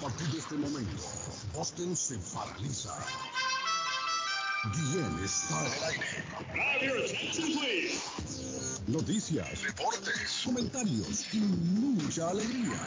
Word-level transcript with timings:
partir 0.00 0.28
de 0.28 0.38
este 0.38 0.54
momento, 0.54 1.02
Austin 1.56 1.96
se 1.96 2.18
paraliza. 2.32 2.94
Guillén 4.74 5.24
está 5.24 5.66
en 5.66 5.72
el 5.72 5.84
aire. 5.84 6.08
Noticias, 8.86 9.62
deportes, 9.62 10.42
comentarios 10.44 11.34
y 11.34 11.38
mucha 11.38 12.28
alegría. 12.30 12.80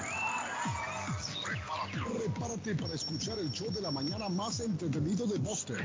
Prepárate, 1.43 1.97
prepárate 2.17 2.75
para 2.75 2.93
escuchar 2.93 3.39
el 3.39 3.51
show 3.51 3.71
de 3.71 3.81
la 3.81 3.91
mañana 3.91 4.29
más 4.29 4.59
entretenido 4.59 5.27
de 5.27 5.37
Boston. 5.39 5.77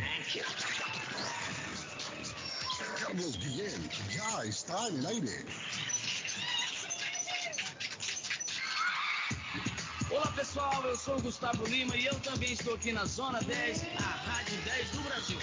Carlos 3.00 3.38
Guillén 3.38 3.90
ya 4.14 4.44
está 4.44 4.88
en 4.88 4.98
el 4.98 5.06
aire. 5.06 5.44
Olá 10.16 10.32
pessoal, 10.34 10.82
eu 10.86 10.96
sou 10.96 11.18
o 11.18 11.20
Gustavo 11.20 11.62
Lima 11.66 11.94
e 11.94 12.06
eu 12.06 12.14
também 12.20 12.50
estou 12.50 12.74
aqui 12.74 12.90
na 12.90 13.04
Zona 13.04 13.38
10, 13.42 13.82
a 13.98 14.02
Rádio 14.02 14.56
10 14.64 14.90
do 14.92 15.00
Brasil. 15.02 15.38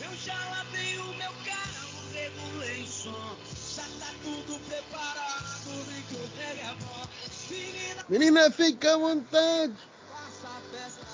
Eu 0.00 0.16
já 0.16 0.34
lavei 0.50 0.98
o 0.98 1.06
meu 1.14 1.30
carro, 1.44 2.10
regulei 2.12 2.82
o 2.82 2.86
som, 2.88 3.36
já 3.76 3.84
tá 4.00 4.12
tudo 4.20 4.58
preparado, 4.68 5.84
vem 5.86 6.02
que 6.02 6.14
eu 6.16 6.28
pegue 6.36 6.60
a 6.62 6.74
voz. 6.74 7.08
Menina, 7.50 8.04
Menina, 8.08 8.50
fica 8.50 8.94
à 8.94 8.98
vontade. 8.98 9.74
faça 10.10 10.48
a 10.48 10.60
festa, 10.76 11.06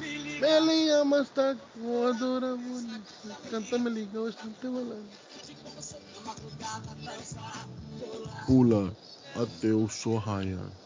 me 0.00 0.18
liga, 0.18 0.60
Me 0.60 0.66
liga 0.66 1.04
mais 1.04 1.30
tarde. 1.30 1.60
Voadora 1.76 2.56
bonita. 2.56 3.38
Canta 3.50 3.78
me 3.78 3.90
liga 3.90 4.20
bastante 4.20 4.66
balada. 4.66 5.04
Pula 8.46 8.96
até 9.36 9.68
o 9.68 9.88
sol 9.88 10.16
raiar. 10.16 10.85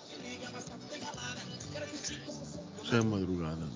É 2.93 3.01
madrugada. 3.03 3.69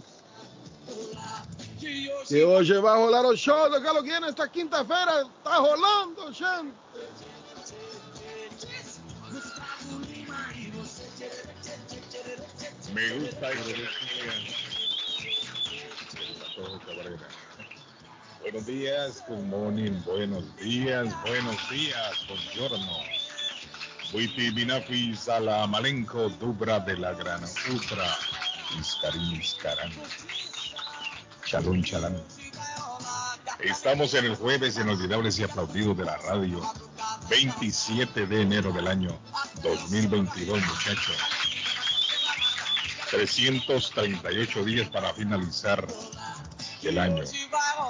que 1.78 2.10
hoje 2.10 2.26
Que 2.26 2.44
hoje 2.44 2.78
vai 2.80 2.98
rolar 2.98 3.24
o 3.24 3.36
show 3.36 3.70
do 3.70 3.80
Galo 3.80 4.02
Guiana 4.02 4.28
esta 4.28 4.48
quinta-feira. 4.48 5.26
Tá 5.44 5.56
rolando, 5.58 6.32
gente. 6.32 6.74
Me 12.92 13.08
gusta. 13.18 13.50
Buenos 18.40 18.66
días, 18.66 19.22
good 19.26 19.42
morning, 19.44 20.02
buenos 20.04 20.44
días, 20.56 21.14
buenos 21.22 21.68
días, 21.70 22.26
buongiorno. 22.28 23.24
Buiti 24.12 24.50
Binafi 24.50 25.16
Sala 25.16 25.66
Malenko 25.66 26.28
Dubra 26.38 26.78
de 26.78 26.96
la 26.96 27.14
Gran 27.14 27.42
Ultra. 27.72 28.06
Iscarín 28.78 29.40
Iscarán. 29.40 29.90
Chalón 31.44 31.82
Chalán. 31.82 32.16
Estamos 33.60 34.14
en 34.14 34.26
el 34.26 34.36
jueves 34.36 34.76
inolvidables 34.76 35.38
y 35.38 35.44
aplaudidos 35.44 35.96
de 35.96 36.04
la 36.04 36.16
radio. 36.18 36.60
27 37.30 38.26
de 38.26 38.42
enero 38.42 38.72
del 38.72 38.88
año 38.88 39.18
2022, 39.62 40.60
muchachos. 40.60 41.16
338 43.10 44.64
días 44.64 44.88
para 44.90 45.14
finalizar 45.14 45.86
el 46.82 46.98
año. 46.98 47.24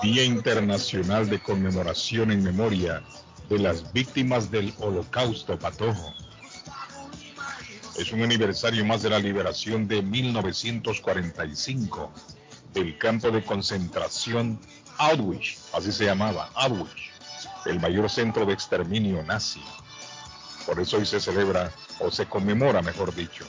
Día 0.02 0.24
Internacional 0.24 1.28
de 1.28 1.40
Conmemoración 1.40 2.30
en 2.30 2.42
Memoria 2.42 3.02
de 3.48 3.58
las 3.58 3.92
Víctimas 3.92 4.50
del 4.50 4.74
Holocausto 4.78 5.58
Patojo. 5.58 6.14
Es 7.96 8.12
un 8.12 8.22
aniversario 8.22 8.84
más 8.84 9.02
de 9.02 9.10
la 9.10 9.20
liberación 9.20 9.86
de 9.86 10.02
1945 10.02 12.12
del 12.72 12.98
campo 12.98 13.30
de 13.30 13.44
concentración 13.44 14.58
Auschwitz, 14.98 15.68
así 15.72 15.92
se 15.92 16.06
llamaba, 16.06 16.50
Auschwitz, 16.54 17.12
el 17.66 17.78
mayor 17.78 18.10
centro 18.10 18.44
de 18.44 18.52
exterminio 18.52 19.22
nazi. 19.22 19.62
Por 20.66 20.80
eso 20.80 20.96
hoy 20.96 21.06
se 21.06 21.20
celebra, 21.20 21.72
o 22.00 22.10
se 22.10 22.26
conmemora, 22.26 22.82
mejor 22.82 23.14
dicho, 23.14 23.44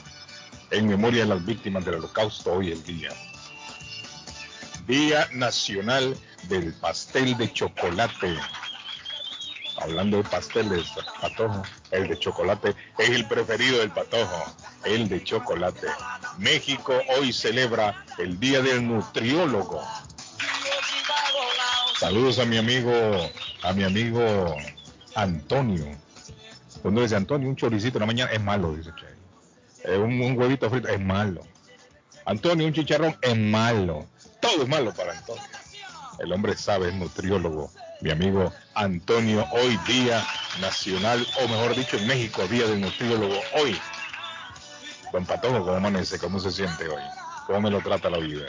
en 0.70 0.86
memoria 0.86 1.22
de 1.22 1.28
las 1.28 1.44
víctimas 1.44 1.84
del 1.84 1.96
holocausto 1.96 2.52
hoy 2.52 2.70
el 2.70 2.84
día. 2.84 3.10
Día 4.86 5.28
Nacional 5.32 6.16
del 6.48 6.72
Pastel 6.74 7.36
de 7.36 7.52
Chocolate. 7.52 8.38
Hablando 9.78 10.18
de 10.18 10.24
pasteles, 10.24 10.86
patojo, 11.20 11.62
el 11.90 12.08
de 12.08 12.18
chocolate 12.18 12.74
es 12.98 13.10
el 13.10 13.26
preferido 13.26 13.78
del 13.78 13.90
patojo, 13.90 14.44
el 14.84 15.08
de 15.08 15.22
chocolate. 15.22 15.86
México 16.38 16.94
hoy 17.16 17.32
celebra 17.32 18.04
el 18.18 18.40
Día 18.40 18.62
del 18.62 18.86
Nutriólogo. 18.86 19.82
Saludos 21.98 22.38
a 22.38 22.44
mi 22.44 22.56
amigo, 22.56 22.92
a 23.62 23.72
mi 23.72 23.84
amigo 23.84 24.56
Antonio. 25.14 25.86
Cuando 26.82 27.02
dice 27.02 27.16
Antonio, 27.16 27.48
un 27.48 27.56
choricito 27.56 27.98
en 27.98 28.00
la 28.00 28.06
mañana 28.06 28.30
es 28.32 28.40
malo, 28.40 28.74
dice. 28.74 28.90
Eh, 29.84 29.98
un 29.98 30.38
huevito 30.38 30.70
frito 30.70 30.88
es 30.88 31.00
malo. 31.00 31.42
Antonio, 32.24 32.66
un 32.66 32.72
chicharrón 32.72 33.16
es 33.22 33.36
malo. 33.36 34.06
Todo 34.40 34.62
es 34.62 34.68
malo 34.68 34.92
para 34.92 35.16
Antonio. 35.16 35.42
El 36.18 36.32
hombre 36.32 36.56
sabe, 36.56 36.88
es 36.88 36.94
nutriólogo. 36.94 37.70
Mi 38.00 38.10
amigo 38.10 38.52
Antonio, 38.74 39.44
hoy 39.52 39.78
día 39.88 40.22
nacional, 40.60 41.26
o 41.42 41.48
mejor 41.48 41.74
dicho, 41.74 41.96
en 41.96 42.06
México, 42.06 42.46
día 42.48 42.66
del 42.66 42.80
nutriólogo. 42.80 43.34
Hoy. 43.54 43.76
Don 45.12 45.24
Patojo, 45.24 45.60
¿cómo 45.60 45.76
amanece? 45.76 46.18
¿Cómo 46.18 46.38
se 46.38 46.50
siente 46.50 46.88
hoy? 46.88 47.02
¿Cómo 47.46 47.62
me 47.62 47.70
lo 47.70 47.80
trata 47.80 48.10
la 48.10 48.18
vida? 48.18 48.46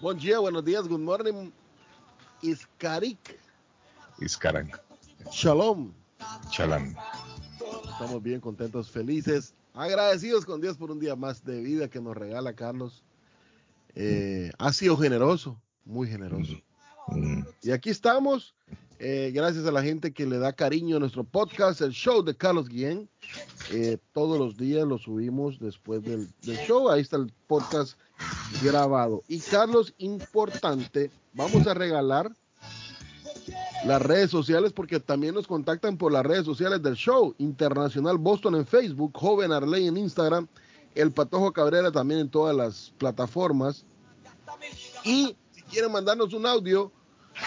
Buen 0.00 0.18
día, 0.18 0.40
buenos 0.40 0.64
días, 0.64 0.88
good 0.88 0.98
morning. 0.98 1.50
Iskarik. 2.42 3.38
Iscarán, 4.20 4.72
Shalom. 5.30 5.92
chalán. 6.50 6.96
Estamos 7.92 8.22
bien 8.22 8.40
contentos, 8.40 8.90
felices, 8.90 9.54
agradecidos 9.74 10.44
con 10.44 10.60
Dios 10.60 10.76
por 10.76 10.90
un 10.90 10.98
día 10.98 11.14
más 11.14 11.44
de 11.44 11.60
vida 11.60 11.88
que 11.88 12.00
nos 12.00 12.16
regala 12.16 12.54
Carlos. 12.54 13.04
Eh, 13.94 14.50
ha 14.58 14.72
sido 14.72 14.96
generoso, 14.96 15.60
muy 15.84 16.08
generoso. 16.08 16.52
Mm, 16.52 16.62
Y 17.62 17.70
aquí 17.70 17.90
estamos, 17.90 18.54
eh, 18.98 19.30
gracias 19.34 19.66
a 19.66 19.72
la 19.72 19.82
gente 19.82 20.12
que 20.12 20.26
le 20.26 20.38
da 20.38 20.52
cariño 20.52 20.96
a 20.96 21.00
nuestro 21.00 21.24
podcast, 21.24 21.80
el 21.80 21.92
show 21.92 22.22
de 22.22 22.34
Carlos 22.34 22.68
Guillén. 22.68 23.08
Eh, 23.70 23.98
todos 24.12 24.38
los 24.38 24.56
días 24.56 24.86
lo 24.86 24.98
subimos 24.98 25.58
después 25.58 26.02
del, 26.02 26.28
del 26.42 26.56
show. 26.58 26.88
Ahí 26.90 27.02
está 27.02 27.16
el 27.16 27.32
podcast 27.46 27.98
grabado. 28.62 29.22
Y 29.28 29.40
Carlos, 29.40 29.94
importante, 29.98 31.10
vamos 31.34 31.66
a 31.66 31.74
regalar 31.74 32.32
las 33.84 34.02
redes 34.02 34.30
sociales 34.30 34.72
porque 34.72 35.00
también 35.00 35.34
nos 35.34 35.46
contactan 35.46 35.96
por 35.96 36.12
las 36.12 36.24
redes 36.24 36.44
sociales 36.44 36.82
del 36.82 36.94
show. 36.94 37.34
Internacional 37.38 38.18
Boston 38.18 38.56
en 38.56 38.66
Facebook, 38.66 39.12
Joven 39.14 39.52
Arley 39.52 39.86
en 39.86 39.96
Instagram, 39.96 40.48
El 40.94 41.12
Patojo 41.12 41.52
Cabrera 41.52 41.92
también 41.92 42.20
en 42.20 42.28
todas 42.28 42.56
las 42.56 42.92
plataformas. 42.98 43.84
Y 45.04 45.36
si 45.52 45.62
quieren 45.62 45.92
mandarnos 45.92 46.32
un 46.32 46.46
audio, 46.46 46.92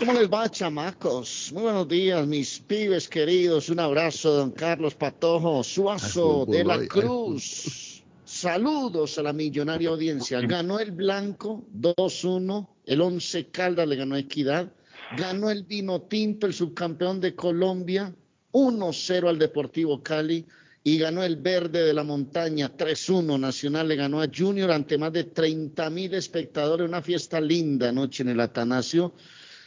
¿Cómo 0.02 0.14
les 0.14 0.28
va, 0.28 0.50
chamacos? 0.50 1.52
Muy 1.54 1.62
buenos 1.62 1.88
días, 1.88 2.26
mis 2.26 2.58
pibes 2.58 3.08
queridos. 3.08 3.70
Un 3.70 3.80
abrazo, 3.80 4.32
don 4.32 4.50
Carlos 4.50 4.96
Patojo 4.96 5.64
Suazo 5.64 6.44
de 6.48 6.64
la 6.64 6.88
Cruz. 6.88 8.02
Saludos 8.26 9.20
a 9.20 9.22
la 9.22 9.32
millonaria 9.32 9.90
audiencia. 9.90 10.42
Ganó 10.42 10.80
el 10.80 10.90
Blanco 10.90 11.68
2-1, 11.80 12.68
el 12.88 13.00
Once 13.00 13.46
Caldas 13.52 13.88
le 13.88 13.96
ganó 13.96 14.16
a 14.16 14.20
Equidad, 14.20 14.74
ganó 15.16 15.52
el 15.52 15.66
Vino 15.66 16.02
Tinto, 16.02 16.48
el 16.48 16.56
subcampeón 16.56 17.22
de 17.22 17.36
Colombia, 17.36 18.12
1-0 18.54 19.30
al 19.30 19.38
Deportivo 19.38 20.02
Cali 20.02 20.48
y 20.84 20.98
ganó 20.98 21.24
el 21.24 21.36
Verde 21.36 21.84
de 21.84 21.94
la 21.94 22.04
Montaña 22.04 22.76
3-1. 22.76 23.40
Nacional 23.40 23.88
le 23.88 23.98
ganó 23.98 24.20
a 24.20 24.28
Junior 24.36 24.72
ante 24.72 24.98
más 24.98 25.14
de 25.14 25.26
30 25.26 25.92
mil 25.92 26.12
espectadores, 26.16 26.90
una 26.90 27.04
fiesta 27.04 27.40
linda 27.40 27.90
anoche 27.90 28.24
en 28.24 28.30
el 28.30 28.40
Atanasio. 28.40 29.14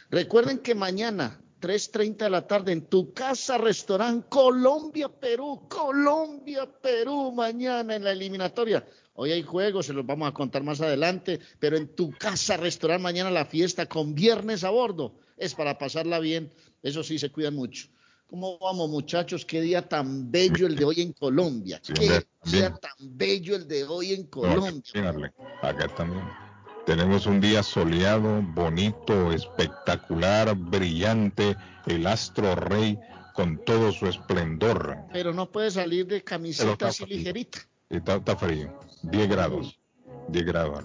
Recuerden 0.09 0.59
que 0.59 0.75
mañana 0.75 1.41
3.30 1.61 2.17
de 2.17 2.29
la 2.29 2.45
tarde 2.45 2.71
en 2.71 2.85
tu 2.85 3.13
casa, 3.13 3.57
restaurante 3.57 4.27
Colombia, 4.29 5.09
Perú, 5.09 5.67
Colombia, 5.67 6.69
Perú, 6.81 7.31
mañana 7.31 7.95
en 7.95 8.03
la 8.03 8.11
eliminatoria. 8.11 8.85
Hoy 9.15 9.31
hay 9.31 9.41
juegos, 9.41 9.85
se 9.85 9.93
los 9.93 10.05
vamos 10.05 10.27
a 10.27 10.33
contar 10.33 10.61
más 10.61 10.81
adelante, 10.81 11.39
pero 11.59 11.77
en 11.77 11.95
tu 11.95 12.11
casa, 12.11 12.57
restaurante, 12.57 13.01
mañana 13.01 13.31
la 13.31 13.45
fiesta 13.45 13.87
con 13.87 14.13
viernes 14.13 14.63
a 14.63 14.69
bordo. 14.69 15.15
Es 15.37 15.55
para 15.55 15.77
pasarla 15.77 16.19
bien, 16.19 16.51
eso 16.83 17.03
sí, 17.03 17.17
se 17.17 17.31
cuidan 17.31 17.55
mucho. 17.55 17.87
¿Cómo 18.27 18.57
vamos, 18.59 18.89
muchachos? 18.89 19.45
Qué 19.45 19.61
día 19.61 19.87
tan 19.87 20.31
bello 20.31 20.67
el 20.67 20.75
de 20.75 20.85
hoy 20.85 21.01
en 21.01 21.13
Colombia. 21.13 21.81
Qué 21.81 22.25
día 22.43 22.73
tan 22.73 23.17
bello 23.17 23.55
el 23.55 23.67
de 23.67 23.85
hoy 23.85 24.13
en 24.13 24.25
Colombia. 24.25 25.33
acá 25.61 25.87
también. 25.87 26.44
Tenemos 26.85 27.25
un 27.25 27.41
día 27.41 27.63
soleado, 27.63 28.43
bonito, 28.43 29.31
espectacular, 29.31 30.55
brillante, 30.55 31.55
el 31.87 32.05
astro 32.05 32.53
rey 32.53 32.99
con 33.33 33.57
todo 33.65 33.91
su 33.91 34.05
esplendor. 34.05 34.97
Pero 35.11 35.33
no 35.33 35.51
puede 35.51 35.71
salir 35.71 36.05
de 36.05 36.23
camiseta 36.23 36.89
así 36.89 37.05
ligerita. 37.07 37.59
Está, 37.89 38.15
está, 38.17 38.35
frío, 38.35 38.79
10 39.01 39.29
grados, 39.29 39.79
10 40.27 40.45
grados, 40.45 40.83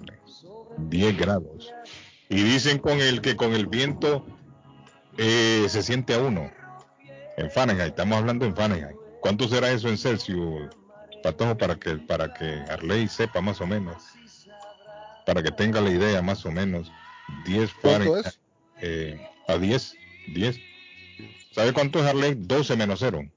10 0.77 1.17
grados. 1.17 1.71
Y 2.29 2.41
dicen 2.43 2.79
con 2.79 2.99
el 2.99 3.21
que 3.21 3.35
con 3.35 3.53
el 3.53 3.67
viento 3.67 4.25
eh, 5.17 5.67
se 5.69 5.83
siente 5.83 6.15
a 6.15 6.19
uno. 6.19 6.51
En 7.37 7.51
Fahrenheit, 7.51 7.89
estamos 7.89 8.17
hablando 8.17 8.45
en 8.45 8.55
Fahrenheit. 8.55 8.97
¿Cuánto 9.21 9.47
será 9.47 9.71
eso 9.71 9.87
en 9.87 9.99
Celsius, 9.99 10.67
Patojo, 11.21 11.57
para 11.57 11.75
que, 11.75 11.97
para 11.97 12.33
que 12.33 12.45
Arley 12.69 13.07
sepa 13.07 13.39
más 13.39 13.61
o 13.61 13.67
menos? 13.67 13.97
Para 15.25 15.43
que 15.43 15.51
tenga 15.51 15.81
la 15.81 15.89
idea 15.89 16.21
más 16.21 16.45
o 16.45 16.51
menos, 16.51 16.91
10 17.45 17.71
Fahrenheit 17.73 18.27
eh, 18.81 19.19
a 19.47 19.57
10, 19.57 19.95
10. 20.33 20.59
¿Sabe 21.53 21.73
cuánto 21.73 21.99
es 21.99 22.05
Harley? 22.05 22.35
12 22.35 22.75
menos 22.75 22.99
0. 22.99 23.29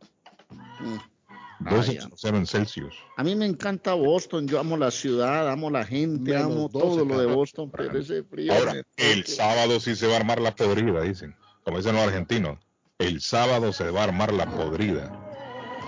12 1.61 1.93
mm. 1.93 1.95
menos 1.95 2.13
0 2.17 2.37
en 2.37 2.47
Celsius. 2.47 2.95
A 3.17 3.25
mí 3.25 3.35
me 3.35 3.47
encanta 3.47 3.95
Boston, 3.95 4.47
yo 4.47 4.61
amo 4.61 4.77
la 4.77 4.91
ciudad, 4.91 5.51
amo 5.51 5.71
la 5.71 5.85
gente, 5.85 6.37
amo 6.37 6.69
todo 6.69 7.05
lo 7.05 7.19
de 7.19 7.27
Boston, 7.27 7.71
pero 7.71 7.99
ese 7.99 8.23
frío. 8.23 8.53
Ahora, 8.53 8.75
el 8.97 9.27
sábado 9.27 9.81
sí 9.81 9.95
se 9.97 10.07
va 10.07 10.15
a 10.15 10.17
armar 10.19 10.41
la 10.41 10.55
podrida, 10.55 11.03
dicen, 11.03 11.35
como 11.65 11.79
dicen 11.79 11.95
los 11.95 12.05
argentinos. 12.05 12.59
El 12.99 13.21
sábado 13.21 13.73
se 13.73 13.91
va 13.91 14.03
a 14.03 14.05
armar 14.05 14.33
la 14.33 14.47
podrida. 14.47 15.21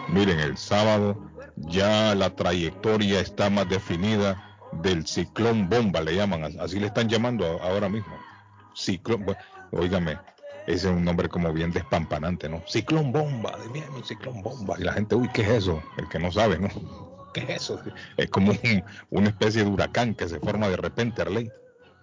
Miren, 0.08 0.40
el 0.40 0.56
sábado 0.56 1.30
ya 1.56 2.14
la 2.14 2.34
trayectoria 2.34 3.20
está 3.20 3.48
más 3.48 3.68
definida 3.68 4.45
del 4.82 5.06
ciclón 5.06 5.68
bomba, 5.68 6.00
le 6.00 6.14
llaman, 6.14 6.58
así 6.60 6.78
le 6.78 6.86
están 6.86 7.08
llamando 7.08 7.44
ahora 7.62 7.88
mismo. 7.88 8.14
Ciclón, 8.74 9.24
oígame, 9.72 10.18
ese 10.66 10.88
es 10.88 10.94
un 10.94 11.04
nombre 11.04 11.28
como 11.28 11.52
bien 11.52 11.72
despampanante, 11.72 12.48
¿no? 12.48 12.62
Ciclón 12.66 13.12
bomba, 13.12 13.56
de 13.58 13.68
bien, 13.68 13.86
ciclón 14.04 14.42
bomba. 14.42 14.76
Y 14.78 14.84
la 14.84 14.92
gente, 14.92 15.14
uy, 15.14 15.28
¿qué 15.32 15.42
es 15.42 15.48
eso? 15.48 15.82
El 15.96 16.08
que 16.08 16.18
no 16.18 16.30
sabe, 16.30 16.58
¿no? 16.58 16.68
¿Qué 17.34 17.40
es 17.40 17.62
eso? 17.62 17.80
Es 18.16 18.30
como 18.30 18.52
una 19.10 19.28
especie 19.28 19.64
de 19.64 19.70
huracán 19.70 20.14
que 20.14 20.28
se 20.28 20.40
forma 20.40 20.68
de 20.68 20.76
repente, 20.76 21.22
Arley, 21.22 21.50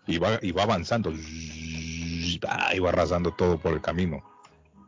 y 0.08 0.18
va, 0.18 0.40
y 0.42 0.52
va 0.52 0.64
avanzando, 0.64 1.12
y 1.16 2.40
va 2.40 2.90
arrasando 2.90 3.32
todo 3.32 3.58
por 3.58 3.74
el 3.74 3.82
camino 3.82 4.33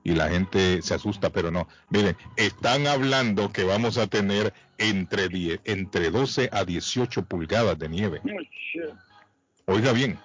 y 0.06 0.14
la 0.14 0.30
gente 0.30 0.84
se 0.84 0.94
asusta, 0.94 1.32
pero 1.32 1.50
no. 1.50 1.68
Miren, 1.90 2.16
están 2.38 2.86
hablando 2.86 3.52
que 3.52 3.64
vamos 3.64 3.98
a 3.98 4.06
tener 4.06 4.54
entre, 4.78 5.28
10, 5.28 5.62
entre 5.66 6.12
12 6.12 6.50
a 6.54 6.64
18 6.64 7.26
pulgadas 7.26 7.78
de 7.80 7.90
nieve. 7.90 8.22
Oiga 9.66 9.94
bien, 9.94 10.20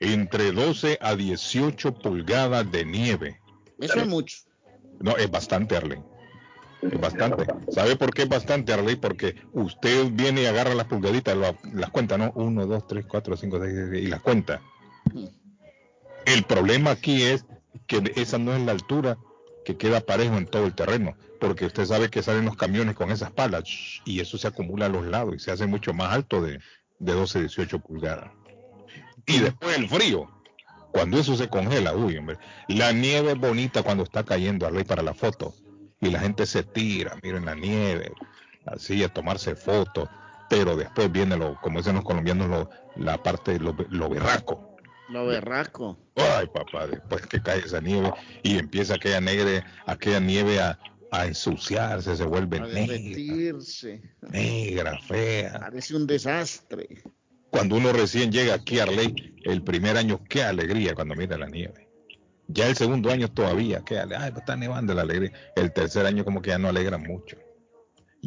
entre 0.00 0.50
12 0.50 0.98
a 1.00 1.14
18 1.14 1.94
pulgadas 1.94 2.70
de 2.72 2.84
nieve. 2.84 3.40
Eso 3.78 4.00
es 4.00 4.06
mucho. 4.08 4.36
No, 4.98 5.16
es 5.16 5.30
bastante, 5.30 5.76
Arley. 5.76 6.00
Es 6.82 7.00
bastante. 7.00 7.46
¿Sabe 7.70 7.94
por 7.94 8.12
qué 8.12 8.22
es 8.22 8.28
bastante, 8.28 8.72
Arley? 8.72 8.96
Porque 8.96 9.36
usted 9.52 10.10
viene 10.10 10.42
y 10.42 10.46
agarra 10.46 10.74
las 10.74 10.86
pulgaditas, 10.86 11.36
las 11.72 11.90
cuenta, 11.90 12.18
¿no? 12.18 12.32
1, 12.34 12.66
2, 12.66 12.86
3, 12.88 13.06
4, 13.06 13.36
5, 13.36 13.60
6, 13.62 14.02
y 14.02 14.06
las 14.08 14.20
cuenta. 14.20 14.60
El 16.26 16.42
problema 16.42 16.90
aquí 16.90 17.22
es 17.22 17.46
que 17.86 18.12
esa 18.16 18.38
no 18.38 18.54
es 18.54 18.62
la 18.62 18.72
altura 18.72 19.18
que 19.64 19.76
queda 19.76 20.00
parejo 20.00 20.36
en 20.36 20.46
todo 20.46 20.66
el 20.66 20.74
terreno, 20.74 21.16
porque 21.40 21.66
usted 21.66 21.86
sabe 21.86 22.10
que 22.10 22.22
salen 22.22 22.44
los 22.44 22.56
camiones 22.56 22.94
con 22.94 23.10
esas 23.10 23.30
palas 23.30 23.64
y 24.04 24.20
eso 24.20 24.38
se 24.38 24.46
acumula 24.46 24.86
a 24.86 24.90
los 24.90 25.06
lados 25.06 25.34
y 25.34 25.38
se 25.38 25.50
hace 25.50 25.66
mucho 25.66 25.94
más 25.94 26.12
alto 26.12 26.40
de, 26.40 26.60
de 26.98 27.12
12, 27.12 27.40
18 27.40 27.78
pulgadas. 27.80 28.30
Y 29.26 29.38
después 29.38 29.76
el 29.76 29.88
frío, 29.88 30.28
cuando 30.92 31.18
eso 31.18 31.34
se 31.34 31.48
congela, 31.48 31.94
uy, 31.94 32.16
hombre, 32.18 32.38
la 32.68 32.92
nieve 32.92 33.32
es 33.32 33.38
bonita 33.38 33.82
cuando 33.82 34.04
está 34.04 34.22
cayendo 34.22 34.66
al 34.66 34.84
para 34.84 35.02
la 35.02 35.14
foto 35.14 35.54
y 36.00 36.10
la 36.10 36.20
gente 36.20 36.44
se 36.44 36.62
tira, 36.62 37.16
miren 37.22 37.46
la 37.46 37.54
nieve, 37.54 38.12
así 38.66 39.02
a 39.02 39.08
tomarse 39.08 39.56
fotos, 39.56 40.08
pero 40.50 40.76
después 40.76 41.10
viene 41.10 41.36
lo, 41.36 41.58
como 41.62 41.78
dicen 41.78 41.94
los 41.94 42.04
colombianos, 42.04 42.68
la 42.96 43.22
parte, 43.22 43.58
lo, 43.58 43.74
lo 43.88 44.08
berraco 44.10 44.73
lo 45.08 45.26
berraco. 45.26 45.98
Ay, 46.16 46.46
papá, 46.46 46.86
después 46.86 47.26
que 47.26 47.40
cae 47.40 47.60
esa 47.60 47.80
nieve 47.80 48.12
y 48.42 48.58
empieza 48.58 48.94
aquella, 48.94 49.20
negra, 49.20 49.64
aquella 49.86 50.20
nieve 50.20 50.60
a, 50.60 50.78
ensuciarse, 51.26 52.16
se 52.16 52.24
vuelve 52.24 52.58
negra. 52.58 52.98
Negra, 54.30 54.98
fea. 55.00 55.60
Parece 55.60 55.94
un 55.94 56.08
desastre. 56.08 57.04
Cuando 57.50 57.76
uno 57.76 57.92
recién 57.92 58.32
llega 58.32 58.54
aquí 58.54 58.80
a 58.80 58.82
Arley, 58.82 59.36
el 59.44 59.62
primer 59.62 59.96
año, 59.96 60.24
qué 60.28 60.42
alegría 60.42 60.92
cuando 60.94 61.14
mira 61.14 61.38
la 61.38 61.46
nieve. 61.46 61.88
Ya 62.48 62.66
el 62.66 62.74
segundo 62.74 63.12
año 63.12 63.28
todavía, 63.28 63.82
qué 63.86 63.98
alegría. 63.98 64.24
Ay, 64.24 64.30
pues 64.32 64.42
está 64.42 64.56
nevando 64.56 64.92
la 64.92 65.02
alegría. 65.02 65.32
El 65.54 65.72
tercer 65.72 66.04
año 66.04 66.24
como 66.24 66.42
que 66.42 66.50
ya 66.50 66.58
no 66.58 66.68
alegra 66.68 66.98
mucho 66.98 67.36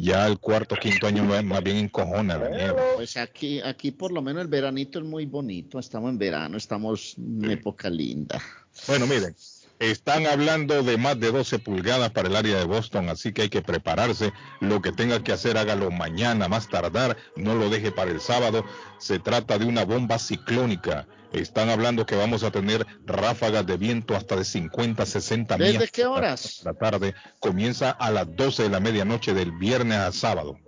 ya 0.00 0.26
el 0.26 0.38
cuarto, 0.38 0.76
quinto 0.76 1.06
año 1.06 1.24
más 1.24 1.62
bien 1.62 1.76
encojona 1.76 2.38
la 2.38 2.48
nieve. 2.48 2.80
Pues 2.96 3.16
aquí, 3.16 3.60
aquí 3.60 3.90
por 3.90 4.12
lo 4.12 4.22
menos 4.22 4.42
el 4.42 4.48
veranito 4.48 4.98
es 4.98 5.04
muy 5.04 5.26
bonito, 5.26 5.78
estamos 5.78 6.10
en 6.10 6.18
verano, 6.18 6.56
estamos 6.56 7.16
en 7.18 7.50
época 7.50 7.90
linda. 7.90 8.40
Bueno, 8.86 9.06
miren, 9.06 9.34
están 9.78 10.26
hablando 10.26 10.82
de 10.82 10.96
más 10.96 11.18
de 11.20 11.30
12 11.30 11.58
pulgadas 11.58 12.10
para 12.10 12.28
el 12.28 12.36
área 12.36 12.58
de 12.58 12.64
Boston, 12.64 13.08
así 13.08 13.32
que 13.32 13.42
hay 13.42 13.48
que 13.48 13.62
prepararse. 13.62 14.32
Lo 14.60 14.82
que 14.82 14.92
tenga 14.92 15.22
que 15.22 15.32
hacer, 15.32 15.58
hágalo 15.58 15.90
mañana, 15.90 16.48
más 16.48 16.68
tardar, 16.68 17.16
no 17.36 17.54
lo 17.54 17.70
deje 17.70 17.92
para 17.92 18.10
el 18.10 18.20
sábado. 18.20 18.64
Se 18.98 19.18
trata 19.18 19.58
de 19.58 19.66
una 19.66 19.84
bomba 19.84 20.18
ciclónica 20.18 21.06
están 21.32 21.68
hablando 21.68 22.06
que 22.06 22.16
vamos 22.16 22.42
a 22.42 22.50
tener 22.50 22.86
ráfagas 23.04 23.66
de 23.66 23.76
viento 23.76 24.16
hasta 24.16 24.36
de 24.36 24.44
50, 24.44 25.04
60 25.04 25.58
millas. 25.58 25.72
¿Desde 25.74 25.88
qué 25.88 26.06
horas? 26.06 26.62
La 26.64 26.74
tarde 26.74 27.14
comienza 27.38 27.90
a 27.90 28.10
las 28.10 28.34
12 28.34 28.64
de 28.64 28.68
la 28.70 28.80
medianoche 28.80 29.34
del 29.34 29.52
viernes 29.52 29.98
a 29.98 30.12
sábado. 30.12 30.58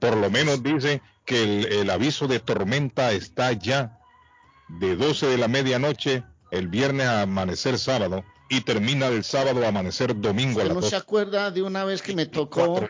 Por 0.00 0.16
lo 0.16 0.30
menos 0.30 0.62
dicen 0.62 1.00
que 1.24 1.60
el, 1.80 1.90
aviso 1.90 2.28
de 2.28 2.40
tormenta 2.40 3.12
está 3.12 3.52
ya 3.52 3.98
de 4.68 4.96
12 4.96 5.26
de 5.26 5.38
la 5.38 5.48
medianoche 5.48 6.24
el 6.56 6.68
viernes 6.68 7.06
a 7.06 7.22
amanecer 7.22 7.78
sábado 7.78 8.24
y 8.48 8.60
termina 8.60 9.08
el 9.08 9.24
sábado 9.24 9.64
a 9.64 9.68
amanecer 9.68 10.18
domingo 10.18 10.60
a 10.60 10.64
¿No 10.64 10.82
se 10.82 10.96
acuerda 10.96 11.50
de 11.50 11.62
una 11.62 11.84
vez 11.84 12.02
que 12.02 12.14
me 12.14 12.26
tocó? 12.26 12.86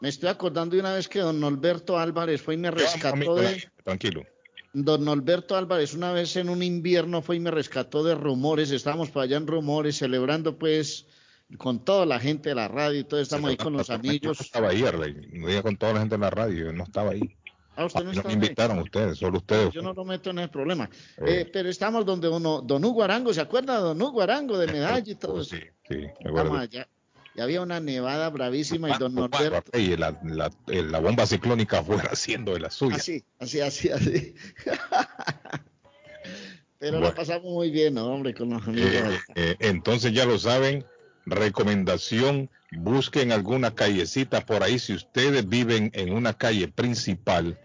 Me 0.00 0.08
estoy 0.08 0.28
acordando 0.28 0.74
de 0.74 0.80
una 0.80 0.94
vez 0.94 1.08
que 1.08 1.20
don 1.20 1.42
Alberto 1.42 1.98
Álvarez 1.98 2.40
fue 2.42 2.54
y 2.54 2.58
me 2.58 2.70
rescató 2.70 3.34
de... 3.34 3.68
Tranquilo 3.84 4.22
Don 4.72 5.08
Alberto 5.08 5.56
Álvarez 5.56 5.94
una 5.94 6.12
vez 6.12 6.36
en 6.36 6.48
un 6.50 6.62
invierno 6.62 7.22
fue 7.22 7.36
y 7.36 7.40
me 7.40 7.50
rescató 7.50 8.04
de 8.04 8.14
rumores, 8.14 8.70
estábamos 8.70 9.10
para 9.10 9.24
allá 9.24 9.36
en 9.38 9.46
rumores, 9.46 9.96
celebrando 9.96 10.58
pues 10.58 11.06
con 11.56 11.84
toda 11.84 12.04
la 12.04 12.20
gente 12.20 12.50
de 12.50 12.54
la 12.54 12.68
radio 12.68 13.00
y 13.00 13.04
todo, 13.04 13.20
estamos 13.20 13.50
ahí 13.50 13.56
con 13.56 13.72
los 13.72 13.88
amigos. 13.88 14.38
No 14.38 14.44
estaba 14.44 14.68
ahí, 14.68 14.84
no 15.32 15.50
iba 15.50 15.62
con 15.62 15.76
toda 15.76 15.94
la 15.94 16.00
gente 16.00 16.16
de 16.16 16.20
la 16.20 16.30
radio, 16.30 16.72
no 16.72 16.84
estaba 16.84 17.12
ahí. 17.12 17.36
Ah, 17.78 17.84
usted 17.84 18.02
no, 18.02 18.22
me 18.24 18.32
invitaron 18.32 18.80
ustedes, 18.80 19.18
solo 19.18 19.38
ustedes. 19.38 19.72
Yo 19.72 19.82
no 19.82 19.92
lo 19.92 20.04
meto 20.04 20.30
en 20.30 20.40
el 20.40 20.50
problema. 20.50 20.90
Eh. 21.18 21.42
Eh, 21.42 21.50
pero 21.52 21.68
estamos 21.68 22.04
donde 22.04 22.28
uno, 22.28 22.60
Don 22.60 22.84
Hugo 22.84 23.04
Arango, 23.04 23.32
¿se 23.32 23.40
acuerda? 23.40 23.78
Don 23.78 24.02
Hugo 24.02 24.20
Arango 24.20 24.58
de 24.58 24.66
medalla 24.66 25.04
y 25.06 25.14
todo 25.14 25.42
eso. 25.42 25.54
Sí, 25.54 25.62
sí, 25.88 26.06
me 26.24 26.30
acuerdo 26.30 26.58
y 27.38 27.40
había 27.40 27.62
una 27.62 27.78
nevada 27.78 28.30
bravísima 28.30 28.90
y 28.90 28.98
don 28.98 29.14
Norberto. 29.14 29.78
Y 29.78 29.96
la, 29.96 30.18
la, 30.24 30.50
la, 30.66 30.98
bomba 30.98 31.24
ciclónica 31.24 31.80
fuera 31.84 32.10
haciendo 32.10 32.54
de 32.54 32.58
la 32.58 32.70
suya. 32.70 32.96
Así, 32.96 33.22
así, 33.38 33.60
así, 33.60 33.90
así. 33.90 34.34
Pero 36.80 36.98
lo 36.98 37.14
pasamos 37.14 37.44
muy 37.44 37.70
bien, 37.70 37.96
hombre, 37.98 38.34
con 38.34 38.50
los 38.50 38.66
amigos. 38.66 38.90
Eh, 38.92 39.20
eh, 39.36 39.56
entonces 39.60 40.12
ya 40.12 40.26
lo 40.26 40.36
saben, 40.36 40.84
recomendación, 41.26 42.50
busquen 42.72 43.32
alguna 43.32 43.74
callecita 43.74 44.44
por 44.44 44.62
ahí 44.62 44.78
si 44.78 44.94
ustedes 44.94 45.48
viven 45.48 45.90
en 45.94 46.12
una 46.12 46.34
calle 46.34 46.68
principal, 46.68 47.58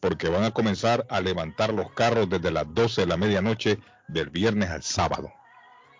porque 0.00 0.28
van 0.28 0.44
a 0.44 0.50
comenzar 0.50 1.06
a 1.08 1.20
levantar 1.20 1.72
los 1.72 1.92
carros 1.92 2.28
desde 2.28 2.50
las 2.50 2.72
12 2.72 3.02
de 3.02 3.06
la 3.06 3.16
medianoche 3.16 3.78
del 4.08 4.30
viernes 4.30 4.70
al 4.70 4.82
sábado. 4.82 5.32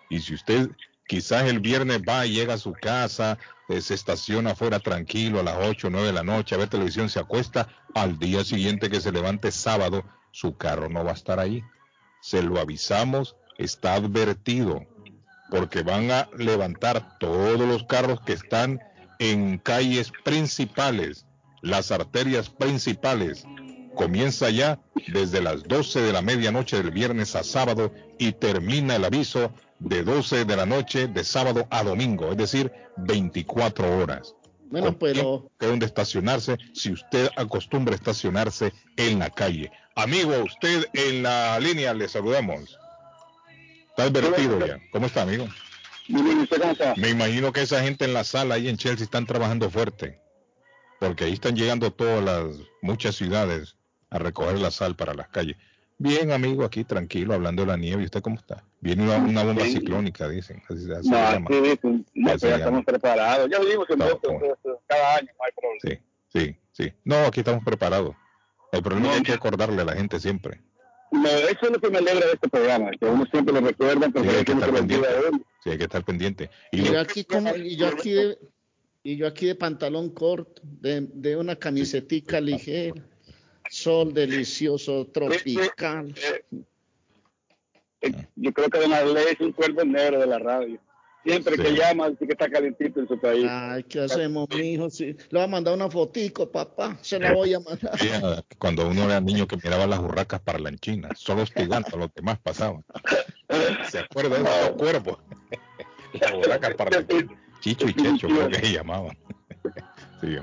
Y 0.09 0.19
si 0.19 0.33
usted 0.33 0.69
quizás 1.07 1.45
el 1.45 1.59
viernes 1.59 2.01
va 2.07 2.25
y 2.25 2.33
llega 2.33 2.55
a 2.55 2.59
su 2.59 2.73
casa, 2.73 3.37
eh, 3.67 3.81
se 3.81 3.93
estaciona 3.93 4.51
afuera 4.51 4.79
tranquilo 4.79 5.39
a 5.39 5.43
las 5.43 5.57
8 5.59 5.87
o 5.87 5.89
9 5.89 6.07
de 6.07 6.13
la 6.13 6.23
noche 6.23 6.55
a 6.55 6.57
ver 6.57 6.69
televisión, 6.69 7.09
se 7.09 7.19
acuesta, 7.19 7.67
al 7.93 8.17
día 8.19 8.43
siguiente 8.43 8.89
que 8.89 9.01
se 9.01 9.11
levante 9.11 9.51
sábado, 9.51 10.03
su 10.31 10.57
carro 10.57 10.89
no 10.89 11.03
va 11.03 11.11
a 11.11 11.15
estar 11.15 11.39
ahí. 11.39 11.63
Se 12.21 12.41
lo 12.41 12.59
avisamos, 12.59 13.35
está 13.57 13.93
advertido, 13.93 14.85
porque 15.49 15.83
van 15.83 16.11
a 16.11 16.29
levantar 16.37 17.17
todos 17.19 17.59
los 17.59 17.83
carros 17.83 18.21
que 18.21 18.33
están 18.33 18.79
en 19.19 19.57
calles 19.57 20.11
principales, 20.23 21.25
las 21.61 21.91
arterias 21.91 22.49
principales. 22.49 23.45
Comienza 23.95 24.49
ya 24.49 24.79
desde 25.07 25.41
las 25.41 25.63
12 25.63 26.01
de 26.01 26.13
la 26.13 26.21
medianoche 26.21 26.77
del 26.77 26.91
viernes 26.91 27.35
a 27.35 27.43
sábado 27.43 27.91
y 28.17 28.31
termina 28.31 28.95
el 28.95 29.05
aviso 29.05 29.51
de 29.79 30.03
12 30.03 30.45
de 30.45 30.55
la 30.55 30.65
noche 30.65 31.07
de 31.07 31.23
sábado 31.23 31.67
a 31.69 31.83
domingo, 31.83 32.31
es 32.31 32.37
decir, 32.37 32.71
24 32.97 33.97
horas. 33.97 34.35
Bueno, 34.69 34.97
pero... 34.97 35.49
Que 35.59 35.65
donde 35.65 35.85
estacionarse 35.85 36.57
si 36.73 36.91
usted 36.91 37.29
acostumbra 37.35 37.95
estacionarse 37.95 38.71
en 38.97 39.19
la 39.19 39.29
calle. 39.29 39.71
Amigo, 39.95 40.37
usted 40.43 40.85
en 40.93 41.23
la 41.23 41.59
línea 41.59 41.93
le 41.93 42.07
saludamos. 42.07 42.77
Está 43.99 44.19
advertido 44.19 44.65
ya. 44.65 44.79
¿Cómo 44.91 45.07
está, 45.07 45.23
amigo? 45.23 45.45
Me 46.97 47.09
imagino 47.09 47.51
que 47.51 47.61
esa 47.61 47.81
gente 47.81 48.05
en 48.05 48.13
la 48.13 48.23
sala 48.23 48.55
ahí 48.55 48.69
en 48.69 48.77
Chelsea 48.77 49.03
están 49.03 49.25
trabajando 49.25 49.69
fuerte. 49.69 50.21
Porque 50.99 51.25
ahí 51.25 51.33
están 51.33 51.55
llegando 51.55 51.91
todas 51.91 52.23
las, 52.23 52.57
muchas 52.81 53.15
ciudades 53.15 53.75
a 54.09 54.19
recoger 54.19 54.57
la 54.59 54.71
sal 54.71 54.95
para 54.95 55.13
las 55.13 55.27
calles. 55.27 55.57
Bien, 55.97 56.31
amigo, 56.31 56.63
aquí 56.63 56.85
tranquilo, 56.85 57.33
hablando 57.33 57.63
de 57.63 57.67
la 57.67 57.77
nieve. 57.77 58.03
¿Y 58.03 58.05
usted 58.05 58.21
cómo 58.21 58.37
está? 58.37 58.63
Viene 58.79 59.03
una, 59.03 59.43
bomba 59.43 59.65
ciclónica, 59.65 60.29
dicen. 60.29 60.63
Así, 60.69 60.89
así 60.91 61.09
no, 61.09 61.45
sí, 61.49 61.61
dicen. 61.61 62.05
No, 62.13 62.35
ya 62.37 62.55
estamos 62.55 62.85
preparados. 62.85 63.49
Ya 63.51 63.59
vivimos 63.59 63.89
en 63.89 64.01
esto, 64.01 64.29
cada 64.87 65.15
año, 65.17 65.27
no 65.37 65.45
hay 65.45 65.51
problema. 65.51 65.79
Sí, 65.83 65.99
sí, 66.33 66.55
sí. 66.71 66.93
No, 67.03 67.17
aquí 67.25 67.41
estamos 67.41 67.65
preparados. 67.65 68.15
El 68.71 68.81
problema 68.81 69.07
es 69.07 69.11
que 69.11 69.17
hay 69.17 69.23
que 69.23 69.33
acordarle 69.33 69.81
a 69.81 69.85
la 69.85 69.93
gente 69.93 70.21
siempre. 70.21 70.61
No, 71.11 71.27
eso 71.27 71.59
es 71.61 71.71
lo 71.71 71.79
que 71.79 71.89
me 71.89 71.97
alegra 71.97 72.27
de 72.27 72.33
este 72.33 72.49
programa, 72.49 72.91
que 72.91 73.05
uno 73.05 73.25
siempre 73.31 73.53
lo 73.53 73.61
recuerda, 73.61 74.09
pero 74.13 74.29
sí, 74.29 74.37
hay 74.37 74.45
que 74.45 74.51
estar 74.51 74.71
pendiente. 74.71 75.07
Sí, 75.63 75.69
hay 75.71 75.77
que 75.77 75.83
estar 75.83 76.05
pendiente. 76.05 76.49
Y, 76.71 76.83
yo, 76.83 76.99
aquí 76.99 77.23
como, 77.23 77.55
y 77.55 77.75
yo 77.75 77.87
aquí 77.87 78.11
de, 78.11 78.37
y 79.03 79.17
yo 79.17 79.27
aquí 79.27 79.47
de 79.47 79.55
pantalón 79.55 80.09
corto, 80.09 80.61
de, 80.63 81.01
de 81.01 81.35
una 81.35 81.55
camisetica 81.55 82.39
ligera 82.39 83.03
sol 83.69 84.13
delicioso, 84.13 85.07
tropical. 85.07 86.13
Eh, 86.17 86.43
eh, 88.01 88.27
yo 88.35 88.53
creo 88.53 88.69
que 88.69 88.93
Arley 88.93 89.25
es 89.31 89.39
un 89.39 89.51
cuervo 89.51 89.83
negro 89.83 90.19
de 90.19 90.27
la 90.27 90.39
radio. 90.39 90.79
Siempre 91.25 91.57
que 91.57 91.75
llama, 91.75 92.09
dice 92.09 92.25
que 92.25 92.31
está 92.31 92.49
calentito 92.49 92.99
en 93.01 93.07
su 93.07 93.19
país. 93.19 93.45
Ay, 93.49 93.83
¿qué 93.83 94.01
hacemos, 94.01 94.47
mijo? 94.49 94.89
Sí. 94.89 95.05
Le 95.05 95.17
voy 95.31 95.41
a 95.41 95.47
mandar 95.47 95.73
una 95.73 95.89
fotico, 95.89 96.49
papá. 96.49 96.97
Se 97.01 97.19
la 97.19 97.33
voy 97.33 97.53
a 97.53 97.59
mandar. 97.59 98.45
cuando 98.57 98.87
uno 98.87 99.03
era 99.03 99.19
niño 99.19 99.45
que 99.47 99.57
miraba 99.57 99.85
las 99.85 99.99
burracas 99.99 100.39
parlanchinas, 100.39 101.19
solo 101.19 101.43
hostigando 101.43 101.89
a 101.93 101.97
los 101.97 102.13
demás 102.13 102.39
pasaban. 102.39 102.83
¿Se 103.89 103.99
acuerda 103.99 104.37
de 104.37 104.43
esos 104.43 104.69
cuervos? 104.77 105.17
las 106.13 106.31
burracas 106.31 106.75
parlanchinas. 106.75 107.37
Chicho 107.59 107.87
y 107.87 107.93
Checho, 107.93 108.27
creo 108.27 108.47
que 108.47 108.59
se 108.59 108.71
llamaban. 108.71 109.17
Sí, 110.21 110.35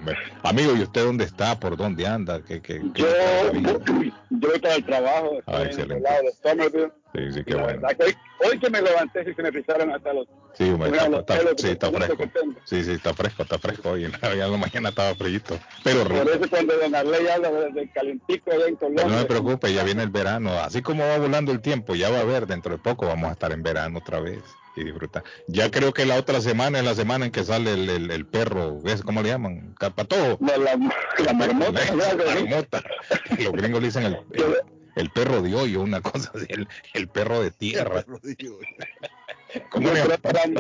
Amigo, 0.43 0.75
¿y 0.75 0.83
usted 0.83 1.05
dónde 1.05 1.25
está? 1.25 1.59
¿Por 1.61 1.77
dónde 1.77 2.07
anda? 2.07 2.41
¿Qué, 2.41 2.63
qué, 2.63 2.81
qué 2.95 3.03
yo, 3.03 3.81
yo 4.31 4.53
estoy 4.55 4.71
al 4.71 4.85
trabajo. 4.85 5.39
Ah, 5.47 5.65
excelente. 5.65 6.01
lado 6.01 6.23
de 6.23 6.91
Sí, 7.15 7.33
sí, 7.33 7.45
qué 7.45 7.55
bueno. 7.55 7.87
Hoy, 7.99 8.15
hoy, 8.47 8.59
que 8.59 8.71
me 8.71 8.81
levanté 8.81 9.31
y 9.31 9.35
se 9.35 9.43
me 9.43 9.53
pisaron 9.53 9.91
hasta 9.91 10.13
los... 10.15 10.27
Sí, 10.55 10.65
me, 10.65 10.89
está, 10.89 11.07
está, 11.07 11.37
sí, 11.57 11.69
está 11.69 11.91
fresco. 11.91 12.25
Sí, 12.65 12.85
sí, 12.85 12.93
está 12.93 13.13
fresco, 13.13 13.43
está 13.43 13.59
fresco 13.59 13.91
hoy. 13.91 14.11
Ya 14.23 14.49
la 14.49 14.57
mañana 14.57 14.89
estaba 14.91 15.15
frillito. 15.15 15.59
Pero 15.85 16.05
Por 16.05 16.29
eso 16.29 16.49
cuando 16.49 16.77
Don 16.79 16.95
Arley 16.95 17.29
habla 17.29 17.51
del 17.51 17.91
calentico 17.93 18.53
allá 18.53 18.67
en 18.69 18.77
Colombia... 18.77 19.05
Pero 19.05 19.15
no 19.15 19.21
me 19.21 19.27
preocupe, 19.27 19.73
ya 19.73 19.85
viene 19.85 20.03
el 20.03 20.11
verano. 20.11 20.53
Así 20.59 20.81
como 20.81 21.07
va 21.07 21.19
volando 21.19 21.53
el 21.53 21.61
tiempo, 21.61 21.95
ya 21.95 22.11
va 22.11 22.19
a 22.19 22.23
haber 22.23 22.47
dentro 22.47 22.73
de 22.73 22.79
poco, 22.79 23.07
vamos 23.07 23.29
a 23.29 23.33
estar 23.33 23.53
en 23.53 23.63
verano 23.63 23.99
otra 23.99 24.21
vez 24.21 24.43
y 24.77 24.85
disfrutar. 24.85 25.25
Ya 25.49 25.71
creo 25.71 25.93
que 25.93 26.05
la 26.05 26.17
otra 26.17 26.41
semana 26.41 26.79
es 26.79 26.85
la 26.85 26.95
semana 26.95 27.27
en 27.27 27.33
que 27.33 27.43
sale 27.43 27.73
el, 27.73 27.89
el, 27.89 28.11
el 28.11 28.27
perro, 28.27 28.81
¿ves 28.81 29.03
cómo 29.03 29.23
le 29.23 29.31
llaman? 29.31 29.75
Carpatojo. 29.79 30.39
La, 30.45 30.59
la, 30.59 30.77
la 31.25 31.33
marmota. 31.33 31.81
La 31.95 32.15
marmota. 32.15 32.83
Los 33.39 33.53
gringos 33.53 33.81
le 33.81 33.87
dicen 33.87 34.05
el, 34.05 34.19
el, 34.97 35.11
perro 35.11 35.41
de 35.41 35.55
hoyo, 35.55 35.81
una 35.81 36.01
cosa 36.03 36.31
así, 36.35 36.47
el, 36.51 36.69
el 36.93 37.09
perro 37.09 37.41
de 37.41 37.51
tierra. 37.51 38.05
¿Cómo 39.71 39.89
le 39.89 40.01
llaman? 40.01 40.55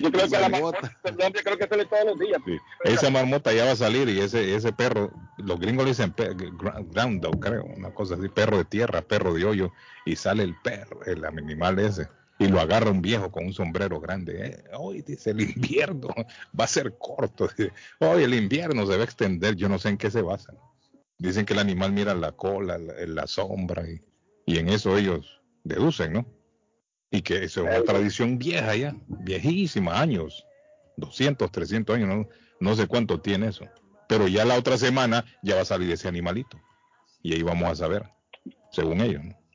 Yo 0.00 0.12
creo 0.12 0.28
que 0.28 0.38
la 0.38 0.48
marmota, 0.48 0.98
creo 1.02 1.58
que 1.58 1.66
sale 1.66 1.84
todos 1.84 2.04
los 2.06 2.18
días. 2.18 2.40
Sí. 2.46 2.56
Esa 2.84 3.10
marmota 3.10 3.52
ya 3.52 3.64
va 3.64 3.72
a 3.72 3.76
salir 3.76 4.08
y 4.08 4.20
ese 4.20 4.54
ese 4.54 4.72
perro, 4.72 5.10
los 5.36 5.58
gringos 5.58 5.84
le 5.84 5.90
dicen 5.90 6.14
ground 6.16 7.20
dog, 7.20 7.40
creo, 7.40 7.64
una 7.64 7.92
cosa 7.92 8.14
así, 8.14 8.28
perro 8.28 8.58
de 8.58 8.64
tierra, 8.64 9.02
perro 9.02 9.34
de 9.34 9.44
hoyo, 9.44 9.72
y 10.06 10.16
sale 10.16 10.44
el 10.44 10.54
perro, 10.62 11.04
el 11.04 11.24
animal 11.24 11.78
ese 11.78 12.08
y 12.38 12.46
lo 12.46 12.60
agarra 12.60 12.90
un 12.90 13.02
viejo 13.02 13.30
con 13.30 13.46
un 13.46 13.52
sombrero 13.52 14.00
grande. 14.00 14.46
Eh, 14.46 14.64
hoy 14.74 15.02
dice 15.02 15.30
el 15.30 15.40
invierno 15.40 16.14
va 16.58 16.64
a 16.64 16.68
ser 16.68 16.96
corto. 16.98 17.48
Hoy 17.98 18.22
el 18.22 18.34
invierno 18.34 18.86
se 18.86 18.96
va 18.96 19.02
a 19.02 19.04
extender. 19.04 19.56
Yo 19.56 19.68
no 19.68 19.78
sé 19.78 19.88
en 19.88 19.98
qué 19.98 20.10
se 20.10 20.22
basan. 20.22 20.56
Dicen 21.18 21.44
que 21.44 21.52
el 21.52 21.58
animal 21.58 21.92
mira 21.92 22.14
la 22.14 22.32
cola, 22.32 22.78
la, 22.78 22.94
la 23.06 23.26
sombra 23.26 23.88
y, 23.88 24.00
y, 24.46 24.58
en 24.58 24.68
eso 24.68 24.96
ellos 24.96 25.40
deducen, 25.64 26.12
¿no? 26.12 26.26
Y 27.10 27.22
que 27.22 27.42
eso 27.42 27.66
es 27.66 27.76
una 27.76 27.84
tradición 27.84 28.38
vieja 28.38 28.76
ya, 28.76 28.94
viejísima, 29.08 30.00
años, 30.00 30.46
200, 30.96 31.50
300 31.50 31.96
años, 31.96 32.08
no, 32.08 32.28
no 32.60 32.76
sé 32.76 32.86
cuánto 32.86 33.20
tiene 33.20 33.48
eso. 33.48 33.64
Pero 34.08 34.28
ya 34.28 34.44
la 34.44 34.56
otra 34.56 34.78
semana 34.78 35.24
ya 35.42 35.56
va 35.56 35.62
a 35.62 35.64
salir 35.64 35.90
ese 35.90 36.06
animalito. 36.06 36.60
Y 37.20 37.32
ahí 37.34 37.42
vamos 37.42 37.68
a 37.68 37.74
saber, 37.74 38.08
según 38.70 39.00
ellos, 39.00 39.24
¿no? 39.24 39.47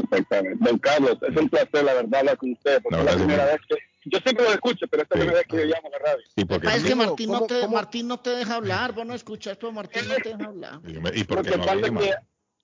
Perfectamente. 0.00 0.64
Don 0.64 0.78
Carlos, 0.78 1.18
es 1.20 1.36
un 1.36 1.48
placer, 1.48 1.84
la 1.84 1.94
verdad, 1.94 2.20
hablar 2.20 2.36
con 2.38 2.52
usted, 2.52 2.80
porque 2.82 2.98
es 2.98 3.04
la 3.04 3.14
primera 3.14 3.44
vez 3.46 3.60
que... 3.68 3.76
Yo 4.04 4.18
siempre 4.18 4.44
lo 4.44 4.52
escucho, 4.52 4.86
pero 4.90 5.02
esta 5.04 5.14
es 5.14 5.20
la 5.20 5.24
primera 5.24 5.38
vez 5.38 5.46
que 5.48 5.56
yo 5.56 5.64
llamo 5.64 5.88
a 5.88 5.90
la 5.90 5.98
radio. 5.98 6.24
Sí, 6.34 6.44
porque 6.44 6.66
es 6.66 6.82
que 6.82 6.94
Martín 6.94 7.30
no, 7.30 7.46
te, 7.46 7.68
Martín 7.68 8.08
no 8.08 8.20
te 8.20 8.30
deja 8.30 8.56
hablar, 8.56 8.92
vos 8.92 9.06
no 9.06 9.14
escuchas, 9.14 9.56
pero 9.58 9.70
Martín 9.70 10.02
no 10.08 10.14
te 10.16 10.30
deja 10.30 10.44
hablar. 10.44 10.80
¿Y 11.14 11.24
por 11.24 11.42
qué 11.42 11.56
no 11.56 12.00
que, 12.00 12.14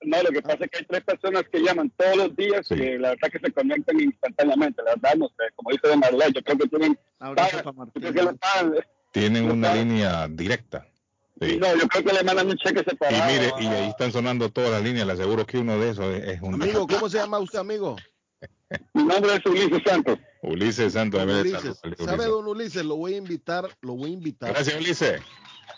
no, 0.02 0.22
lo 0.22 0.30
que 0.30 0.42
pasa 0.42 0.64
es 0.64 0.70
que 0.70 0.78
hay 0.78 0.84
tres 0.84 1.02
personas 1.02 1.44
que 1.50 1.60
llaman 1.60 1.90
todos 1.96 2.16
los 2.16 2.36
días 2.36 2.66
sí. 2.66 2.74
y 2.74 2.98
la 2.98 3.10
verdad 3.10 3.30
que 3.32 3.38
se 3.40 3.52
conectan 3.52 4.00
instantáneamente. 4.00 4.82
La 4.82 4.94
verdad, 4.94 5.14
no 5.16 5.28
sé, 5.28 5.44
como 5.56 5.70
dice 5.70 5.88
Don 5.88 5.98
Marley, 5.98 6.32
yo 6.32 6.42
creo 6.42 6.58
que 6.58 6.68
tienen... 6.68 6.98
Abrazo 7.18 7.58
para 7.58 7.72
Martín. 7.72 8.02
Tienen 9.12 9.50
una 9.50 9.74
línea 9.74 10.28
directa. 10.28 10.86
Sí. 11.40 11.56
No, 11.58 11.76
yo 11.76 11.88
creo 11.88 12.04
que 12.04 12.12
le 12.12 12.24
mandan 12.24 12.48
un 12.48 12.56
cheque 12.56 12.82
separado. 12.82 13.30
Y 13.30 13.32
mire, 13.32 13.52
y 13.60 13.66
ahí 13.66 13.88
están 13.88 14.12
sonando 14.12 14.50
todas 14.50 14.70
las 14.70 14.82
líneas. 14.82 15.06
Le 15.06 15.12
aseguro 15.12 15.46
que 15.46 15.58
uno 15.58 15.78
de 15.78 15.90
esos 15.90 16.06
es, 16.14 16.40
un. 16.42 16.54
Amigo, 16.54 16.86
¿cómo 16.86 17.08
se 17.08 17.18
llama 17.18 17.38
usted, 17.38 17.58
amigo? 17.58 17.96
Mi 18.94 19.04
nombre 19.04 19.34
es 19.34 19.46
Ulises 19.46 19.82
Santos. 19.84 20.18
Ulises 20.42 20.92
Santos. 20.92 21.22
Ulises. 21.22 21.80
¿Sabe, 21.98 22.24
don 22.26 22.46
Ulises? 22.46 22.84
Lo 22.84 22.96
voy 22.96 23.14
a 23.14 23.16
invitar, 23.18 23.68
lo 23.82 23.94
voy 23.94 24.10
a 24.10 24.14
invitar. 24.14 24.52
Gracias, 24.52 24.76
Ulises. 24.76 25.22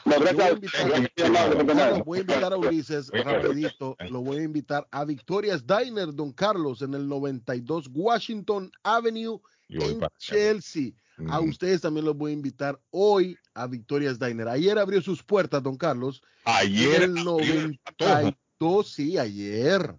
No, 0.04 0.18
gracias. 0.18 0.36
Voy 0.36 0.44
a, 0.44 0.96
invitar, 0.96 2.04
voy 2.04 2.18
a 2.18 2.20
invitar 2.22 2.52
a 2.52 2.56
Ulises 2.56 3.10
rapidito, 3.10 3.96
lo 4.08 4.22
voy 4.22 4.38
a 4.38 4.42
invitar 4.42 4.88
a 4.90 5.04
Victoria's 5.04 5.64
Diner, 5.66 6.14
don 6.14 6.32
Carlos, 6.32 6.80
en 6.80 6.94
el 6.94 7.06
92 7.06 7.90
Washington 7.92 8.72
Avenue 8.82 9.40
en 9.68 10.00
Chelsea. 10.18 10.92
A 11.28 11.40
ustedes 11.40 11.80
también 11.80 12.06
los 12.06 12.16
voy 12.16 12.30
a 12.30 12.34
invitar 12.34 12.80
hoy 12.90 13.36
a 13.54 13.66
Victoria's 13.66 14.18
Diner. 14.18 14.48
Ayer 14.48 14.78
abrió 14.78 15.00
sus 15.02 15.22
puertas, 15.22 15.62
don 15.62 15.76
Carlos. 15.76 16.22
Ayer. 16.44 17.02
En 17.02 17.18
el 17.18 17.24
92, 17.24 18.92
sí, 18.92 19.18
ayer. 19.18 19.94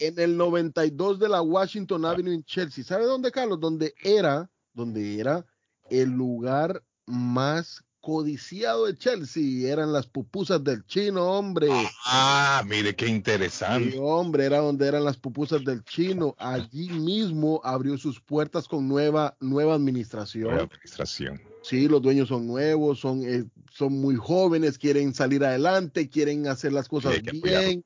En 0.00 0.18
el 0.18 0.36
92 0.36 1.18
de 1.18 1.28
la 1.28 1.42
Washington 1.42 2.04
Avenue 2.04 2.34
en 2.34 2.44
Chelsea. 2.44 2.84
¿Sabe 2.84 3.04
dónde, 3.04 3.30
Carlos? 3.30 3.60
Donde 3.60 3.94
era, 4.02 4.50
donde 4.72 5.18
era 5.18 5.44
el 5.90 6.10
lugar 6.10 6.82
más 7.06 7.82
codiciado 8.08 8.86
de 8.86 8.96
Chelsea 8.96 9.70
eran 9.70 9.92
las 9.92 10.06
pupusas 10.06 10.64
del 10.64 10.82
chino, 10.86 11.26
hombre. 11.26 11.68
Ah, 12.06 12.64
mire 12.66 12.96
qué 12.96 13.06
interesante. 13.06 13.90
Sí, 13.90 13.98
hombre, 14.00 14.46
era 14.46 14.60
donde 14.60 14.88
eran 14.88 15.04
las 15.04 15.18
pupusas 15.18 15.62
del 15.62 15.84
chino. 15.84 16.34
Allí 16.38 16.88
mismo 16.88 17.60
abrió 17.62 17.98
sus 17.98 18.18
puertas 18.18 18.66
con 18.66 18.88
nueva, 18.88 19.36
nueva 19.40 19.74
administración. 19.74 20.44
Nueva 20.44 20.62
administración. 20.62 21.38
Sí, 21.60 21.86
los 21.86 22.00
dueños 22.00 22.28
son 22.28 22.46
nuevos, 22.46 22.98
son, 22.98 23.22
eh, 23.24 23.44
son 23.70 24.00
muy 24.00 24.16
jóvenes, 24.16 24.78
quieren 24.78 25.12
salir 25.12 25.44
adelante, 25.44 26.08
quieren 26.08 26.46
hacer 26.46 26.72
las 26.72 26.88
cosas 26.88 27.20
bien. 27.20 27.84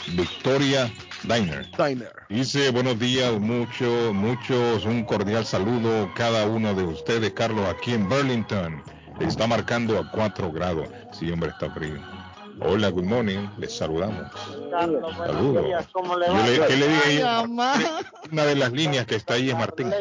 Victoria 0.09 0.91
Diner. 1.25 1.67
Diner. 1.77 2.13
Dice 2.29 2.71
buenos 2.71 2.99
días, 2.99 3.33
muchos, 3.39 4.13
muchos, 4.13 4.85
un 4.85 5.05
cordial 5.05 5.45
saludo 5.47 6.11
cada 6.15 6.47
uno 6.47 6.75
de 6.75 6.83
ustedes, 6.85 7.33
Carlos, 7.33 7.67
aquí 7.69 7.95
en 7.95 8.09
Burlington. 8.09 8.83
Está 9.21 9.47
marcando 9.47 9.99
a 9.99 10.11
4 10.11 10.51
grados. 10.51 10.89
Sí, 11.13 11.31
hombre, 11.31 11.51
está 11.51 11.71
frío. 11.71 12.01
Hola, 12.61 12.91
good 12.91 13.05
morning. 13.05 13.47
Les 13.59 13.73
saludamos. 13.77 14.31
Carlos, 14.71 15.17
Saludos. 15.17 15.65
días, 15.65 15.87
¿cómo 15.93 16.17
le 16.17 16.27
Yo 16.27 16.33
va? 16.35 16.47
le- 16.47 16.67
¿Qué 16.67 16.77
le 16.77 16.89
dije 16.89 17.03
Ay, 17.07 17.19
yo? 17.19 17.25
mamá. 17.27 17.75
Una 18.31 18.45
de 18.45 18.57
las 18.57 18.73
líneas 18.73 19.07
que 19.07 19.17
está 19.17 19.35
ahí 19.35 19.51
es 19.51 19.57
Martín. 19.57 19.93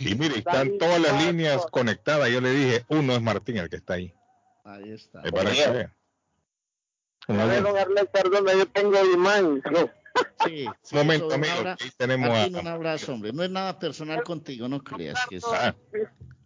Y 0.00 0.14
mire, 0.14 0.38
están 0.38 0.76
todas 0.78 1.00
las 1.00 1.22
líneas 1.24 1.66
conectadas. 1.70 2.28
Yo 2.30 2.40
le 2.40 2.50
dije, 2.50 2.84
uno 2.88 3.12
es 3.14 3.22
Martín 3.22 3.58
el 3.58 3.68
que 3.68 3.76
está 3.76 3.94
ahí. 3.94 4.12
Ahí 4.64 4.92
está. 4.92 5.22
Es 5.22 5.32
para 5.32 5.50
que 5.50 5.88
A 7.28 7.44
bien. 7.46 7.62
don 7.62 7.76
Arley 7.76 8.04
Cardona, 8.12 8.52
yo 8.54 8.66
tengo 8.66 9.04
imán. 9.12 9.62
Sí, 10.44 10.66
sí, 10.82 10.94
Momento, 10.96 11.32
amigo. 11.34 11.52
abra- 11.58 11.72
Aquí 11.74 11.90
tenemos 11.96 12.28
Martín, 12.30 12.56
un 12.56 12.66
a... 12.66 12.72
abrazo, 12.72 13.12
hombre. 13.14 13.32
No 13.32 13.42
es 13.44 13.50
nada 13.50 13.78
personal 13.78 14.22
contigo, 14.24 14.68
no 14.68 14.82
creas 14.82 15.18
que 15.28 15.36
es. 15.36 15.44
Ah, 15.44 15.74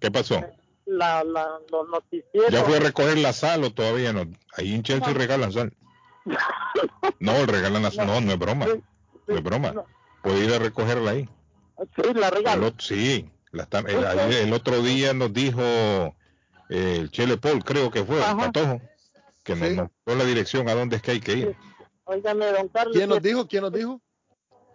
¿Qué 0.00 0.10
pasó? 0.10 0.44
La, 0.84 1.22
la, 1.24 1.46
los 1.70 1.88
noticieros. 1.88 2.50
¿Ya 2.50 2.62
fue 2.64 2.76
a 2.78 2.80
recoger 2.80 3.16
la 3.18 3.32
sal 3.32 3.62
o 3.64 3.72
todavía 3.72 4.12
no? 4.12 4.26
Ahí 4.56 4.74
en 4.74 4.82
Chelsea 4.82 5.12
regalan 5.14 5.52
sal. 5.52 5.72
No, 7.18 7.46
regalan 7.46 7.82
la 7.82 7.90
sal. 7.90 8.06
No, 8.06 8.20
no 8.20 8.32
es 8.32 8.38
broma. 8.38 8.66
No 8.66 9.36
es 9.36 9.42
broma. 9.42 9.74
Puede 10.22 10.44
ir 10.44 10.52
a 10.52 10.58
recogerla 10.58 11.12
ahí. 11.12 11.28
Sí, 11.96 12.12
la 12.14 12.30
ot- 12.30 12.80
sí, 12.80 13.30
la 13.52 13.62
están- 13.64 13.88
el, 13.88 14.04
el 14.34 14.52
otro 14.52 14.82
día 14.82 15.12
nos 15.14 15.32
dijo 15.32 15.60
eh, 16.68 16.96
el 17.00 17.10
Chele 17.10 17.36
Paul, 17.38 17.64
creo 17.64 17.90
que 17.90 18.04
fue, 18.04 18.18
el. 18.18 18.36
Patojo, 18.36 18.80
que 19.42 19.54
nos, 19.54 19.68
dio 20.06 20.14
la 20.16 20.24
dirección 20.24 20.68
a 20.68 20.74
dónde 20.74 20.96
es 20.96 21.02
que 21.02 21.12
hay 21.12 21.20
que 21.20 21.32
ir. 21.32 21.56
Óigame, 22.04 22.46
don 22.46 22.68
Carlos. 22.68 22.96
¿Quién 22.96 23.08
nos 23.08 23.22
dijo? 23.22 23.46
¿Quién 23.46 23.62
nos 23.62 23.72
dijo? 23.72 24.00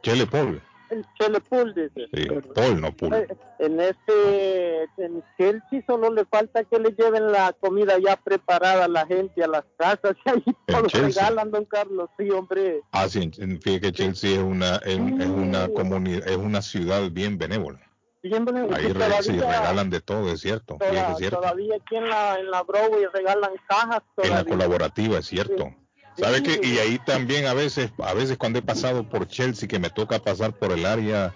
Chele 0.03 0.27
Paul, 0.27 0.61
El 0.89 1.05
Chelepul 1.19 1.73
dice. 1.73 2.07
sí, 2.13 2.27
Paul, 2.53 2.79
no 2.79 2.95
Paul. 2.95 3.13
Eh, 3.13 3.27
En 3.59 3.79
este, 3.79 4.83
en 4.97 5.23
Chelsea 5.37 5.83
solo 5.85 6.11
le 6.11 6.23
falta 6.25 6.63
que 6.63 6.79
le 6.79 6.91
lleven 6.91 7.31
la 7.31 7.51
comida 7.53 7.97
ya 7.99 8.15
preparada 8.15 8.85
a 8.85 8.87
la 8.87 9.05
gente 9.05 9.43
a 9.43 9.47
las 9.47 9.65
casas 9.77 10.15
y 10.25 10.29
ahí 10.29 10.43
todos 10.67 10.93
regalan, 10.93 11.51
don 11.51 11.65
Carlos. 11.65 12.09
Sí, 12.17 12.29
hombre. 12.29 12.81
Ah, 12.91 13.09
sí, 13.09 13.29
fíjate 13.31 13.81
que 13.81 13.91
Chelsea 13.91 14.31
es 14.31 14.37
una, 14.37 14.77
es, 14.77 14.97
es 14.97 15.27
una 15.27 15.67
comunidad, 15.69 16.27
es 16.27 16.37
una 16.37 16.61
ciudad 16.61 17.09
bien 17.11 17.37
benévola. 17.37 17.86
Siempre, 18.27 18.59
Ahí 18.75 18.87
re- 18.87 18.93
todavía, 18.93 19.21
sí, 19.23 19.31
regalan 19.39 19.89
de 19.89 20.01
todo, 20.01 20.31
es 20.31 20.41
cierto, 20.41 20.77
es 20.81 21.17
cierto. 21.17 21.39
todavía 21.39 21.75
aquí 21.75 21.95
en 21.95 22.09
la, 22.09 22.39
en 22.39 22.49
la 22.51 22.63
Broadway 22.63 23.05
regalan 23.13 23.51
cajas 23.67 24.01
En 24.17 24.31
la 24.31 24.43
colaborativa, 24.45 25.19
es 25.19 25.25
cierto. 25.27 25.73
Sí. 26.15 26.23
¿Sabe 26.23 26.37
Sí. 26.37 26.43
qué? 26.43 26.67
Y 26.67 26.79
ahí 26.79 26.99
también 27.05 27.45
a 27.45 27.53
veces, 27.53 27.91
a 28.03 28.13
veces 28.13 28.37
cuando 28.37 28.59
he 28.59 28.61
pasado 28.63 29.07
por 29.07 29.27
Chelsea, 29.27 29.67
que 29.67 29.77
me 29.79 29.89
toca 29.89 30.19
pasar 30.19 30.53
por 30.53 30.71
el 30.71 30.85
área, 30.85 31.33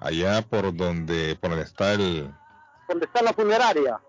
allá 0.00 0.42
por 0.42 0.74
donde, 0.74 1.36
por 1.40 1.50
donde 1.50 1.64
está 1.64 1.92
el, 1.94 2.30
Donde 2.88 3.06
está 3.06 3.22
la 3.22 3.32
funeraria. 3.32 4.00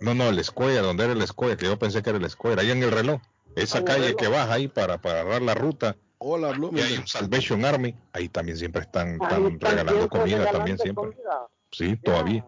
no, 0.00 0.14
no, 0.14 0.28
el 0.28 0.42
Square, 0.44 0.78
donde 0.78 1.04
era 1.04 1.12
el 1.12 1.26
Square, 1.26 1.56
que 1.56 1.66
yo 1.66 1.78
pensé 1.78 2.02
que 2.02 2.10
era 2.10 2.18
el 2.18 2.28
Square, 2.28 2.60
ahí 2.60 2.70
en 2.70 2.82
el 2.82 2.90
reloj, 2.90 3.20
esa 3.56 3.78
En 3.78 3.84
calle 3.84 4.02
reloj. 4.08 4.16
que 4.20 4.28
baja 4.28 4.52
ahí 4.52 4.68
para, 4.68 4.98
para 4.98 5.20
agarrar 5.20 5.42
la 5.42 5.54
ruta, 5.54 5.96
Hola, 6.24 6.52
y 6.70 6.80
hay 6.80 6.98
un 6.98 7.06
Salvation 7.08 7.64
Army, 7.64 7.96
ahí 8.12 8.28
también 8.28 8.56
siempre 8.56 8.82
están, 8.82 9.08
Ahí 9.08 9.14
están 9.22 9.46
están 9.46 9.60
regalando 9.70 9.92
siempre 9.92 10.18
comida, 10.20 10.36
regalando 10.38 10.58
también 10.58 10.78
siempre. 10.78 11.04
comida. 11.04 11.46
Sí, 11.72 11.96
todavía. 11.96 12.46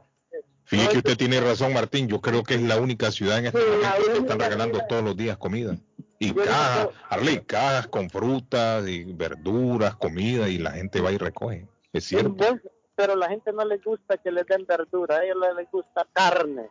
Fíjate 0.65 0.87
No, 0.87 0.91
que 0.93 0.99
usted 0.99 1.17
tiene 1.19 1.41
razón, 1.41 1.73
Martín. 1.75 2.09
Yo 2.09 2.21
creo 2.21 2.43
que 2.43 2.55
es 2.55 2.63
la 2.63 2.79
única 2.79 3.11
ciudad 3.11 3.39
en 3.39 3.47
este 3.47 3.59
momento 3.59 4.13
que 4.13 4.19
están 4.19 4.39
regalando 4.39 4.81
todos 4.89 5.03
los 5.05 5.17
días 5.17 5.37
comida. 5.37 5.77
Y 6.19 6.33
cajas, 6.33 6.89
Arley, 7.11 7.41
cajas 7.41 7.87
con 7.89 8.09
frutas 8.09 8.87
y 8.89 9.05
verduras, 9.13 9.97
comida, 9.97 10.49
y 10.49 10.59
la 10.59 10.71
gente 10.73 11.01
va 11.01 11.13
y 11.13 11.19
recoge. 11.19 11.67
Es 11.93 12.05
cierto. 12.05 12.59
pero 12.95 13.15
la 13.17 13.29
gente 13.29 13.53
no 13.53 13.65
le 13.65 13.79
gusta 13.79 14.17
que 14.17 14.31
les 14.31 14.47
den 14.47 14.65
verdura, 14.67 15.17
a 15.17 15.25
ellos 15.25 15.37
les 15.57 15.71
gusta 15.71 16.07
carne. 16.13 16.71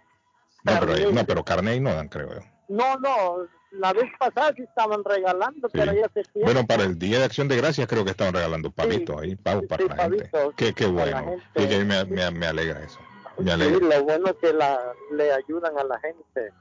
No, 0.63 0.79
pero, 0.79 0.93
carne. 0.93 1.11
no, 1.11 1.25
pero 1.25 1.45
carne 1.45 1.71
ahí 1.71 1.79
no 1.79 1.93
dan, 1.93 2.07
creo 2.07 2.33
yo. 2.33 2.41
No, 2.69 2.97
no, 2.97 3.47
la 3.73 3.93
vez 3.93 4.05
pasada 4.19 4.53
sí 4.55 4.63
estaban 4.63 5.03
regalando, 5.03 5.67
Sí. 5.69 5.77
pero 5.77 5.93
ya 5.93 6.09
se 6.13 6.23
tiene. 6.31 6.45
Bueno, 6.45 6.65
para 6.65 6.83
el 6.83 6.97
Día 6.97 7.19
de 7.19 7.25
Acción 7.25 7.47
de 7.47 7.57
Gracias 7.57 7.87
creo 7.87 8.03
que 8.05 8.11
estaban 8.11 8.33
regalando 8.33 8.71
pavitos 8.71 9.21
ahí, 9.21 9.35
pavos 9.35 9.65
para 9.67 9.83
sí, 9.83 9.89
la 9.89 10.03
gente. 10.03 10.29
Qué, 10.55 10.73
qué 10.73 10.87
para 10.87 11.05
la 11.11 11.21
bueno. 11.21 11.85
me, 11.85 12.05
me- 12.05 12.31
me 12.31 12.45
alegra 12.47 12.83
eso. 12.83 12.99
Me 13.39 13.51
alegra. 13.51 13.79
lo 13.79 14.03
bueno 14.03 14.27
es 14.27 14.35
que 14.39 14.53
la, 14.53 14.79
le 15.11 15.33
ayudan 15.33 15.75
a 15.77 15.83
la 15.83 15.99
gente. 15.99 16.51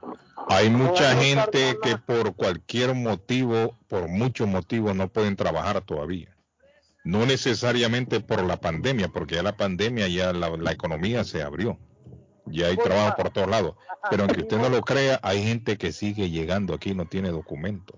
Hay 0.49 0.69
mucha 0.71 1.13
no, 1.13 1.21
gente 1.21 1.77
que 1.83 1.97
por 1.97 2.35
cualquier 2.35 2.95
motivo, 2.95 3.77
por 3.87 4.07
muchos 4.07 4.47
motivos, 4.47 4.95
no 4.95 5.07
pueden 5.07 5.35
trabajar 5.35 5.81
todavía. 5.81 6.35
No 7.03 7.25
necesariamente 7.25 8.21
por 8.21 8.41
la 8.43 8.57
pandemia, 8.57 9.09
porque 9.09 9.35
ya 9.35 9.43
la 9.43 9.55
pandemia, 9.57 10.07
ya 10.07 10.33
la, 10.33 10.49
la 10.57 10.71
economía 10.71 11.23
se 11.23 11.43
abrió. 11.43 11.77
Ya 12.45 12.67
hay 12.67 12.77
trabajo 12.77 13.15
por 13.15 13.29
todos 13.29 13.47
lados. 13.47 13.75
Pero 14.09 14.23
aunque 14.23 14.41
usted 14.41 14.57
no 14.57 14.69
lo 14.69 14.81
crea, 14.81 15.19
hay 15.23 15.43
gente 15.43 15.77
que 15.77 15.91
sigue 15.91 16.29
llegando 16.29 16.73
aquí 16.73 16.91
y 16.91 16.95
no 16.95 17.05
tiene 17.05 17.29
documentos. 17.29 17.97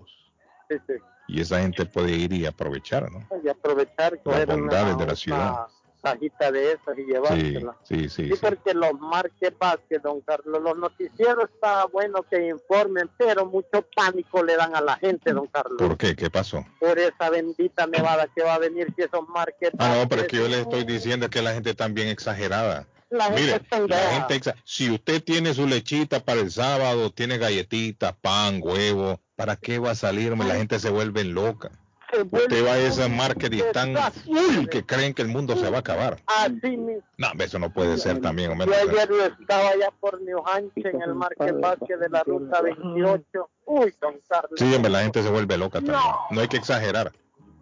Sí, 0.68 0.76
sí. 0.86 0.94
Y 1.28 1.40
esa 1.40 1.60
gente 1.60 1.86
puede 1.86 2.12
ir 2.12 2.32
y 2.32 2.46
aprovechar, 2.46 3.10
¿no? 3.10 3.26
Y 3.42 3.48
aprovechar 3.48 4.22
coger 4.22 4.46
bondades 4.46 4.94
una, 4.94 5.04
de 5.04 5.06
la 5.10 5.16
ciudad. 5.16 5.50
una 5.50 5.66
cajita 6.02 6.52
de 6.52 6.72
esas 6.72 6.98
y 6.98 7.02
llevársela. 7.04 7.76
sí, 7.82 8.08
sí. 8.08 8.28
Sí, 8.28 8.28
sí. 8.28 8.40
porque 8.40 8.74
los 8.74 8.92
market 9.00 9.58
basket, 9.58 10.00
don 10.00 10.20
Carlos, 10.20 10.62
los 10.62 10.78
noticieros 10.78 11.50
está 11.52 11.86
bueno 11.86 12.22
que 12.22 12.46
informen, 12.46 13.10
pero 13.18 13.44
mucho 13.46 13.84
pánico 13.96 14.44
le 14.44 14.54
dan 14.54 14.76
a 14.76 14.80
la 14.80 14.96
gente, 14.98 15.32
don 15.32 15.48
Carlos. 15.48 15.78
¿Por 15.78 15.96
qué? 15.96 16.14
¿Qué 16.14 16.30
pasó? 16.30 16.64
Por 16.78 16.96
esa 17.00 17.28
bendita 17.30 17.88
nevada 17.88 18.28
que 18.32 18.44
va 18.44 18.54
a 18.54 18.58
venir 18.58 18.92
si 18.94 19.02
esos 19.02 19.28
market 19.28 19.74
Ah, 19.78 19.96
no, 19.98 20.08
pero 20.08 20.22
es 20.22 20.28
que 20.28 20.36
yo 20.36 20.46
le 20.46 20.60
estoy 20.60 20.84
diciendo 20.84 21.28
que 21.28 21.42
la 21.42 21.52
gente 21.54 21.70
está 21.70 21.88
bien 21.88 22.06
exagerada. 22.06 22.86
La 23.10 23.24
gente 23.26 23.40
Mire, 23.42 23.56
está 23.56 23.78
la 23.80 23.96
gente, 24.10 24.34
exa- 24.40 24.54
si 24.64 24.90
usted 24.90 25.22
tiene 25.22 25.54
su 25.54 25.66
lechita 25.66 26.20
para 26.24 26.40
el 26.40 26.50
sábado, 26.50 27.10
tiene 27.10 27.38
galletitas, 27.38 28.14
pan, 28.20 28.60
huevo, 28.62 29.20
¿para 29.36 29.56
qué 29.56 29.78
va 29.78 29.92
a 29.92 29.94
salirme? 29.94 30.44
La 30.44 30.56
gente 30.56 30.78
se 30.80 30.90
vuelve 30.90 31.22
loca. 31.24 31.70
Se 32.10 32.22
vuelve 32.22 32.46
Usted 32.46 32.66
va 32.66 32.72
a 32.74 32.78
esa 32.78 33.06
un 33.06 33.16
market 33.16 33.52
y 33.52 33.60
están 33.60 33.96
full 34.24 34.66
que 34.68 34.84
creen 34.84 35.12
que 35.14 35.22
el 35.22 35.28
mundo 35.28 35.56
se 35.56 35.68
va 35.70 35.78
a 35.78 35.80
acabar. 35.80 36.20
Así 36.26 36.76
mismo. 36.76 37.02
No, 37.18 37.28
eso 37.38 37.58
no 37.58 37.72
puede 37.72 37.98
ser 37.98 38.20
también. 38.20 38.56
Yo 38.58 38.74
ayer 38.74 39.34
estaba 39.40 39.68
allá 39.70 39.90
por 40.00 40.20
New 40.22 40.38
Hampshire 40.46 40.90
en 40.90 41.02
el 41.02 41.12
basket 41.14 41.96
de 41.98 42.08
la 42.08 42.22
ruta 42.24 42.60
28. 42.62 43.50
Uy, 43.66 43.94
don 44.00 44.14
Carlos. 44.28 44.52
Sí, 44.56 44.72
hombre, 44.74 44.90
la 44.90 45.02
gente 45.02 45.22
se 45.22 45.30
vuelve 45.30 45.56
loca 45.58 45.78
también. 45.80 45.98
No 46.30 46.40
hay 46.40 46.48
que 46.48 46.56
exagerar. 46.56 47.12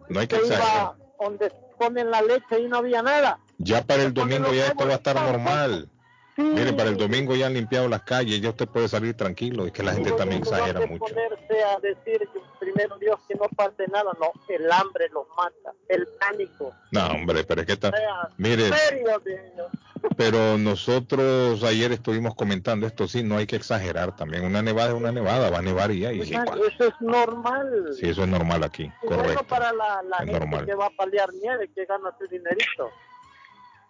No 0.09 0.19
hay 0.19 0.27
que 0.27 0.35
exagerar. 0.37 0.93
donde 1.19 1.51
ponen 1.79 2.11
la 2.11 2.21
leche 2.21 2.59
y 2.59 2.67
no 2.67 2.77
había 2.77 3.01
nada. 3.01 3.39
Ya 3.57 3.83
para 3.83 4.03
el 4.03 4.13
domingo 4.13 4.53
ya 4.53 4.67
esto 4.67 4.85
va 4.85 4.93
a 4.93 4.95
estar 4.97 5.15
normal. 5.15 5.89
Sí. 6.35 6.41
Mire, 6.41 6.73
para 6.73 6.89
el 6.89 6.97
domingo 6.97 7.33
ya 7.33 7.47
han 7.47 7.53
limpiado 7.53 7.87
las 7.87 8.03
calles, 8.03 8.41
ya 8.41 8.49
usted 8.49 8.67
puede 8.67 8.89
salir 8.89 9.15
tranquilo. 9.15 9.65
Es 9.65 9.71
que 9.71 9.83
la 9.83 9.93
gente 9.93 10.11
también 10.11 10.41
exagera 10.41 10.81
que 10.81 10.87
mucho. 10.87 11.05
ponerse 11.05 11.63
a 11.63 11.79
decir 11.79 12.19
que 12.33 12.39
primero 12.59 12.97
Dios 12.97 13.17
que 13.25 13.35
no 13.35 13.45
pase 13.55 13.87
nada, 13.87 14.11
no, 14.19 14.31
el 14.49 14.69
hambre 14.69 15.07
los 15.13 15.25
mata, 15.37 15.73
el 15.87 16.05
pánico. 16.19 16.73
No, 16.91 17.07
hombre, 17.07 17.45
pero 17.45 17.61
es 17.61 17.67
que 17.67 17.73
está... 17.73 17.93
Mire, 18.35 18.69
serio, 18.73 19.21
pero 20.17 20.57
nosotros 20.57 21.63
ayer 21.63 21.93
estuvimos 21.93 22.35
comentando 22.35 22.85
esto, 22.85 23.07
sí, 23.07 23.23
no 23.23 23.37
hay 23.37 23.47
que 23.47 23.55
exagerar 23.55 24.13
también. 24.17 24.43
Una 24.43 24.61
nevada 24.61 24.89
es 24.89 24.95
una 24.95 25.13
nevada, 25.13 25.49
va 25.49 25.59
a 25.59 25.61
nevar 25.61 25.91
y 25.91 26.01
ya. 26.01 26.11
Y, 26.11 26.19
Eso 26.21 26.33
es 26.79 26.93
normal. 26.99 27.91
sí, 27.97 28.09
eso 28.09 28.23
es 28.23 28.27
normal 28.27 28.61
aquí, 28.65 28.83
Y 28.83 29.07
bueno 29.07 29.23
correcto. 29.23 29.43
para 29.47 29.71
la, 29.71 30.03
la 30.03 30.17
Es 30.17 30.25
gente 30.25 30.39
normal. 30.39 30.65
que 30.65 30.75
va 30.75 30.87
a 30.87 30.91
paliar 30.97 31.29
nieve, 31.41 31.69
que 31.73 31.85
gana 31.85 32.13
su 32.19 32.27
dinerito. 32.27 32.89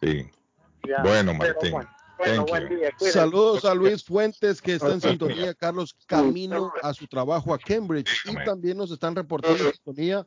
Sí. 0.01 0.25
Ya, 0.87 1.01
Bueno, 1.03 1.33
Martín. 1.33 1.71
bueno. 1.71 1.89
Bueno, 2.17 2.45
Thank 2.45 2.49
buen 2.49 2.63
you. 2.69 2.75
día. 2.77 2.91
cuídense. 2.97 3.11
Saludos 3.19 3.65
a 3.65 3.75
Luis 3.75 4.01
Fuentes 4.05 4.61
que 4.61 4.75
está 4.75 4.93
en 4.93 5.01
sintonía, 5.01 5.53
Carlos, 5.53 5.93
camino 6.07 6.71
a 6.81 6.93
su 6.93 7.07
trabajo 7.07 7.53
a 7.53 7.59
Cambridge. 7.59 8.09
Y 8.25 8.35
también 8.45 8.77
nos 8.77 8.89
están 8.91 9.15
reportando 9.15 9.69
sintonía. 9.73 10.25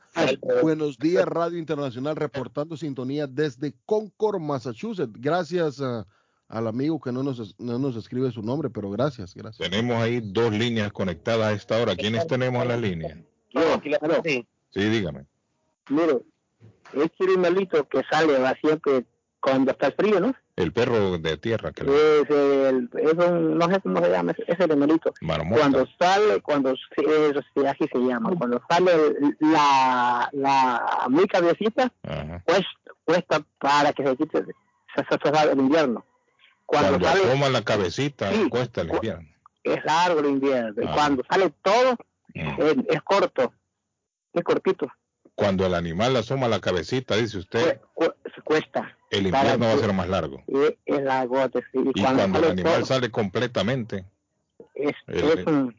Buenos 0.60 0.98
días, 0.98 1.24
Radio 1.24 1.58
Internacional, 1.58 2.14
reportando 2.16 2.76
sintonía 2.76 3.26
desde 3.26 3.72
Concord, 3.86 4.38
Massachusetts. 4.38 5.14
Gracias 5.18 5.80
a- 5.80 6.06
al 6.48 6.66
amigo 6.66 7.00
que 7.00 7.10
no 7.10 7.22
nos, 7.22 7.58
no 7.58 7.78
nos 7.78 7.96
escribe 7.96 8.30
su 8.32 8.42
nombre, 8.42 8.68
pero 8.68 8.90
gracias, 8.90 9.34
gracias. 9.34 9.70
Tenemos 9.70 9.96
ahí 9.96 10.20
dos 10.22 10.52
líneas 10.52 10.92
conectadas 10.92 11.46
a 11.46 11.52
esta 11.52 11.80
hora. 11.80 11.96
¿Quiénes 11.96 12.26
tenemos 12.26 12.60
en 12.62 12.68
la 12.68 12.76
línea? 12.76 13.18
No, 13.54 13.62
aquí 13.74 13.88
la- 13.88 13.98
sí. 14.24 14.46
Sí, 14.70 14.80
dígame. 14.90 15.24
Mire, 15.88 16.18
es 16.92 17.10
animalito 17.20 17.88
que 17.88 18.02
sale 18.10 18.38
va 18.38 18.54
siempre 18.60 19.06
cuando 19.40 19.70
está 19.72 19.86
el 19.88 19.92
frío, 19.94 20.20
¿no? 20.20 20.34
El 20.56 20.72
perro 20.72 21.18
de 21.18 21.36
tierra 21.36 21.72
le 21.84 22.20
Es, 22.22 22.30
el, 22.30 22.90
es 22.94 23.12
un, 23.14 23.56
no 23.58 23.68
sé 23.70 23.80
cómo 23.80 24.02
se 24.04 24.10
llama, 24.10 24.32
es, 24.36 24.58
el 24.60 24.76
marmota. 24.76 25.60
Cuando 25.60 25.86
sale, 25.98 26.40
cuando 26.42 26.74
sí, 27.54 27.66
así 27.66 27.88
se 27.92 27.98
llama, 28.00 28.30
cuando 28.36 28.60
sale 28.68 28.92
la, 29.40 30.28
la 30.32 31.06
mi 31.08 31.26
cabecita, 31.26 31.92
cuesta, 32.44 32.66
cuesta 33.04 33.40
para 33.58 33.92
que 33.92 34.04
se 34.04 34.16
quite 34.16 34.38
se, 34.44 35.04
se, 35.04 35.18
se 35.30 35.50
el 35.52 35.58
invierno. 35.58 36.04
Cuando, 36.66 36.98
Cuando 36.98 37.08
sale, 37.08 37.24
asoma 37.24 37.48
la 37.48 37.62
cabecita, 37.62 38.30
Sí. 38.32 38.48
cuesta 38.50 38.80
el 38.82 38.90
invierno. 38.90 39.28
es 39.64 39.84
largo 39.84 40.20
el 40.20 40.26
invierno. 40.26 40.82
Ah. 40.86 40.92
Cuando 40.94 41.22
sale 41.30 41.52
todo, 41.62 41.96
Mm. 42.34 42.60
es, 42.60 42.74
es 42.90 43.02
corto, 43.02 43.54
es 44.34 44.44
cortito. 44.44 44.86
Cuando 45.34 45.64
el 45.66 45.74
animal 45.74 46.14
asoma 46.16 46.46
la 46.46 46.60
cabecita, 46.60 47.16
dice 47.16 47.38
usted, 47.38 47.80
Cu- 47.94 48.04
se 48.04 48.12
cuesta. 48.42 48.96
el 49.10 49.26
invierno 49.26 49.66
va 49.66 49.72
a 49.72 49.78
ser 49.78 49.92
más 49.92 50.08
largo. 50.08 50.42
Y 50.46 50.76
es 50.86 51.02
largo, 51.02 51.38
sí. 51.52 51.58
Y, 51.72 51.78
Y 51.78 52.02
cuando, 52.02 52.18
cuando 52.22 52.38
el 52.40 52.50
animal 52.52 52.74
todo, 52.76 52.86
sale 52.86 53.10
completamente, 53.10 54.04
es, 54.74 54.94
el- 55.06 55.38
es 55.38 55.46
un- 55.46 55.76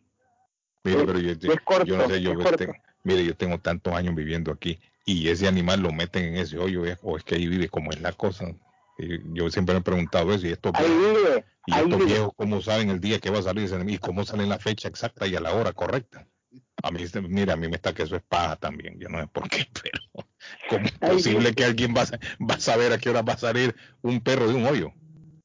mire, 0.84 1.00
Es- 1.00 1.06
pero 1.06 1.20
yo, 1.20 1.32
es 1.54 1.62
corto, 1.62 1.86
yo 1.86 1.98
no 1.98 2.08
sé, 2.08 2.22
yo 2.22 2.38
tengo- 2.38 2.74
mire, 3.04 3.26
yo 3.26 3.36
tengo 3.36 3.58
tantos 3.60 3.94
años 3.94 4.16
viviendo 4.16 4.52
aquí 4.52 4.80
y 5.06 5.28
ese 5.30 5.48
animal 5.48 5.82
lo 5.82 5.92
meten 5.92 6.26
en 6.26 6.38
ese 6.38 6.58
hoyo 6.58 6.86
¿eh? 6.86 6.98
o 7.02 7.18
es 7.18 7.24
que 7.24 7.36
ahí 7.36 7.48
vive 7.48 7.70
como 7.70 7.92
es 7.92 8.02
la 8.02 8.12
cosa. 8.14 8.46
Y 8.98 9.20
yo 9.34 9.50
siempre 9.50 9.74
me 9.76 9.80
he 9.80 9.84
preguntado 9.84 10.34
eso 10.34 10.46
y 10.46 10.52
estos 10.52 10.74
ahí 10.76 10.86
vive, 10.88 11.46
y 11.68 11.72
estos 11.74 11.88
vive. 12.00 12.06
viejos 12.06 12.32
cómo 12.36 12.62
saben 12.62 12.90
el 12.90 13.00
día 13.00 13.20
que 13.20 13.30
va 13.30 13.40
a 13.40 13.44
salir 13.44 13.70
y 13.88 13.98
cómo 13.98 14.26
salen 14.26 14.50
la 14.50 14.60
fecha 14.60 14.88
exacta 14.90 15.26
y 15.26 15.36
a 15.36 15.40
la 15.40 15.54
hora 15.54 15.72
correcta. 15.72 16.28
A 16.82 16.92
mí, 16.92 17.04
mira, 17.28 17.54
a 17.54 17.56
mí 17.58 17.68
me 17.68 17.76
está 17.76 17.94
que 17.94 18.04
eso 18.04 18.16
es 18.16 18.24
paja 18.24 18.56
también. 18.56 19.00
Yo 19.00 19.10
no 19.10 19.20
sé 19.20 19.28
por 19.28 19.50
qué, 19.50 19.68
pero 19.84 20.02
¿cómo 20.70 20.86
es 20.86 20.98
posible 20.98 21.54
que 21.54 21.66
alguien 21.66 21.94
va 21.96 22.06
va 22.50 22.56
a 22.56 22.60
saber 22.60 22.94
a 22.94 22.98
qué 22.98 23.10
hora 23.10 23.22
va 23.22 23.34
a 23.34 23.38
salir 23.38 23.76
un 24.02 24.22
perro 24.22 24.48
de 24.48 24.56
un 24.56 24.66
hoyo? 24.66 24.94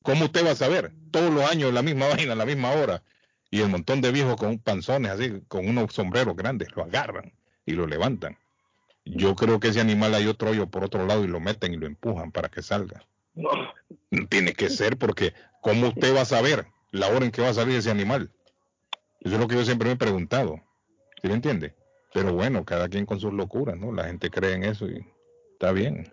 ¿Cómo 0.02 0.26
usted 0.26 0.46
va 0.46 0.52
a 0.52 0.56
saber? 0.56 0.92
Todos 1.10 1.32
los 1.32 1.50
años 1.50 1.72
la 1.72 1.82
misma 1.82 2.08
vaina, 2.14 2.34
la 2.34 2.46
misma 2.46 2.70
hora. 2.72 3.02
Y 3.50 3.60
el 3.60 3.68
montón 3.68 4.00
de 4.00 4.12
viejos 4.12 4.36
con 4.36 4.58
panzones 4.58 5.12
así, 5.12 5.42
con 5.48 5.68
unos 5.68 5.92
sombreros 5.92 6.36
grandes, 6.36 6.68
lo 6.74 6.82
agarran 6.82 7.32
y 7.66 7.72
lo 7.72 7.86
levantan. 7.86 8.36
Yo 9.04 9.36
creo 9.36 9.60
que 9.60 9.68
ese 9.68 9.80
animal 9.80 10.14
hay 10.14 10.26
otro 10.26 10.50
hoyo 10.50 10.68
por 10.68 10.84
otro 10.84 11.06
lado 11.06 11.24
y 11.24 11.28
lo 11.28 11.38
meten 11.40 11.74
y 11.74 11.76
lo 11.76 11.86
empujan 11.86 12.32
para 12.32 12.48
que 12.48 12.62
salga. 12.62 13.04
Tiene 14.28 14.54
que 14.54 14.70
ser 14.70 14.96
porque 14.96 15.34
¿cómo 15.60 15.88
usted 15.88 16.14
va 16.14 16.22
a 16.22 16.26
saber 16.26 16.66
la 16.90 17.08
hora 17.08 17.24
en 17.24 17.30
que 17.30 17.42
va 17.42 17.50
a 17.50 17.54
salir 17.54 17.76
ese 17.76 17.90
animal? 17.90 18.30
Eso 19.20 19.34
es 19.34 19.40
lo 19.40 19.48
que 19.48 19.56
yo 19.56 19.64
siempre 19.64 19.88
me 19.88 19.94
he 19.94 19.96
preguntado. 19.96 20.60
¿Sí 21.24 21.28
me 21.28 21.36
entiende? 21.36 21.74
Pero 22.12 22.34
bueno, 22.34 22.66
cada 22.66 22.86
quien 22.86 23.06
con 23.06 23.18
sus 23.18 23.32
locuras, 23.32 23.78
¿no? 23.78 23.90
La 23.92 24.04
gente 24.04 24.28
cree 24.28 24.52
en 24.52 24.62
eso 24.62 24.86
y 24.86 25.06
está 25.52 25.72
bien. 25.72 26.12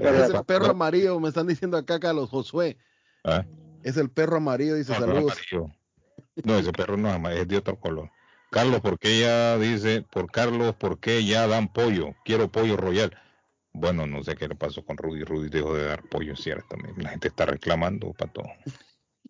Es 0.00 0.30
el 0.34 0.44
perro 0.44 0.70
amarillo, 0.70 1.20
me 1.20 1.28
están 1.28 1.46
diciendo 1.46 1.76
acá, 1.76 2.00
Carlos 2.00 2.28
Josué. 2.28 2.76
Ah, 3.22 3.44
Es 3.84 3.96
el 3.96 4.10
perro 4.10 4.38
amarillo, 4.38 4.74
dice 4.74 4.94
no, 4.94 4.98
pero 4.98 5.12
saludos. 5.12 5.32
amarillo. 5.32 5.74
No, 6.42 6.58
ese 6.58 6.72
perro 6.72 6.96
no 6.96 7.08
es 7.08 7.14
amarillo, 7.14 7.42
es 7.42 7.46
de 7.46 7.56
otro 7.56 7.78
color. 7.78 8.10
Carlos, 8.50 8.80
¿por 8.80 8.98
qué 8.98 9.20
ya 9.20 9.56
dice, 9.58 10.02
por 10.02 10.28
Carlos, 10.28 10.74
por 10.74 10.98
qué 10.98 11.24
ya 11.24 11.46
dan 11.46 11.72
pollo? 11.72 12.16
Quiero 12.24 12.50
pollo 12.50 12.76
royal. 12.76 13.16
Bueno, 13.72 14.08
no 14.08 14.24
sé 14.24 14.34
qué 14.34 14.48
le 14.48 14.56
pasó 14.56 14.84
con 14.84 14.96
Rudy. 14.96 15.22
Rudy 15.22 15.50
dejó 15.50 15.76
de 15.76 15.84
dar 15.84 16.02
pollo, 16.02 16.34
cierto. 16.34 16.74
La 16.96 17.10
gente 17.10 17.28
está 17.28 17.46
reclamando 17.46 18.12
para 18.12 18.32
todo. 18.32 18.48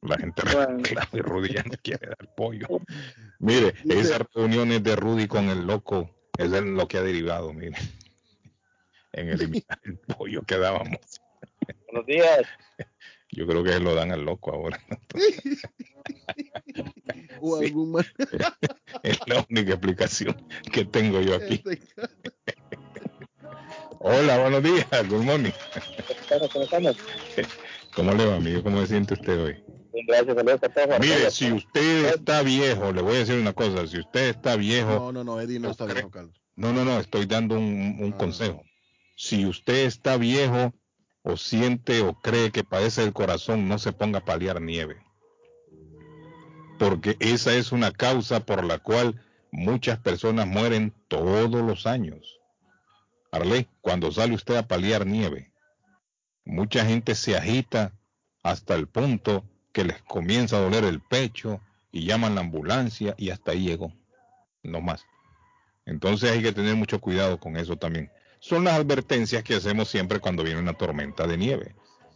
La 0.02 0.16
gente 0.16 0.42
Bueno. 0.52 0.78
reclama 0.82 1.08
y 1.12 1.18
Rudy 1.20 1.52
ya 1.54 1.62
no 1.64 1.72
quiere 1.82 2.06
dar 2.08 2.34
pollo. 2.36 2.66
Mire, 3.40 3.74
esas 3.88 4.20
reuniones 4.34 4.82
de 4.82 4.96
Rudy 4.96 5.26
con 5.26 5.48
el 5.48 5.66
loco 5.66 6.14
es 6.38 6.50
lo 6.50 6.86
que 6.88 6.98
ha 6.98 7.02
derivado, 7.02 7.52
mire. 7.52 7.76
En 9.12 9.30
eliminar 9.30 9.80
el 9.84 9.98
pollo 9.98 10.42
que 10.42 10.58
dábamos. 10.58 10.98
Buenos 11.86 12.06
días. 12.06 12.42
Yo 13.30 13.46
creo 13.46 13.64
que 13.64 13.72
se 13.72 13.80
lo 13.80 13.94
dan 13.94 14.12
al 14.12 14.22
loco 14.24 14.52
ahora. 14.52 14.78
O 17.40 17.58
Sí. 17.58 17.66
algún 17.66 17.92
más- 17.92 18.06
Es 19.02 19.18
la 19.26 19.44
única 19.48 19.70
explicación 19.72 20.36
que 20.72 20.84
tengo 20.84 21.20
yo 21.22 21.36
aquí. 21.36 21.54
Este- 21.64 21.80
Hola, 24.00 24.38
buenos 24.38 24.62
días, 24.62 24.86
good 25.08 25.22
morning. 25.24 25.50
¿Cómo 26.52 26.64
estamos? 26.64 26.96
¿Cómo 26.96 27.67
le 28.02 28.26
va, 28.26 28.36
amigo? 28.36 28.62
¿Cómo 28.62 28.80
se 28.80 28.86
siente 28.88 29.14
usted 29.14 29.42
hoy? 29.42 29.64
Gracias, 30.06 30.36
saludos 30.36 30.60
a 30.62 30.68
todos. 30.68 31.00
Mire, 31.00 31.30
si 31.30 31.52
usted 31.52 32.14
está 32.14 32.42
viejo, 32.42 32.92
le 32.92 33.02
voy 33.02 33.16
a 33.16 33.18
decir 33.20 33.38
una 33.38 33.52
cosa, 33.52 33.86
si 33.86 33.98
usted 33.98 34.28
está 34.28 34.56
viejo, 34.56 34.90
No, 34.90 35.12
no, 35.12 35.24
no, 35.24 35.40
Eddie 35.40 35.58
no 35.58 35.70
está 35.70 35.86
viejo, 35.86 36.10
Carlos. 36.10 36.40
no, 36.56 36.72
no, 36.72 36.84
no, 36.84 36.98
estoy 37.00 37.26
dando 37.26 37.56
un, 37.56 37.96
un 38.00 38.12
Ah. 38.14 38.18
consejo. 38.18 38.62
Si 39.16 39.44
usted 39.46 39.86
está 39.86 40.16
viejo 40.16 40.72
o 41.22 41.36
siente 41.36 42.00
o 42.02 42.14
cree 42.20 42.52
que 42.52 42.62
padece 42.62 43.02
del 43.02 43.12
corazón, 43.12 43.68
no 43.68 43.78
se 43.78 43.92
ponga 43.92 44.20
a 44.20 44.24
paliar 44.24 44.60
nieve. 44.62 44.96
Porque 46.78 47.16
esa 47.18 47.54
es 47.54 47.72
una 47.72 47.90
causa 47.90 48.40
por 48.46 48.64
la 48.64 48.78
cual 48.78 49.20
muchas 49.50 49.98
personas 49.98 50.46
mueren 50.46 50.94
todos 51.08 51.50
los 51.50 51.86
años. 51.86 52.38
Arley, 53.32 53.66
cuando 53.80 54.12
sale 54.12 54.34
usted 54.34 54.54
a 54.56 54.68
paliar 54.68 55.04
nieve, 55.04 55.52
mucha 56.48 56.84
gente 56.84 57.14
se 57.14 57.36
agita 57.36 57.92
hasta 58.42 58.74
el 58.74 58.86
punto 58.88 59.44
que 59.72 59.84
les 59.84 60.02
comienza 60.02 60.56
a 60.56 60.60
doler 60.60 60.84
el 60.84 61.00
pecho 61.00 61.60
y 61.92 62.04
llaman 62.04 62.34
la 62.34 62.40
ambulancia 62.40 63.14
y 63.16 63.30
hasta 63.30 63.52
ahí 63.52 63.64
llegó. 63.66 63.92
No 64.62 64.80
más. 64.80 65.04
Entonces 65.86 66.30
hay 66.32 66.42
que 66.42 66.52
tener 66.52 66.74
mucho 66.74 67.00
cuidado 67.00 67.38
con 67.38 67.56
eso 67.56 67.76
también. 67.76 68.10
Son 68.40 68.64
las 68.64 68.74
advertencias 68.74 69.42
que 69.42 69.54
hacemos 69.54 69.88
siempre 69.88 70.20
cuando 70.20 70.42
viene 70.42 70.60
una 70.60 70.74
tormenta 70.74 71.26
de 71.26 71.36
nieve. 71.36 71.74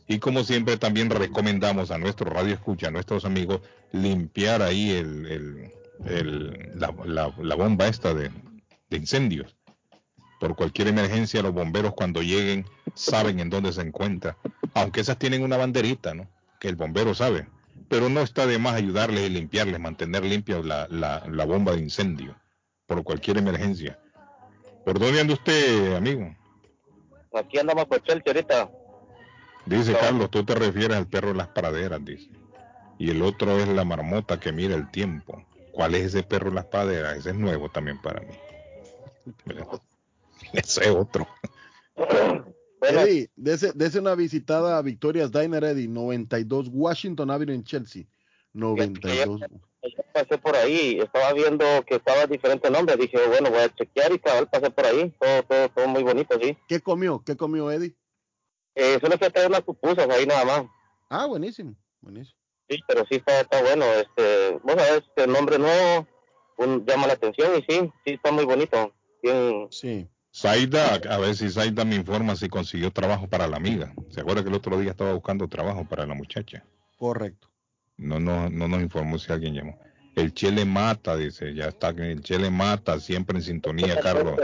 Y 0.09 0.19
como 0.19 0.45
siempre 0.45 0.77
también 0.77 1.11
recomendamos 1.11 1.91
a 1.91 1.99
nuestro 1.99 2.29
radio 2.31 2.55
escucha, 2.55 2.89
a 2.89 2.91
nuestros 2.91 3.25
amigos, 3.25 3.61
limpiar 3.93 4.63
ahí 4.63 4.91
el, 4.91 5.73
el- 6.07 6.71
la, 6.75 6.93
la- 7.05 7.35
la 7.39 7.55
bomba 7.55 7.87
esta 7.87 8.13
de 8.15 8.31
incendios. 8.91 9.57
Por 10.43 10.57
cualquier 10.57 10.89
emergencia, 10.89 11.41
los 11.41 11.53
bomberos 11.53 11.95
cuando 11.95 12.21
lleguen 12.21 12.67
saben 12.97 13.39
en 13.39 13.49
dónde 13.49 13.73
se 13.73 13.81
encuentra. 13.81 14.37
Aunque 14.75 15.01
esas 15.01 15.17
tienen 15.17 15.45
una 15.45 15.57
banderita, 15.57 16.15
¿no? 16.15 16.27
Que 16.59 16.67
el 16.67 16.75
bombero 16.75 17.15
sabe. 17.15 17.47
Pero 17.89 18.09
no 18.09 18.23
está 18.23 18.45
de 18.49 18.59
más 18.59 18.75
ayudarles 18.75 19.23
y 19.23 19.29
limpiarles, 19.31 19.79
mantener 19.79 20.25
limpia 20.25 20.59
la, 20.59 20.89
la- 20.91 21.23
la 21.31 21.45
bomba 21.45 21.71
de 21.73 21.79
incendio. 21.79 22.35
Por 22.89 23.05
cualquier 23.05 23.39
emergencia. 23.39 24.01
¿Por 24.85 24.99
dónde 24.99 25.21
anda 25.21 25.35
usted, 25.35 25.95
amigo? 25.95 26.35
Aquí 27.35 27.59
andamos 27.61 27.85
por 27.85 28.03
Chelsea 28.03 28.25
ahorita. 28.27 28.69
Dice 29.65 29.93
No. 29.93 29.99
Carlos, 30.01 30.29
tú 30.29 30.45
te 30.45 30.57
refieres 30.57 30.97
al 30.97 31.07
perro 31.07 31.29
de 31.29 31.35
las 31.35 31.49
praderas, 31.49 32.05
dice. 32.05 32.29
Y 32.99 33.11
el 33.11 33.23
otro 33.23 33.61
es 33.61 33.69
la 33.69 33.85
marmota 33.85 34.41
que 34.41 34.51
mira 34.51 34.75
el 34.75 34.91
tiempo. 34.91 35.41
¿Cuál 35.71 35.95
es 35.95 36.07
ese 36.07 36.25
perro 36.25 36.51
de 36.51 36.57
las 36.57 36.65
praderas? 36.67 37.17
Ese 37.17 37.31
es 37.31 37.37
nuevo 37.37 37.69
también 37.71 38.03
para 38.03 38.23
mí. 38.23 38.35
Ese 40.65 40.85
es 40.85 40.91
otro. 40.91 41.27
Bueno, 41.95 43.01
Eddie, 43.01 43.31
dese, 43.37 43.73
dese 43.75 44.01
una 44.01 44.15
visitada 44.15 44.77
a 44.79 44.83
Victoria's 44.83 45.31
Diner, 45.31 45.63
Eddie, 45.63 45.89
92 45.89 46.69
Washington 46.73 47.31
Avenue 47.31 47.55
en 47.55 47.63
Chelsea. 47.65 48.05
92. 48.55 49.41
yo 49.41 50.03
pasé 50.13 50.37
por 50.39 50.55
ahí, 50.57 50.99
estaba 51.01 51.33
viendo 51.33 51.65
que 51.87 51.97
estaba 51.97 52.27
diferente 52.27 52.71
nombre, 52.71 52.97
dije, 52.97 53.17
bueno, 53.29 53.51
voy 53.51 53.61
a 53.61 53.75
chequear 53.75 54.13
y 54.13 54.19
cabal 54.19 54.49
pasé 54.49 54.71
por 54.71 54.85
ahí, 54.87 55.11
todo, 55.19 55.43
todo, 55.45 55.69
todo 55.71 55.89
muy 55.89 56.03
bonito, 56.03 56.39
sí. 56.41 56.57
¿Qué 56.69 56.81
comió? 56.81 57.23
¿Qué 57.25 57.37
comió 57.37 57.71
Eddie? 57.71 57.95
Eh, 58.75 58.99
solo 59.01 59.17
que 59.19 59.31
traer 59.31 59.49
unas 59.49 59.63
pupusas 59.63 60.09
ahí 60.11 60.27
nada 60.27 60.45
más, 60.45 60.65
Ah, 61.09 61.27
buenísimo, 61.27 61.75
buenísimo. 62.01 62.37
sí, 62.69 62.79
pero 62.89 63.05
sí 63.09 63.17
está, 63.17 63.41
está 63.41 63.61
bueno, 63.63 63.85
este, 63.87 64.59
vos 64.63 64.75
sabés, 64.77 65.03
este 65.09 65.27
nombre 65.27 65.59
nuevo 65.59 66.07
un- 66.59 66.85
llama 66.87 67.07
la 67.07 67.13
atención 67.15 67.53
y 67.57 67.63
sí, 67.73 67.93
sí 68.05 68.13
está 68.15 68.31
muy 68.33 68.45
bonito, 68.45 68.93
bien, 69.23 69.67
Sí. 69.71 70.09
Zaida, 70.35 70.95
a 71.11 71.19
ver 71.19 71.35
si 71.37 71.51
Zaida 71.51 71.85
me 71.85 71.95
informa 71.97 72.37
si 72.37 72.49
consiguió 72.49 72.91
trabajo 72.91 73.29
para 73.29 73.47
la 73.47 73.57
amiga. 73.59 73.93
¿Se 74.11 74.21
acuerda 74.21 74.43
que 74.43 74.49
el 74.49 74.55
otro 74.55 74.79
día 74.79 74.93
estaba 74.93 75.13
buscando 75.13 75.47
trabajo 75.49 75.85
para 75.85 76.07
la 76.07 76.15
muchacha? 76.15 76.65
Correcto. 76.97 77.49
No, 77.99 78.19
no, 78.19 78.49
no 78.49 78.67
nos 78.69 78.81
informó 78.81 79.19
si 79.19 79.31
alguien 79.33 79.55
llamó. 79.55 79.79
El 80.17 80.33
Chele 80.33 80.65
mata, 80.65 81.17
dice, 81.17 81.55
ya 81.55 81.67
está, 81.69 81.91
el 81.91 82.23
Chele 82.23 82.51
mata, 82.51 82.99
siempre 83.01 83.37
en 83.39 83.43
sintonía, 83.45 84.01
Carlos. 84.01 84.39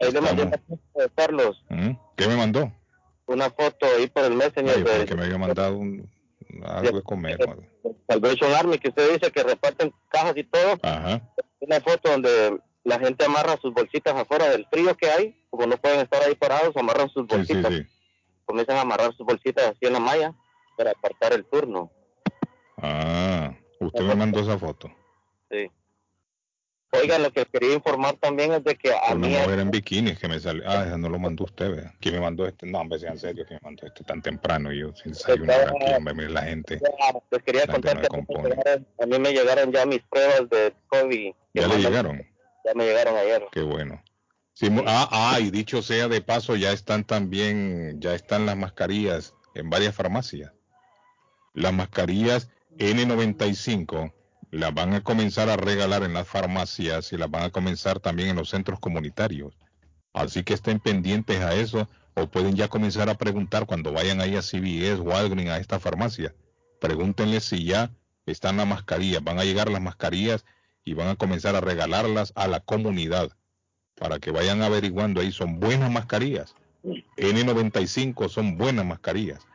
Ahí 0.00 0.12
le 0.12 0.20
mandé 0.20 0.42
Estamos. 0.42 0.46
una 0.46 0.58
foto 0.58 1.00
de 1.02 1.10
Carlos, 1.14 1.64
¿Mm? 1.70 1.90
¿Qué 2.16 2.28
me 2.28 2.36
mandó? 2.36 2.72
una 3.26 3.50
foto 3.50 3.84
ahí 3.98 4.06
por 4.06 4.24
el 4.24 4.34
Messenger 4.34 4.74
Ay, 4.74 4.84
porque 4.84 5.14
me 5.14 5.24
había 5.24 5.36
mandado 5.38 5.76
un, 5.76 6.08
algo 6.64 6.96
de 6.96 7.02
comer. 7.02 7.38
Salvation 8.08 8.54
Army, 8.54 8.78
que 8.78 8.88
usted 8.88 9.12
dice 9.12 9.30
que 9.30 9.42
reparten 9.42 9.92
cajas 10.08 10.34
y 10.36 10.44
todo. 10.44 10.78
Ajá. 10.82 11.20
Una 11.60 11.78
foto 11.80 12.10
donde 12.10 12.58
la 12.88 12.98
gente 12.98 13.26
amarra 13.26 13.58
sus 13.60 13.74
bolsitas 13.74 14.14
afuera 14.14 14.48
del 14.48 14.66
frío 14.66 14.96
que 14.96 15.10
hay, 15.10 15.36
como 15.50 15.66
no 15.66 15.76
pueden 15.76 16.00
estar 16.00 16.22
ahí 16.22 16.34
parados, 16.34 16.74
amarran 16.74 17.10
sus 17.10 17.26
bolsitas, 17.26 17.72
sí, 17.72 17.82
sí. 17.82 17.88
comienzan 18.46 18.78
a 18.78 18.80
amarrar 18.80 19.14
sus 19.14 19.26
bolsitas 19.26 19.66
así 19.66 19.86
en 19.86 19.92
la 19.92 20.00
malla 20.00 20.34
para 20.76 20.92
apartar 20.92 21.34
el 21.34 21.44
turno. 21.44 21.90
Ah, 22.78 23.52
usted 23.80 24.04
me 24.04 24.14
mandó 24.14 24.40
esa 24.40 24.58
foto. 24.58 24.90
Sí. 25.50 25.70
Oiga, 26.92 27.18
lo 27.18 27.30
que 27.30 27.44
quería 27.44 27.74
informar 27.74 28.16
también 28.16 28.54
es 28.54 28.64
de 28.64 28.74
que 28.74 28.90
a 28.90 29.12
Una 29.12 29.26
mí 29.26 29.36
mujer 29.36 29.58
en 29.58 29.70
bikini 29.70 30.16
que 30.16 30.26
me 30.26 30.40
salió. 30.40 30.62
Ah, 30.66 30.84
esa 30.86 30.96
no 30.96 31.10
lo 31.10 31.18
mandó 31.18 31.44
usted, 31.44 31.70
vea. 31.70 31.94
¿Quién 32.00 32.14
me 32.14 32.20
mandó 32.22 32.46
este? 32.46 32.64
No, 32.64 32.80
hombre, 32.80 32.98
sea 32.98 33.10
en 33.10 33.18
serio, 33.18 33.44
que 33.46 33.54
me 33.54 33.60
mandó 33.62 33.86
este 33.86 34.02
tan 34.04 34.22
temprano 34.22 34.72
y 34.72 34.80
yo 34.80 34.94
sin 34.94 35.12
desayunar 35.12 35.68
aquí, 35.68 35.92
hombre, 35.94 36.14
mire 36.14 36.30
la 36.30 36.42
gente. 36.44 36.80
les 37.30 37.42
quería 37.42 37.66
La 37.66 37.74
gente 37.74 37.88
contar 37.90 38.08
que 38.08 39.02
a 39.02 39.06
mí, 39.06 39.18
me 39.18 39.32
llegaron, 39.32 39.70
ya 39.70 39.84
mis 39.84 40.00
pruebas 40.04 40.48
de 40.48 40.72
COVID. 40.88 41.34
¿Ya 41.52 41.66
le 41.66 41.76
llegaron? 41.76 42.37
Ya 42.68 42.74
me 42.74 42.84
llegaron 42.84 43.16
ayer. 43.16 43.46
Qué 43.50 43.62
bueno. 43.62 44.02
Ah, 44.86 45.38
y 45.40 45.50
dicho 45.50 45.80
sea 45.80 46.08
de 46.08 46.20
paso, 46.20 46.54
ya 46.54 46.72
están 46.72 47.04
también, 47.04 47.98
ya 47.98 48.14
están 48.14 48.44
las 48.44 48.56
mascarillas 48.58 49.34
en 49.54 49.70
varias 49.70 49.94
farmacias. 49.94 50.52
Las 51.54 51.72
mascarillas 51.72 52.50
N95 52.76 54.12
las 54.50 54.74
van 54.74 54.92
a 54.92 55.02
comenzar 55.02 55.48
a 55.48 55.56
regalar 55.56 56.02
en 56.02 56.12
las 56.12 56.28
farmacias 56.28 57.12
y 57.12 57.16
las 57.16 57.30
van 57.30 57.44
a 57.44 57.50
comenzar 57.50 58.00
también 58.00 58.28
en 58.28 58.36
los 58.36 58.50
centros 58.50 58.80
comunitarios. 58.80 59.54
Así 60.12 60.44
que 60.44 60.54
estén 60.54 60.78
pendientes 60.78 61.40
a 61.40 61.54
eso 61.54 61.88
o 62.14 62.26
pueden 62.26 62.54
ya 62.54 62.68
comenzar 62.68 63.08
a 63.08 63.14
preguntar 63.14 63.64
cuando 63.64 63.92
vayan 63.92 64.20
ahí 64.20 64.36
a 64.36 64.42
CVS, 64.42 65.00
Walgreens, 65.00 65.50
a 65.50 65.58
esta 65.58 65.80
farmacia. 65.80 66.34
Pregúntenle 66.80 67.40
si 67.40 67.64
ya 67.64 67.92
están 68.26 68.58
las 68.58 68.66
mascarillas. 68.66 69.24
Van 69.24 69.38
a 69.38 69.44
llegar 69.44 69.70
las 69.70 69.80
mascarillas 69.80 70.44
y 70.88 70.94
van 70.94 71.08
a 71.08 71.16
comenzar 71.16 71.54
a 71.54 71.60
regalarlas 71.60 72.32
a 72.34 72.48
la 72.48 72.60
comunidad 72.60 73.30
para 73.94 74.18
que 74.18 74.30
vayan 74.30 74.62
averiguando 74.62 75.20
ahí. 75.20 75.32
Son 75.32 75.60
buenas 75.60 75.90
mascarillas. 75.90 76.54
N95 76.82 78.30
son 78.30 78.56
buenas 78.56 78.86
mascarillas 78.86 79.46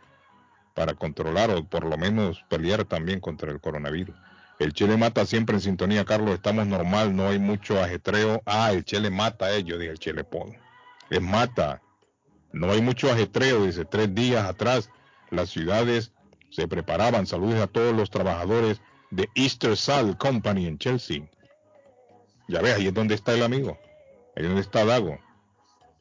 para 0.76 0.94
controlar 0.94 1.50
o 1.50 1.64
por 1.64 1.86
lo 1.86 1.98
menos 1.98 2.44
pelear 2.50 2.86
también 2.86 3.20
contra 3.20 3.52
el 3.52 3.60
coronavirus. 3.60 4.16
El 4.60 4.74
Chile 4.74 4.96
mata 4.96 5.26
siempre 5.26 5.56
en 5.56 5.62
sintonía, 5.62 6.06
Carlos. 6.06 6.36
Estamos 6.36 6.68
normal, 6.68 7.16
no 7.16 7.30
hay 7.30 7.40
mucho 7.40 7.82
ajetreo. 7.82 8.44
Ah, 8.46 8.72
el 8.72 8.86
Chile 8.86 9.10
mata, 9.10 9.56
eh, 9.56 9.64
yo 9.64 9.80
dije 9.80 9.92
el 9.92 10.00
Chile 10.00 10.24
Pod. 10.24 10.54
Es 11.10 11.22
mata. 11.22 11.82
No 12.52 12.72
hay 12.72 12.82
mucho 12.82 13.12
ajetreo. 13.12 13.66
Dice, 13.66 13.86
tres 13.86 14.14
días 14.14 14.46
atrás 14.46 14.92
las 15.32 15.50
ciudades 15.50 16.12
se 16.52 16.68
preparaban. 16.68 17.26
Saludos 17.26 17.60
a 17.60 17.68
todos 17.68 17.96
los 17.96 18.12
trabajadores 18.12 18.80
de 19.16 19.30
Easter 19.36 19.78
Salt 19.78 20.18
Company 20.18 20.66
en 20.66 20.78
Chelsea. 20.78 21.24
Ya 22.48 22.62
ves, 22.62 22.76
ahí 22.76 22.88
es 22.88 22.94
donde 22.94 23.16
está 23.16 23.34
el 23.34 23.44
amigo. 23.44 23.78
Ahí 24.36 24.44
es 24.44 24.48
donde 24.48 24.62
está 24.62 24.86
Dago. 24.86 25.20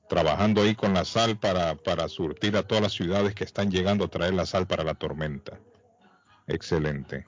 Trabajando 0.08 0.62
ahí 0.62 0.74
con 0.74 0.94
la 0.94 1.04
sal 1.04 1.38
para, 1.38 1.74
para 1.76 2.08
surtir 2.08 2.56
a 2.56 2.62
todas 2.66 2.82
las 2.82 2.92
ciudades 2.92 3.34
que 3.34 3.44
están 3.44 3.70
llegando 3.70 4.04
a 4.04 4.08
traer 4.08 4.34
la 4.34 4.46
sal 4.46 4.66
para 4.66 4.84
la 4.84 4.94
tormenta. 4.94 5.58
Excelente. 6.46 7.26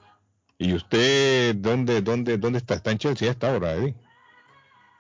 ¿Y 0.59 0.75
usted 0.75 1.55
dónde, 1.57 2.01
dónde, 2.03 2.39
dónde 2.39 2.59
está? 2.59 2.75
¿Está 2.75 2.91
en 2.91 2.99
Chelsea 2.99 3.29
a 3.29 3.33
esta 3.33 3.53
hora, 3.53 3.75
Eddie? 3.75 3.95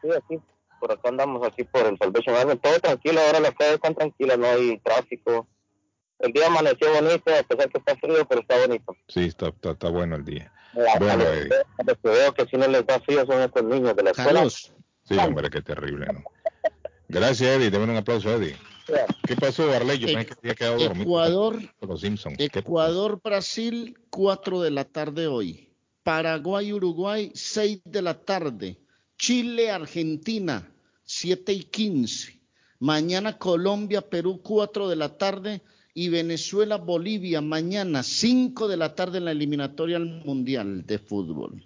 Sí, 0.03 0.09
aquí, 0.17 0.41
por 0.81 0.93
acá 0.93 1.09
andamos 1.09 1.47
aquí 1.47 1.65
por 1.65 1.87
el 1.87 1.99
Salvation 1.99 2.37
Army. 2.37 2.57
Todo 2.57 2.79
tranquilo, 2.81 3.21
ahora 3.21 3.41
las 3.41 3.55
calles 3.55 3.75
están 3.75 3.95
tranquilas, 3.95 4.39
no 4.39 4.47
hay 4.47 4.79
tráfico. 4.79 5.47
El 6.19 6.33
día 6.33 6.47
amaneció 6.47 6.93
bonito, 6.93 7.35
a 7.35 7.43
pesar 7.43 7.69
que 7.69 7.79
está 7.79 7.97
frío, 7.97 8.27
pero 8.27 8.41
está 8.41 8.59
bonito. 8.59 8.97
Sí, 9.09 9.25
está, 9.25 9.49
está, 9.49 9.73
está 9.73 9.89
bueno 9.91 10.17
el 10.17 10.25
día. 10.25 10.54
Bueno, 10.75 11.11
a 11.13 11.17
los- 11.17 11.27
Eddie. 11.29 11.51
a 11.79 11.83
los 11.87 11.99
que 11.99 12.09
veo 12.09 12.35
que 12.35 12.47
si 12.47 12.57
no 12.57 12.67
les 12.69 12.87
da 12.87 13.01
frío 13.01 13.25
son 13.27 13.41
estos 13.43 13.65
niños 13.65 13.95
de 13.97 14.03
la 14.03 14.11
escuela. 14.11 14.33
Carlos, 14.33 14.73
Sí, 15.07 15.17
hombre, 15.19 15.51
qué 15.51 15.61
terrible, 15.61 16.07
¿no? 16.13 16.23
Gracias, 17.09 17.57
Eddie. 17.57 17.71
Deme 17.71 17.85
un 17.85 17.97
aplauso, 17.97 18.31
Eddie. 18.33 18.57
¿Qué 19.27 19.37
pasó, 19.37 19.71
Arley? 19.73 19.99
Yo 19.99 20.07
pensé 20.07 20.27
que 20.27 20.35
había 20.43 20.55
quedado 20.55 20.79
dormido. 20.79 21.03
Ecuador, 21.03 21.59
Los 21.81 22.01
Simpsons. 22.01 22.37
Ecuador, 22.39 23.21
Brasil, 23.23 23.99
4 24.11 24.61
de 24.63 24.71
la 24.71 24.85
tarde 24.85 25.27
hoy. 25.27 25.71
Paraguay, 26.03 26.73
Uruguay, 26.73 27.31
6 27.35 27.81
de 27.85 28.03
la 28.03 28.15
tarde. 28.15 28.79
Chile, 29.19 29.71
Argentina, 29.71 30.71
7 31.05 31.53
y 31.53 31.65
15. 31.65 32.41
Mañana 32.79 33.39
Colombia, 33.39 34.03
Perú, 34.03 34.41
4 34.43 34.89
de 34.89 34.97
la 34.97 35.17
tarde. 35.17 35.63
Y 35.95 36.09
Venezuela, 36.09 36.77
Bolivia, 36.77 37.41
mañana, 37.41 38.03
5 38.03 38.67
de 38.67 38.77
la 38.77 38.95
tarde 38.97 39.19
en 39.19 39.27
la 39.27 39.31
eliminatoria 39.31 39.97
al 39.97 40.25
Mundial 40.25 40.85
de 40.85 40.99
Fútbol. 40.99 41.65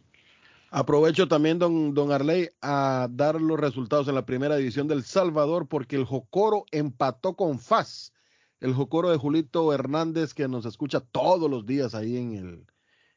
Aprovecho 0.71 1.27
también, 1.29 1.59
don, 1.59 1.95
don 1.95 2.13
Arley, 2.13 2.51
a 2.61 3.09
dar 3.11 3.41
los 3.41 3.59
resultados 3.59 4.07
en 4.09 4.15
la 4.15 4.27
primera 4.27 4.57
división 4.57 4.87
del 4.87 5.03
Salvador, 5.03 5.67
porque 5.67 5.97
el 5.97 6.05
Jocoro 6.05 6.67
empató 6.71 7.35
con 7.35 7.59
FAS. 7.59 8.13
El 8.61 8.75
Jocoro 8.75 9.11
de 9.11 9.17
Julito 9.17 9.73
Hernández, 9.73 10.35
que 10.35 10.47
nos 10.47 10.67
escucha 10.67 11.01
todos 11.01 11.51
los 11.51 11.65
días 11.65 11.95
ahí 11.95 12.19
en 12.19 12.35
el, 12.35 12.67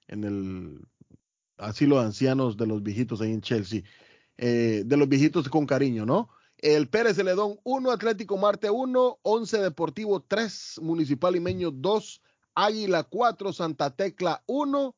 en 0.08 0.24
el 0.24 0.80
asilo 1.58 2.00
de 2.00 2.06
ancianos 2.06 2.56
de 2.56 2.67
los 2.67 2.82
viejitos 2.82 3.19
ahí 3.19 3.34
en 3.34 3.41
Chelsea. 3.41 3.82
Eh, 4.38 4.84
de 4.86 4.97
los 4.97 5.10
viejitos 5.10 5.50
con 5.50 5.65
cariño, 5.65 6.06
¿no? 6.06 6.30
El 6.62 6.89
Pérez 6.89 7.15
Celedón 7.15 7.60
1, 7.63 7.89
Atlético 7.89 8.38
Marte 8.38 8.69
1, 8.69 9.19
11 9.24 9.58
Deportivo 9.62 10.21
3, 10.21 10.82
Municipal 10.84 11.34
Limeño 11.34 11.71
2, 11.71 12.21
Águila 12.54 13.04
4, 13.04 13.52
Santa 13.52 13.89
Tecla 13.95 14.43
1, 14.45 14.95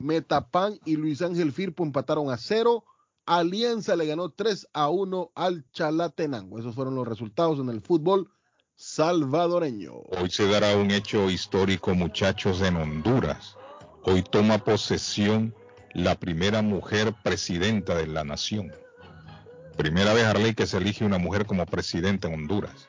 Metapan 0.00 0.78
y 0.84 0.96
Luis 0.96 1.22
Ángel 1.22 1.52
Firpo 1.52 1.82
empataron 1.82 2.30
a 2.30 2.36
0, 2.36 2.84
Alianza 3.24 3.96
le 3.96 4.04
ganó 4.04 4.28
3 4.28 4.68
a 4.74 4.90
1 4.90 5.32
al 5.34 5.64
Chalatenango. 5.72 6.58
Esos 6.58 6.74
fueron 6.74 6.94
los 6.94 7.08
resultados 7.08 7.58
en 7.58 7.70
el 7.70 7.80
fútbol 7.80 8.30
salvadoreño. 8.74 9.94
Hoy 10.20 10.28
se 10.28 10.46
dará 10.46 10.76
un 10.76 10.90
hecho 10.90 11.30
histórico, 11.30 11.94
muchachos, 11.94 12.60
en 12.60 12.76
Honduras. 12.76 13.56
Hoy 14.02 14.22
toma 14.22 14.58
posesión 14.58 15.54
la 15.94 16.20
primera 16.20 16.60
mujer 16.60 17.14
presidenta 17.24 17.94
de 17.94 18.06
la 18.08 18.24
nación. 18.24 18.72
Primera 19.78 20.12
vez, 20.12 20.24
Arley, 20.24 20.54
que 20.54 20.66
se 20.66 20.76
elige 20.76 21.04
una 21.04 21.18
mujer 21.18 21.46
como 21.46 21.64
presidenta 21.64 22.26
en 22.26 22.34
Honduras. 22.34 22.88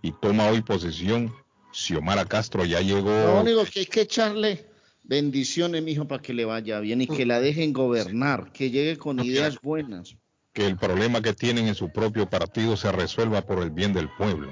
Y 0.00 0.12
toma 0.12 0.48
hoy 0.48 0.62
posesión 0.62 1.32
Xiomara 1.70 2.24
Castro. 2.24 2.64
Ya 2.64 2.80
llegó. 2.80 3.10
Lo 3.10 3.42
único 3.42 3.64
que 3.66 3.80
hay 3.80 3.86
que 3.86 4.00
echarle 4.00 4.66
bendiciones, 5.04 5.82
mijo, 5.82 6.08
para 6.08 6.22
que 6.22 6.32
le 6.32 6.46
vaya 6.46 6.80
bien 6.80 7.02
y 7.02 7.06
que 7.06 7.26
la 7.26 7.40
dejen 7.40 7.74
gobernar, 7.74 8.52
que 8.52 8.70
llegue 8.70 8.96
con 8.96 9.20
ideas 9.20 9.60
buenas. 9.60 10.16
que 10.54 10.66
el 10.66 10.78
problema 10.78 11.20
que 11.20 11.34
tienen 11.34 11.68
en 11.68 11.74
su 11.74 11.90
propio 11.90 12.28
partido 12.28 12.74
se 12.74 12.90
resuelva 12.90 13.42
por 13.42 13.62
el 13.62 13.70
bien 13.70 13.92
del 13.92 14.08
pueblo. 14.08 14.50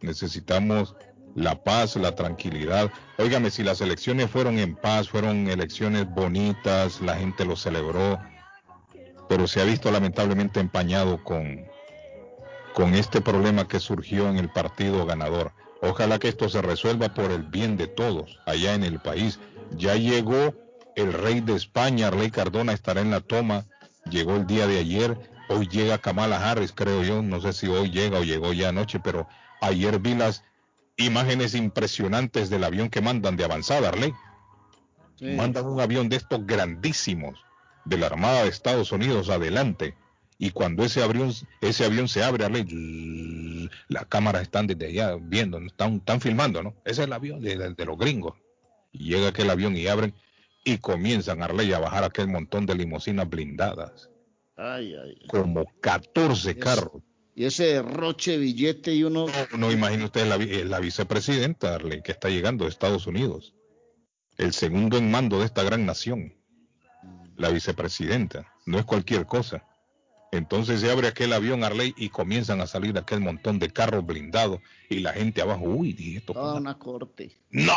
Necesitamos 0.00 0.96
la 1.34 1.62
paz, 1.62 1.96
la 1.96 2.14
tranquilidad. 2.14 2.90
Óigame, 3.18 3.50
si 3.50 3.62
las 3.62 3.82
elecciones 3.82 4.30
fueron 4.30 4.58
en 4.58 4.76
paz, 4.76 5.10
fueron 5.10 5.46
elecciones 5.48 6.08
bonitas, 6.08 7.02
la 7.02 7.16
gente 7.16 7.44
lo 7.44 7.54
celebró, 7.54 8.18
pero 9.32 9.48
se 9.48 9.62
ha 9.62 9.64
visto 9.64 9.90
lamentablemente 9.90 10.60
empañado 10.60 11.24
con, 11.24 11.64
con 12.74 12.92
este 12.92 13.22
problema 13.22 13.66
que 13.66 13.80
surgió 13.80 14.28
en 14.28 14.36
el 14.36 14.50
partido 14.50 15.06
ganador. 15.06 15.52
Ojalá 15.80 16.18
que 16.18 16.28
esto 16.28 16.50
se 16.50 16.60
resuelva 16.60 17.14
por 17.14 17.30
el 17.30 17.44
bien 17.44 17.78
de 17.78 17.86
todos 17.86 18.38
allá 18.44 18.74
en 18.74 18.84
el 18.84 19.00
país. 19.00 19.38
Ya 19.70 19.94
llegó 19.94 20.54
el 20.96 21.14
rey 21.14 21.40
de 21.40 21.54
España, 21.54 22.10
Rey 22.10 22.30
Cardona, 22.30 22.74
estará 22.74 23.00
en 23.00 23.10
la 23.10 23.20
toma. 23.20 23.64
Llegó 24.10 24.36
el 24.36 24.46
día 24.46 24.66
de 24.66 24.78
ayer. 24.80 25.16
Hoy 25.48 25.66
llega 25.66 25.96
Kamala 25.96 26.50
Harris, 26.50 26.72
creo 26.72 27.02
yo. 27.02 27.22
No 27.22 27.40
sé 27.40 27.54
si 27.54 27.68
hoy 27.68 27.90
llega 27.90 28.18
o 28.18 28.24
llegó 28.24 28.52
ya 28.52 28.68
anoche, 28.68 29.00
pero 29.00 29.26
ayer 29.62 29.98
vi 29.98 30.14
las 30.14 30.44
imágenes 30.98 31.54
impresionantes 31.54 32.50
del 32.50 32.64
avión 32.64 32.90
que 32.90 33.00
mandan 33.00 33.38
de 33.38 33.44
avanzada, 33.46 33.88
Arley. 33.88 34.12
Sí. 35.18 35.24
Mandan 35.24 35.64
un 35.64 35.80
avión 35.80 36.10
de 36.10 36.16
estos 36.16 36.46
grandísimos 36.46 37.42
de 37.84 37.98
la 37.98 38.06
Armada 38.06 38.42
de 38.42 38.48
Estados 38.48 38.92
Unidos 38.92 39.28
adelante. 39.30 39.94
Y 40.38 40.50
cuando 40.50 40.82
ese 40.84 41.02
avión, 41.02 41.32
ese 41.60 41.84
avión 41.84 42.08
se 42.08 42.22
abre, 42.24 42.44
las 43.88 44.06
cámaras 44.06 44.42
están 44.42 44.66
desde 44.66 44.86
allá 44.86 45.16
viendo, 45.20 45.58
están, 45.58 45.96
están 45.96 46.20
filmando, 46.20 46.62
¿no? 46.62 46.74
Ese 46.84 47.02
es 47.02 47.06
el 47.06 47.12
avión 47.12 47.40
de, 47.40 47.56
de- 47.56 47.74
de 47.74 47.84
los 47.84 47.96
gringos. 47.98 48.34
Y 48.92 49.04
llega 49.10 49.28
aquel 49.28 49.50
avión 49.50 49.76
y 49.76 49.86
abren 49.86 50.14
y 50.64 50.78
comienzan, 50.78 51.42
Arley, 51.42 51.72
a 51.72 51.78
bajar 51.78 52.04
aquel 52.04 52.28
montón 52.28 52.66
de 52.66 52.74
limusinas 52.74 53.28
blindadas. 53.28 54.10
Ay, 54.56 54.94
ay, 54.94 55.18
ay. 55.20 55.26
Como 55.28 55.64
14 55.80 56.50
Es- 56.50 56.56
carros. 56.56 57.02
Y 57.34 57.46
ese 57.46 57.64
derroche 57.64 58.32
de 58.32 58.38
billete 58.38 58.92
y 58.94 59.04
uno... 59.04 59.26
No, 59.52 59.58
no 59.58 59.72
imagine 59.72 60.04
usted 60.04 60.26
la, 60.26 60.36
vi- 60.36 60.64
la 60.64 60.80
vicepresidenta, 60.80 61.76
Arley, 61.76 62.02
que 62.02 62.12
está 62.12 62.28
llegando 62.28 62.64
de 62.64 62.70
Estados 62.70 63.06
Unidos. 63.06 63.54
El 64.36 64.52
segundo 64.52 64.98
en 64.98 65.10
mando 65.10 65.38
de 65.38 65.46
esta 65.46 65.62
gran 65.62 65.86
nación. 65.86 66.34
La 67.36 67.48
vicepresidenta. 67.50 68.52
No 68.66 68.78
es 68.78 68.84
cualquier 68.84 69.26
cosa. 69.26 69.64
Entonces 70.30 70.80
se 70.80 70.90
abre 70.90 71.08
aquel 71.08 71.34
avión 71.34 71.62
Arley 71.62 71.92
y 71.98 72.08
comienzan 72.08 72.62
a 72.62 72.66
salir 72.66 72.96
aquel 72.96 73.20
montón 73.20 73.58
de 73.58 73.68
carros 73.70 74.06
blindados 74.06 74.60
y 74.88 75.00
la 75.00 75.12
gente 75.12 75.42
abajo, 75.42 75.64
uy, 75.66 75.92
dije 75.92 76.18
esto. 76.18 76.32
Toda 76.32 76.54
una 76.54 76.78
corte. 76.78 77.36
No, 77.50 77.74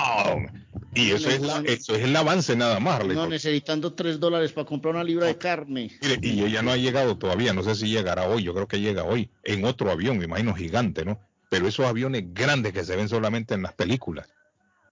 y 0.94 1.12
eso 1.12 1.30
es, 1.30 1.42
la- 1.42 1.62
eso 1.66 1.96
es 1.96 2.04
el 2.04 2.16
avance 2.16 2.56
nada 2.56 2.80
más, 2.80 3.02
Arley. 3.02 3.14
No, 3.18 3.28
necesitando 3.28 3.94
tres 3.94 4.22
dólares 4.22 4.54
para 4.54 4.66
comprar 4.66 4.94
una 4.96 5.04
libra 5.04 5.26
de 5.28 5.38
carne. 5.38 5.92
Mire, 6.02 6.20
y 6.22 6.46
ella 6.46 6.62
no 6.62 6.72
ha 6.72 6.78
llegado 6.78 7.18
todavía, 7.18 7.52
no 7.52 7.62
sé 7.62 7.76
si 7.76 7.90
llegará 7.90 8.30
hoy, 8.30 8.44
yo 8.44 8.54
creo 8.54 8.70
que 8.70 8.80
llega 8.80 9.04
hoy, 9.04 9.30
en 9.44 9.66
otro 9.66 9.92
avión, 9.92 10.18
me 10.18 10.24
imagino 10.24 10.54
gigante, 10.56 11.04
¿no? 11.04 11.20
Pero 11.50 11.68
esos 11.68 11.86
aviones 11.86 12.24
grandes 12.34 12.72
que 12.72 12.86
se 12.86 12.96
ven 12.96 13.10
solamente 13.10 13.54
en 13.54 13.64
las 13.64 13.74
películas. 13.74 14.30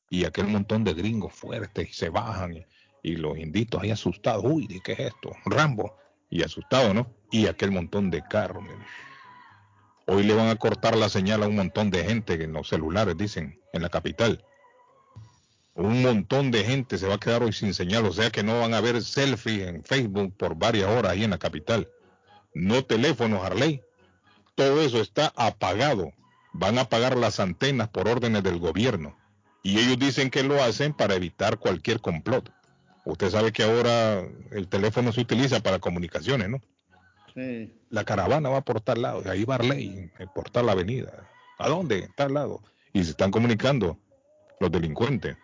Y 0.09 0.25
aquel 0.25 0.47
montón 0.47 0.83
de 0.83 0.93
gringos 0.93 1.33
fuertes 1.33 1.89
y 1.89 1.93
se 1.93 2.09
bajan 2.09 2.65
y, 3.03 3.17
los 3.17 3.37
inditos 3.37 3.81
ahí 3.81 3.91
asustados, 3.91 4.43
uy, 4.45 4.65
¿de 4.67 4.79
qué 4.81 4.93
es 4.93 4.99
esto? 4.99 5.31
Rambo. 5.45 5.95
Y 6.29 6.41
asustados, 6.41 6.95
¿no? 6.95 7.13
Y 7.29 7.45
aquel 7.45 7.71
montón 7.71 8.09
de 8.09 8.23
carros. 8.23 8.63
Hoy 10.07 10.23
le 10.23 10.33
van 10.33 10.47
a 10.47 10.55
cortar 10.55 10.95
la 10.95 11.09
señal 11.09 11.43
a 11.43 11.47
un 11.47 11.55
montón 11.55 11.91
de 11.91 12.03
gente 12.03 12.41
en 12.41 12.53
los 12.53 12.69
celulares, 12.69 13.15
dicen, 13.15 13.59
en 13.71 13.81
la 13.81 13.89
capital. 13.89 14.43
Un 15.75 16.01
montón 16.01 16.51
de 16.51 16.63
gente 16.63 16.97
se 16.97 17.07
va 17.07 17.15
a 17.15 17.19
quedar 17.19 17.43
hoy 17.43 17.53
sin 17.53 17.73
señal, 17.73 18.05
o 18.05 18.11
sea 18.11 18.29
que 18.29 18.43
no 18.43 18.59
van 18.59 18.73
a 18.73 18.81
ver 18.81 19.01
selfies 19.01 19.67
en 19.67 19.83
Facebook 19.83 20.35
por 20.37 20.55
varias 20.55 20.89
horas 20.89 21.11
ahí 21.11 21.23
en 21.23 21.31
la 21.31 21.39
capital. 21.39 21.89
No 22.53 22.83
teléfonos, 22.85 23.43
Harley. 23.43 23.81
Todo 24.55 24.81
eso 24.81 25.01
está 25.01 25.33
apagado. 25.35 26.11
Van 26.51 26.77
a 26.77 26.81
apagar 26.81 27.17
las 27.17 27.39
antenas 27.39 27.89
por 27.89 28.07
órdenes 28.07 28.43
del 28.43 28.59
gobierno. 28.59 29.17
Y 29.63 29.79
ellos 29.79 29.97
dicen 29.97 30.29
que 30.29 30.43
lo 30.43 30.61
hacen 30.61 30.93
para 30.93 31.15
evitar 31.15 31.57
cualquier 31.57 32.01
complot. 32.01 32.51
Usted 33.05 33.29
sabe 33.29 33.51
que 33.51 33.63
ahora 33.63 34.23
el 34.51 34.67
teléfono 34.67 35.11
se 35.11 35.21
utiliza 35.21 35.59
para 35.59 35.79
comunicaciones, 35.79 36.49
¿no? 36.49 36.61
Sí. 37.33 37.73
La 37.89 38.03
caravana 38.03 38.49
va 38.49 38.61
por 38.61 38.79
tal 38.81 39.01
lado, 39.01 39.23
ahí 39.29 39.43
va 39.43 39.55
Arley, 39.55 40.11
eh, 40.19 40.27
por 40.33 40.49
tal 40.49 40.69
avenida. 40.69 41.29
¿A 41.57 41.67
dónde? 41.67 42.09
Tal 42.15 42.33
lado. 42.33 42.61
Y 42.93 43.03
se 43.03 43.11
están 43.11 43.31
comunicando 43.31 43.97
los 44.59 44.71
delincuentes 44.71 45.35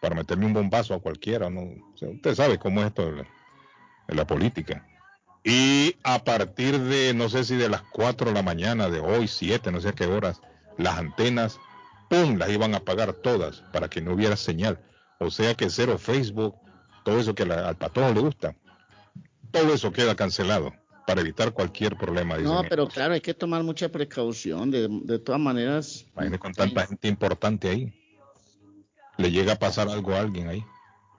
para 0.00 0.14
meterle 0.14 0.46
un 0.46 0.52
bombazo 0.52 0.94
a 0.94 1.00
cualquiera. 1.00 1.48
¿no? 1.48 1.60
O 1.60 1.96
sea, 1.96 2.08
usted 2.08 2.34
sabe 2.34 2.58
cómo 2.58 2.80
es 2.80 2.88
esto 2.88 3.06
de 3.06 3.16
la, 3.18 3.28
de 4.08 4.14
la 4.14 4.26
política. 4.26 4.86
Y 5.42 5.96
a 6.02 6.22
partir 6.22 6.78
de, 6.78 7.14
no 7.14 7.28
sé 7.28 7.44
si 7.44 7.56
de 7.56 7.68
las 7.68 7.82
4 7.92 8.28
de 8.28 8.34
la 8.34 8.42
mañana, 8.42 8.90
de 8.90 9.00
hoy, 9.00 9.26
7, 9.26 9.70
no 9.72 9.80
sé 9.80 9.90
a 9.90 9.92
qué 9.92 10.06
horas, 10.06 10.42
las 10.76 10.98
antenas, 10.98 11.58
¡pum!, 12.10 12.36
las 12.36 12.50
iban 12.50 12.74
a 12.74 12.78
apagar 12.78 13.12
todas 13.14 13.62
para 13.72 13.88
que 13.88 14.02
no 14.02 14.12
hubiera 14.12 14.36
señal. 14.36 14.80
O 15.18 15.30
sea 15.30 15.54
que 15.54 15.68
cero 15.68 15.98
Facebook, 15.98 16.56
todo 17.04 17.18
eso 17.18 17.34
que 17.34 17.46
la- 17.46 17.68
al 17.68 17.76
patrón 17.76 18.14
le 18.14 18.20
gusta, 18.20 18.54
todo 19.50 19.72
eso 19.74 19.92
queda 19.92 20.14
cancelado 20.14 20.72
para 21.06 21.20
evitar 21.22 21.52
cualquier 21.52 21.96
problema. 21.96 22.36
No, 22.38 22.40
ellos. 22.60 22.66
pero 22.68 22.86
claro, 22.88 23.14
hay 23.14 23.20
que 23.20 23.34
tomar 23.34 23.62
mucha 23.64 23.88
precaución. 23.88 24.70
De, 24.70 24.86
de 24.88 25.18
todas 25.18 25.40
maneras, 25.40 26.06
Imagínate 26.14 26.38
con 26.38 26.52
tanta 26.52 26.86
gente 26.86 27.08
importante 27.08 27.68
ahí. 27.68 27.92
Le 29.18 29.30
llega 29.30 29.54
a 29.54 29.58
pasar 29.58 29.88
algo 29.88 30.12
a 30.14 30.20
alguien 30.20 30.48
ahí. 30.48 30.64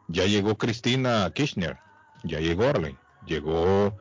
Ya 0.08 0.26
llegó 0.26 0.58
Cristina 0.58 1.30
Kirchner, 1.34 1.78
ya 2.24 2.40
llegó 2.40 2.64
Arley, 2.66 2.98
llegó 3.26 3.98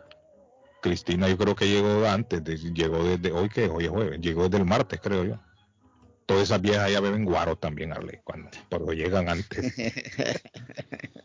Cristina, 0.81 1.29
yo 1.29 1.37
creo 1.37 1.55
que 1.55 1.69
llegó 1.69 2.07
antes, 2.07 2.43
de- 2.43 2.57
llegó 2.57 3.05
desde 3.05 3.33
hoy 3.33 3.49
que 3.49 3.69
hoy 3.69 3.85
es 3.85 3.90
jueves, 3.90 4.21
llegó 4.21 4.45
desde 4.45 4.59
el 4.59 4.64
martes, 4.64 5.01
creo 5.03 5.25
yo. 5.25 5.40
Todas 6.27 6.45
esas 6.45 6.61
viejas 6.62 6.90
ya 6.90 7.01
beben 7.01 7.25
guaro 7.25 7.57
también, 7.57 7.93
Arley, 7.93 8.19
cuando, 8.25 8.51
cuando 8.69 8.93
llegan 8.93 9.29
antes. 9.29 9.75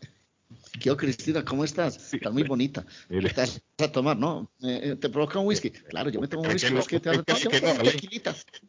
¿Qué 0.86 0.92
oh, 0.92 0.96
Cristina? 0.96 1.44
¿Cómo 1.44 1.64
estás? 1.64 2.14
Estás 2.14 2.32
muy 2.32 2.44
bonita. 2.44 2.86
Mire. 3.08 3.30
¿Te 3.30 3.40
vas 3.40 3.60
a 3.80 3.90
tomar? 3.90 4.16
¿No? 4.16 4.52
Eh, 4.62 4.80
eh, 4.92 4.94
¿Te 4.94 5.08
provoca 5.08 5.40
un 5.40 5.48
whisky? 5.48 5.70
Claro, 5.70 6.10
yo 6.10 6.20
me 6.20 6.28
tomo 6.28 6.42
un 6.42 6.48
¿Cree 6.50 6.60
que 6.60 6.66
whisky. 6.66 6.74
no? 6.74 6.78
¿vos 6.78 6.86
qué 6.86 7.00
te 7.00 7.10
que 7.10 7.58
me 7.58 8.20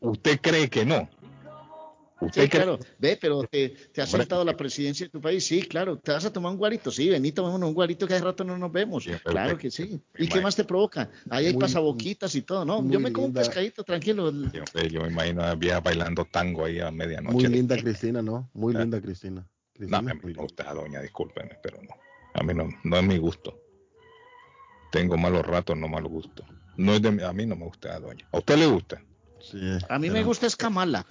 no. 0.02 0.10
¿Usted 0.10 0.40
cree 0.42 0.68
que 0.68 0.84
no? 0.84 1.08
¿Usted 2.20 2.42
Sí, 2.42 2.48
cree- 2.48 2.50
claro. 2.50 2.80
Ve, 2.98 3.20
pero 3.22 3.44
te, 3.44 3.70
te 3.70 4.02
Hombre. 4.02 4.18
sentado 4.22 4.44
la 4.44 4.58
presidencia 4.58 5.06
de 5.06 5.12
tu 5.12 5.22
país. 5.22 5.46
Sí, 5.46 5.62
claro. 5.62 6.00
¿Te 6.00 6.12
vas 6.12 6.26
a 6.26 6.34
tomar 6.34 6.52
un 6.54 6.58
guarito? 6.58 6.90
Sí, 6.90 7.08
vení, 7.08 7.32
tomémonos 7.34 7.68
un 7.70 7.76
guarito 7.76 8.08
que 8.08 8.16
hace 8.16 8.24
rato 8.24 8.44
no 8.44 8.58
nos 8.58 8.72
vemos. 8.72 9.04
Sí, 9.04 9.12
Claro 9.24 9.56
te- 9.56 9.62
que 9.62 9.70
sí. 9.70 10.02
¿Y 10.18 10.28
qué 10.28 10.42
más 10.42 10.56
te 10.56 10.64
provoca? 10.64 11.12
Ahí 11.30 11.46
hay 11.46 11.54
Muy- 11.54 11.62
pasaboquitas 11.62 12.34
y 12.34 12.42
todo, 12.42 12.66
¿no? 12.66 12.78
Yo 12.90 13.00
me 13.00 13.14
como 13.14 13.28
un 13.28 13.34
pescadito, 13.34 13.84
tranquilo. 13.84 14.32
Yo, 14.32 14.64
yo 14.90 15.02
me 15.02 15.10
imagino 15.10 15.44
a 15.44 15.50
las 15.50 15.60
viejas 15.60 15.84
bailando 15.84 16.26
tango 16.26 16.66
ahí 16.66 16.80
a 16.80 16.90
medianoche. 16.90 17.32
Muy 17.36 17.46
linda 17.46 17.78
Cristina, 17.78 18.24
¿no? 18.24 18.50
Muy 18.56 18.76
Ah. 18.76 18.80
linda 18.80 19.00
Cristina. 19.00 19.48
No, 19.80 20.00
Cristina 20.02 20.14
me 20.24 20.34
gusta, 20.34 20.74
doña, 20.74 21.00
discúlpeme, 21.04 21.60
pero 21.62 21.78
no. 21.84 21.90
A 22.40 22.44
mí 22.44 22.54
no, 22.54 22.70
no 22.84 22.98
es 22.98 23.04
mi 23.04 23.18
gusto. 23.18 23.60
Tengo 24.92 25.18
malos 25.18 25.46
ratos, 25.46 25.76
no 25.78 25.88
malos 25.88 26.12
gustos. 26.12 26.46
No 26.78 26.94
es 26.94 27.02
de 27.02 27.12
mi- 27.12 27.24
a 27.24 27.34
mí 27.34 27.46
no 27.46 27.56
me 27.56 27.66
gusta, 27.66 28.00
doña. 28.00 28.26
¿A 28.32 28.38
usted 28.38 28.58
le 28.58 28.68
gusta? 28.68 29.02
Sí, 29.40 29.58
A 29.90 30.00
mí 30.00 30.10
me 30.10 30.24
gusta 30.24 30.46
es 30.48 30.56
Kamala. 30.56 31.06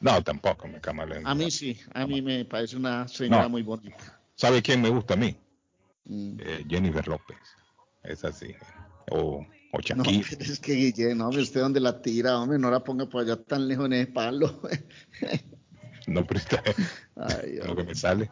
No, 0.00 0.22
tampoco, 0.22 0.68
me 0.68 0.80
camale. 0.80 1.20
A 1.24 1.34
mí 1.34 1.50
sí. 1.50 1.78
A 1.94 2.06
mí 2.06 2.20
me 2.20 2.44
parece 2.44 2.76
una 2.76 3.08
señora 3.08 3.44
No. 3.44 3.48
muy 3.50 3.62
bonita. 3.62 4.20
¿Sabe 4.34 4.60
quién 4.62 4.82
me 4.82 4.90
gusta 4.90 5.14
a 5.14 5.16
mí? 5.16 5.34
Mm. 6.04 6.36
Eh, 6.40 6.64
Jennifer 6.68 7.06
López. 7.08 7.38
Es 8.02 8.24
así. 8.24 8.54
O, 9.10 9.38
o 9.72 9.78
No, 9.94 10.04
Shakira. 10.04 10.28
es 10.40 10.60
que 10.60 10.74
Guillén, 10.74 11.20
hombre, 11.20 11.42
usted 11.42 11.60
dónde 11.60 11.80
la 11.80 12.00
tira, 12.02 12.38
hombre, 12.38 12.58
no 12.58 12.70
la 12.70 12.80
ponga 12.84 13.06
por 13.06 13.22
allá 13.22 13.36
tan 13.42 13.66
lejos 13.68 13.86
en 13.86 13.92
ese 13.94 14.12
palo. 14.12 14.60
No, 16.08 16.24
pero 16.24 16.38
está 16.38 16.62
Ay, 17.16 17.56
lo 17.66 17.74
que 17.74 17.82
me 17.82 17.94
sale. 17.96 18.30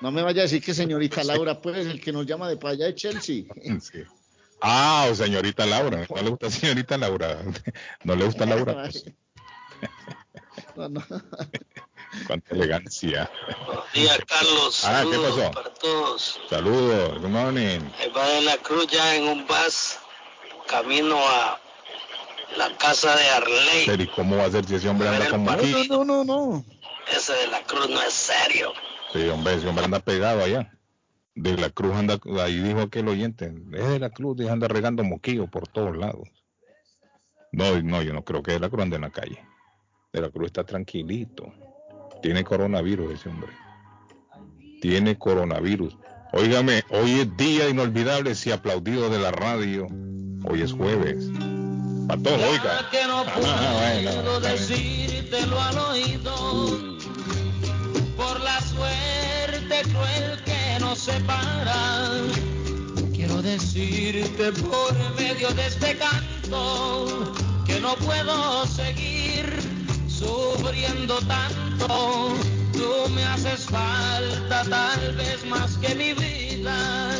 No 0.00 0.10
me 0.10 0.22
vaya 0.22 0.40
a 0.40 0.42
decir 0.44 0.62
que 0.62 0.74
señorita 0.74 1.24
Laura, 1.24 1.60
pues, 1.60 1.86
el 1.86 2.00
que 2.00 2.12
nos 2.12 2.26
llama 2.26 2.48
de 2.48 2.56
para 2.56 2.74
allá 2.74 2.86
de 2.86 2.94
Chelsea. 2.94 3.44
Sí. 3.80 4.02
Ah, 4.60 5.08
o 5.10 5.14
señorita 5.14 5.66
Laura. 5.66 6.06
No 6.08 6.22
le 6.22 6.30
gusta 6.30 6.50
señorita 6.50 6.96
Laura. 6.96 7.38
No 8.04 8.14
le 8.14 8.24
gusta 8.24 8.46
Laura. 8.46 8.74
Pues, 8.74 9.04
No, 10.76 10.88
no. 10.88 11.04
cuánta 12.26 12.54
elegancia. 12.54 13.30
Buenos 13.66 13.92
días, 13.92 14.18
Carlos. 14.26 14.84
Ah, 14.84 15.04
¿qué 15.10 15.18
pasó? 15.18 15.50
para 15.50 15.74
todos. 15.74 16.40
Saludos, 16.48 17.20
good 17.20 17.28
morning. 17.28 17.80
Ahí 17.98 18.10
va 18.16 18.26
de 18.28 18.42
la 18.42 18.56
Cruz 18.58 18.86
ya 18.86 19.16
en 19.16 19.24
un 19.28 19.46
bus 19.46 19.98
camino 20.66 21.18
a 21.18 21.60
la 22.56 22.76
casa 22.78 23.14
de 23.16 23.28
Arley. 23.28 24.02
¿y 24.02 24.06
cómo 24.08 24.36
va 24.36 24.44
a 24.44 24.50
ser 24.50 24.64
si 24.64 24.76
ese 24.76 24.88
hombre 24.88 25.08
anda 25.08 25.52
aquí? 25.52 25.88
no, 25.88 26.04
no, 26.04 26.24
no, 26.24 26.24
no. 26.24 26.64
Ese 27.12 27.32
de 27.34 27.48
la 27.48 27.62
Cruz 27.64 27.88
no 27.90 28.00
es 28.02 28.14
serio. 28.14 28.72
Sí, 29.14 29.28
hombre, 29.28 29.54
ese 29.54 29.68
hombre 29.68 29.84
anda 29.84 30.00
pegado 30.00 30.42
allá. 30.42 30.76
De 31.36 31.56
la 31.56 31.70
cruz 31.70 31.94
anda, 31.94 32.18
ahí 32.42 32.58
dijo 32.58 32.80
aquel 32.80 33.06
oyente, 33.06 33.52
es 33.72 33.88
de 33.88 33.98
la 34.00 34.10
cruz 34.10 34.36
y 34.40 34.48
anda 34.48 34.66
regando 34.66 35.04
moquillo 35.04 35.46
por 35.46 35.68
todos 35.68 35.96
lados. 35.96 36.28
No, 37.52 37.80
no, 37.80 38.02
yo 38.02 38.12
no 38.12 38.24
creo 38.24 38.42
que 38.42 38.52
de 38.52 38.58
la 38.58 38.68
cruz 38.68 38.82
ande 38.82 38.96
en 38.96 39.02
la 39.02 39.10
calle. 39.10 39.38
De 40.12 40.20
la 40.20 40.30
cruz 40.30 40.46
está 40.46 40.64
tranquilito. 40.64 41.52
Tiene 42.22 42.42
coronavirus 42.42 43.14
ese 43.14 43.28
hombre. 43.28 43.52
Tiene 44.80 45.16
coronavirus. 45.16 45.96
Óigame, 46.32 46.82
hoy 46.90 47.20
es 47.20 47.36
día 47.36 47.68
inolvidable 47.68 48.34
si 48.34 48.50
aplaudido 48.50 49.10
de 49.10 49.20
la 49.20 49.30
radio. 49.30 49.86
Hoy 50.44 50.62
es 50.62 50.72
jueves. 50.72 51.28
Oiga. 52.08 52.80
Ya 52.82 52.90
que 52.90 53.06
no 53.06 53.24
Ah, 53.26 53.92
bueno. 54.02 54.40
decírtelo 54.40 55.60
al 55.60 55.78
oído 55.78 56.93
cruel 59.94 60.42
que 60.44 60.80
nos 60.80 60.98
separa. 60.98 62.10
Quiero 63.14 63.40
decirte 63.42 64.52
por 64.52 64.92
medio 65.16 65.50
de 65.50 65.66
este 65.66 65.96
canto 65.96 67.32
que 67.66 67.80
no 67.80 67.94
puedo 67.96 68.66
seguir 68.66 69.46
sufriendo 70.08 71.18
tanto. 71.26 72.34
Tú 72.72 73.08
me 73.14 73.24
haces 73.24 73.66
falta 73.66 74.64
tal 74.68 75.14
vez 75.16 75.44
más 75.46 75.76
que 75.78 75.94
mi 75.94 76.12
vida 76.12 77.14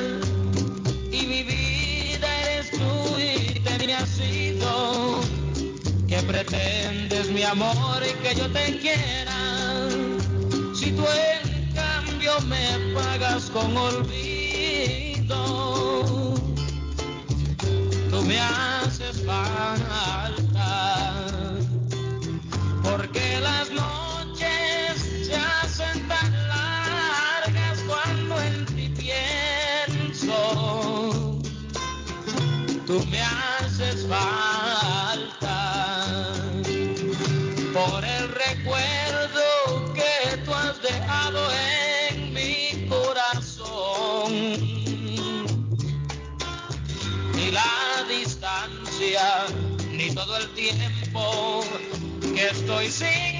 y 1.13 1.27
mi 1.27 1.43
vida 1.45 2.29
eres 2.45 2.71
tú 2.73 3.19
y 3.19 3.61
te 3.61 3.87
me 3.87 3.95
has 3.95 4.09
sido. 4.09 5.21
Que 6.09 6.21
pretendes 6.23 7.31
mi 7.31 7.43
amor 7.43 8.03
y 8.03 8.13
que 8.23 8.35
yo 8.35 8.51
te 8.51 8.79
quiera. 8.79 9.89
Si 10.75 10.91
tú 10.93 11.05
en 11.05 11.54
cambio 12.35 12.49
me 12.49 12.95
pagas 12.95 13.51
con 13.51 13.77
olvido, 13.77 15.37
tú 18.11 18.23
me 18.23 18.39
haces 18.39 19.23
falta. 19.25 20.43
Porque 22.83 23.41
las 23.41 23.71
noches 23.71 25.27
se 25.27 25.37
hacen 25.37 26.09
tan 26.09 26.33
largas 26.49 27.83
cuando 27.87 28.41
en 28.41 28.67
ti 28.67 28.89
pienso 28.97 30.33
tú 32.87 33.05
me 33.11 33.21
haces 33.21 34.07
falta 34.09 34.54
que 52.35 52.47
estoy 52.47 52.89
sin 52.89 53.34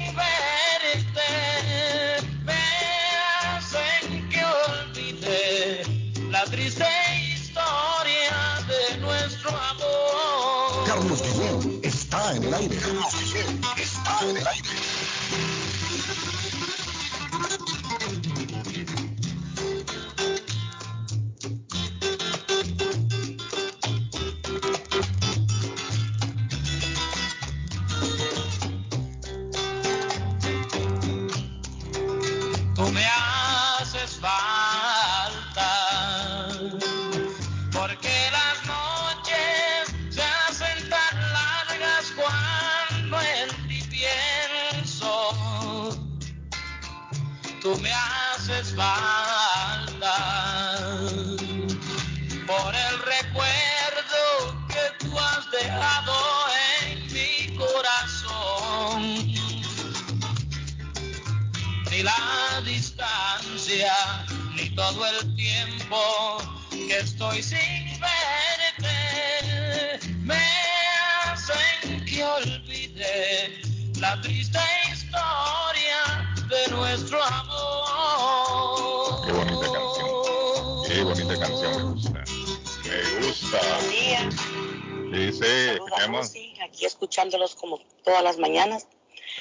Saluda, 85.77 85.97
llama. 85.99 86.17
Rosy, 86.19 86.53
aquí 86.61 86.85
escuchándolos 86.85 87.55
como 87.55 87.79
todas 88.03 88.23
las 88.23 88.37
mañanas. 88.37 88.87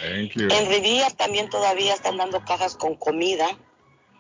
Thank 0.01 0.33
you. 0.35 0.49
En 0.51 0.69
Riviera 0.69 1.11
también 1.11 1.49
todavía 1.51 1.95
están 1.95 2.17
dando 2.17 2.45
cajas 2.45 2.77
con 2.77 2.97
comida. 2.97 3.47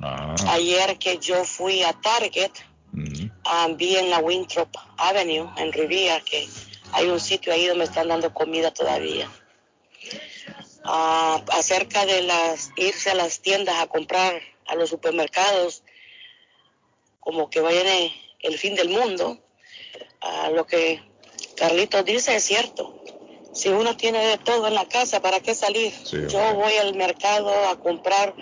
Ah, 0.01 0.35
Ayer 0.49 0.99
que 0.99 1.19
yo 1.19 1.45
fui 1.45 1.83
a 1.83 1.93
Target, 1.93 2.51
mm, 2.93 3.31
ah, 3.45 3.69
vi 3.75 3.97
en 3.97 4.11
la 4.11 4.19
Winthrop 4.19 4.69
Avenue, 4.97 5.51
en 5.57 5.73
Riviera, 5.73 6.21
que 6.21 6.49
hay 6.93 7.09
un 7.09 7.21
sitio 7.21 7.53
ahí 7.53 7.67
donde 7.67 7.85
están 7.85 8.09
dando 8.09 8.33
comida 8.33 8.73
todavía. 8.73 9.29
Ah, 10.85 11.43
acerca 11.53 12.05
de 12.07 12.23
las 12.23 12.71
irse 12.77 13.11
a 13.11 13.15
las 13.15 13.41
tiendas 13.41 13.77
a 13.77 13.87
comprar 13.87 14.41
a 14.67 14.75
los 14.75 14.91
supermercados, 14.91 15.83
como 17.21 17.49
que 17.49 17.61
viene 17.63 18.15
el 18.41 18.59
fin 18.59 18.75
del 18.75 18.91
mundo, 18.91 19.44
ah, 20.25 20.51
lo 20.51 20.66
que 20.66 21.01
Carlitos 21.57 22.05
dice 22.05 22.37
es 22.37 22.45
cierto. 22.45 22.95
Si 23.53 23.68
uno 23.68 23.97
tiene 23.97 24.18
de 24.27 24.39
todo 24.39 24.66
en 24.66 24.75
la 24.75 24.87
casa, 24.87 25.20
¿para 25.20 25.39
qué 25.39 25.55
salir? 25.55 25.93
Sí, 25.93 26.27
Yo 26.29 26.55
voy 26.55 26.75
al 26.77 26.95
mercado 26.97 27.51
a 27.68 27.77
comprar 27.77 28.35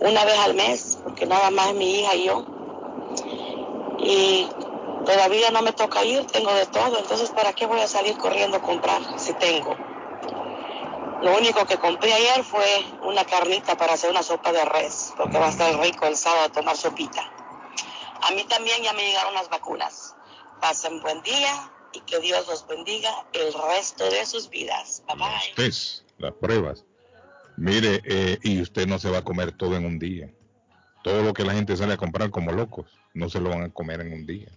una 0.00 0.24
vez 0.24 0.38
al 0.38 0.54
mes, 0.54 0.98
porque 1.02 1.26
nada 1.26 1.50
más 1.50 1.74
mi 1.74 2.00
hija 2.00 2.14
y 2.16 2.24
yo. 2.24 2.44
Y 4.00 4.48
todavía 5.04 5.50
no 5.50 5.62
me 5.62 5.72
toca 5.72 6.04
ir, 6.04 6.26
tengo 6.26 6.52
de 6.54 6.66
todo, 6.66 6.98
entonces 6.98 7.30
¿para 7.30 7.52
qué 7.52 7.66
voy 7.66 7.80
a 7.80 7.86
salir 7.86 8.16
corriendo 8.16 8.56
a 8.56 8.62
comprar 8.62 9.00
si 9.16 9.32
tengo? 9.34 9.76
Lo 11.22 11.36
único 11.36 11.64
que 11.66 11.78
compré 11.78 12.12
ayer 12.12 12.44
fue 12.44 12.84
una 13.02 13.24
carnita 13.24 13.76
para 13.76 13.94
hacer 13.94 14.10
una 14.10 14.22
sopa 14.22 14.52
de 14.52 14.64
res, 14.64 15.12
porque 15.16 15.38
va 15.38 15.46
a 15.46 15.50
estar 15.50 15.80
rico 15.80 16.06
el 16.06 16.16
sábado 16.16 16.44
a 16.44 16.48
tomar 16.48 16.76
sopita. 16.76 17.22
A 18.28 18.32
mí 18.34 18.44
también 18.44 18.82
ya 18.82 18.92
me 18.92 19.04
llegaron 19.04 19.34
las 19.34 19.48
vacunas. 19.48 20.14
Pasen 20.60 21.00
buen 21.00 21.22
día 21.22 21.72
y 21.92 22.00
que 22.00 22.20
Dios 22.20 22.46
los 22.48 22.66
bendiga 22.66 23.10
el 23.32 23.52
resto 23.52 24.08
de 24.10 24.24
sus 24.26 24.50
vidas. 24.50 25.02
Bye 25.06 25.16
bye. 25.16 25.64
los 25.66 26.04
las 26.18 26.34
pruebas. 26.34 26.84
Mire, 27.56 28.00
eh, 28.04 28.38
y 28.42 28.60
usted 28.60 28.86
no 28.86 28.98
se 28.98 29.10
va 29.10 29.18
a 29.18 29.24
comer 29.24 29.52
todo 29.52 29.76
en 29.76 29.84
un 29.84 29.98
día. 29.98 30.32
Todo 31.02 31.22
lo 31.22 31.32
que 31.32 31.44
la 31.44 31.54
gente 31.54 31.76
sale 31.76 31.94
a 31.94 31.96
comprar 31.96 32.30
como 32.30 32.52
locos, 32.52 32.86
no 33.14 33.28
se 33.28 33.40
lo 33.40 33.50
van 33.50 33.62
a 33.62 33.70
comer 33.70 34.00
en 34.00 34.12
un 34.12 34.26
día. 34.26 34.48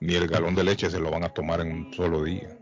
Ni 0.00 0.14
el 0.14 0.28
galón 0.28 0.54
de 0.54 0.64
leche 0.64 0.90
se 0.90 1.00
lo 1.00 1.10
van 1.10 1.24
a 1.24 1.30
tomar 1.30 1.60
en 1.60 1.72
un 1.72 1.94
solo 1.94 2.22
día. 2.24 2.58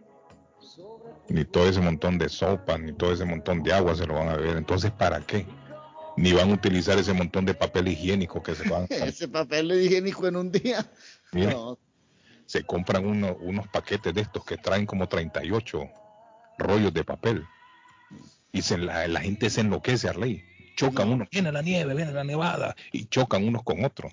Ni 1.29 1.45
todo 1.45 1.69
ese 1.69 1.81
montón 1.81 2.19
de 2.19 2.29
sopa, 2.29 2.79
ni 2.79 2.93
todo 2.93 3.13
ese 3.13 3.25
montón 3.25 3.63
de 3.63 3.73
agua 3.73 3.95
se 3.95 4.07
lo 4.07 4.15
van 4.15 4.29
a 4.29 4.37
beber. 4.37 4.57
Entonces, 4.57 4.91
¿para 4.91 5.21
qué? 5.21 5.47
Ni 6.17 6.33
van 6.33 6.51
a 6.51 6.55
utilizar 6.55 6.99
ese 6.99 7.13
montón 7.13 7.45
de 7.45 7.55
papel 7.55 7.89
higiénico 7.89 8.43
que 8.43 8.55
se 8.55 8.69
van 8.69 8.85
a... 8.85 8.87
Ese 9.07 9.27
papel 9.27 9.73
higiénico 9.73 10.29
en 10.29 10.37
un 10.37 10.53
día. 10.53 10.89
No, 11.33 11.79
se 12.55 12.63
compran 12.63 13.05
uno- 13.05 13.37
unos 13.41 13.67
paquetes 13.67 14.15
de 14.15 14.21
estos 14.21 14.45
que 14.45 14.57
traen 14.57 14.87
como 14.87 15.09
38 15.09 15.91
rollos 16.59 16.95
de 16.95 17.03
papel. 17.03 17.45
Y 18.53 18.63
se, 18.63 18.79
la, 18.79 19.09
la 19.09 19.21
gente 19.21 19.51
se 19.51 19.63
enloquece, 19.63 20.09
Arley. 20.09 20.45
Chocan 20.77 21.09
unos, 21.09 21.29
viene 21.31 21.51
la 21.51 21.63
nieve, 21.63 21.95
viene 21.95 22.13
la 22.13 22.23
nevada, 22.23 22.77
y 22.93 23.07
chocan 23.07 23.43
unos 23.47 23.65
con 23.65 23.85
otros. 23.85 24.13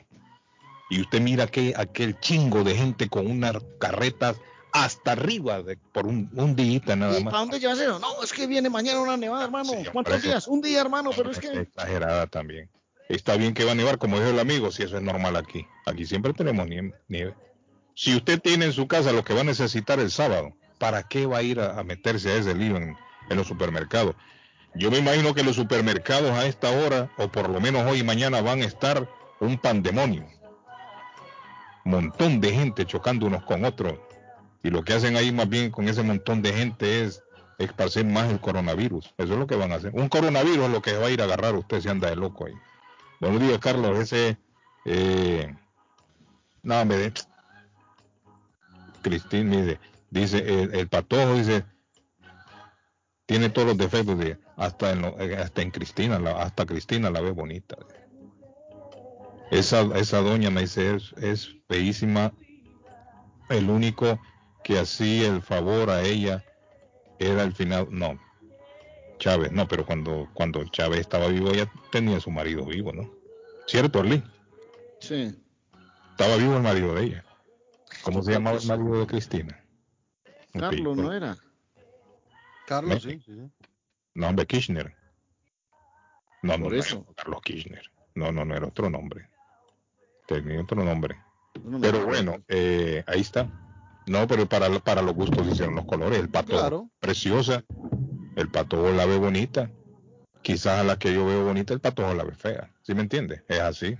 Y 0.89 1.01
usted 1.01 1.21
mira 1.21 1.45
que 1.45 1.73
aquel 1.77 2.19
chingo 2.19 2.63
de 2.63 2.75
gente 2.75 3.09
con 3.09 3.27
unas 3.29 3.57
carretas 3.79 4.37
hasta 4.73 5.11
arriba 5.11 5.61
de, 5.61 5.77
por 5.93 6.07
un, 6.07 6.27
un 6.33 6.55
día 6.55 6.81
nada 6.95 7.19
¿Y 7.19 7.23
más. 7.23 7.31
para 7.31 7.41
dónde 7.41 7.59
llevas 7.59 7.77
eso? 7.79 7.99
No, 7.99 8.23
es 8.23 8.33
que 8.33 8.47
viene 8.47 8.69
mañana 8.71 9.01
una 9.01 9.17
nevada, 9.17 9.43
hermano. 9.45 9.69
Sí, 9.71 9.83
¿Cuántos 9.93 10.15
eso- 10.15 10.27
días? 10.27 10.47
Un 10.47 10.61
día, 10.61 10.81
hermano, 10.81 11.11
pero 11.15 11.29
es 11.29 11.37
que... 11.39 11.47
Exagerada 11.61 12.25
también. 12.25 12.69
Está 13.07 13.35
bien 13.37 13.53
que 13.53 13.65
va 13.65 13.73
a 13.73 13.75
nevar, 13.75 13.99
como 13.99 14.17
dijo 14.17 14.29
el 14.31 14.39
amigo, 14.39 14.71
si 14.71 14.81
eso 14.81 14.97
es 14.97 15.03
normal 15.03 15.35
aquí. 15.35 15.67
Aquí 15.85 16.07
siempre 16.07 16.33
tenemos 16.33 16.65
nie- 16.67 16.91
nieve. 17.07 17.35
Si 18.01 18.15
usted 18.15 18.41
tiene 18.41 18.65
en 18.65 18.73
su 18.73 18.87
casa 18.87 19.11
lo 19.11 19.23
que 19.23 19.35
va 19.35 19.41
a 19.41 19.43
necesitar 19.43 19.99
el 19.99 20.09
sábado, 20.09 20.55
¿para 20.79 21.03
qué 21.03 21.27
va 21.27 21.37
a 21.37 21.43
ir 21.43 21.59
a, 21.59 21.83
meterse 21.83 22.31
a 22.31 22.35
ese 22.35 22.55
lío 22.55 22.75
en, 22.75 22.97
los 23.29 23.45
supermercados? 23.45 24.15
Yo 24.73 24.89
me 24.89 24.97
imagino 24.97 25.35
que 25.35 25.43
los 25.43 25.55
supermercados 25.55 26.31
a 26.31 26.47
esta 26.47 26.71
hora, 26.71 27.11
o 27.19 27.31
por 27.31 27.47
lo 27.47 27.61
menos 27.61 27.83
hoy 27.83 27.99
y 27.99 28.03
mañana, 28.03 28.41
van 28.41 28.63
a 28.63 28.65
estar 28.65 29.07
un 29.39 29.55
pandemonio. 29.59 30.25
Montón 31.83 32.41
de 32.41 32.51
gente 32.51 32.87
chocando 32.87 33.27
unos 33.27 33.43
con 33.43 33.65
otros. 33.65 33.99
Y 34.63 34.71
lo 34.71 34.83
que 34.83 34.93
hacen 34.93 35.15
ahí 35.15 35.31
más 35.31 35.47
bien 35.47 35.69
con 35.69 35.87
ese 35.87 36.01
montón 36.01 36.41
de 36.41 36.53
gente 36.53 37.03
es 37.03 37.23
esparcir 37.59 38.05
más 38.05 38.31
el 38.31 38.39
coronavirus. 38.39 39.13
Eso 39.19 39.33
es 39.33 39.39
lo 39.39 39.45
que 39.45 39.57
van 39.57 39.73
a 39.73 39.75
hacer. 39.75 39.91
Un 39.93 40.09
coronavirus 40.09 40.65
es 40.65 40.71
lo 40.71 40.81
que 40.81 40.97
va 40.97 41.05
a 41.05 41.11
ir 41.11 41.21
a 41.21 41.25
agarrar 41.25 41.53
usted 41.53 41.79
si 41.79 41.87
anda 41.87 42.09
de 42.09 42.15
loco 42.15 42.47
ahí. 42.47 42.55
Buenos 43.19 43.41
días, 43.41 43.59
Carlos. 43.59 43.99
Ese. 43.99 44.39
Eh, 44.85 45.55
no, 46.63 46.83
me. 46.83 47.13
Cristín 49.01 49.51
dice, 49.51 49.79
dice 50.09 50.37
el, 50.63 50.73
el 50.75 50.87
patojo 50.87 51.33
dice, 51.35 51.63
tiene 53.25 53.49
todos 53.49 53.69
los 53.69 53.77
defectos 53.77 54.17
de 54.19 54.37
hasta 54.57 54.91
en, 54.91 55.01
lo- 55.01 55.19
eh, 55.19 55.35
hasta 55.37 55.61
en 55.61 55.71
Cristina, 55.71 56.19
la- 56.19 56.41
hasta 56.41 56.65
Cristina 56.65 57.09
la 57.09 57.21
ve 57.21 57.31
bonita. 57.31 57.77
Esa, 59.51 59.81
esa 59.97 60.21
doña 60.21 60.49
me 60.49 60.61
dice 60.61 60.95
es, 60.95 61.13
es 61.21 61.55
feísima. 61.67 62.31
El 63.49 63.69
único 63.69 64.19
que 64.63 64.79
hacía 64.79 65.27
el 65.27 65.41
favor 65.41 65.89
a 65.89 66.03
ella 66.03 66.43
era 67.19 67.43
el 67.43 67.53
final, 67.53 67.87
no, 67.91 68.17
Chávez, 69.19 69.51
no, 69.51 69.67
pero 69.67 69.85
cuando, 69.85 70.29
cuando 70.33 70.63
Chávez 70.69 71.01
estaba 71.01 71.27
vivo, 71.27 71.51
ella 71.51 71.69
tenía 71.91 72.17
a 72.17 72.21
su 72.21 72.31
marido 72.31 72.65
vivo, 72.65 72.93
¿no? 72.93 73.11
¿Cierto, 73.67 73.99
Arlene? 73.99 74.23
Sí. 74.99 75.35
Estaba 76.11 76.37
vivo 76.37 76.55
el 76.55 76.63
marido 76.63 76.95
de 76.95 77.03
ella. 77.03 77.25
¿Cómo 78.03 78.21
se 78.23 78.31
llamaba 78.33 78.57
el 78.57 78.67
marido 78.67 78.99
de 78.99 79.07
Cristina? 79.07 79.63
Carlos. 80.57 80.97
¿no 80.97 81.13
era? 81.13 81.37
Carlos, 82.67 83.05
¿Me- 83.05 83.11
sí, 83.13 83.21
sí, 83.25 83.33
sí. 83.35 83.65
No, 84.15 84.27
hombre, 84.29 84.45
Kirchner. 84.45 84.93
No, 86.41 86.57
no, 86.57 86.63
Por 86.65 86.73
no 86.73 86.79
eso. 86.79 87.03
era 87.05 87.13
Carlos 87.15 87.41
Kirchner. 87.43 87.91
No, 88.15 88.31
no, 88.31 88.43
no 88.45 88.55
era 88.55 88.67
otro 88.67 88.89
nombre. 88.89 89.29
Tenía 90.27 90.61
otro 90.61 90.83
nombre. 90.83 91.17
No 91.63 91.79
Pero 91.79 92.05
bueno, 92.05 92.37
eh, 92.47 93.03
ahí 93.07 93.21
está. 93.21 93.47
No, 94.07 94.27
pero 94.27 94.47
para, 94.47 94.69
para 94.79 95.01
los 95.01 95.13
gustos 95.13 95.47
hicieron 95.47 95.75
los 95.75 95.85
colores. 95.85 96.19
El 96.19 96.29
pato 96.29 96.53
Claro. 96.53 96.89
preciosa, 96.99 97.63
el 98.35 98.49
pato 98.49 98.91
la 98.91 99.05
ve 99.05 99.17
bonita. 99.17 99.69
Quizás 100.41 100.79
a 100.79 100.83
la 100.83 100.97
que 100.97 101.13
yo 101.13 101.25
veo 101.25 101.45
bonita, 101.45 101.73
el 101.73 101.79
pato 101.79 102.11
la 102.13 102.23
ve 102.23 102.33
fea. 102.33 102.71
¿Sí 102.81 102.95
me 102.95 103.01
entiende? 103.01 103.43
Es 103.47 103.59
así. 103.59 103.95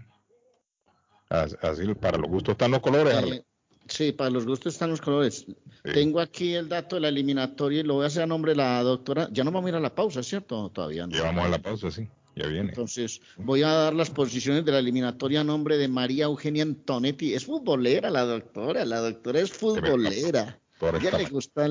As- 1.30 1.58
Así, 1.62 1.94
para 1.94 2.18
los 2.18 2.30
gustos 2.30 2.54
están 2.54 2.72
los 2.72 2.82
colores. 2.82 3.14
Eh. 3.16 3.46
Sí, 3.92 4.14
para 4.14 4.30
los 4.30 4.46
gustos 4.46 4.74
están 4.74 4.90
los 4.90 5.02
colores. 5.02 5.46
Tengo 5.84 6.22
aquí 6.22 6.54
el 6.54 6.70
dato 6.70 6.96
de 6.96 7.02
la 7.02 7.10
eliminatoria 7.10 7.82
y 7.82 7.84
lo 7.84 7.96
voy 7.96 8.06
a 8.06 8.08
hacer 8.08 8.24
a 8.24 8.26
nombre 8.26 8.54
de 8.54 8.58
la 8.58 8.82
doctora. 8.84 9.28
Ya 9.34 9.44
no 9.44 9.52
vamos 9.52 9.68
a 9.68 9.70
ir 9.72 9.76
a 9.76 9.80
la 9.82 9.94
pausa, 9.94 10.24
¿cierto? 10.24 10.70
Todavía 10.70 11.08
no. 11.08 11.14
Ya 11.14 11.24
vamos 11.24 11.46
a 11.46 11.50
la 11.50 11.62
pausa, 11.62 11.92
sí. 11.92 12.08
Ya 12.38 12.48
viene. 12.48 12.70
Entonces, 12.70 13.20
voy 13.36 13.64
a 13.64 13.68
dar 13.68 13.94
las 13.94 14.10
posiciones 14.10 14.64
de 14.64 14.72
la 14.72 14.80
eliminatoria 14.80 15.42
a 15.42 15.44
nombre 15.44 15.78
de 15.78 15.90
María 15.90 16.26
Eugenia 16.26 16.64
Antonetti. 16.64 17.34
Es 17.34 17.46
futbolera 17.46 18.10
la 18.10 18.24
doctora, 18.24 18.86
la 18.86 19.00
doctora 19.00 19.42
es 19.42 19.52
futbolera. 19.52 20.58
Ella 20.82 21.18
le 21.18 21.26
gusta 21.26 21.68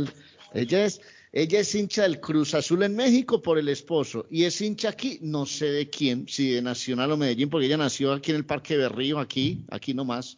ella 0.53 0.85
es 0.85 1.01
ella 1.33 1.61
es 1.61 1.75
hincha 1.77 2.03
del 2.03 2.19
Cruz 2.19 2.55
Azul 2.55 2.83
en 2.83 2.97
México 2.97 3.41
por 3.41 3.57
el 3.57 3.69
esposo 3.69 4.27
y 4.31 4.45
es 4.45 4.61
hincha 4.61 4.89
aquí, 4.89 5.21
no 5.23 5.47
sé 5.47 5.67
de 5.67 5.89
quién, 5.89 6.27
si 6.29 6.51
de 6.51 6.61
Nacional 6.61 7.13
o 7.13 7.17
Medellín, 7.17 7.49
porque 7.49 7.67
ella 7.67 7.77
nació 7.77 8.13
aquí 8.13 8.33
en 8.33 8.39
el 8.39 8.45
Parque 8.45 8.77
Berrío, 8.77 9.21
aquí, 9.21 9.65
aquí 9.71 9.95
nomás. 9.95 10.37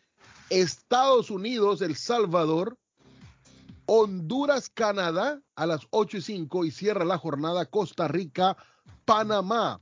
Estados 0.49 1.29
Unidos, 1.29 1.81
El 1.81 1.95
Salvador, 1.95 2.77
Honduras, 3.85 4.69
Canadá 4.69 5.41
a 5.55 5.65
las 5.65 5.81
8 5.89 6.17
y 6.17 6.21
5 6.21 6.65
y 6.65 6.71
cierra 6.71 7.05
la 7.05 7.17
jornada 7.17 7.65
Costa 7.65 8.07
Rica, 8.07 8.57
Panamá. 9.05 9.81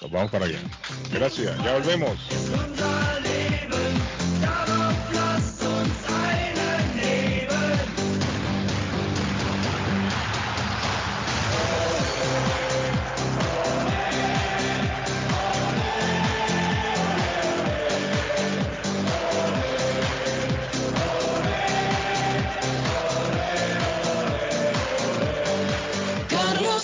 Nos 0.00 0.10
vamos 0.10 0.30
para 0.30 0.46
allá. 0.46 0.58
Gracias, 1.12 1.62
ya 1.62 1.78
volvemos. 1.78 2.18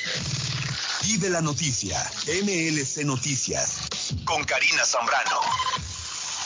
Y 1.07 1.17
de 1.17 1.31
la 1.31 1.41
noticia, 1.41 1.97
MLC 2.27 3.03
Noticias, 3.05 3.87
con 4.25 4.43
Karina 4.43 4.85
Zambrano. 4.85 5.39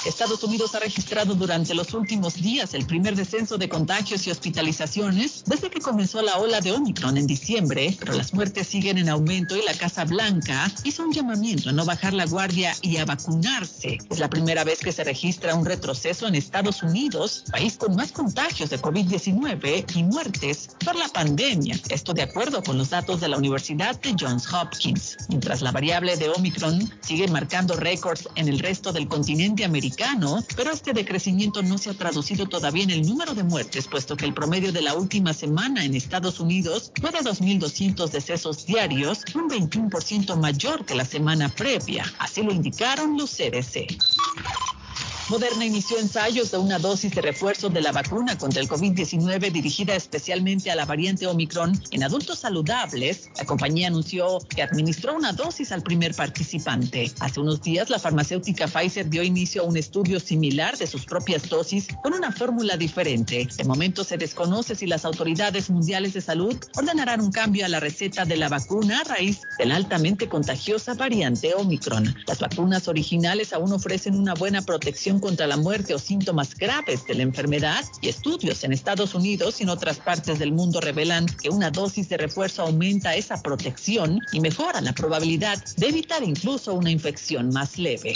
Estados 0.06 0.44
Unidos 0.44 0.76
ha 0.76 0.80
registrado 0.80 1.34
durante 1.34 1.74
los 1.74 1.96
últimos 1.96 2.36
días 2.36 2.76
el 2.76 2.86
primer 2.86 3.16
descenso 3.16 3.58
de 3.58 3.68
contagios 3.68 4.28
y 4.28 4.32
hospitalizaciones 4.32 5.44
desde 5.48 5.72
que 5.72 5.80
comenzó 5.80 6.22
la 6.22 6.38
ola 6.38 6.62
de 6.62 6.72
Omicron 6.72 7.18
en 7.18 7.26
diciembre, 7.26 7.96
pero 8.00 8.14
las 8.14 8.32
muertes 8.32 8.68
siguen 8.68 9.00
en 9.00 9.10
aumento 9.10 9.56
y 9.56 9.66
la 9.66 9.74
Casa 9.74 10.06
Blanca 10.06 10.72
hizo 10.84 11.02
un 11.04 11.12
llamamiento 11.12 11.70
a 11.70 11.72
no 11.72 11.86
bajar 11.86 12.14
la 12.14 12.28
guardia 12.28 12.76
y 12.84 12.98
a 12.98 13.06
vacunarse. 13.06 13.98
Es 14.08 14.20
la 14.20 14.30
primera 14.30 14.64
vez 14.64 14.80
que 14.80 14.92
se 14.92 15.04
registra 15.04 15.56
un 15.56 15.66
retroceso 15.66 16.28
en 16.28 16.36
Estados 16.36 16.84
Unidos, 16.84 17.46
país 17.52 17.76
con 17.76 17.96
más 17.96 18.12
contagios 18.12 18.70
de 18.70 18.80
COVID-19 18.80 19.86
y 19.96 20.04
muertes 20.04 20.70
por 20.86 20.96
la 20.96 21.08
pandemia. 21.08 21.80
Esto 21.90 22.14
de 22.14 22.22
acuerdo 22.22 22.62
con 22.62 22.78
los 22.78 22.92
datos 22.92 23.22
de 23.22 23.28
la 23.28 23.38
Universidad 23.38 24.00
de 24.02 24.16
Johns 24.20 24.54
Hopkins. 24.54 25.18
Mientras 25.30 25.64
la 25.64 25.72
variable 25.72 26.16
de 26.16 26.30
Omicron 26.30 26.92
sigue 27.02 27.28
marcando 27.28 27.76
récords 27.76 28.30
en 28.36 28.48
el 28.48 28.60
resto 28.60 28.94
del 28.94 29.08
continente 29.08 29.66
americano, 29.66 29.95
pero 30.56 30.72
este 30.72 30.94
decrecimiento 30.94 31.64
no 31.64 31.78
se 31.78 31.90
ha 31.90 31.94
traducido 31.94 32.48
todavía 32.48 32.84
en 32.84 32.90
el 32.92 33.08
número 33.08 33.34
de 33.34 33.44
muertes, 33.44 33.88
puesto 33.88 34.18
que 34.18 34.26
el 34.26 34.34
promedio 34.34 34.72
de 34.72 34.82
la 34.82 34.94
última 34.94 35.34
semana 35.34 35.86
en 35.86 35.96
Estados 35.96 36.40
Unidos 36.40 36.92
fue 37.00 37.12
de 37.12 37.20
2.200 37.20 38.10
decesos 38.10 38.66
diarios, 38.66 39.24
un 39.34 39.50
21% 39.50 40.36
mayor 40.38 40.86
que 40.86 40.96
la 40.96 41.06
semana 41.06 41.50
previa. 41.50 42.04
Así 42.20 42.44
lo 42.44 42.52
indicaron 42.52 43.18
los 43.18 43.32
CDC. 43.32 43.98
Moderna 45.28 45.66
inició 45.66 45.98
ensayos 45.98 46.52
de 46.52 46.60
una 46.60 46.78
dosis 46.78 47.16
de 47.16 47.22
refuerzo 47.22 47.68
de 47.68 47.82
la 47.82 47.92
vacuna 47.92 48.38
contra 48.38 48.62
el 48.62 48.70
COVID-19 48.70 49.52
dirigida 49.52 49.96
especialmente 49.96 50.70
a 50.70 50.76
la 50.76 50.86
variante 50.86 51.26
Omicron 51.26 51.82
en 51.90 52.04
adultos 52.04 52.40
saludables. 52.40 53.32
La 53.36 53.44
compañía 53.44 53.88
anunció 53.88 54.38
que 54.56 54.62
administró 54.62 55.16
una 55.16 55.34
dosis 55.34 55.72
al 55.72 55.82
primer 55.82 56.14
participante. 56.14 57.12
Hace 57.22 57.40
unos 57.40 57.64
días, 57.64 57.90
la 57.90 57.98
farmacéutica 57.98 58.68
Pfizer 58.68 59.10
dio 59.10 59.24
inicio 59.24 59.64
a 59.64 59.66
un 59.66 59.78
estudio 59.78 60.20
similar 60.20 60.78
de 60.78 60.86
sus 60.86 61.06
propias 61.06 61.50
dosis 61.50 61.88
con 62.04 62.14
una 62.14 62.32
fórmula 62.32 62.78
diferente. 62.78 63.48
De 63.58 63.64
momento 63.64 64.04
se 64.04 64.18
desconoce 64.18 64.76
si 64.76 64.86
las 64.86 65.06
autoridades 65.06 65.72
mundiales 65.72 66.14
de 66.14 66.22
salud 66.22 66.56
ordenarán 66.76 67.22
un 67.22 67.32
cambio 67.32 67.66
a 67.66 67.70
la 67.70 67.80
receta 67.80 68.26
de 68.26 68.38
la 68.38 68.48
vacuna 68.48 69.00
a 69.00 69.16
raíz 69.16 69.42
de 69.58 69.66
la 69.66 69.78
altamente 69.78 70.30
contagiosa 70.30 70.94
variante 70.94 71.56
Omicron. 71.56 72.16
Las 72.28 72.40
vacunas 72.40 72.88
originales 72.88 73.54
aún 73.54 73.74
ofrecen 73.74 74.16
una 74.16 74.36
buena 74.36 74.62
protección 74.62 75.15
contra 75.20 75.48
la 75.48 75.58
muerte 75.58 75.94
o 75.94 76.00
síntomas 76.00 76.56
graves 76.56 77.06
de 77.08 77.16
la 77.16 77.24
enfermedad 77.24 77.86
y 78.02 78.10
estudios 78.10 78.64
en 78.64 78.74
Estados 78.74 79.16
Unidos 79.16 79.60
y 79.60 79.64
en 79.64 79.70
otras 79.70 79.98
partes 79.98 80.40
del 80.40 80.52
mundo 80.52 80.82
revelan 80.82 81.26
que 81.42 81.50
una 81.50 81.72
dosis 81.72 82.10
de 82.10 82.18
refuerzo 82.18 82.64
aumenta 82.64 83.16
esa 83.16 83.42
protección 83.42 84.22
y 84.32 84.40
mejora 84.40 84.82
la 84.82 84.94
probabilidad 84.94 85.64
de 85.78 85.88
evitar 85.88 86.24
incluso 86.24 86.74
una 86.74 86.92
infección 86.92 87.50
más 87.50 87.78
leve. 87.78 88.16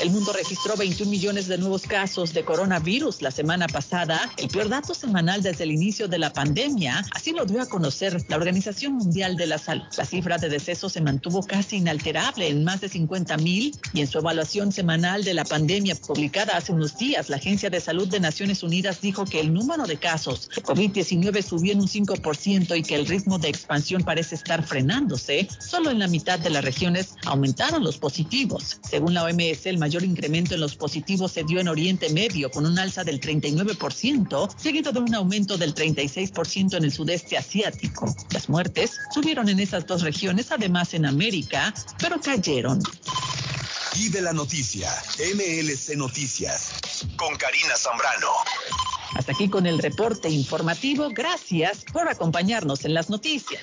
El 0.00 0.08
mundo 0.08 0.32
registró 0.32 0.76
21 0.76 1.10
millones 1.10 1.46
de 1.46 1.58
nuevos 1.58 1.82
casos 1.82 2.32
de 2.32 2.42
coronavirus 2.42 3.20
la 3.20 3.30
semana 3.30 3.66
pasada, 3.66 4.32
el 4.38 4.48
peor 4.48 4.70
dato 4.70 4.94
semanal 4.94 5.42
desde 5.42 5.64
el 5.64 5.72
inicio 5.72 6.08
de 6.08 6.18
la 6.18 6.32
pandemia. 6.32 7.04
Así 7.14 7.32
lo 7.32 7.44
dio 7.44 7.60
a 7.60 7.66
conocer 7.66 8.16
la 8.30 8.36
Organización 8.36 8.94
Mundial 8.94 9.36
de 9.36 9.46
la 9.46 9.58
Salud. 9.58 9.84
La 9.98 10.06
cifra 10.06 10.38
de 10.38 10.48
decesos 10.48 10.94
se 10.94 11.02
mantuvo 11.02 11.42
casi 11.42 11.76
inalterable 11.76 12.48
en 12.48 12.64
más 12.64 12.80
de 12.80 12.88
50 12.88 13.36
mil 13.36 13.78
y 13.92 14.00
en 14.00 14.06
su 14.06 14.16
evaluación 14.16 14.72
semanal 14.72 15.22
de 15.22 15.34
la 15.34 15.44
pandemia 15.44 15.94
publicada 15.96 16.56
hace 16.56 16.72
unos 16.72 16.96
días, 16.96 17.28
la 17.28 17.36
Agencia 17.36 17.68
de 17.68 17.78
Salud 17.78 18.08
de 18.08 18.20
Naciones 18.20 18.62
Unidas 18.62 19.02
dijo 19.02 19.26
que 19.26 19.40
el 19.40 19.52
número 19.52 19.86
de 19.86 19.98
casos 19.98 20.48
de 20.48 20.62
COVID-19 20.62 21.42
subió 21.42 21.74
en 21.74 21.80
un 21.80 21.88
5% 21.88 22.78
y 22.78 22.82
que 22.82 22.94
el 22.94 23.04
ritmo 23.04 23.38
de 23.38 23.50
expansión 23.50 24.02
parece 24.02 24.36
estar 24.36 24.64
frenándose. 24.64 25.46
Solo 25.58 25.90
en 25.90 25.98
la 25.98 26.08
mitad 26.08 26.38
de 26.38 26.48
las 26.48 26.64
regiones 26.64 27.16
aumentaron 27.26 27.84
los 27.84 27.98
positivos. 27.98 28.78
Según 28.88 29.12
la 29.12 29.24
OMS, 29.24 29.66
el 29.66 29.76
mayor 29.76 29.89
incremento 29.98 30.54
en 30.54 30.60
los 30.60 30.76
positivos 30.76 31.32
se 31.32 31.42
dio 31.42 31.58
en 31.60 31.68
Oriente 31.68 32.08
Medio 32.10 32.50
con 32.50 32.64
un 32.64 32.78
alza 32.78 33.02
del 33.02 33.20
39%, 33.20 34.54
seguido 34.56 34.92
de 34.92 35.00
un 35.00 35.14
aumento 35.14 35.58
del 35.58 35.74
36% 35.74 36.76
en 36.76 36.84
el 36.84 36.92
sudeste 36.92 37.36
asiático. 37.36 38.14
Las 38.30 38.48
muertes 38.48 38.92
subieron 39.12 39.48
en 39.48 39.58
esas 39.58 39.86
dos 39.86 40.02
regiones, 40.02 40.52
además 40.52 40.94
en 40.94 41.06
América, 41.06 41.74
pero 41.98 42.20
cayeron. 42.20 42.80
Y 43.96 44.08
de 44.08 44.22
la 44.22 44.32
noticia, 44.32 44.90
MLC 45.34 45.96
Noticias, 45.96 46.72
con 47.16 47.36
Karina 47.36 47.76
Zambrano. 47.76 48.28
Hasta 49.14 49.32
aquí 49.32 49.48
con 49.48 49.66
el 49.66 49.78
reporte 49.80 50.28
informativo. 50.28 51.08
Gracias 51.10 51.84
por 51.92 52.08
acompañarnos 52.08 52.84
en 52.84 52.94
las 52.94 53.10
noticias. 53.10 53.62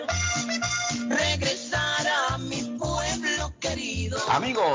querido. 4.40 4.69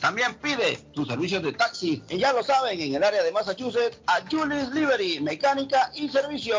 También 0.00 0.34
pide 0.36 0.78
tus 0.94 1.06
servicios 1.06 1.42
de 1.42 1.52
taxi. 1.52 2.02
Y 2.08 2.18
ya 2.18 2.32
lo 2.32 2.42
saben, 2.42 2.80
en 2.80 2.94
el 2.94 3.04
área 3.04 3.22
de 3.22 3.32
Massachusetts, 3.32 3.98
a 4.06 4.22
Julie's 4.30 4.70
Liberty, 4.70 5.20
mecánica 5.20 5.92
y 5.94 6.08
servicios. 6.08 6.58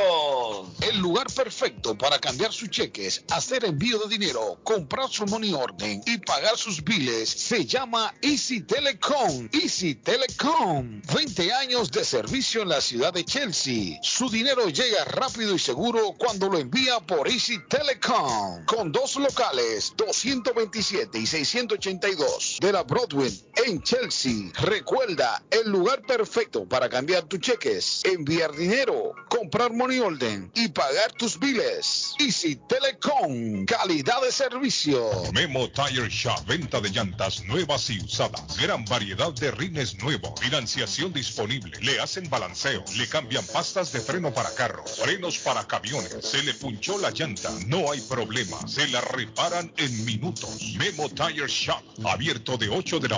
El 0.81 0.99
lugar 0.99 1.25
perfecto 1.33 1.97
para 1.97 2.19
cambiar 2.19 2.53
sus 2.53 2.69
cheques, 2.69 3.23
hacer 3.31 3.65
envío 3.65 3.97
de 3.99 4.09
dinero, 4.09 4.59
comprar 4.63 5.09
su 5.09 5.25
money 5.25 5.53
orden 5.53 6.03
y 6.05 6.19
pagar 6.19 6.55
sus 6.55 6.83
biles 6.83 7.29
se 7.29 7.65
llama 7.65 8.13
Easy 8.21 8.61
Telecom. 8.61 9.49
Easy 9.53 9.95
Telecom. 9.95 11.01
20 11.13 11.53
años 11.53 11.89
de 11.91 12.05
servicio 12.05 12.61
en 12.61 12.69
la 12.69 12.81
ciudad 12.81 13.11
de 13.11 13.25
Chelsea. 13.25 13.97
Su 14.03 14.29
dinero 14.29 14.69
llega 14.69 15.03
rápido 15.05 15.55
y 15.55 15.59
seguro 15.59 16.13
cuando 16.17 16.47
lo 16.47 16.59
envía 16.59 16.99
por 16.99 17.27
Easy 17.27 17.57
Telecom. 17.67 18.65
Con 18.65 18.91
dos 18.91 19.15
locales, 19.15 19.93
227 19.97 21.17
y 21.17 21.25
682 21.25 22.57
de 22.61 22.71
la 22.71 22.83
Broadway 22.83 23.30
en 23.65 23.82
Chelsea. 23.84 24.51
Recuerda, 24.61 25.43
el 25.51 25.69
lugar 25.69 26.01
perfecto 26.03 26.67
para 26.67 26.89
cambiar 26.89 27.23
tus 27.23 27.39
cheques, 27.39 28.01
enviar 28.05 28.51
dinero, 28.55 29.13
comprar 29.29 29.71
money 29.73 29.99
orden 29.99 30.51
y 30.55 30.69
pagar 30.69 31.11
tus 31.13 31.39
biles. 31.39 32.15
Easy 32.19 32.55
Telecom, 32.67 33.65
calidad 33.65 34.21
de 34.21 34.32
servicio. 34.32 35.09
Memo 35.34 35.69
Tire 35.69 36.09
Shop, 36.09 36.45
venta 36.45 36.79
de 36.82 36.89
llantas 36.89 37.43
nuevas 37.45 37.89
y 37.89 37.99
usadas. 37.99 38.57
Gran 38.57 38.86
variedad 38.86 39.32
de 39.34 39.51
rines 39.51 39.97
nuevos. 40.01 40.39
Financiación 40.39 41.13
disponible. 41.13 41.77
Le 41.82 41.99
hacen 41.99 42.29
balanceo. 42.29 42.84
Le 42.97 43.07
cambian 43.07 43.45
pastas 43.47 43.91
de 43.91 43.99
freno 43.99 44.34
para 44.34 44.53
carros. 44.55 44.99
Frenos 44.99 45.38
para 45.39 45.65
camiones. 45.67 46.17
Se 46.21 46.43
le 46.43 46.53
punchó 46.53 46.97
la 46.97 47.11
llanta. 47.11 47.51
No 47.67 47.91
hay 47.91 48.01
problema. 48.01 48.67
Se 48.67 48.88
la 48.88 49.01
reparan 49.01 49.71
en 49.77 50.05
minutos. 50.05 50.75
Memo 50.77 51.09
Tire 51.09 51.47
Shop. 51.47 51.82
Abierto 52.05 52.57
de 52.57 52.69
8 52.69 52.99
de 52.99 53.09
la 53.09 53.17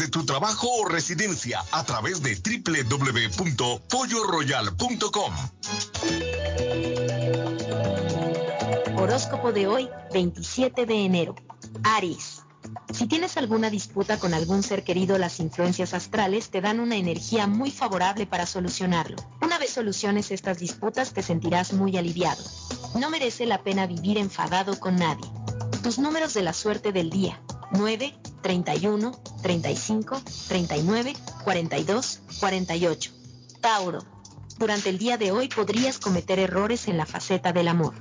tu 0.07 0.25
trabajo 0.25 0.67
o 0.67 0.87
residencia 0.87 1.63
a 1.71 1.83
través 1.83 2.21
de 2.21 2.35
www.polloroyal.com. 2.35 5.33
Horóscopo 8.97 9.51
de 9.51 9.67
hoy, 9.67 9.89
27 10.13 10.85
de 10.85 11.05
enero. 11.05 11.35
Aries. 11.83 12.43
Si 12.93 13.07
tienes 13.07 13.37
alguna 13.37 13.69
disputa 13.69 14.19
con 14.19 14.33
algún 14.33 14.63
ser 14.63 14.83
querido, 14.83 15.17
las 15.17 15.39
influencias 15.39 15.93
astrales 15.93 16.49
te 16.49 16.61
dan 16.61 16.79
una 16.79 16.95
energía 16.95 17.47
muy 17.47 17.71
favorable 17.71 18.27
para 18.27 18.45
solucionarlo. 18.45 19.17
Una 19.41 19.57
vez 19.57 19.71
soluciones 19.71 20.31
estas 20.31 20.59
disputas 20.59 21.13
te 21.13 21.23
sentirás 21.23 21.73
muy 21.73 21.97
aliviado. 21.97 22.43
No 22.99 23.09
merece 23.09 23.45
la 23.45 23.63
pena 23.63 23.87
vivir 23.87 24.17
enfadado 24.17 24.79
con 24.79 24.97
nadie. 24.97 25.29
Tus 25.83 25.97
números 25.97 26.35
de 26.35 26.43
la 26.43 26.53
suerte 26.53 26.91
del 26.91 27.09
día. 27.09 27.41
9, 27.71 28.13
31, 28.43 29.11
35, 29.41 30.21
39, 30.47 31.13
42, 31.43 32.19
48. 32.39 33.11
Tauro. 33.61 34.05
Durante 34.59 34.89
el 34.89 34.99
día 34.99 35.17
de 35.17 35.31
hoy 35.31 35.47
podrías 35.47 35.97
cometer 35.97 36.37
errores 36.37 36.87
en 36.87 36.97
la 36.97 37.07
faceta 37.07 37.51
del 37.51 37.67
amor. 37.67 37.95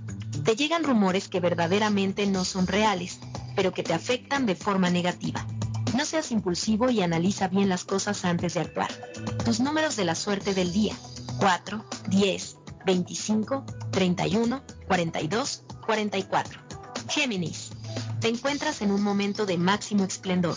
Te 0.44 0.56
llegan 0.56 0.84
rumores 0.84 1.28
que 1.28 1.40
verdaderamente 1.40 2.26
no 2.26 2.44
son 2.44 2.66
reales, 2.66 3.18
pero 3.56 3.72
que 3.72 3.82
te 3.82 3.94
afectan 3.94 4.44
de 4.44 4.56
forma 4.56 4.90
negativa. 4.90 5.46
No 5.96 6.04
seas 6.04 6.32
impulsivo 6.32 6.90
y 6.90 7.00
analiza 7.00 7.48
bien 7.48 7.70
las 7.70 7.84
cosas 7.84 8.26
antes 8.26 8.54
de 8.54 8.60
actuar. 8.60 8.90
Tus 9.42 9.58
números 9.58 9.96
de 9.96 10.04
la 10.04 10.14
suerte 10.14 10.52
del 10.52 10.74
día. 10.74 10.94
4, 11.38 11.82
10, 12.08 12.56
25, 12.84 13.64
31, 13.90 14.62
42, 14.86 15.62
44. 15.86 16.60
Géminis. 17.08 17.69
Te 18.20 18.28
encuentras 18.28 18.82
en 18.82 18.90
un 18.90 19.02
momento 19.02 19.46
de 19.46 19.56
máximo 19.56 20.04
esplendor. 20.04 20.56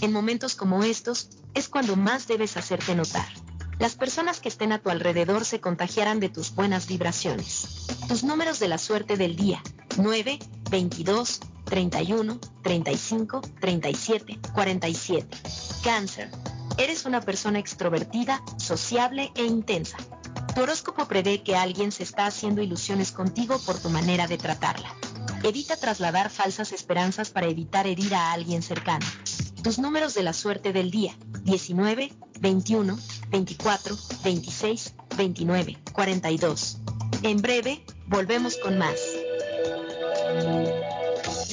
En 0.00 0.12
momentos 0.12 0.56
como 0.56 0.82
estos, 0.82 1.28
es 1.54 1.68
cuando 1.68 1.94
más 1.94 2.26
debes 2.26 2.56
hacerte 2.56 2.96
notar. 2.96 3.28
Las 3.78 3.94
personas 3.94 4.40
que 4.40 4.48
estén 4.48 4.72
a 4.72 4.80
tu 4.80 4.90
alrededor 4.90 5.44
se 5.44 5.60
contagiarán 5.60 6.18
de 6.18 6.30
tus 6.30 6.52
buenas 6.54 6.88
vibraciones. 6.88 7.86
Tus 8.08 8.24
números 8.24 8.58
de 8.58 8.66
la 8.66 8.78
suerte 8.78 9.16
del 9.16 9.36
día. 9.36 9.62
9, 9.98 10.40
22, 10.68 11.40
31, 11.64 12.40
35, 12.62 13.40
37, 13.60 14.40
47. 14.52 15.38
Cáncer. 15.84 16.30
Eres 16.76 17.04
una 17.04 17.20
persona 17.20 17.60
extrovertida, 17.60 18.42
sociable 18.58 19.30
e 19.36 19.44
intensa. 19.44 19.96
Tu 20.56 20.60
horóscopo 20.60 21.06
prevé 21.06 21.44
que 21.44 21.54
alguien 21.54 21.92
se 21.92 22.02
está 22.02 22.26
haciendo 22.26 22.62
ilusiones 22.62 23.12
contigo 23.12 23.60
por 23.64 23.78
tu 23.78 23.90
manera 23.90 24.26
de 24.26 24.38
tratarla. 24.38 24.92
Evita 25.46 25.76
trasladar 25.76 26.28
falsas 26.28 26.72
esperanzas 26.72 27.30
para 27.30 27.46
evitar 27.46 27.86
herir 27.86 28.16
a 28.16 28.32
alguien 28.32 28.64
cercano. 28.64 29.06
Tus 29.62 29.78
números 29.78 30.12
de 30.12 30.24
la 30.24 30.32
suerte 30.32 30.72
del 30.72 30.90
día. 30.90 31.16
19, 31.44 32.12
21, 32.40 32.98
24, 33.28 33.96
26, 34.24 34.94
29, 35.16 35.78
42. 35.92 36.78
En 37.22 37.40
breve, 37.42 37.86
volvemos 38.08 38.56
con 38.56 38.76
más. 38.76 38.98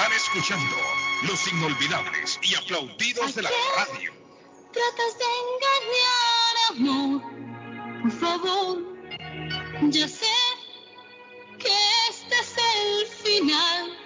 Están 0.00 0.16
escuchando 0.16 0.76
los 1.28 1.46
inolvidables 1.52 2.40
y 2.42 2.54
aplaudidos 2.54 3.34
de 3.34 3.42
la 3.42 3.50
radio. 3.76 4.14
Tratas 4.72 5.18
de 5.18 5.26
engañar, 5.90 6.56
amor. 6.70 8.00
Por 8.00 8.12
favor, 8.12 8.78
ya 9.90 10.08
sé 10.08 10.24
que 11.58 11.68
este 12.08 12.34
es 12.34 12.56
el 12.56 13.06
final. 13.08 13.98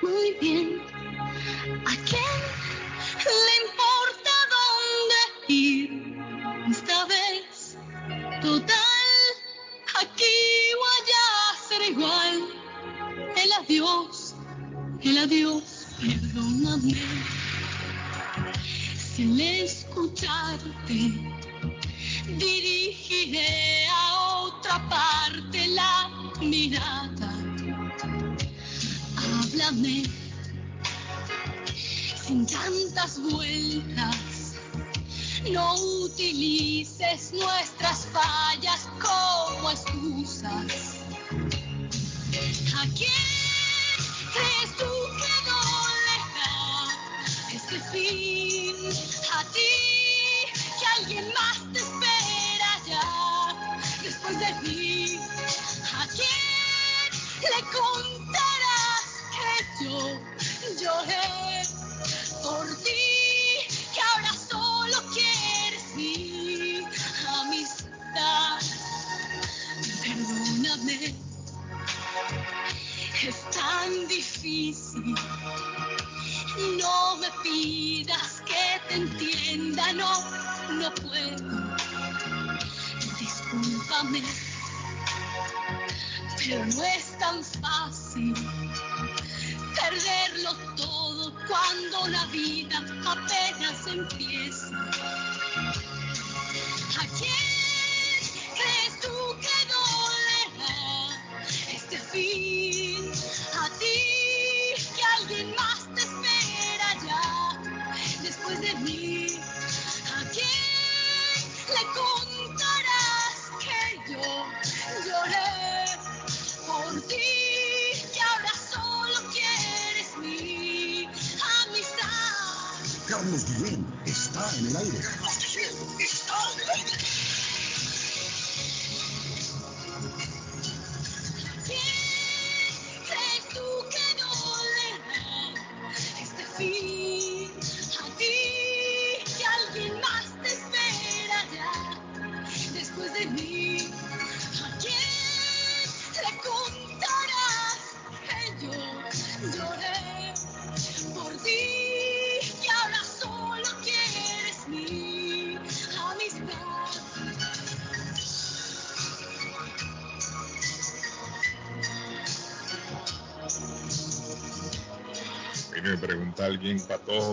Muy 0.00 0.32
bien. 0.40 0.82
¿A 1.84 1.94
el 15.14 15.18
adiós, 15.18 15.62
perdóname. 16.00 16.94
Si 18.96 19.22
al 19.22 19.40
escucharte 19.40 20.98
dirigiré 22.36 23.86
a 23.86 24.40
otra 24.40 24.88
parte 24.88 25.68
la 25.68 26.10
mirada. 26.40 27.32
Háblame 29.16 30.02
sin 32.26 32.46
tantas 32.46 33.20
vueltas. 33.30 34.54
No 35.52 35.74
utilices 36.04 37.32
nuestras 37.32 38.06
fallas 38.06 38.88
como 39.00 39.70
excusas. 39.70 40.96
¿A 42.76 42.86
alguien 51.04 51.26
más 51.34 51.73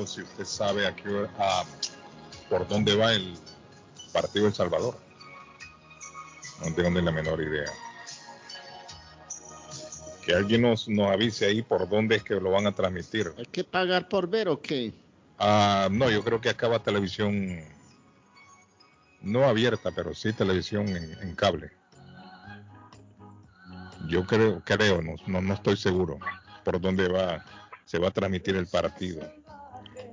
Si 0.08 0.22
usted 0.22 0.46
sabe 0.46 0.88
a 0.88 0.96
qué 0.96 1.10
hora- 1.10 1.30
a- 1.38 1.66
por 2.50 2.68
dónde 2.68 2.96
va 2.96 3.14
el 3.14 3.34
partido 4.12 4.48
El 4.48 4.54
Salvador. 4.54 4.98
No 6.60 6.74
tengo 6.76 6.90
ni 6.90 7.02
la 7.02 7.12
menor 7.12 7.42
idea. 7.42 7.72
Que 10.26 10.36
alguien 10.36 10.62
nos, 10.62 10.88
nos 10.88 11.12
avise 11.12 11.46
ahí 11.46 11.62
por 11.62 11.88
dónde 11.90 12.18
es 12.18 12.24
que 12.24 12.36
lo 12.36 12.52
van 12.52 12.68
a 12.68 12.72
transmitir. 12.74 13.34
¿Hay 13.38 13.46
que 13.46 13.64
pagar 13.64 14.08
por 14.08 14.28
ver 14.30 14.50
o 14.50 14.62
qué? 14.62 14.94
Ah, 15.40 15.88
no, 15.90 16.10
yo 16.10 16.24
creo 16.24 16.40
que 16.40 16.50
acaba 16.50 16.84
televisión 16.84 17.64
no 19.22 19.46
abierta, 19.46 19.92
pero 19.92 20.14
sí 20.14 20.34
televisión 20.34 20.88
en, 20.90 21.18
en 21.22 21.36
cable. 21.36 21.72
Yo 24.08 24.26
creo, 24.26 24.62
creo, 24.64 25.02
no, 25.02 25.16
no, 25.28 25.42
no 25.42 25.54
estoy 25.54 25.78
seguro 25.78 26.20
por 26.64 26.80
dónde 26.82 27.08
va, 27.08 27.44
se 27.86 27.98
va 27.98 28.10
a 28.10 28.12
transmitir 28.12 28.56
el 28.56 28.68
partido. 28.68 29.22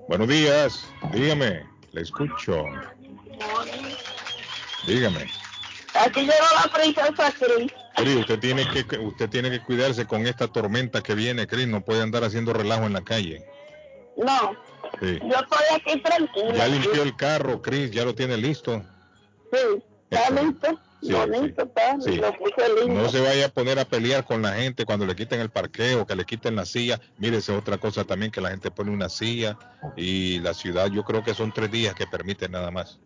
Buenos 0.09 0.29
días, 0.29 0.89
dígame, 1.13 1.67
le 1.93 2.01
escucho. 2.01 2.65
Dígame. 4.87 5.27
Aquí 5.95 6.21
llegó 6.21 6.33
la 6.65 6.73
princesa 6.73 7.33
Cris. 7.39 7.73
Cris, 7.95 8.17
usted 8.17 8.39
tiene 8.39 8.67
que 8.69 8.99
usted 8.99 9.29
tiene 9.29 9.51
que 9.51 9.61
cuidarse 9.61 10.07
con 10.07 10.27
esta 10.27 10.49
tormenta 10.49 11.03
que 11.03 11.15
viene, 11.15 11.47
Cris, 11.47 11.69
no 11.69 11.83
puede 11.83 12.03
andar 12.03 12.25
haciendo 12.25 12.53
relajo 12.55 12.85
en 12.85 12.95
la 12.95 13.03
calle. 13.03 13.45
No, 14.17 14.57
Sí. 15.01 15.19
yo 15.21 15.37
estoy 15.37 15.65
aquí 15.77 16.01
tranquila. 16.01 16.55
Ya 16.55 16.69
limpió 16.69 17.03
el 17.03 17.15
carro, 17.15 17.61
Cris, 17.61 17.91
ya 17.91 18.05
lo 18.05 18.15
tiene 18.15 18.37
listo. 18.39 18.83
Sí, 19.53 19.83
está 20.11 20.31
listo. 20.31 20.81
Sí, 21.01 21.13
sí. 22.01 22.21
No 22.89 23.09
se 23.09 23.21
vaya 23.21 23.47
a 23.47 23.49
poner 23.51 23.79
a 23.79 23.85
pelear 23.85 24.25
con 24.25 24.43
la 24.43 24.55
gente 24.55 24.85
cuando 24.85 25.07
le 25.07 25.15
quiten 25.15 25.41
el 25.41 25.51
parqueo, 25.51 26.07
que 26.07 26.17
le 26.17 26.25
quiten 26.25 26.57
la 26.57 26.65
silla. 26.65 27.01
Mire, 27.19 27.37
esa 27.37 27.53
es 27.53 27.59
otra 27.61 27.79
cosa 27.79 28.05
también, 28.05 28.33
que 28.33 28.41
la 28.41 28.51
gente 28.51 28.71
pone 28.71 28.91
una 28.91 29.09
silla 29.09 29.57
y 29.97 30.41
la 30.41 30.55
ciudad, 30.55 30.89
yo 30.91 31.05
creo 31.05 31.23
que 31.23 31.35
son 31.35 31.53
tres 31.53 31.71
días 31.71 31.95
que 31.95 32.07
permite 32.07 32.49
nada 32.49 32.71
más. 32.71 32.99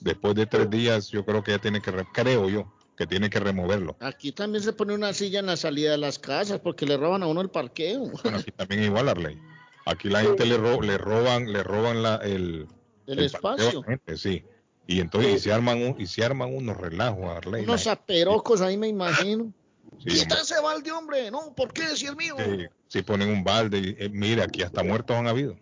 Después 0.00 0.34
de 0.34 0.46
tres 0.46 0.70
días, 0.70 1.08
yo 1.10 1.24
creo 1.24 1.42
que 1.42 1.52
ya 1.52 1.58
tiene 1.58 1.80
que, 1.80 1.90
re- 1.90 2.06
creo 2.12 2.48
yo, 2.48 2.72
que 2.96 3.06
tiene 3.06 3.28
que 3.28 3.40
removerlo. 3.40 3.96
Aquí 4.00 4.30
también 4.32 4.62
se 4.62 4.72
pone 4.72 4.94
una 4.94 5.12
silla 5.12 5.40
en 5.40 5.46
la 5.46 5.56
salida 5.56 5.90
de 5.92 5.98
las 5.98 6.18
casas 6.18 6.60
porque 6.60 6.86
le 6.86 6.96
roban 6.96 7.22
a 7.22 7.26
uno 7.26 7.40
el 7.40 7.50
parqueo. 7.50 8.00
Bueno, 8.22 8.38
aquí 8.38 8.50
también 8.56 8.84
igual, 8.84 9.08
Arley. 9.08 9.38
Aquí 9.86 10.08
la 10.10 10.20
gente 10.22 10.44
le, 10.46 10.56
ro- 10.58 10.80
le 10.82 10.98
roban, 10.98 11.52
le 11.52 11.62
roban 11.62 12.02
la, 12.02 12.16
el, 12.16 12.66
El 13.06 13.18
espacio. 13.20 13.82
gente, 13.82 14.16
sí. 14.16 14.44
Y 14.86 15.00
entonces 15.00 15.34
y 15.34 15.38
se 15.40 15.52
arman 15.52 15.82
un- 15.82 16.00
y 16.00 16.06
se 16.06 16.24
arman 16.24 16.54
unos 16.54 16.76
relajos, 16.76 17.24
Arley. 17.24 17.64
Unos 17.64 17.86
aperocos 17.86 18.60
ahí 18.60 18.76
me 18.76 18.88
imagino. 18.88 19.52
Sí, 19.98 20.10
Quita 20.20 20.40
ese 20.40 20.60
balde, 20.60 20.92
hombre. 20.92 21.30
No, 21.30 21.54
¿por 21.54 21.72
qué? 21.72 21.96
Si 21.96 22.06
es 22.06 22.14
mío. 22.14 22.36
Sí, 22.38 22.66
sí 22.88 23.02
ponen 23.02 23.30
un 23.30 23.42
balde. 23.42 23.78
y, 23.78 23.96
eh, 23.98 24.08
mire, 24.10 24.42
aquí 24.42 24.62
hasta 24.62 24.82
muertos 24.82 25.16
han 25.16 25.26
habido. 25.26 25.56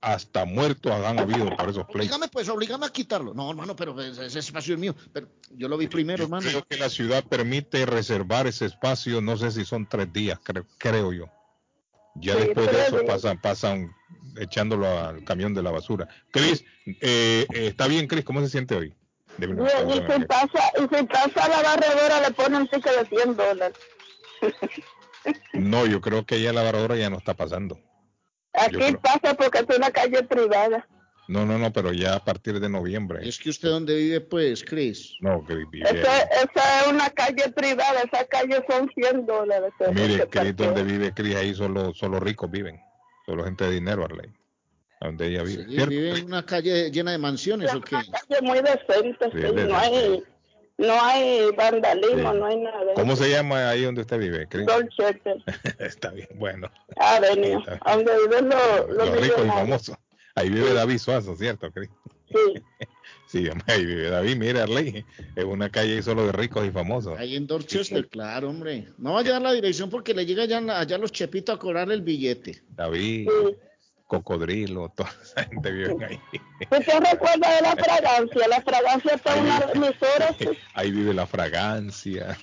Hasta 0.00 0.44
muertos 0.44 0.92
han 0.92 1.18
habido 1.18 1.46
por 1.56 1.70
esos 1.70 1.84
pleitos. 1.86 1.94
Oblígame, 1.94 2.28
pues, 2.28 2.48
oblígame 2.50 2.84
a 2.84 2.90
quitarlo. 2.90 3.32
No, 3.32 3.48
hermano, 3.48 3.74
pero 3.74 3.98
ese 4.00 4.26
ese 4.26 4.38
espacio 4.40 4.74
es 4.74 4.80
mío. 4.80 4.94
Pero 5.14 5.28
yo 5.56 5.66
lo 5.66 5.78
vi 5.78 5.86
primero, 5.86 6.24
hermano. 6.24 6.46
Creo 6.46 6.62
que 6.68 6.76
la 6.76 6.90
ciudad 6.90 7.24
permite 7.24 7.86
reservar 7.86 8.46
ese 8.46 8.66
espacio, 8.66 9.22
no 9.22 9.36
sé 9.38 9.50
si 9.50 9.64
son 9.64 9.88
tres 9.88 10.12
días, 10.12 10.38
creo, 10.42 10.66
creo 10.76 11.12
yo. 11.12 11.26
Ya 12.16 12.34
Sí, 12.34 12.40
después 12.40 12.70
de 12.70 12.82
eso 12.82 12.98
días. 13.00 13.04
pasan, 13.10 13.40
pasan 13.40 13.94
echándolo 14.36 14.86
al 14.86 15.24
camión 15.24 15.54
de 15.54 15.62
la 15.62 15.70
basura. 15.70 16.08
Cris, 16.30 16.64
eh, 16.86 17.46
eh, 17.52 17.66
¿está 17.68 17.86
bien, 17.86 18.06
Cris? 18.06 18.24
¿Cómo 18.24 18.40
se 18.40 18.48
siente 18.48 18.74
hoy? 18.74 18.94
Bien, 19.36 19.58
y 19.58 19.94
si 19.94 20.24
pasa, 20.26 20.70
y 20.78 20.96
si 20.96 21.02
pasa 21.04 21.48
la 21.48 21.62
barredora 21.62 22.20
le 22.20 22.30
pone 22.34 22.56
un 22.58 22.68
ticket 22.68 23.08
de 23.08 23.16
100 23.16 23.36
dólares. 23.36 23.78
No, 25.54 25.86
yo 25.86 26.00
creo 26.00 26.24
que 26.24 26.40
ya 26.40 26.52
la 26.52 26.62
barradora 26.62 26.96
ya 26.96 27.10
no 27.10 27.16
está 27.18 27.34
pasando. 27.34 27.80
Aquí 28.52 28.94
pasa 29.02 29.34
porque 29.34 29.58
es 29.68 29.76
una 29.76 29.90
calle 29.90 30.22
privada. 30.22 30.86
No, 31.26 31.46
no, 31.46 31.58
no, 31.58 31.72
pero 31.72 31.92
ya 31.92 32.16
a 32.16 32.24
partir 32.24 32.60
de 32.60 32.68
noviembre. 32.68 33.26
Es 33.26 33.38
que 33.38 33.50
usted 33.50 33.68
dónde 33.70 33.94
vive, 33.96 34.20
pues, 34.20 34.62
Chris. 34.62 35.14
No, 35.20 35.42
Cris, 35.44 35.66
vive 35.70 35.88
Esa, 35.88 36.22
esa 36.22 36.80
es 36.82 36.86
una 36.88 37.08
calle 37.10 37.50
privada, 37.54 38.02
esa 38.02 38.24
calle 38.26 38.62
son 38.68 38.90
100 38.94 39.26
dólares. 39.26 39.72
Mire, 39.92 40.26
parqueo. 40.26 40.52
donde 40.52 40.82
vive 40.84 41.12
Cris, 41.14 41.34
ahí 41.36 41.54
solo, 41.54 41.94
solo 41.94 42.20
ricos 42.20 42.50
viven. 42.50 42.78
Solo 43.24 43.44
gente 43.44 43.64
de 43.64 43.70
dinero, 43.72 44.04
Arley. 44.04 44.30
Donde 45.00 45.28
ella 45.28 45.42
vive. 45.42 45.64
Sí, 45.64 45.86
vive 45.86 46.18
en 46.18 46.26
una 46.26 46.44
calle 46.44 46.90
llena 46.90 47.12
de 47.12 47.18
mansiones, 47.18 47.74
¿o 47.74 47.80
qué? 47.80 47.96
calle 47.96 48.40
muy 48.42 48.58
decente, 48.60 49.30
Sí, 49.32 49.38
sí, 49.40 49.46
es 49.46 49.68
no 49.68 49.76
hay, 49.76 50.22
no 50.78 51.02
hay 51.02 51.50
vandalismo, 51.56 52.32
Sí. 52.32 52.38
no 52.38 52.46
hay 52.46 52.56
nada. 52.56 52.94
¿Cómo 52.94 53.16
se 53.16 53.30
llama 53.30 53.68
ahí 53.70 53.82
donde 53.82 54.02
usted 54.02 54.18
vive, 54.18 54.46
Cris? 54.48 54.66
Dorchester 54.66 55.36
Está 55.78 56.10
bien, 56.10 56.28
bueno. 56.34 56.70
Avenue, 56.96 57.62
donde 57.86 58.12
viven 58.22 58.48
los, 58.48 58.88
los 58.88 59.08
Los 59.08 59.20
ricos 59.20 59.46
y 59.46 59.48
famosos. 59.48 59.96
Ahí 60.34 60.50
vive 60.50 60.72
David 60.72 60.98
Suazo, 60.98 61.36
¿cierto, 61.36 61.70
Cris? 61.70 61.90
Sí. 62.28 62.36
Sí, 63.26 63.48
hombre, 63.48 63.64
ahí 63.66 63.84
vive 63.84 64.10
David. 64.10 64.36
Mire, 64.36 64.60
Arley, 64.60 65.04
es 65.34 65.44
una 65.44 65.68
calle 65.68 65.94
ahí 65.94 66.02
solo 66.02 66.26
de 66.26 66.32
ricos 66.32 66.64
y 66.66 66.70
famosos. 66.70 67.18
Ahí 67.18 67.34
en 67.34 67.48
Dorchester, 67.48 68.06
claro, 68.08 68.50
hombre. 68.50 68.88
No 68.98 69.14
vaya 69.14 69.30
a 69.30 69.32
dar 69.34 69.42
la 69.42 69.52
dirección 69.52 69.90
porque 69.90 70.14
le 70.14 70.24
llega 70.24 70.44
allá, 70.44 70.58
allá 70.78 70.98
los 70.98 71.10
chepitos 71.10 71.56
a 71.56 71.58
cobrar 71.58 71.90
el 71.90 72.02
billete. 72.02 72.62
David, 72.76 73.28
Cocodrilo, 74.06 74.88
toda 74.96 75.10
esa 75.22 75.44
gente 75.44 75.70
vive 75.70 76.04
ahí. 76.04 76.20
¿Usted 76.60 77.00
recuerda 77.10 77.56
de 77.56 77.62
la 77.62 77.74
fragancia? 77.76 78.48
La 78.48 78.60
fragancia 78.62 79.14
está 79.14 79.36
en 79.36 79.42
una 79.44 79.58
emisora. 79.74 80.34
Ahí 80.74 80.90
vive 80.90 81.14
la 81.14 81.26
fragancia, 81.26 82.36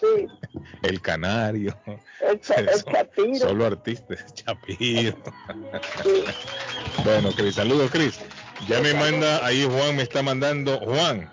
Sí, 0.00 0.26
el 0.82 1.00
canario. 1.00 1.76
el, 2.20 2.40
cha- 2.40 2.54
el 2.54 2.68
Son- 2.70 2.92
chapiro. 2.92 3.38
Solo 3.48 3.66
artistas, 3.66 4.32
Chapiro. 4.34 5.16
bueno, 7.04 7.30
Cris, 7.32 7.54
saludos, 7.56 7.90
Cris. 7.90 8.18
Ya 8.68 8.80
me 8.80 8.94
manda, 8.94 9.44
ahí 9.44 9.64
Juan 9.64 9.96
me 9.96 10.02
está 10.02 10.22
mandando, 10.22 10.78
Juan. 10.80 11.30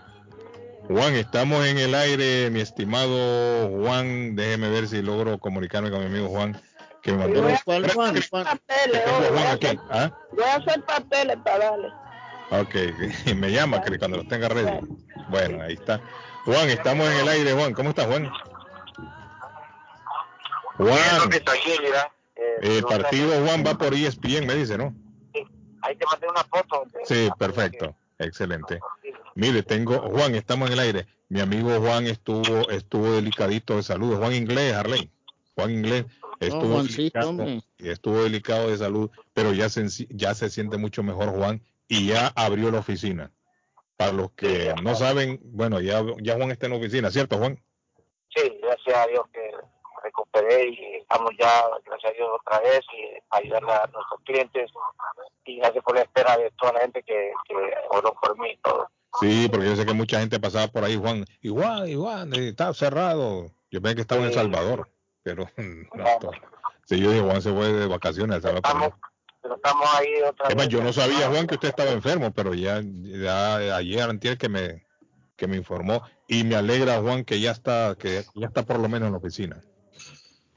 Juan, 0.88 1.15
estamos 1.15 1.65
en 1.65 1.77
el 1.77 1.95
aire, 1.95 2.49
mi 2.49 2.60
estimado 2.60 3.69
Juan. 3.69 4.35
Déjeme 4.35 4.69
ver 4.69 4.88
si 4.88 5.02
logro 5.02 5.38
comunicarme 5.39 5.89
con 5.91 5.99
mi 6.02 6.06
amigo 6.07 6.27
Juan, 6.30 6.60
que 7.02 7.11
me 7.11 7.18
mandó. 7.18 7.44
¿Cuál 7.65 7.91
Juan? 7.91 8.22
Juan? 8.30 8.44
papeles, 8.44 9.02
Juan 9.30 9.48
a 9.48 9.52
aquí. 9.52 9.65
hacer, 9.68 9.80
¿Ah? 9.90 10.11
voy 10.32 10.44
a 10.44 10.56
hacer 10.56 10.84
papeles 10.84 11.38
para 11.44 11.57
darle. 11.72 11.88
Ok, 12.52 12.76
me 13.36 13.52
llama 13.52 13.82
Cris 13.82 13.99
cuando 13.99 14.18
lo 14.18 14.28
tenga 14.28 14.49
ready. 14.49 14.80
Bueno, 15.30 15.64
ahí 15.64 15.73
está. 15.73 16.02
Juan, 16.45 16.69
estamos 16.69 17.07
en 17.07 17.18
el 17.18 17.28
aire, 17.30 17.53
Juan. 17.53 17.73
¿Cómo 17.73 17.90
estás, 17.90 18.07
Juan? 18.07 18.30
Juan, 20.78 21.30
el 22.61 22.84
partido 22.84 23.45
Juan 23.45 23.64
va 23.65 23.78
por 23.78 23.94
ESPN, 23.94 24.48
me 24.48 24.56
dice, 24.56 24.78
¿no? 24.78 24.95
Ahí 25.84 25.95
te 25.95 26.06
mandé 26.06 26.28
una 26.28 26.44
foto. 26.44 26.86
Sí, 27.06 27.30
perfecto, 27.38 27.95
excelente. 28.19 28.80
Mire, 29.36 29.64
tengo, 29.64 29.99
Juan, 30.10 30.36
estamos 30.36 30.68
en 30.68 30.73
el 30.73 30.80
aire. 30.80 31.07
Mi 31.30 31.40
amigo 31.40 31.80
Juan 31.80 32.07
estuvo, 32.07 32.69
estuvo 32.69 33.14
delicadito 33.14 33.78
de 33.78 33.84
salud. 33.84 34.18
Juan 34.18 34.34
Inglés, 34.34 34.73
Harley. 34.76 35.10
Juan 35.56 35.72
Inglés 35.72 36.06
estuvo, 36.48 36.74
Juancito, 36.74 37.20
delicado, 37.20 37.62
estuvo 37.78 38.24
delicado 38.24 38.70
de 38.70 38.78
salud, 38.78 39.10
pero 39.34 39.54
ya 39.54 39.70
se, 39.70 39.88
ya 40.10 40.34
se 40.34 40.50
siente 40.50 40.78
mucho 40.78 41.04
mejor, 41.04 41.30
Juan, 41.30 41.62
y 41.88 42.08
ya 42.08 42.28
abrió 42.36 42.72
la 42.72 42.80
oficina. 42.80 43.32
Para 43.98 44.14
los 44.14 44.32
que 44.32 44.74
no 44.82 44.96
saben, 44.96 45.40
bueno, 45.44 45.80
ya, 45.80 46.04
ya 46.22 46.36
Juan 46.36 46.52
está 46.52 46.66
en 46.66 46.72
la 46.74 46.80
oficina, 46.80 47.12
¿cierto, 47.12 47.38
Juan? 47.38 47.62
Sí, 48.36 48.58
gracias 48.62 48.98
a 48.98 49.08
Dios 49.08 49.26
que 49.32 49.52
recuperé 50.04 50.70
y 50.70 50.96
estamos 51.02 51.32
ya, 51.40 51.66
gracias 51.86 52.12
a 52.12 52.16
Dios, 52.16 52.30
otra 52.40 52.60
vez 52.62 52.82
y 52.94 53.20
ayudar 53.30 53.64
a 53.64 53.88
nuestros 53.88 54.22
clientes. 54.26 54.72
Y 55.46 55.58
gracias 55.58 55.84
por 55.84 55.96
la 55.96 56.02
espera 56.02 56.38
de 56.38 56.52
toda 56.60 56.74
la 56.74 56.82
gente 56.82 57.04
que, 57.04 57.32
que 57.48 57.56
oró 57.90 58.14
por 58.22 58.38
mí 58.40 58.52
y 58.52 58.58
todo. 58.58 58.90
Sí, 59.20 59.48
porque 59.52 59.68
yo 59.68 59.76
sé 59.76 59.86
que 59.86 59.94
mucha 59.94 60.20
gente 60.20 60.40
pasaba 60.40 60.68
por 60.68 60.84
ahí, 60.84 60.96
Juan, 60.96 61.26
y 61.42 61.50
Juan, 61.50 61.88
y 61.88 61.96
Juan, 61.96 62.34
y 62.34 62.48
está 62.48 62.74
cerrado. 62.74 63.52
Yo 63.70 63.82
pensé 63.82 63.96
que 63.96 64.02
estaba 64.02 64.22
en 64.22 64.28
El 64.28 64.34
Salvador, 64.34 64.90
pero 65.23 65.49
no, 65.57 66.06
sí, 66.85 66.99
yo 66.99 67.11
dije, 67.11 67.22
Juan 67.23 67.41
se 67.41 67.52
fue 67.53 67.72
de 67.72 67.88
vacaciones 67.88 68.38
El 68.38 68.41
Salvador. 68.41 68.93
Pero 69.41 69.56
estamos 69.56 69.89
ahí 69.95 70.22
otra 70.22 70.49
Es 70.49 70.56
más, 70.56 70.68
vez. 70.68 70.73
yo 70.73 70.84
no 70.84 70.93
sabía, 70.93 71.27
Juan, 71.30 71.48
que 71.48 71.56
usted 71.56 71.69
estaba 71.69 71.89
enfermo, 71.91 72.31
pero 72.31 72.53
ya, 72.53 72.80
ya 72.84 73.76
ayer 73.76 74.02
antier 74.03 74.38
que 74.38 74.49
me 74.49 74.85
que 75.35 75.48
me 75.48 75.57
informó 75.57 76.03
y 76.27 76.43
me 76.43 76.56
alegra, 76.56 77.02
Juan, 77.02 77.26
que 77.26 77.39
ya 77.39 77.49
está 77.52 77.95
que 77.98 78.23
ya 78.35 78.45
está 78.48 78.64
por 78.64 78.80
lo 78.80 78.88
menos 78.88 79.07
en 79.07 79.14
la 79.14 79.18
oficina. 79.18 79.61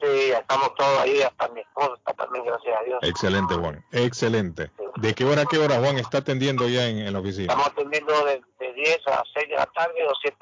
Sí, 0.01 0.31
estamos 0.33 0.75
todos 0.75 0.99
ahí, 1.01 1.23
hasta 1.23 1.49
mi 1.49 1.61
esposa 1.61 1.93
está 1.97 2.13
también, 2.15 2.45
gracias 2.45 2.77
a 2.79 2.85
Dios. 2.85 2.99
Excelente, 3.03 3.55
Juan. 3.55 3.85
Excelente. 3.93 4.71
¿De 4.97 5.15
qué 5.15 5.25
hora 5.25 5.43
a 5.43 5.47
qué 5.47 5.59
hora, 5.59 5.79
Juan, 5.79 5.99
está 5.99 6.19
atendiendo 6.19 6.69
ya 6.69 6.87
en, 6.89 6.99
en 6.99 7.13
la 7.13 7.21
oficina? 7.21 7.45
Estamos 7.53 7.69
atendiendo 7.69 8.13
de, 8.25 8.43
de 8.59 8.73
10 8.75 9.09
a 9.09 9.23
6 9.35 9.49
de 9.49 9.55
la 9.55 9.67
tarde 9.67 9.95
o 10.07 10.13
7. 10.21 10.37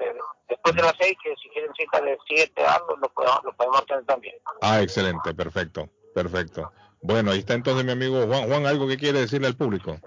Después 0.48 0.74
de 0.74 0.82
las 0.82 0.94
6, 0.98 1.16
que 1.22 1.34
si 1.42 1.48
quieren 1.50 1.72
cita 1.74 2.00
de 2.00 2.18
7 2.26 2.64
algo, 2.64 2.96
lo 2.96 3.08
podemos, 3.10 3.44
lo 3.44 3.52
podemos 3.52 3.86
tener 3.86 4.04
también. 4.04 4.34
Ah, 4.62 4.80
excelente, 4.82 5.32
perfecto, 5.34 5.88
perfecto. 6.14 6.72
Bueno, 7.02 7.32
ahí 7.32 7.40
está 7.40 7.54
entonces 7.54 7.84
mi 7.84 7.92
amigo 7.92 8.26
Juan. 8.26 8.48
Juan, 8.48 8.66
¿algo 8.66 8.86
que 8.88 8.96
quiere 8.96 9.20
decirle 9.20 9.48
al 9.48 9.56
público? 9.56 9.98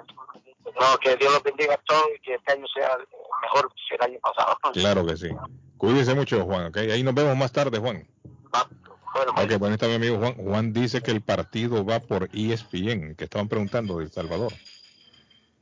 No, 0.80 0.98
que 0.98 1.16
Dios 1.16 1.32
los 1.32 1.44
bendiga 1.44 1.76
a 1.76 1.78
todos 1.78 2.06
y 2.18 2.22
que 2.22 2.36
este 2.36 2.52
año 2.52 2.66
sea 2.74 2.98
mejor 3.42 3.72
que 3.90 3.96
el 3.96 4.02
año 4.02 4.20
pasado. 4.22 4.58
Claro 4.74 5.06
que 5.06 5.16
sí. 5.16 5.30
Cuídese 5.78 6.14
mucho, 6.14 6.44
Juan, 6.44 6.68
¿ok? 6.68 6.78
Ahí 6.78 7.04
nos 7.04 7.14
vemos 7.14 7.36
más 7.36 7.52
tarde, 7.52 7.80
Juan. 7.80 8.08
Ok, 9.16 9.58
bueno, 9.60 9.76
está 9.76 9.88
mi 9.88 9.94
amigo 9.94 10.18
Juan. 10.18 10.34
Juan 10.34 10.74
dice 10.74 11.02
que 11.02 11.12
el 11.12 11.22
partido 11.22 11.86
va 11.86 12.02
por 12.02 12.30
ESPN, 12.34 13.16
que 13.16 13.24
estaban 13.24 13.48
preguntando 13.48 13.98
de 13.98 14.06
El 14.06 14.12
Salvador. 14.12 14.52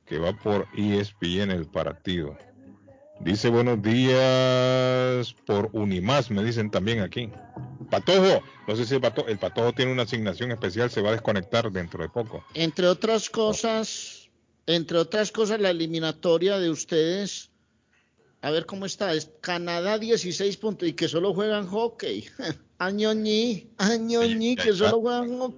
Que 0.05 0.17
va 0.17 0.33
por 0.33 0.67
ESPN 0.75 1.51
el 1.51 1.67
partido. 1.67 2.35
Dice 3.19 3.49
buenos 3.49 3.81
días 3.81 5.35
por 5.45 5.69
Unimás, 5.71 6.31
me 6.31 6.43
dicen 6.43 6.71
también 6.71 7.01
aquí. 7.01 7.29
Patojo, 7.91 8.43
no 8.67 8.75
sé 8.75 8.85
si 8.85 8.95
el 8.95 9.01
Patojo, 9.01 9.27
el 9.27 9.37
Patojo 9.37 9.71
tiene 9.71 9.91
una 9.91 10.03
asignación 10.03 10.51
especial, 10.51 10.89
se 10.89 11.01
va 11.01 11.09
a 11.09 11.13
desconectar 11.13 11.71
dentro 11.71 12.01
de 12.01 12.09
poco. 12.09 12.43
Entre 12.55 12.87
otras 12.87 13.29
cosas, 13.29 14.29
entre 14.65 14.97
otras 14.97 15.31
cosas, 15.31 15.61
la 15.61 15.69
eliminatoria 15.69 16.57
de 16.57 16.71
ustedes, 16.71 17.51
a 18.41 18.49
ver 18.49 18.65
cómo 18.65 18.87
está, 18.87 19.13
es 19.13 19.29
Canadá 19.41 19.99
16 19.99 20.57
puntos 20.57 20.89
y 20.89 20.93
que 20.93 21.07
solo 21.07 21.35
juegan 21.35 21.67
hockey. 21.67 22.25
Añoñi, 22.85 23.71
añoñi, 23.77 24.55
que 24.55 24.73
solo 24.73 24.99
juegan. 24.99 25.55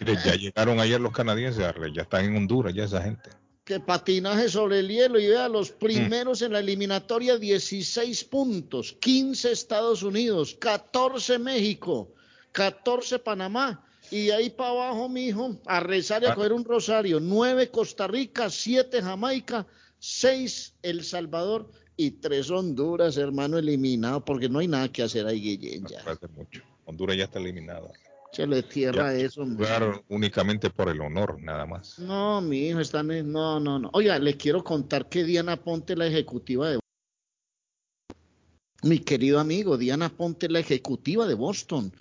Mire, 0.00 0.18
ya 0.24 0.34
llegaron 0.34 0.80
ayer 0.80 1.00
los 1.00 1.12
canadienses, 1.12 1.64
ya 1.94 2.02
están 2.02 2.24
en 2.24 2.36
Honduras, 2.36 2.74
ya 2.74 2.84
esa 2.84 3.02
gente. 3.02 3.30
Que 3.64 3.78
patinaje 3.78 4.48
sobre 4.48 4.80
el 4.80 4.88
hielo 4.88 5.20
y 5.20 5.28
vea 5.28 5.48
los 5.48 5.70
primeros 5.70 6.42
en 6.42 6.52
la 6.52 6.60
eliminatoria 6.60 7.36
16 7.36 8.24
puntos, 8.24 8.96
15 9.00 9.52
Estados 9.52 10.02
Unidos, 10.02 10.56
14 10.60 11.38
México, 11.38 12.12
14 12.50 13.20
Panamá. 13.20 13.84
Y 14.10 14.30
ahí 14.30 14.50
para 14.50 14.70
abajo, 14.70 15.08
mijo, 15.08 15.60
a 15.66 15.80
rezar 15.80 16.22
y 16.22 16.26
a 16.26 16.34
coger 16.34 16.52
un 16.52 16.64
rosario. 16.64 17.20
9 17.20 17.70
Costa 17.70 18.08
Rica, 18.08 18.50
7 18.50 19.02
Jamaica, 19.02 19.66
6 19.98 20.74
El 20.82 21.04
Salvador 21.04 21.70
y 21.96 22.12
3 22.12 22.50
Honduras, 22.50 23.16
hermano, 23.16 23.58
eliminado, 23.58 24.24
porque 24.24 24.48
no 24.48 24.58
hay 24.58 24.68
nada 24.68 24.90
que 24.90 25.02
hacer 25.02 25.26
ahí, 25.26 25.40
Guillén, 25.40 25.86
ya. 25.86 26.02
Mucho. 26.34 26.62
Honduras 26.84 27.16
ya 27.16 27.24
está 27.24 27.38
eliminada. 27.38 27.90
Se 28.32 28.46
le 28.46 28.62
tierra 28.62 29.14
Ya 29.14 29.20
eso. 29.20 29.46
Jugaron 29.46 30.02
únicamente 30.08 30.68
por 30.68 30.90
el 30.90 31.00
honor, 31.00 31.40
nada 31.42 31.64
más. 31.64 31.98
No, 31.98 32.40
mi 32.42 32.68
hijo, 32.68 32.80
están 32.80 33.10
en... 33.10 33.32
No, 33.32 33.58
no, 33.58 33.78
no. 33.78 33.90
Oiga, 33.94 34.18
le 34.18 34.36
quiero 34.36 34.62
contar 34.62 35.08
que 35.08 35.24
Diana 35.24 35.56
Ponte, 35.56 35.96
la 35.96 36.06
ejecutiva 36.06 36.68
de... 36.68 36.78
Mi 38.82 38.98
querido 38.98 39.40
amigo, 39.40 39.78
Diana 39.78 40.10
Ponte, 40.10 40.50
la 40.50 40.60
ejecutiva 40.60 41.26
de 41.26 41.34
Boston. 41.34 41.92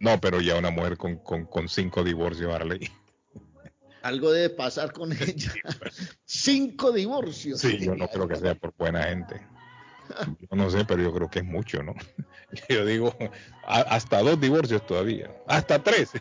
No, 0.00 0.20
pero 0.20 0.40
ya 0.40 0.58
una 0.58 0.70
mujer 0.70 0.96
con, 0.96 1.16
con, 1.16 1.46
con 1.46 1.68
cinco 1.68 2.04
divorcios, 2.04 2.52
Arley. 2.54 2.90
Algo 4.02 4.30
debe 4.30 4.50
pasar 4.50 4.92
con 4.92 5.12
ella. 5.12 5.52
Cinco 6.24 6.92
divorcios. 6.92 7.60
Sí, 7.60 7.78
yo 7.78 7.96
no 7.96 8.06
creo 8.08 8.28
que 8.28 8.36
sea 8.36 8.54
por 8.54 8.72
buena 8.76 9.02
gente. 9.04 9.44
Yo 10.38 10.56
no 10.56 10.70
sé, 10.70 10.84
pero 10.84 11.02
yo 11.02 11.12
creo 11.12 11.28
que 11.28 11.40
es 11.40 11.44
mucho, 11.44 11.82
¿no? 11.82 11.94
Yo 12.68 12.86
digo, 12.86 13.12
hasta 13.66 14.22
dos 14.22 14.40
divorcios 14.40 14.86
todavía, 14.86 15.30
hasta 15.48 15.82
tres. 15.82 16.12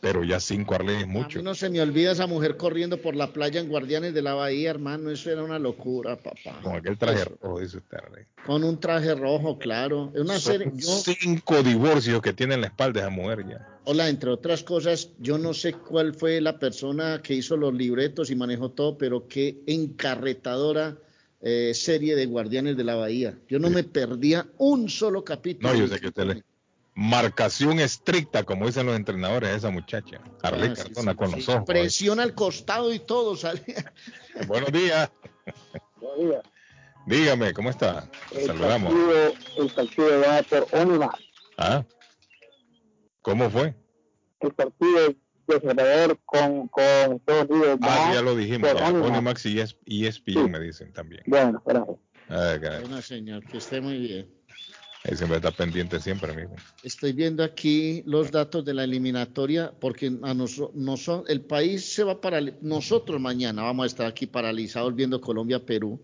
Pero 0.00 0.24
ya 0.24 0.40
cinco 0.40 0.74
Arley 0.74 0.96
es 0.96 1.02
A 1.04 1.06
mucho. 1.06 1.38
mí 1.38 1.44
no 1.44 1.54
se 1.54 1.68
me 1.68 1.80
olvida 1.82 2.12
esa 2.12 2.26
mujer 2.26 2.56
corriendo 2.56 3.00
por 3.02 3.14
la 3.14 3.32
playa 3.32 3.60
en 3.60 3.68
Guardianes 3.68 4.14
de 4.14 4.22
la 4.22 4.32
Bahía, 4.34 4.70
hermano. 4.70 5.10
Eso 5.10 5.30
era 5.30 5.42
una 5.42 5.58
locura, 5.58 6.16
papá. 6.16 6.58
Con 6.62 6.74
aquel 6.74 6.96
traje 6.96 7.24
rojo, 7.24 7.60
dice 7.60 7.76
usted. 7.78 7.98
Con 8.46 8.64
un 8.64 8.80
traje 8.80 9.14
rojo, 9.14 9.58
claro. 9.58 10.10
Es 10.14 10.22
una 10.22 10.38
Son 10.38 10.52
serie. 10.52 10.72
Yo, 10.74 10.88
cinco 10.88 11.62
divorcios 11.62 12.22
que 12.22 12.32
tiene 12.32 12.54
en 12.54 12.62
la 12.62 12.68
espalda 12.68 13.00
esa 13.00 13.10
mujer 13.10 13.46
ya. 13.46 13.78
hola, 13.84 14.08
entre 14.08 14.30
otras 14.30 14.62
cosas, 14.62 15.10
yo 15.18 15.36
no 15.36 15.52
sé 15.52 15.74
cuál 15.74 16.14
fue 16.14 16.40
la 16.40 16.58
persona 16.58 17.20
que 17.22 17.34
hizo 17.34 17.56
los 17.58 17.74
libretos 17.74 18.30
y 18.30 18.36
manejó 18.36 18.70
todo, 18.70 18.96
pero 18.96 19.28
qué 19.28 19.60
encarretadora 19.66 20.96
eh, 21.42 21.72
serie 21.74 22.16
de 22.16 22.26
Guardianes 22.26 22.76
de 22.76 22.84
la 22.84 22.94
Bahía. 22.94 23.38
Yo 23.48 23.58
no 23.58 23.68
me 23.70 23.82
perdía 23.84 24.46
un 24.58 24.88
solo 24.88 25.24
capítulo. 25.24 25.72
No, 25.72 25.78
yo 25.78 25.86
sé 25.88 26.00
que 26.00 26.08
usted 26.08 26.24
le... 26.24 26.42
Marcación 27.02 27.80
estricta, 27.80 28.44
como 28.44 28.66
dicen 28.66 28.84
los 28.84 28.94
entrenadores, 28.94 29.48
a 29.48 29.54
esa 29.56 29.70
muchacha. 29.70 30.20
Arley 30.42 30.68
Ah, 30.72 30.76
sí, 30.76 30.82
Cardona 30.82 31.12
sí, 31.12 31.16
con 31.16 31.30
sí. 31.30 31.36
los 31.36 31.48
ojos. 31.48 31.64
Presión 31.66 32.20
al 32.20 32.34
costado 32.34 32.92
y 32.92 32.98
todo, 32.98 33.36
salía. 33.36 33.90
Buenos 34.46 34.70
días. 34.70 35.10
Dígame, 37.06 37.54
¿cómo 37.54 37.70
está? 37.70 38.08
El 38.32 38.46
Saludamos. 38.46 38.92
partido, 38.92 39.32
el 39.64 39.70
partido 39.74 40.20
va 40.20 40.42
por 40.42 40.66
Onima. 40.78 41.10
¿Ah? 41.56 41.84
¿Cómo 43.22 43.48
fue? 43.48 43.74
El 44.40 44.52
partido 44.52 45.08
de 45.46 45.60
Salvador 45.60 46.18
con, 46.26 46.68
con 46.68 46.82
Estados 47.16 47.46
Unidos 47.48 47.78
Ah, 47.82 48.08
va 48.08 48.14
ya 48.14 48.20
lo 48.22 48.36
dijimos. 48.36 48.70
Onimax 48.74 49.46
y 49.46 49.58
ES- 49.58 49.76
y 49.86 50.06
ESPN 50.06 50.50
me 50.50 50.60
dicen 50.60 50.92
también. 50.92 51.22
Bueno, 51.26 51.62
gracias. 51.64 51.96
Ah, 52.28 52.56
caray. 52.60 52.80
Bueno, 52.82 53.00
señor, 53.02 53.42
que 53.46 53.56
esté 53.56 53.80
muy 53.80 53.98
bien. 53.98 54.39
Siempre 55.02 55.36
está 55.38 55.50
pendiente 55.50 55.98
siempre, 55.98 56.30
amigo. 56.32 56.54
Estoy 56.82 57.12
viendo 57.12 57.42
aquí 57.42 58.02
los 58.04 58.30
datos 58.30 58.64
de 58.64 58.74
la 58.74 58.84
eliminatoria 58.84 59.72
porque 59.80 60.06
a 60.08 60.34
noso- 60.34 60.72
noso- 60.74 61.24
el 61.26 61.40
país 61.40 61.94
se 61.94 62.04
va 62.04 62.20
para 62.20 62.40
nosotros 62.60 63.18
mañana 63.20 63.62
vamos 63.62 63.84
a 63.84 63.86
estar 63.86 64.06
aquí 64.06 64.26
paralizados 64.26 64.94
viendo 64.94 65.18
Colombia-Perú 65.20 65.98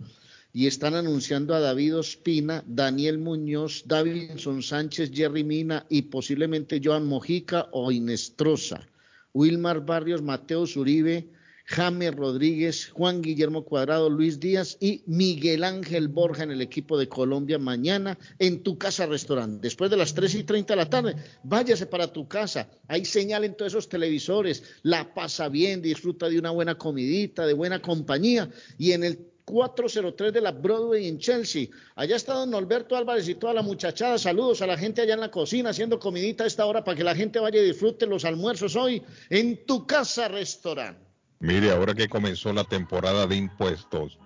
y 0.54 0.66
están 0.66 0.94
anunciando 0.94 1.54
a 1.54 1.60
David 1.60 1.98
Ospina, 1.98 2.64
Daniel 2.66 3.18
Muñoz, 3.18 3.82
Davinson 3.86 4.62
Sánchez, 4.62 5.10
Jerry 5.12 5.44
Mina 5.44 5.84
y 5.90 6.02
posiblemente 6.02 6.80
Joan 6.82 7.06
Mojica 7.06 7.68
o 7.72 7.92
Inestrosa, 7.92 8.88
Wilmar 9.34 9.84
Barrios, 9.84 10.22
Mateo 10.22 10.66
Zuribe, 10.66 11.28
James 11.66 12.14
Rodríguez, 12.14 12.90
Juan 12.90 13.22
Guillermo 13.22 13.64
Cuadrado, 13.64 14.08
Luis 14.08 14.38
Díaz 14.38 14.76
y 14.80 15.02
Miguel 15.06 15.64
Ángel 15.64 16.06
Borja 16.06 16.44
en 16.44 16.52
el 16.52 16.62
equipo 16.62 16.96
de 16.96 17.08
Colombia 17.08 17.58
mañana 17.58 18.16
en 18.38 18.62
tu 18.62 18.78
casa 18.78 19.04
restaurante. 19.06 19.62
Después 19.62 19.90
de 19.90 19.96
las 19.96 20.14
3 20.14 20.36
y 20.36 20.44
30 20.44 20.72
de 20.72 20.76
la 20.76 20.88
tarde, 20.88 21.16
váyase 21.42 21.86
para 21.86 22.12
tu 22.12 22.28
casa. 22.28 22.70
Hay 22.86 23.04
señal 23.04 23.42
en 23.44 23.56
todos 23.56 23.72
esos 23.72 23.88
televisores. 23.88 24.62
La 24.82 25.12
pasa 25.12 25.48
bien, 25.48 25.82
disfruta 25.82 26.28
de 26.28 26.38
una 26.38 26.52
buena 26.52 26.76
comidita, 26.76 27.44
de 27.44 27.54
buena 27.54 27.82
compañía. 27.82 28.48
Y 28.78 28.92
en 28.92 29.02
el 29.02 29.18
403 29.44 30.32
de 30.32 30.40
la 30.40 30.52
Broadway 30.52 31.06
en 31.06 31.18
Chelsea. 31.18 31.68
Allá 31.94 32.16
está 32.16 32.34
don 32.34 32.50
Norberto 32.50 32.96
Álvarez 32.96 33.28
y 33.28 33.36
toda 33.36 33.54
la 33.54 33.62
muchachada. 33.62 34.18
Saludos 34.18 34.62
a 34.62 34.66
la 34.66 34.76
gente 34.76 35.02
allá 35.02 35.14
en 35.14 35.20
la 35.20 35.30
cocina 35.30 35.70
haciendo 35.70 35.98
comidita 35.98 36.44
a 36.44 36.46
esta 36.46 36.66
hora 36.66 36.84
para 36.84 36.96
que 36.96 37.04
la 37.04 37.14
gente 37.14 37.38
vaya 37.38 37.60
y 37.60 37.66
disfrute 37.66 38.06
los 38.06 38.24
almuerzos 38.24 38.76
hoy 38.76 39.02
en 39.30 39.64
tu 39.64 39.86
casa 39.86 40.28
restaurante. 40.28 41.05
Mire, 41.38 41.70
ahora 41.70 41.94
que 41.94 42.08
comenzó 42.08 42.50
la 42.54 42.64
temporada 42.64 43.26
de 43.26 43.36
impuestos, 43.36 44.18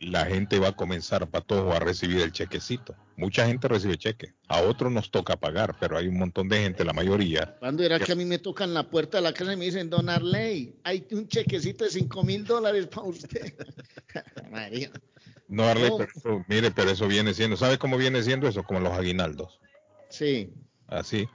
la 0.00 0.24
gente 0.24 0.58
va 0.58 0.68
a 0.68 0.72
comenzar, 0.76 1.28
Patojo, 1.28 1.72
a 1.74 1.78
recibir 1.78 2.22
el 2.22 2.32
chequecito. 2.32 2.94
Mucha 3.16 3.46
gente 3.46 3.68
recibe 3.68 3.98
cheque. 3.98 4.32
A 4.48 4.62
otros 4.62 4.90
nos 4.90 5.10
toca 5.10 5.36
pagar, 5.36 5.76
pero 5.78 5.98
hay 5.98 6.08
un 6.08 6.18
montón 6.18 6.48
de 6.48 6.62
gente, 6.62 6.82
la 6.84 6.94
mayoría. 6.94 7.54
¿Cuándo 7.60 7.82
era 7.82 8.00
que 8.00 8.12
a 8.12 8.16
mí 8.16 8.24
me 8.24 8.38
tocan 8.38 8.72
la 8.72 8.88
puerta 8.88 9.18
de 9.18 9.22
la 9.22 9.34
casa 9.34 9.52
y 9.52 9.56
me 9.56 9.66
dicen, 9.66 9.90
don 9.90 10.08
Arley, 10.08 10.74
hay 10.84 11.06
un 11.12 11.28
chequecito 11.28 11.84
de 11.84 11.90
cinco 11.90 12.24
mil 12.24 12.44
dólares 12.44 12.86
para 12.86 13.06
usted? 13.08 13.54
María. 14.50 14.90
No, 15.48 15.64
Arley, 15.64 15.90
No. 15.90 15.98
pero 15.98 16.10
eso- 16.16 16.44
mire, 16.48 16.70
pero 16.70 16.90
eso 16.90 17.06
viene 17.06 17.34
siendo, 17.34 17.58
¿sabe 17.58 17.76
cómo 17.78 17.98
viene 17.98 18.22
siendo 18.22 18.48
eso? 18.48 18.62
Como 18.62 18.80
los 18.80 18.92
aguinaldos. 18.94 19.60
Sí. 20.08 20.50
Así. 20.88 21.28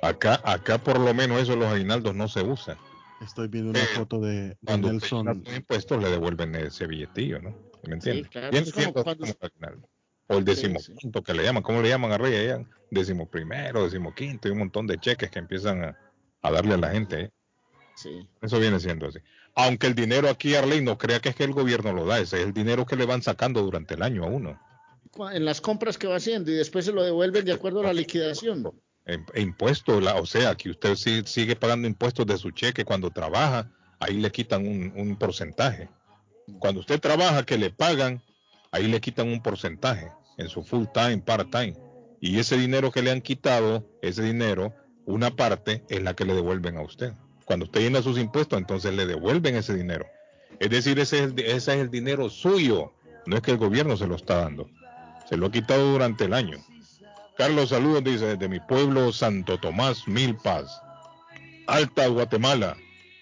Acá, 0.00 0.40
acá 0.44 0.78
por 0.78 1.00
lo 1.00 1.12
menos 1.12 1.40
eso, 1.42 1.56
los 1.56 1.66
aguinaldos 1.72 2.14
no 2.14 2.28
se 2.28 2.42
usan. 2.42 2.78
Estoy 3.20 3.48
viendo 3.48 3.70
una 3.70 3.80
foto 3.96 4.20
de, 4.20 4.48
de 4.50 4.56
Cuando 4.64 4.92
Nelson. 4.92 5.44
sus 5.44 5.56
impuestos 5.56 6.02
le 6.02 6.10
devuelven 6.10 6.54
ese 6.54 6.86
billetillo, 6.86 7.40
¿no? 7.40 7.50
¿Me 7.86 7.94
entiende? 7.94 8.28
claro, 8.28 8.50
Viene 8.50 8.66
es 8.66 8.72
como 8.72 8.82
siendo 8.84 9.04
cuando- 9.04 9.26
como 9.26 9.36
aguinaldo. 9.40 9.88
O 10.30 10.36
el 10.36 10.44
decimoquinto 10.44 11.22
que 11.22 11.32
le 11.32 11.42
llaman, 11.42 11.62
¿cómo 11.62 11.80
le 11.80 11.88
llaman 11.88 12.12
a 12.12 12.18
Rey? 12.18 12.34
Allá? 12.34 12.62
Decimoprimero, 12.90 13.84
decimoquinto, 13.84 14.48
y 14.48 14.50
un 14.50 14.58
montón 14.58 14.86
de 14.86 14.98
cheques 14.98 15.30
que 15.30 15.38
empiezan 15.38 15.82
a, 15.84 15.98
a 16.42 16.50
darle 16.50 16.74
a 16.74 16.76
la 16.76 16.90
gente. 16.90 17.20
¿eh? 17.22 17.30
Sí. 17.96 18.28
Eso 18.42 18.60
viene 18.60 18.78
siendo 18.78 19.06
así. 19.08 19.18
Aunque 19.54 19.86
el 19.86 19.94
dinero 19.94 20.28
aquí, 20.28 20.54
Arley, 20.54 20.82
no 20.82 20.98
crea 20.98 21.20
que 21.20 21.30
es 21.30 21.34
que 21.34 21.44
el 21.44 21.52
gobierno 21.52 21.92
lo 21.94 22.04
da, 22.04 22.18
ese 22.20 22.40
es 22.40 22.46
el 22.46 22.52
dinero 22.52 22.84
que 22.84 22.94
le 22.96 23.06
van 23.06 23.22
sacando 23.22 23.62
durante 23.62 23.94
el 23.94 24.02
año 24.02 24.24
a 24.24 24.26
uno. 24.26 24.60
En 25.32 25.44
las 25.46 25.60
compras 25.62 25.96
que 25.96 26.06
va 26.06 26.16
haciendo 26.16 26.50
y 26.50 26.54
después 26.54 26.84
se 26.84 26.92
lo 26.92 27.02
devuelven 27.02 27.44
de 27.46 27.52
acuerdo 27.52 27.80
a 27.80 27.84
la 27.84 27.92
liquidación. 27.94 28.62
Impuestos, 29.34 30.04
o 30.06 30.26
sea, 30.26 30.54
que 30.54 30.70
usted 30.70 30.94
si- 30.96 31.22
sigue 31.24 31.56
pagando 31.56 31.88
impuestos 31.88 32.26
de 32.26 32.36
su 32.36 32.50
cheque 32.50 32.84
cuando 32.84 33.10
trabaja, 33.10 33.70
ahí 34.00 34.18
le 34.18 34.30
quitan 34.30 34.66
un, 34.66 34.92
un 34.96 35.16
porcentaje. 35.16 35.88
Cuando 36.58 36.80
usted 36.80 37.00
trabaja, 37.00 37.44
que 37.44 37.56
le 37.58 37.70
pagan, 37.70 38.22
ahí 38.70 38.86
le 38.86 39.00
quitan 39.00 39.28
un 39.28 39.42
porcentaje 39.42 40.10
en 40.36 40.48
su 40.48 40.62
full 40.62 40.84
time, 40.92 41.18
part 41.18 41.50
time. 41.50 41.74
Y 42.20 42.38
ese 42.38 42.56
dinero 42.58 42.90
que 42.90 43.02
le 43.02 43.10
han 43.10 43.20
quitado, 43.20 43.86
ese 44.02 44.22
dinero, 44.22 44.74
una 45.06 45.30
parte 45.30 45.84
es 45.88 46.02
la 46.02 46.14
que 46.14 46.24
le 46.24 46.34
devuelven 46.34 46.76
a 46.76 46.82
usted. 46.82 47.12
Cuando 47.44 47.64
usted 47.64 47.80
llena 47.80 48.02
sus 48.02 48.18
impuestos, 48.18 48.58
entonces 48.58 48.92
le 48.94 49.06
devuelven 49.06 49.56
ese 49.56 49.74
dinero. 49.74 50.06
Es 50.60 50.68
decir, 50.70 50.98
ese 50.98 51.24
es 51.24 51.32
ese 51.36 51.54
es 51.74 51.78
el 51.80 51.90
dinero 51.90 52.28
suyo, 52.28 52.92
no 53.26 53.36
es 53.36 53.42
que 53.42 53.52
el 53.52 53.56
gobierno 53.58 53.96
se 53.96 54.06
lo 54.06 54.16
está 54.16 54.36
dando. 54.42 54.68
Se 55.28 55.36
lo 55.36 55.46
ha 55.46 55.50
quitado 55.50 55.92
durante 55.92 56.24
el 56.24 56.34
año. 56.34 56.58
Carlos, 57.38 57.68
saludos, 57.68 58.02
dice, 58.02 58.26
desde 58.36 58.48
mi 58.48 58.58
pueblo 58.58 59.12
Santo 59.12 59.58
Tomás, 59.58 60.08
Milpas, 60.08 60.82
Alta, 61.68 62.08
Guatemala. 62.08 62.76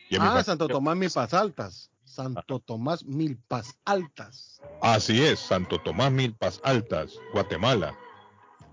Y 0.08 0.16
a 0.16 0.20
mi 0.20 0.26
Ah, 0.28 0.42
Santo 0.42 0.66
Tomás 0.68 0.96
Milpas 0.96 1.34
Altas. 1.34 1.90
Santo 2.04 2.60
Tomás 2.60 3.04
Milpas 3.04 3.78
Altas. 3.84 4.62
Así 4.80 5.22
es, 5.22 5.38
Santo 5.38 5.78
Tomás 5.82 6.10
Milpas 6.10 6.62
Altas, 6.64 7.12
Guatemala. 7.34 7.94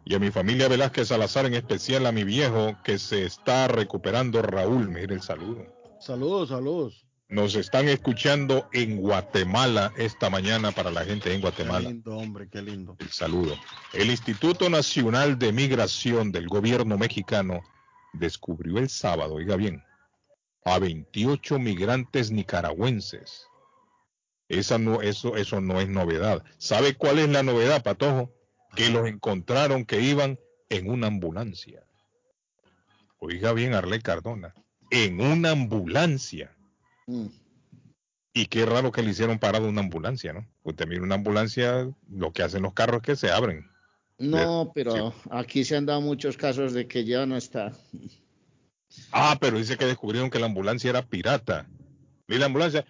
Y 0.05 0.15
a 0.15 0.19
mi 0.19 0.31
familia 0.31 0.69
Velázquez 0.69 1.09
Salazar, 1.09 1.45
en 1.45 1.55
especial 1.55 2.05
a 2.05 2.13
mi 2.13 2.23
viejo 2.23 2.77
que 2.85 2.97
se 2.97 3.25
está 3.25 3.67
recuperando, 3.67 4.41
Raúl, 4.41 4.87
mire 4.87 5.13
el 5.13 5.21
saludo. 5.21 5.65
Saludos, 5.99 6.49
saludos. 6.49 7.05
Nos 7.33 7.55
están 7.55 7.89
escuchando 7.89 8.69
en 8.73 8.97
Guatemala 8.97 9.91
esta 9.97 10.29
mañana 10.29 10.71
para 10.71 10.91
la 10.91 11.03
gente 11.03 11.33
en 11.33 11.37
Qué 11.37 11.41
Guatemala. 11.41 11.89
lindo, 11.89 12.15
hombre, 12.15 12.47
qué 12.47 12.61
lindo. 12.61 12.95
El 12.99 13.09
saludo. 13.09 13.57
El 13.91 14.11
Instituto 14.11 14.69
Nacional 14.69 15.39
de 15.39 15.51
Migración 15.51 16.31
del 16.31 16.47
gobierno 16.47 16.95
mexicano 16.95 17.63
descubrió 18.13 18.77
el 18.77 18.87
sábado, 18.87 19.33
oiga 19.33 19.55
bien, 19.55 19.83
a 20.63 20.77
28 20.77 21.57
migrantes 21.57 22.29
nicaragüenses. 22.29 23.47
Esa 24.47 24.77
no, 24.77 25.01
eso, 25.01 25.35
eso 25.35 25.59
no 25.59 25.81
es 25.81 25.89
novedad. 25.89 26.43
¿Sabe 26.59 26.93
cuál 26.93 27.17
es 27.17 27.29
la 27.29 27.41
novedad, 27.41 27.81
Patojo? 27.81 28.31
Que 28.75 28.91
los 28.91 29.07
encontraron 29.07 29.85
que 29.85 30.01
iban 30.01 30.39
en 30.69 30.87
una 30.87 31.07
ambulancia. 31.07 31.83
Oiga 33.17 33.53
bien, 33.53 33.73
Arley 33.73 34.01
Cardona, 34.01 34.53
en 34.91 35.19
una 35.19 35.49
ambulancia. 35.49 36.55
Mm. 37.07 37.27
Y 38.35 38.47
qué 38.47 38.65
raro 38.65 38.91
que 38.91 39.03
le 39.03 39.11
hicieron 39.11 39.37
parado 39.37 39.69
una 39.69 39.81
ambulancia, 39.81 40.33
¿no? 40.33 40.47
Usted 40.63 40.87
mira 40.87 41.03
una 41.03 41.15
ambulancia, 41.15 41.87
lo 42.09 42.33
que 42.33 42.41
hacen 42.41 42.63
los 42.63 42.73
carros 42.73 42.97
es 42.97 43.03
que 43.03 43.15
se 43.15 43.31
abren. 43.31 43.69
No, 44.17 44.71
pero 44.73 45.13
aquí 45.29 45.63
se 45.63 45.75
han 45.75 45.85
dado 45.85 46.01
muchos 46.01 46.37
casos 46.37 46.73
de 46.73 46.87
que 46.87 47.05
ya 47.05 47.25
no 47.25 47.37
está. 47.37 47.73
Ah, 49.11 49.37
pero 49.39 49.57
dice 49.57 49.77
que 49.77 49.85
descubrieron 49.85 50.29
que 50.29 50.39
la 50.39 50.47
ambulancia 50.47 50.89
era 50.89 51.05
pirata. 51.05 51.67
Vi 52.27 52.37
la 52.37 52.47
ambulancia. 52.47 52.85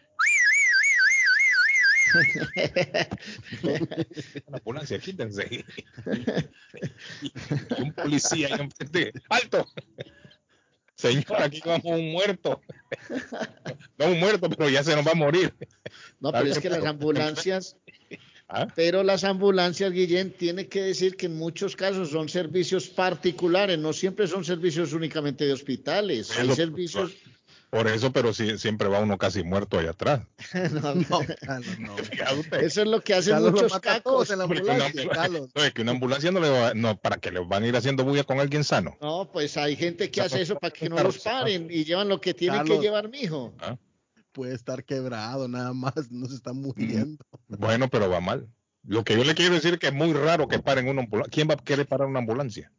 la 4.47 4.57
ambulancia, 4.57 4.99
quítense. 4.99 5.65
Y 7.21 7.31
un 7.81 7.93
policía 7.93 8.47
ahí 8.47 8.59
enfrente. 8.59 9.13
¡Alto! 9.29 9.65
Señor, 10.95 11.41
aquí 11.41 11.61
vamos 11.65 11.85
un 11.85 12.11
muerto. 12.11 12.61
No 13.97 14.07
un 14.07 14.19
muerto, 14.19 14.49
pero 14.49 14.69
ya 14.69 14.83
se 14.83 14.95
nos 14.95 15.05
va 15.05 15.11
a 15.11 15.15
morir. 15.15 15.53
No, 16.19 16.31
pero 16.31 16.45
es 16.45 16.59
que 16.59 16.69
las 16.69 16.83
ambulancias, 16.83 17.77
¿Ah? 18.47 18.67
pero 18.75 19.03
las 19.03 19.23
ambulancias, 19.23 19.91
Guillén, 19.91 20.31
tiene 20.31 20.67
que 20.67 20.81
decir 20.81 21.15
que 21.15 21.27
en 21.27 21.37
muchos 21.37 21.75
casos 21.75 22.09
son 22.09 22.27
servicios 22.29 22.89
particulares, 22.89 23.77
no 23.79 23.93
siempre 23.93 24.27
son 24.27 24.43
servicios 24.43 24.93
únicamente 24.93 25.45
de 25.45 25.53
hospitales. 25.53 26.31
Es 26.31 26.37
Hay 26.37 26.51
servicios, 26.55 27.13
Por 27.73 27.87
eso, 27.87 28.13
pero 28.13 28.35
sí, 28.35 28.59
siempre 28.59 28.87
va 28.87 28.99
uno 28.99 29.17
casi 29.17 29.43
muerto 29.43 29.79
allá 29.79 29.89
atrás. 29.89 30.21
No, 30.73 30.93
No, 31.09 31.19
Carlos, 31.41 31.79
no. 31.79 31.95
Eso 32.59 32.81
es 32.83 32.87
lo 32.87 33.01
que 33.01 33.15
hacen 33.15 33.33
Carlos 33.33 33.51
lo 33.51 33.61
muchos 33.63 33.79
cacos. 33.79 34.29
en 34.29 34.37
la 34.37 34.43
ambulancia, 34.43 35.09
Carlos. 35.09 35.49
no, 35.55 35.63
es 35.63 35.73
que 35.73 35.81
una 35.81 35.91
ambulancia 35.91 36.31
no 36.31 36.39
le 36.39 36.49
va, 36.49 36.73
no, 36.75 36.95
para 36.97 37.17
que 37.17 37.31
le 37.31 37.39
van 37.39 37.63
a 37.63 37.67
ir 37.67 37.75
haciendo 37.75 38.03
bulla 38.03 38.25
con 38.25 38.39
alguien 38.39 38.63
sano. 38.63 38.95
No, 39.01 39.27
pues 39.31 39.57
hay 39.57 39.75
gente 39.75 40.11
que 40.11 40.21
hace 40.21 40.43
eso 40.43 40.59
para 40.59 40.71
que 40.71 40.87
no 40.87 41.01
los 41.01 41.17
paren 41.17 41.67
y 41.71 41.83
llevan 41.83 42.09
lo 42.09 42.21
que 42.21 42.35
tienen 42.35 42.59
Carlos. 42.59 42.77
que 42.77 42.83
llevar, 42.83 43.09
mijo. 43.09 43.55
¿ah? 43.59 43.75
Puede 44.33 44.53
estar 44.53 44.83
quebrado, 44.83 45.47
nada 45.47 45.73
más, 45.73 46.11
no 46.11 46.27
se 46.27 46.35
está 46.35 46.53
muriendo. 46.53 47.25
Bueno, 47.47 47.87
pero 47.89 48.07
va 48.07 48.19
mal. 48.19 48.47
Lo 48.83 49.03
que 49.03 49.17
yo 49.17 49.23
le 49.23 49.33
quiero 49.33 49.55
decir 49.55 49.73
es 49.73 49.79
que 49.79 49.87
es 49.87 49.93
muy 49.93 50.13
raro 50.13 50.47
que 50.47 50.59
paren 50.59 50.89
una 50.89 51.01
ambulancia. 51.01 51.31
¿Quién 51.31 51.49
va 51.49 51.55
a 51.55 51.57
querer 51.57 51.87
parar 51.87 52.07
una 52.07 52.19
ambulancia? 52.19 52.71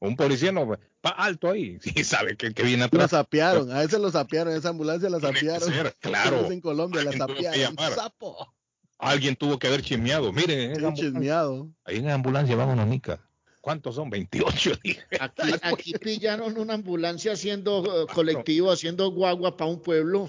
Un 0.00 0.14
policía 0.16 0.52
no 0.52 0.66
va 0.66 0.78
alto 1.02 1.50
ahí. 1.50 1.78
Sí, 1.82 2.04
sabe 2.04 2.36
que, 2.36 2.52
que 2.52 2.62
viene 2.62 2.78
Lo 2.80 2.84
atrás. 2.86 3.10
sapearon, 3.10 3.70
a 3.72 3.80
veces 3.80 3.98
lo 3.98 4.10
sapearon, 4.10 4.54
esa 4.54 4.68
ambulancia 4.68 5.08
la 5.10 5.20
sapearon. 5.20 5.72
claro. 6.00 6.50
En 6.52 6.60
Colombia 6.60 7.02
la 7.04 7.12
sapearon. 7.12 7.76
Sapo. 7.94 8.54
Alguien 8.98 9.36
tuvo 9.36 9.58
que 9.58 9.68
haber 9.68 9.82
chismeado. 9.82 10.32
Miren, 10.32 10.58
en 10.58 10.70
esa 10.72 10.78
Bien 10.80 10.88
ambulancia- 10.90 11.04
chismeado. 11.12 11.68
ahí 11.84 11.96
en 11.96 12.06
la 12.06 12.14
ambulancia 12.14 12.56
vámonos, 12.56 12.86
Nica. 12.86 13.20
¿Cuántos 13.60 13.94
son? 13.96 14.08
28. 14.10 14.72
dije. 14.84 15.02
Aquí, 15.20 15.42
aquí 15.62 15.92
pillaron 15.94 16.58
una 16.58 16.74
ambulancia 16.74 17.32
haciendo 17.32 18.02
eh, 18.02 18.06
colectivo, 18.12 18.70
haciendo 18.72 19.10
guagua 19.10 19.56
para 19.56 19.70
un 19.70 19.80
pueblo. 19.82 20.28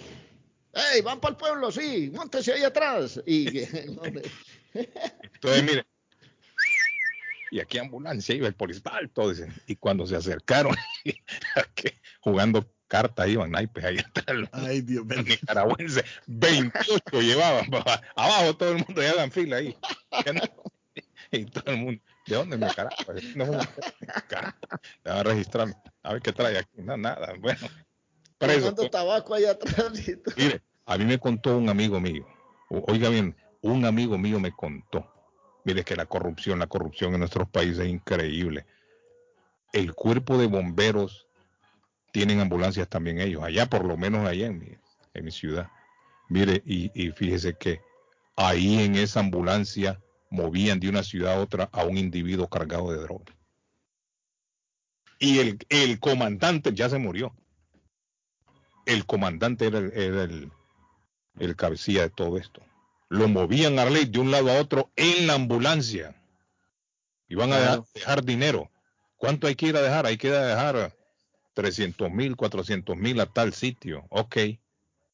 ¡Ey, 0.93 1.01
van 1.01 1.19
para 1.19 1.31
el 1.31 1.37
pueblo! 1.37 1.71
Sí, 1.71 2.11
montese 2.13 2.53
ahí 2.53 2.63
atrás. 2.63 3.19
Y, 3.25 3.47
Entonces, 4.73 5.63
mire. 5.63 5.85
Y 7.51 7.59
aquí 7.59 7.77
ambulancia 7.77 8.35
iba 8.35 8.47
el 8.47 8.55
policía 8.55 8.91
alto, 8.91 9.29
dicen. 9.29 9.53
Y 9.67 9.75
cuando 9.75 10.05
se 10.05 10.15
acercaron, 10.15 10.75
jugando 12.21 12.65
cartas 12.87 13.27
iban 13.27 13.51
naipes 13.51 13.83
ahí 13.83 13.97
atrás. 13.99 14.49
Ay, 14.51 14.81
Dios 14.81 15.05
mío. 15.05 15.17
los 15.17 15.25
nicaragüenses, 15.25 16.03
28 16.27 17.21
llevaban. 17.21 17.65
papá. 17.71 18.01
Abajo 18.15 18.55
todo 18.55 18.71
el 18.71 18.85
mundo 18.85 19.01
ya 19.01 19.11
hagan 19.11 19.31
fila 19.31 19.57
ahí. 19.57 19.77
Y 21.31 21.45
todo 21.45 21.71
el 21.71 21.77
mundo, 21.77 22.01
¿de 22.25 22.35
dónde 22.35 22.57
me 22.57 22.73
carajo? 22.73 23.13
No, 23.35 23.45
no, 23.45 23.59
te 25.03 25.09
va 25.11 25.19
a 25.19 25.23
registrar. 25.23 25.67
A 26.01 26.13
ver 26.13 26.23
qué 26.23 26.33
trae 26.33 26.57
aquí. 26.57 26.81
No, 26.81 26.97
nada. 26.97 27.35
Bueno, 27.39 27.67
preso. 28.39 28.61
fumando 28.61 28.89
tabaco 28.89 29.35
ahí 29.35 29.45
atrás. 29.45 29.91
Mire, 30.35 30.63
a 30.89 30.97
mí 30.97 31.05
me 31.05 31.19
contó 31.19 31.55
un 31.55 31.69
amigo 31.69 31.99
mío, 31.99 32.25
oiga 32.67 33.09
bien, 33.09 33.35
un 33.61 33.85
amigo 33.85 34.17
mío 34.17 34.39
me 34.39 34.51
contó, 34.51 35.07
mire 35.63 35.83
que 35.83 35.95
la 35.95 36.05
corrupción, 36.05 36.59
la 36.59 36.67
corrupción 36.67 37.13
en 37.13 37.19
nuestros 37.19 37.49
países 37.49 37.79
es 37.79 37.87
increíble. 37.87 38.65
El 39.73 39.93
cuerpo 39.93 40.37
de 40.37 40.47
bomberos 40.47 41.27
tienen 42.11 42.39
ambulancias 42.39 42.87
también 42.87 43.19
ellos, 43.19 43.43
allá 43.43 43.67
por 43.67 43.85
lo 43.85 43.97
menos 43.97 44.27
allá 44.27 44.47
en 44.47 44.59
mi, 44.59 44.71
en 45.13 45.25
mi 45.25 45.31
ciudad. 45.31 45.69
Mire, 46.27 46.61
y, 46.65 47.09
fíjese 47.11 47.55
que 47.55 47.81
ahí 48.35 48.83
en 48.83 48.95
esa 48.95 49.19
ambulancia 49.19 49.99
movían 50.29 50.79
de 50.79 50.89
una 50.89 51.03
ciudad 51.03 51.33
a 51.33 51.39
otra 51.39 51.69
a 51.71 51.83
un 51.83 51.97
individuo 51.97 52.47
cargado 52.47 52.91
de 52.91 53.01
droga. 53.01 53.35
Y 55.19 55.39
el, 55.69 55.99
comandante 55.99 56.73
ya 56.73 56.89
se 56.89 56.97
murió 56.97 57.33
el 58.85 59.05
comandante 59.05 59.67
era 59.67 59.79
el, 59.79 59.91
era 59.93 60.23
el 61.37 61.55
cabecilla 61.55 62.01
de 62.03 62.09
todo 62.09 62.37
esto. 62.37 62.61
Lo 63.09 63.27
movían 63.27 63.79
a 63.79 63.85
ley 63.85 64.05
de 64.05 64.19
un 64.19 64.31
lado 64.31 64.51
a 64.51 64.59
otro 64.59 64.91
en 64.95 65.27
la 65.27 65.33
ambulancia. 65.33 66.15
Iban 67.27 67.51
a 67.53 67.83
dejar, 67.93 68.23
dinero. 68.23 68.71
¿Cuánto 69.17 69.47
hay 69.47 69.55
que 69.55 69.67
ir 69.67 69.77
a 69.77 69.81
dejar? 69.81 70.05
Hay 70.05 70.17
que 70.17 70.27
ir 70.27 70.33
a 70.33 70.45
dejar 70.45 70.95
300 71.53 72.11
mil, 72.11 72.35
400 72.35 72.95
mil 72.95 73.19
a 73.19 73.25
tal 73.25 73.53
sitio. 73.53 74.05
Ok. 74.09 74.37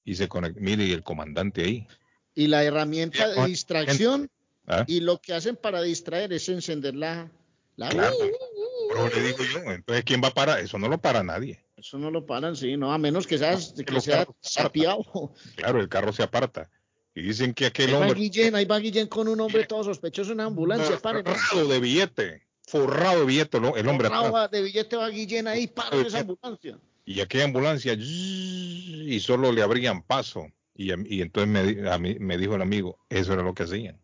Y 0.03 0.15
se 0.15 0.27
conecta. 0.27 0.59
Mire, 0.61 0.85
y 0.85 0.91
el 0.91 1.03
comandante 1.03 1.63
ahí. 1.63 1.88
Y 2.35 2.47
la 2.47 2.63
herramienta 2.63 3.30
de 3.30 3.45
distracción, 3.45 4.30
¿ah? 4.67 4.84
y 4.88 4.99
lo 4.99 5.22
que 5.22 5.34
hacen 5.34 5.55
para 5.55 5.81
distraer 5.81 6.34
es 6.34 6.47
encender 6.49 6.95
la... 6.95 7.31
la 7.77 7.89
Claro. 7.89 8.15
Pero 8.89 9.09
le 9.09 9.22
digo 9.22 9.43
yo, 9.53 9.59
entonces, 9.72 10.03
¿quién 10.03 10.22
va 10.22 10.30
a 10.30 10.34
parar? 10.34 10.59
Eso 10.59 10.77
no 10.77 10.88
lo 10.88 10.99
para 10.99 11.23
nadie. 11.23 11.65
Eso 11.77 11.97
no 11.97 12.09
lo 12.11 12.26
paran, 12.26 12.55
sí, 12.55 12.77
no, 12.77 12.93
a 12.93 12.97
menos 12.97 13.27
que, 13.27 13.38
seas, 13.38 13.73
que 13.73 14.01
sea 14.01 14.27
sapiado. 14.41 15.34
Claro, 15.55 15.80
el 15.80 15.89
carro 15.89 16.13
se 16.13 16.23
aparta. 16.23 16.69
Y 17.17 17.21
dicen 17.21 17.53
que 17.53 17.65
aquel 17.67 17.87
Ahí 17.87 17.93
va 17.93 17.99
hombre. 18.01 18.19
Guillén, 18.19 18.55
ahí 18.55 18.65
va 18.65 18.77
Guillén 18.77 19.07
con 19.07 19.27
un 19.29 19.39
hombre 19.39 19.65
todo 19.65 19.83
sospechoso 19.85 20.31
en 20.31 20.35
una 20.39 20.45
ambulancia, 20.45 20.97
forrado 20.97 21.67
de 21.67 21.79
billete, 21.79 22.43
forrado 22.67 23.21
de 23.21 23.25
billete 23.25 23.57
el 23.57 23.63
el 23.77 23.87
hombre 23.87 24.07
atrás. 24.07 24.25
Forrado 24.27 24.47
de 24.49 24.61
billete 24.61 24.95
va 24.97 25.09
Guillén 25.09 25.47
ahí, 25.47 25.67
paren 25.67 26.05
esa 26.05 26.19
ambulancia. 26.19 26.77
Y 27.05 27.21
aquella 27.21 27.45
ambulancia 27.45 27.93
y 27.97 29.19
solo 29.21 29.51
le 29.51 29.61
abrían 29.61 30.01
paso. 30.03 30.51
Y, 30.75 30.91
y 31.15 31.21
entonces 31.21 31.47
me, 31.49 31.63
di- 31.63 31.87
a 31.87 31.97
mí, 31.97 32.17
me 32.19 32.37
dijo 32.37 32.55
el 32.55 32.61
amigo, 32.61 32.99
eso 33.09 33.31
era 33.31 33.43
lo 33.43 33.53
que 33.53 33.63
hacían. 33.63 33.97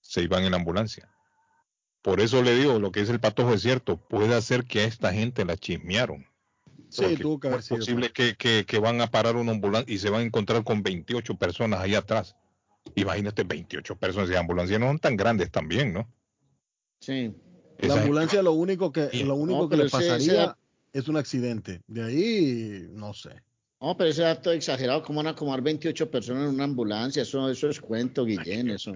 Se 0.00 0.22
iban 0.22 0.44
en 0.44 0.52
la 0.52 0.56
ambulancia. 0.56 1.10
Por 2.00 2.20
eso 2.20 2.42
le 2.42 2.56
digo, 2.56 2.78
lo 2.78 2.90
que 2.92 3.00
dice 3.00 3.12
el 3.12 3.20
patojo 3.20 3.52
es 3.52 3.60
cierto, 3.62 3.98
puede 3.98 4.34
hacer 4.34 4.64
que 4.64 4.80
a 4.80 4.84
esta 4.84 5.12
gente 5.12 5.44
la 5.44 5.56
chismearon. 5.58 6.26
Sí, 6.92 7.00
Porque 7.04 7.16
tuvo 7.22 7.40
que 7.40 7.48
¿cómo 7.48 7.54
haber 7.54 7.62
es 7.64 7.68
posible 7.70 8.12
que, 8.12 8.34
que- 8.36 8.66
que 8.66 8.78
van 8.78 9.00
a 9.00 9.06
parar 9.06 9.36
una 9.36 9.52
ambulancia 9.52 9.94
y 9.94 9.98
se 9.98 10.10
van 10.10 10.20
a 10.20 10.24
encontrar 10.24 10.62
con 10.62 10.82
28 10.82 11.34
personas 11.36 11.80
ahí 11.80 11.94
atrás. 11.94 12.36
Imagínate, 12.96 13.44
28 13.44 13.96
personas 13.96 14.28
y 14.30 14.34
ambulancias 14.34 14.78
no 14.78 14.88
son 14.88 14.98
tan 14.98 15.16
grandes 15.16 15.50
también, 15.50 15.94
¿no? 15.94 16.06
Sí. 17.00 17.32
La 17.78 17.94
ambulancia 17.94 18.42
lo 18.42 18.52
único 18.52 18.92
que, 18.92 19.08
lo 19.24 19.36
único 19.36 19.62
No, 19.62 19.68
que 19.70 19.76
le 19.78 19.88
pasaría 19.88 20.44
ese- 20.44 20.54
es 20.92 21.08
un 21.08 21.16
accidente. 21.16 21.80
De 21.86 22.02
ahí, 22.04 22.88
no 22.92 23.14
sé. 23.14 23.30
No, 23.80 23.96
pero 23.96 24.10
ese 24.10 24.22
dato 24.22 24.52
exagerado, 24.52 25.02
¿cómo 25.02 25.16
van 25.16 25.28
a 25.28 25.30
acomodar 25.30 25.62
28 25.62 26.10
personas 26.10 26.44
en 26.44 26.54
una 26.56 26.64
ambulancia? 26.64 27.22
Eso, 27.22 27.48
eso 27.50 27.70
es 27.70 27.80
cuento, 27.80 28.26
Guillén, 28.26 28.68
eso. 28.68 28.92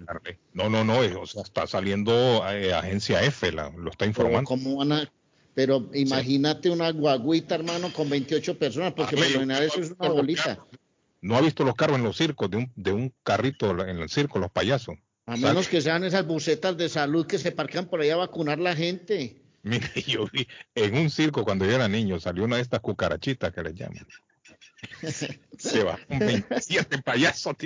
No, 0.53 0.69
no, 0.69 0.85
no, 0.85 0.99
o 1.21 1.27
sea, 1.27 1.43
está 1.43 1.67
saliendo 1.67 2.13
eh, 2.51 2.75
agencia 2.75 3.23
F, 3.25 3.51
la- 3.53 3.71
lo 3.71 3.91
está 3.91 4.05
informando. 4.05 4.45
¿cómo 4.47 4.77
van 4.77 4.93
a...? 4.93 5.13
Pero 5.57 5.89
imagínate 5.95 6.69
una 6.69 6.93
guaguita, 6.93 7.55
hermano, 7.55 7.91
con 7.91 8.11
28 8.11 8.59
personas, 8.59 8.93
porque 8.93 9.17
por 9.17 9.25
lo 9.25 9.41
general 9.41 9.63
eso 9.63 9.81
es 9.81 9.95
una 9.99 10.11
bolita. 10.11 10.63
No 11.23 11.35
ha 11.35 11.41
visto 11.41 11.65
los 11.65 11.75
carros 11.75 11.97
en 11.97 12.05
los 12.05 12.19
circos, 12.19 12.51
de 12.51 12.59
un, 12.59 12.73
de 12.77 12.93
un 12.93 13.15
carrito 13.23 13.71
en 13.89 13.97
el 13.97 14.11
circo, 14.11 14.39
los 14.39 14.51
payasos. 14.51 14.97
A 15.25 15.39
menos 15.39 15.67
que 15.69 15.81
sean 15.81 16.05
esas 16.05 16.27
bucetas 16.27 16.77
de 16.77 16.91
salud 16.91 17.27
que 17.27 17.39
se 17.39 17.53
parquean 17.53 17.87
por 17.87 18.03
ahí 18.03 18.11
a 18.11 18.17
vacunar 18.17 18.59
la 18.59 18.77
gente. 18.77 19.41
Mire, 19.63 19.91
yo 20.07 20.27
vi 20.31 20.47
en 20.75 20.95
un 20.95 21.09
circo 21.09 21.43
cuando 21.43 21.65
yo 21.65 21.73
era 21.73 21.89
niño, 21.89 22.21
salió 22.21 22.45
una 22.45 22.57
de 22.57 22.63
estas 22.63 22.81
cucarachitas 22.81 23.51
que 23.51 23.63
les 23.63 23.75
llaman. 23.75 24.07
Se 25.59 25.83
va 25.83 25.99
con 26.07 26.19
27 26.19 27.01
payasos. 27.01 27.57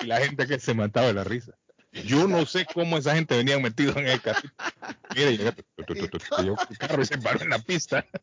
Y 0.00 0.06
la 0.06 0.20
gente 0.20 0.46
que 0.46 0.60
se 0.60 0.74
mataba 0.74 1.08
de 1.08 1.14
la 1.14 1.24
risa. 1.24 1.58
Yo 2.02 2.26
no 2.26 2.44
sé 2.44 2.66
cómo 2.72 2.98
esa 2.98 3.14
gente 3.14 3.36
venía 3.36 3.58
metido 3.58 3.96
en 3.98 4.08
el 4.08 4.20
carrito. 4.20 4.54
Tu, 5.86 5.94
llegó 5.94 6.56
el 6.68 6.78
carro 6.78 7.02
y 7.02 7.06
se 7.06 7.18
paró 7.18 7.42
en 7.42 7.50
la 7.50 7.58
pista. 7.58 8.04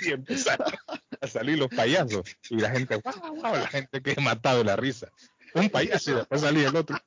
Y 0.00 0.12
empezaron 0.12 0.72
a 1.20 1.26
salir 1.26 1.58
los 1.58 1.68
payasos. 1.68 2.22
Y 2.48 2.56
la 2.56 2.70
gente, 2.70 2.96
guau, 2.96 3.36
guau, 3.36 3.54
la 3.54 3.66
gente 3.66 4.00
que 4.00 4.20
mataba 4.20 4.58
de 4.58 4.64
la 4.64 4.76
risa. 4.76 5.10
Un 5.54 5.68
payaso 5.70 6.12
y 6.12 6.14
después 6.14 6.40
salía 6.40 6.68
el 6.68 6.76
otro. 6.76 6.98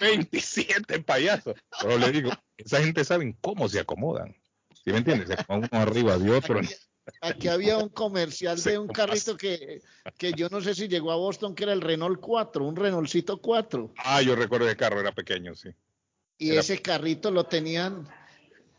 27 0.00 1.00
payasos. 1.00 1.54
Pero 1.80 1.98
le 1.98 2.10
digo, 2.10 2.30
esa 2.56 2.82
gente 2.82 3.04
saben 3.04 3.36
cómo 3.40 3.68
se 3.68 3.80
acomodan. 3.80 4.34
¿Sí 4.82 4.92
me 4.92 4.98
entiendes? 4.98 5.28
Uno 5.48 5.68
arriba 5.72 6.18
de 6.18 6.30
otro. 6.30 6.60
Había 7.50 7.78
un 7.78 7.88
comercial 7.88 8.62
de 8.62 8.78
un 8.78 8.88
carrito 8.88 9.36
que, 9.36 9.80
que 10.16 10.32
yo 10.32 10.48
no 10.48 10.60
sé 10.60 10.74
si 10.74 10.88
llegó 10.88 11.12
a 11.12 11.16
Boston, 11.16 11.54
que 11.54 11.64
era 11.64 11.72
el 11.72 11.80
Renault 11.80 12.20
4, 12.20 12.64
un 12.64 12.76
Renaultcito 12.76 13.40
4. 13.40 13.92
Ah, 13.98 14.22
yo 14.22 14.34
recuerdo 14.36 14.66
que 14.66 14.72
el 14.72 14.76
carro 14.76 15.00
era 15.00 15.12
pequeño, 15.12 15.54
sí. 15.54 15.70
Y 16.38 16.50
Era- 16.52 16.60
ese 16.60 16.80
carrito 16.80 17.30
lo 17.30 17.44
tenían, 17.44 18.08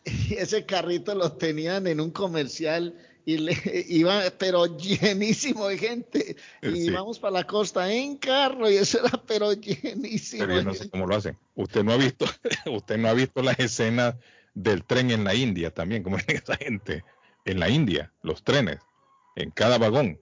y 0.05 0.33
ese 0.35 0.65
carrito 0.65 1.13
lo 1.15 1.33
tenían 1.33 1.87
en 1.87 2.01
un 2.01 2.11
comercial 2.11 2.95
y 3.23 3.37
le 3.37 3.55
iba, 3.89 4.23
pero 4.39 4.77
llenísimo 4.77 5.67
de 5.67 5.77
gente. 5.77 6.35
Y 6.63 6.71
Sí. 6.71 6.85
íbamos 6.87 7.19
para 7.19 7.33
la 7.33 7.43
costa 7.45 7.91
en 7.93 8.17
carro 8.17 8.67
y 8.69 8.77
eso 8.77 9.05
era, 9.05 9.21
pero 9.27 9.53
llenísimo. 9.53 10.45
Pero 10.47 10.55
yo 10.55 10.63
no 10.63 10.73
sé 10.73 10.89
cómo 10.89 11.05
lo 11.05 11.15
hacen. 11.15 11.37
Usted 11.55 11.83
no 11.83 11.91
ha 11.93 11.97
visto, 11.97 12.25
usted 12.65 12.97
no 12.97 13.09
ha 13.09 13.13
visto 13.13 13.43
las 13.43 13.59
escenas 13.59 14.15
del 14.55 14.83
tren 14.83 15.11
en 15.11 15.23
la 15.23 15.35
India 15.35 15.71
también, 15.71 16.01
como 16.01 16.17
es 16.17 16.25
esa 16.29 16.55
gente. 16.57 17.03
En 17.45 17.59
la 17.59 17.69
India, 17.69 18.13
los 18.21 18.43
trenes, 18.43 18.79
en 19.35 19.51
cada 19.51 19.77
vagón, 19.77 20.19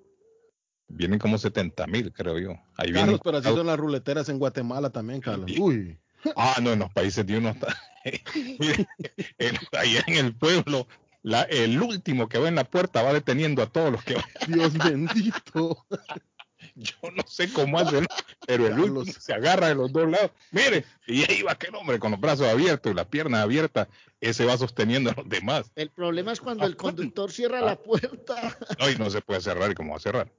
vienen 0.87 1.19
como 1.19 1.37
70 1.37 1.87
mil, 1.87 2.11
creo 2.13 2.39
yo. 2.39 2.51
Ahí 2.77 2.91
vienen. 2.91 3.17
Carlos, 3.17 3.21
pero 3.23 3.37
así 3.37 3.49
son 3.49 3.67
las 3.67 3.79
ruleteras 3.79 4.29
en 4.29 4.39
Guatemala 4.39 4.89
también, 4.89 5.21
Carlos. 5.21 5.51
Uy. 5.57 5.99
Ah, 6.35 6.57
no, 6.61 6.73
en 6.73 6.79
los 6.79 6.91
países 6.91 7.25
de 7.25 7.37
uno 7.37 7.49
está. 7.49 7.67
Allá 9.79 10.03
en 10.07 10.25
el 10.25 10.35
pueblo, 10.35 10.87
la, 11.21 11.43
el 11.43 11.81
último 11.81 12.27
que 12.27 12.39
va 12.39 12.47
en 12.47 12.55
la 12.55 12.65
puerta 12.65 13.03
va 13.03 13.13
deteniendo 13.13 13.61
a 13.61 13.67
todos 13.67 13.91
los 13.91 14.03
que 14.03 14.15
van. 14.15 14.25
Dios 14.47 14.73
bendito. 14.77 15.85
Yo 16.75 17.11
no 17.15 17.23
sé 17.27 17.51
cómo 17.51 17.79
hacen, 17.79 18.05
pero 18.45 18.67
el 18.67 18.79
último 18.79 19.05
se 19.05 19.33
agarra 19.33 19.67
de 19.69 19.75
los 19.75 19.91
dos 19.91 20.09
lados. 20.09 20.31
Mire, 20.51 20.85
y 21.07 21.29
ahí 21.29 21.41
va 21.41 21.53
aquel 21.53 21.75
hombre 21.75 21.99
con 21.99 22.11
los 22.11 22.19
brazos 22.19 22.47
abiertos 22.47 22.91
y 22.91 22.95
las 22.95 23.05
piernas 23.07 23.41
abiertas. 23.43 23.87
Ese 24.21 24.45
va 24.45 24.57
sosteniendo 24.57 25.11
a 25.11 25.13
los 25.13 25.29
demás. 25.29 25.71
El 25.75 25.89
problema 25.89 26.31
es 26.31 26.41
cuando 26.41 26.65
el 26.65 26.75
conductor 26.75 27.31
cierra 27.31 27.61
la 27.61 27.75
puerta. 27.81 28.57
No, 28.79 28.89
y 28.89 28.95
no 28.95 29.09
se 29.09 29.21
puede 29.21 29.41
cerrar. 29.41 29.71
¿Y 29.71 29.75
cómo 29.75 29.91
va 29.91 29.97
a 29.97 30.01
cerrar? 30.01 30.31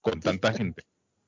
Con 0.00 0.20
tanta 0.20 0.52
gente. 0.52 0.84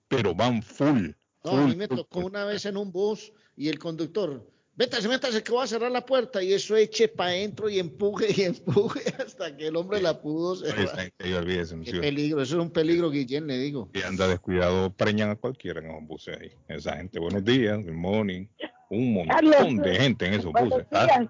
Pero 0.08 0.34
van 0.34 0.62
full. 0.62 1.10
No, 1.44 1.50
a 1.52 1.56
mí 1.64 1.70
full, 1.70 1.76
me 1.76 1.88
full, 1.88 1.96
tocó 1.96 2.20
full. 2.20 2.30
una 2.30 2.44
vez 2.44 2.66
en 2.66 2.76
un 2.76 2.92
bus 2.92 3.32
y 3.56 3.68
el 3.68 3.78
conductor, 3.78 4.51
métase, 4.76 5.08
métase 5.08 5.42
que 5.42 5.52
voy 5.52 5.64
a 5.64 5.66
cerrar 5.66 5.90
la 5.90 6.04
puerta 6.04 6.42
y 6.42 6.52
eso 6.52 6.76
eche 6.76 7.08
para 7.08 7.30
adentro 7.30 7.68
y 7.68 7.78
empuje 7.78 8.26
y 8.36 8.42
empuje 8.42 9.00
hasta 9.24 9.56
que 9.56 9.66
el 9.68 9.76
hombre 9.76 10.00
la 10.00 10.20
pudo 10.20 10.52
Oye, 10.52 10.70
cerrar. 10.86 11.12
olvídese, 11.38 11.70
Qué 11.72 11.76
monsieur. 11.76 12.00
peligro, 12.00 12.42
eso 12.42 12.56
es 12.56 12.62
un 12.62 12.70
peligro, 12.70 13.10
Guillén, 13.10 13.46
le 13.46 13.58
digo. 13.58 13.90
Y 13.94 14.02
anda 14.02 14.26
descuidado, 14.28 14.92
preñan 14.94 15.30
a 15.30 15.36
cualquiera 15.36 15.80
en 15.80 15.90
esos 15.90 16.06
buses 16.06 16.38
ahí. 16.40 16.52
Esa 16.68 16.96
gente, 16.96 17.18
buenos 17.18 17.44
días, 17.44 17.78
good 17.84 17.92
morning. 17.92 18.46
Un 18.90 19.14
montón 19.14 19.34
Carlos, 19.50 19.84
de 19.86 19.94
gente 19.96 20.26
en 20.26 20.34
esos 20.34 20.52
buses. 20.52 20.86
Ah, 20.90 21.06
días. 21.06 21.28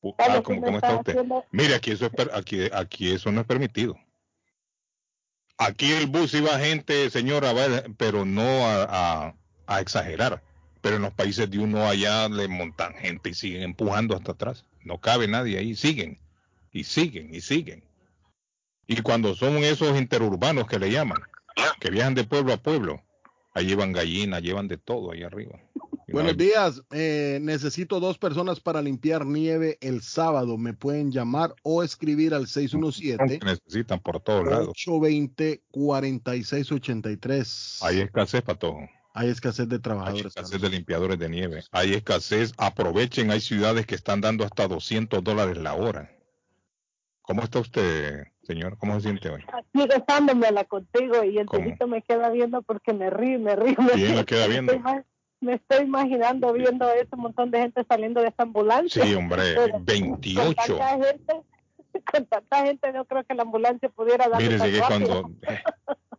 u- 0.00 0.14
Carlos, 0.16 0.38
ah, 0.38 0.42
¿cómo, 0.42 0.54
¿qué 0.56 0.60
me 0.60 0.66
cómo 0.66 0.76
está 0.78 0.96
usted? 0.96 1.12
haciendo? 1.12 1.44
Mire, 1.50 1.74
aquí 1.74 1.90
eso, 1.92 2.06
es 2.06 2.12
per- 2.12 2.30
aquí, 2.34 2.60
aquí 2.72 3.12
eso 3.12 3.32
no 3.32 3.40
es 3.40 3.46
permitido. 3.46 3.96
Aquí 5.58 5.92
el 5.92 6.06
bus 6.06 6.34
iba 6.34 6.58
gente, 6.58 7.08
señora, 7.10 7.52
pero 7.96 8.24
no 8.24 8.42
a, 8.66 8.84
a- 9.28 9.34
a 9.66 9.80
exagerar. 9.80 10.42
Pero 10.82 10.96
en 10.96 11.02
los 11.02 11.14
países 11.14 11.50
de 11.50 11.58
uno 11.58 11.86
allá 11.86 12.28
le 12.28 12.48
montan 12.48 12.92
gente 12.94 13.30
y 13.30 13.34
siguen 13.34 13.62
empujando 13.62 14.14
hasta 14.14 14.32
atrás. 14.32 14.64
No 14.84 15.00
cabe 15.00 15.26
nadie 15.28 15.58
ahí, 15.58 15.74
siguen 15.74 16.18
y 16.72 16.84
siguen 16.84 17.34
y 17.34 17.40
siguen. 17.40 17.82
Y 18.86 19.00
cuando 19.00 19.34
son 19.34 19.56
esos 19.58 19.96
interurbanos 19.98 20.66
que 20.66 20.78
le 20.78 20.90
llaman, 20.90 21.22
que 21.80 21.90
viajan 21.90 22.14
de 22.14 22.24
pueblo 22.24 22.52
a 22.52 22.56
pueblo, 22.56 23.02
ahí 23.54 23.66
llevan 23.66 23.92
gallinas, 23.92 24.42
llevan 24.42 24.68
de 24.68 24.76
todo 24.76 25.12
ahí 25.12 25.22
arriba. 25.22 25.58
Y 26.08 26.12
Buenos 26.12 26.32
no- 26.36 26.42
días. 26.42 26.82
eh, 26.90 27.38
necesito 27.40 28.00
dos 28.00 28.18
personas 28.18 28.58
para 28.58 28.82
limpiar 28.82 29.24
nieve 29.24 29.78
el 29.80 30.02
sábado. 30.02 30.58
Me 30.58 30.74
pueden 30.74 31.12
llamar 31.12 31.54
o 31.62 31.84
escribir 31.84 32.34
al 32.34 32.48
617 32.48 33.38
que 33.38 33.46
necesitan 33.46 34.00
por 34.00 34.18
todos 34.20 34.44
lados. 34.46 34.68
820 34.70 35.62
4683. 35.70 37.78
Hay 37.82 38.00
escasez 38.00 38.42
para 38.42 38.58
todo. 38.58 38.78
Hay 39.14 39.28
escasez 39.28 39.68
de 39.68 39.76
Hay 39.76 39.80
trabajadores. 39.82 40.26
escasez 40.26 40.60
de 40.60 40.68
limpiadores 40.70 41.18
de 41.18 41.28
nieve. 41.28 41.62
Hay 41.72 41.92
escasez. 41.94 42.52
Aprovechen, 42.56 43.30
hay 43.30 43.40
ciudades 43.40 43.86
que 43.86 43.94
están 43.94 44.20
dando 44.20 44.44
hasta 44.44 44.66
200 44.68 45.22
dólares 45.22 45.58
la 45.58 45.74
hora. 45.74 46.10
¿Cómo 47.20 47.42
está 47.42 47.60
usted, 47.60 48.24
señor? 48.42 48.76
¿Cómo 48.78 48.94
se 48.94 49.02
siente 49.02 49.28
hoy? 49.28 49.44
Aquí 49.52 49.86
gozándomela 49.86 50.64
contigo 50.64 51.22
y 51.24 51.38
el 51.38 51.48
Tito 51.48 51.86
me 51.86 52.02
queda 52.02 52.30
viendo 52.30 52.62
porque 52.62 52.92
me 52.94 53.10
río, 53.10 53.38
me 53.38 53.54
río. 53.54 53.76
me 53.78 53.92
¿Quién 53.92 54.06
río. 54.08 54.16
la 54.16 54.24
queda 54.24 54.46
viendo? 54.48 54.72
estoy 54.74 55.02
Me 55.40 55.54
estoy 55.54 55.84
imaginando 55.84 56.52
viendo 56.52 56.84
a 56.86 56.94
ese 56.94 57.14
montón 57.16 57.50
de 57.50 57.60
gente 57.60 57.84
saliendo 57.88 58.20
de 58.22 58.28
esta 58.28 58.42
ambulancia. 58.44 59.04
Sí, 59.04 59.14
hombre, 59.14 59.42
Pero 59.54 59.72
Con 59.72 59.84
28. 59.84 60.54
tanta 60.76 60.88
gente, 61.06 61.34
con 62.12 62.26
tanta 62.26 62.64
gente 62.66 62.92
no 62.92 63.04
creo 63.04 63.24
que 63.24 63.34
la 63.34 63.42
ambulancia 63.42 63.88
pudiera 63.90 64.28
dar 64.28 64.40
Mire, 64.42 64.56
que 64.56 64.80
rápido. 64.80 64.86
cuando, 64.88 65.30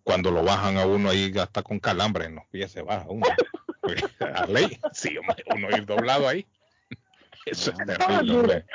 cuando 0.03 0.31
lo 0.31 0.43
bajan 0.43 0.77
a 0.77 0.85
uno 0.85 1.09
ahí, 1.09 1.31
hasta 1.37 1.63
con 1.63 1.79
calambre 1.79 2.25
en 2.25 2.35
los 2.35 2.45
pies 2.47 2.71
se 2.71 2.81
baja 2.81 3.05
uno. 3.09 3.25
Pues, 3.81 4.03
A 4.35 4.45
ley, 4.45 4.79
sí, 4.93 5.15
uno 5.53 5.69
ir 5.75 5.85
doblado 5.85 6.27
ahí. 6.27 6.45
Eso 7.45 7.71
es 7.71 7.77
terrible, 7.77 8.33
hombre. 8.33 8.65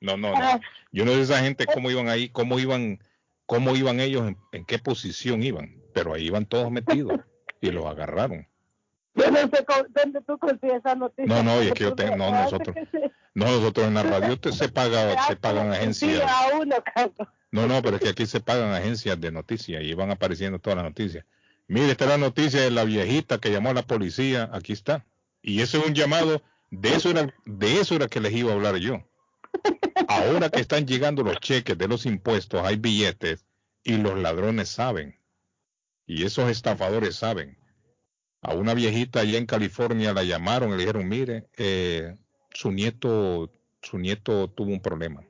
No, 0.00 0.16
no, 0.16 0.32
no. 0.34 0.60
Yo 0.90 1.04
no 1.04 1.12
sé 1.12 1.20
esa 1.22 1.40
gente 1.40 1.66
cómo 1.66 1.90
iban 1.90 2.08
ahí, 2.08 2.28
cómo 2.28 2.58
iban, 2.58 2.98
cómo 3.46 3.76
iban 3.76 4.00
ellos, 4.00 4.26
en, 4.28 4.36
en 4.52 4.64
qué 4.64 4.78
posición 4.78 5.42
iban, 5.42 5.76
pero 5.94 6.14
ahí 6.14 6.26
iban 6.26 6.46
todos 6.46 6.70
metidos 6.70 7.20
y 7.60 7.70
los 7.70 7.84
agarraron. 7.86 8.46
Yo 9.14 9.30
no 9.30 9.38
sé 9.40 9.64
cómo- 9.66 9.86
dónde 9.90 10.20
tú 10.22 10.38
consigues 10.38 10.76
esa 10.78 10.94
noticia. 10.94 11.26
No, 11.26 11.42
no, 11.42 11.62
y 11.62 11.66
es 11.68 11.72
que 11.74 11.84
yo 11.84 11.94
tengo, 11.94 12.16
no, 12.16 12.30
nosotros, 12.30 12.74
no, 13.34 13.46
nosotros 13.46 13.86
en 13.86 13.94
la 13.94 14.02
radio 14.02 14.38
te- 14.38 14.52
se 14.52 14.68
paga, 14.68 15.22
se 15.28 15.36
pagan 15.36 15.72
agencias. 15.72 16.22
No, 17.50 17.66
no, 17.66 17.82
pero 17.82 17.96
es 17.96 18.02
que 18.02 18.08
aquí 18.10 18.26
se 18.26 18.40
pagan 18.40 18.72
agencias 18.72 19.20
de 19.20 19.30
noticias 19.30 19.82
y 19.82 19.92
van 19.94 20.10
apareciendo 20.10 20.58
todas 20.58 20.76
las 20.76 20.84
noticias. 20.86 21.24
Mire, 21.68 21.90
esta 21.90 22.04
es 22.04 22.10
la 22.10 22.18
noticia 22.18 22.60
de 22.60 22.70
la 22.70 22.84
viejita 22.84 23.38
que 23.38 23.50
llamó 23.50 23.70
a 23.70 23.74
la 23.74 23.82
policía, 23.82 24.50
aquí 24.52 24.72
está. 24.72 25.04
Y 25.42 25.60
eso 25.60 25.78
es 25.78 25.86
un 25.86 25.94
llamado, 25.94 26.42
de 26.70 26.94
eso 26.94 27.10
era, 27.10 27.34
de 27.44 27.80
eso 27.80 27.94
era 27.94 28.08
que 28.08 28.20
les 28.20 28.32
iba 28.32 28.52
a 28.52 28.54
hablar 28.54 28.76
yo. 28.76 29.06
Ahora 30.08 30.48
que 30.50 30.60
están 30.60 30.86
llegando 30.86 31.22
los 31.22 31.38
cheques 31.40 31.76
de 31.76 31.88
los 31.88 32.06
impuestos, 32.06 32.62
hay 32.64 32.76
billetes 32.76 33.44
y 33.84 33.96
los 33.96 34.18
ladrones 34.18 34.68
saben. 34.68 35.18
Y 36.06 36.24
esos 36.24 36.50
estafadores 36.50 37.16
saben. 37.16 37.58
A 38.40 38.54
una 38.54 38.74
viejita 38.74 39.20
allá 39.20 39.38
en 39.38 39.46
California 39.46 40.12
la 40.12 40.24
llamaron 40.24 40.70
y 40.70 40.72
le 40.72 40.78
dijeron, 40.78 41.08
mire, 41.08 41.46
eh, 41.56 42.16
su 42.54 42.70
nieto, 42.72 43.50
su 43.82 43.98
nieto 43.98 44.48
tuvo 44.48 44.70
un 44.70 44.80
problema. 44.80 45.22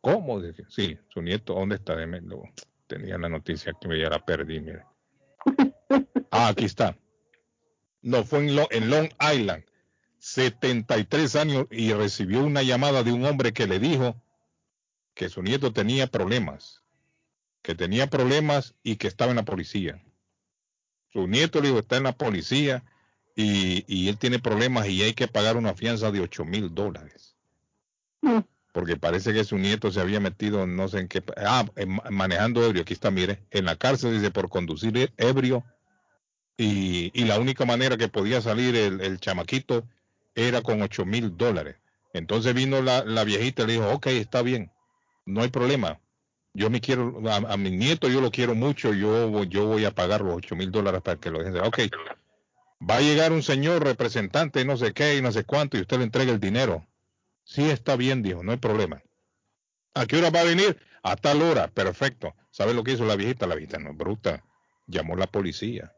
¿Cómo? 0.00 0.40
Dije, 0.40 0.64
Sí, 0.68 0.98
su 1.08 1.22
nieto, 1.22 1.54
¿dónde 1.54 1.76
está? 1.76 1.94
Deme- 1.96 2.20
lo- 2.22 2.42
tenía 2.86 3.18
la 3.18 3.28
noticia 3.28 3.72
que 3.80 3.98
ya 3.98 4.08
la 4.10 4.24
perdí, 4.24 4.60
mire. 4.60 4.84
Ah, 6.32 6.48
aquí 6.48 6.64
está. 6.64 6.96
No, 8.02 8.22
fue 8.24 8.38
en, 8.40 8.54
Lo- 8.56 8.68
en 8.70 8.88
Long 8.88 9.08
Island. 9.34 9.64
73 10.20 11.34
años 11.36 11.66
y 11.70 11.92
recibió 11.92 12.44
una 12.44 12.62
llamada 12.62 13.02
de 13.02 13.10
un 13.12 13.24
hombre 13.24 13.52
que 13.52 13.66
le 13.66 13.78
dijo 13.78 14.14
que 15.14 15.28
su 15.28 15.42
nieto 15.42 15.72
tenía 15.72 16.06
problemas, 16.06 16.82
que 17.62 17.74
tenía 17.74 18.06
problemas 18.08 18.74
y 18.82 18.96
que 18.96 19.08
estaba 19.08 19.30
en 19.32 19.36
la 19.38 19.44
policía. 19.44 20.02
Su 21.12 21.26
nieto 21.26 21.60
le 21.60 21.68
dijo, 21.68 21.80
está 21.80 21.96
en 21.96 22.04
la 22.04 22.12
policía 22.12 22.84
y, 23.40 23.84
y 23.88 24.08
él 24.08 24.18
tiene 24.18 24.38
problemas 24.38 24.88
y 24.88 25.02
hay 25.02 25.14
que 25.14 25.28
pagar 25.28 25.56
una 25.56 25.74
fianza 25.74 26.10
de 26.10 26.20
8 26.20 26.44
mil 26.44 26.74
dólares. 26.74 27.36
Porque 28.72 28.96
parece 28.96 29.32
que 29.32 29.44
su 29.44 29.58
nieto 29.58 29.90
se 29.90 30.00
había 30.00 30.20
metido, 30.20 30.66
no 30.66 30.86
sé 30.88 31.00
en 31.00 31.08
qué, 31.08 31.22
ah, 31.36 31.64
en- 31.76 31.98
manejando 32.10 32.64
ebrio, 32.64 32.82
aquí 32.82 32.92
está, 32.92 33.10
mire, 33.10 33.40
en 33.50 33.64
la 33.64 33.76
cárcel 33.76 34.12
dice 34.12 34.30
por 34.30 34.48
conducir 34.48 34.96
e- 34.96 35.12
ebrio 35.16 35.64
y, 36.56 37.10
y 37.14 37.24
la 37.24 37.38
única 37.40 37.64
manera 37.64 37.96
que 37.96 38.08
podía 38.08 38.40
salir 38.40 38.76
el, 38.76 39.00
el 39.00 39.18
chamaquito 39.18 39.84
era 40.34 40.62
con 40.62 40.82
8 40.82 41.04
mil 41.04 41.36
dólares. 41.36 41.76
Entonces 42.12 42.54
vino 42.54 42.82
la, 42.82 43.04
la 43.04 43.24
viejita 43.24 43.62
y 43.62 43.66
le 43.66 43.72
dijo, 43.74 43.90
ok, 43.90 44.06
está 44.08 44.42
bien, 44.42 44.70
no 45.26 45.42
hay 45.42 45.48
problema. 45.50 46.00
Yo 46.54 46.70
me 46.70 46.80
quiero, 46.80 47.20
a, 47.28 47.36
a 47.36 47.56
mi 47.56 47.70
nieto 47.70 48.08
yo 48.08 48.20
lo 48.20 48.30
quiero 48.30 48.54
mucho, 48.54 48.92
yo, 48.94 49.28
voy- 49.30 49.48
yo 49.48 49.66
voy 49.66 49.84
a 49.84 49.92
pagar 49.94 50.20
los 50.22 50.34
8 50.36 50.56
mil 50.56 50.70
dólares 50.70 51.02
para 51.02 51.18
que 51.18 51.30
lo 51.30 51.40
dejen. 51.42 51.58
Ok, 51.64 51.78
va 52.88 52.96
a 52.96 53.00
llegar 53.00 53.32
un 53.32 53.42
señor 53.42 53.84
representante, 53.84 54.64
no 54.64 54.76
sé 54.76 54.92
qué 54.92 55.16
y 55.16 55.22
no 55.22 55.32
sé 55.32 55.44
cuánto, 55.44 55.76
y 55.76 55.80
usted 55.82 55.98
le 55.98 56.04
entrega 56.04 56.32
el 56.32 56.40
dinero. 56.40 56.86
Sí, 57.44 57.68
está 57.68 57.96
bien, 57.96 58.22
dijo, 58.22 58.42
no 58.42 58.52
hay 58.52 58.58
problema. 58.58 59.02
¿A 59.94 60.06
qué 60.06 60.18
hora 60.18 60.30
va 60.30 60.40
a 60.40 60.44
venir? 60.44 60.80
A 61.02 61.16
tal 61.16 61.42
hora, 61.42 61.68
perfecto. 61.68 62.34
¿Sabe 62.50 62.74
lo 62.74 62.84
que 62.84 62.92
hizo 62.92 63.04
la 63.04 63.16
viejita? 63.16 63.46
La 63.46 63.54
viejita 63.56 63.78
no 63.78 63.90
es 63.90 63.96
bruta. 63.96 64.44
Llamó 64.86 65.14
a 65.14 65.18
la 65.18 65.26
policía 65.26 65.92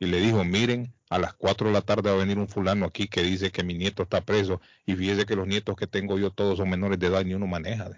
y 0.00 0.06
le 0.06 0.20
dijo, 0.20 0.44
miren, 0.44 0.94
a 1.10 1.18
las 1.18 1.34
4 1.34 1.68
de 1.68 1.72
la 1.72 1.82
tarde 1.82 2.10
va 2.10 2.16
a 2.16 2.18
venir 2.18 2.38
un 2.38 2.48
fulano 2.48 2.86
aquí 2.86 3.08
que 3.08 3.22
dice 3.22 3.50
que 3.50 3.64
mi 3.64 3.74
nieto 3.74 4.02
está 4.02 4.20
preso 4.20 4.60
y 4.86 4.94
fíjese 4.94 5.26
que 5.26 5.36
los 5.36 5.46
nietos 5.46 5.76
que 5.76 5.86
tengo 5.86 6.18
yo 6.18 6.30
todos 6.30 6.58
son 6.58 6.70
menores 6.70 6.98
de 6.98 7.06
edad 7.06 7.24
y 7.24 7.34
uno 7.34 7.46
maneja. 7.46 7.90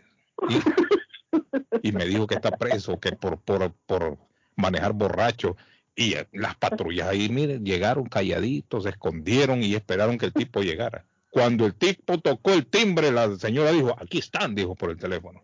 Y, 0.49 1.89
y 1.89 1.93
me 1.93 2.07
dijo 2.07 2.27
que 2.27 2.37
está 2.37 2.53
preso, 2.53 2.99
que 2.99 3.13
por, 3.13 3.41
por, 3.41 3.73
por 3.87 4.19
manejar 4.57 4.93
borracho. 4.93 5.57
Y 5.95 6.15
eh, 6.15 6.29
las 6.33 6.57
patrullas 6.57 7.09
ahí, 7.09 7.29
miren, 7.29 7.65
llegaron 7.65 8.07
calladitos, 8.07 8.85
se 8.85 8.91
escondieron 8.91 9.63
y 9.63 9.75
esperaron 9.75 10.19
que 10.19 10.27
el 10.27 10.33
tipo 10.33 10.63
llegara. 10.63 11.05
Cuando 11.31 11.67
el 11.67 11.75
tipo 11.75 12.19
tocó 12.19 12.53
el 12.53 12.67
timbre, 12.67 13.13
la 13.13 13.37
señora 13.37 13.71
dijo, 13.73 13.95
aquí 13.99 14.19
están, 14.19 14.55
dijo 14.55 14.75
por 14.75 14.91
el 14.91 14.99
teléfono. 14.99 15.43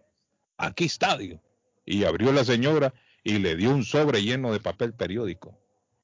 Aquí 0.57 0.87
está, 0.87 1.17
dijo. 1.17 1.41
Y 1.85 2.05
abrió 2.05 2.33
la 2.33 2.45
señora 2.45 2.93
y 3.23 3.39
le 3.39 3.57
dio 3.57 3.71
un 3.71 3.85
sobre 3.85 4.23
lleno 4.23 4.53
de 4.53 4.61
papel 4.61 4.93
periódico. 4.95 5.57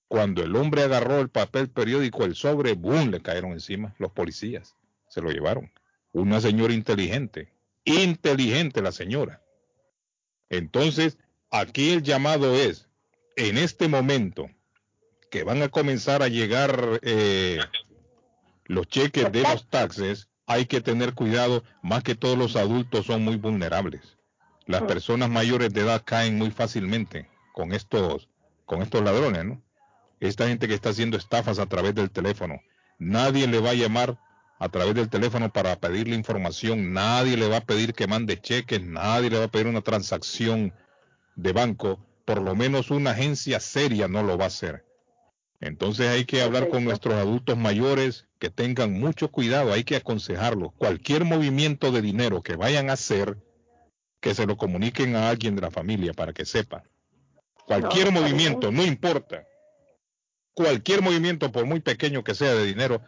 Cuando 0.07 0.43
el 0.43 0.55
hombre 0.57 0.83
agarró 0.83 1.21
el 1.21 1.31
papel 1.31 1.69
periódico, 1.71 2.25
el 2.25 2.35
sobre, 2.35 2.75
¡boom!, 2.75 3.11
le 3.11 3.23
cayeron 3.23 3.53
encima 3.53 3.95
los 3.99 4.13
policías. 4.13 4.77
Se 5.09 5.23
lo 5.23 5.31
llevaron. 5.31 5.73
Una 6.13 6.41
señora 6.41 6.75
inteligente. 6.75 7.53
Inteligente 7.85 8.83
la 8.83 8.93
señora. 8.93 9.43
Entonces, 10.51 11.17
aquí 11.51 11.91
el 11.91 12.03
llamado 12.03 12.55
es, 12.55 12.89
en 13.37 13.59
este 13.59 13.89
momento, 13.89 14.51
que 15.31 15.45
van 15.45 15.63
a 15.63 15.69
comenzar 15.69 16.23
a 16.23 16.29
llegar 16.29 17.01
eh, 17.03 17.59
los 18.67 18.87
cheques 18.89 19.31
de 19.33 19.43
los 19.43 19.69
taxes, 19.69 20.29
hay 20.47 20.67
que 20.67 20.81
tener 20.81 21.15
cuidado, 21.15 21.65
más 21.83 22.03
que 22.03 22.15
todos 22.15 22.37
los 22.37 22.57
adultos 22.57 23.07
son 23.07 23.25
muy 23.25 23.37
vulnerables. 23.37 24.19
Las 24.67 24.83
personas 24.83 25.31
mayores 25.31 25.73
de 25.73 25.81
edad 25.81 26.03
caen 26.05 26.37
muy 26.37 26.51
fácilmente 26.51 27.29
con 27.53 27.73
estos, 27.73 28.29
con 28.65 28.83
estos 28.83 29.03
ladrones, 29.03 29.45
¿no? 29.45 29.63
Esta 30.21 30.47
gente 30.47 30.69
que 30.69 30.75
está 30.75 30.91
haciendo 30.91 31.17
estafas 31.17 31.59
a 31.59 31.67
través 31.67 31.95
del 31.95 32.11
teléfono. 32.11 32.61
Nadie 32.99 33.49
le 33.49 33.59
va 33.59 33.71
a 33.71 33.75
llamar 33.75 34.19
a 34.59 34.69
través 34.69 34.95
del 34.95 35.09
teléfono 35.09 35.53
para 35.53 35.75
pedirle 35.77 36.15
información, 36.15 36.93
nadie 36.93 37.37
le 37.37 37.49
va 37.49 37.57
a 37.57 37.65
pedir 37.65 37.95
que 37.95 38.07
mande 38.07 38.41
cheques, 38.41 38.81
nadie 38.81 39.31
le 39.31 39.39
va 39.39 39.45
a 39.47 39.51
pedir 39.51 39.67
una 39.67 39.81
transacción 39.81 40.73
de 41.35 41.53
banco, 41.53 41.99
por 42.25 42.41
lo 42.41 42.55
menos 42.55 42.91
una 42.91 43.11
agencia 43.11 43.61
seria 43.61 44.09
no 44.09 44.23
lo 44.23 44.39
va 44.39 44.45
a 44.45 44.49
hacer. 44.49 44.85
Entonces 45.61 46.09
hay 46.09 46.25
que 46.25 46.43
hablar 46.43 46.69
con 46.69 46.85
nuestros 46.85 47.15
adultos 47.15 47.57
mayores 47.57 48.27
que 48.41 48.51
tengan 48.51 48.99
mucho 48.99 49.31
cuidado, 49.31 49.73
hay 49.73 49.85
que 49.85 49.97
aconsejarlos. 49.97 50.73
Cualquier 50.77 51.25
movimiento 51.25 51.93
de 51.93 52.03
dinero 52.03 52.43
que 52.43 52.57
vayan 52.57 52.91
a 52.91 52.95
hacer, 52.95 53.39
que 54.21 54.35
se 54.35 54.47
lo 54.47 54.57
comuniquen 54.57 55.15
a 55.15 55.29
alguien 55.29 55.55
de 55.55 55.63
la 55.63 55.71
familia 55.71 56.13
para 56.15 56.33
que 56.33 56.45
sepa. 56.45 56.83
Cualquier 57.67 58.13
No, 58.13 58.21
movimiento, 58.21 58.73
no 58.73 58.85
importa. 58.85 59.47
Cualquier 60.53 61.01
movimiento, 61.01 61.53
por 61.53 61.65
muy 61.65 61.81
pequeño 61.81 62.25
que 62.25 62.35
sea 62.35 62.55
de 62.55 62.67
dinero, 62.67 63.01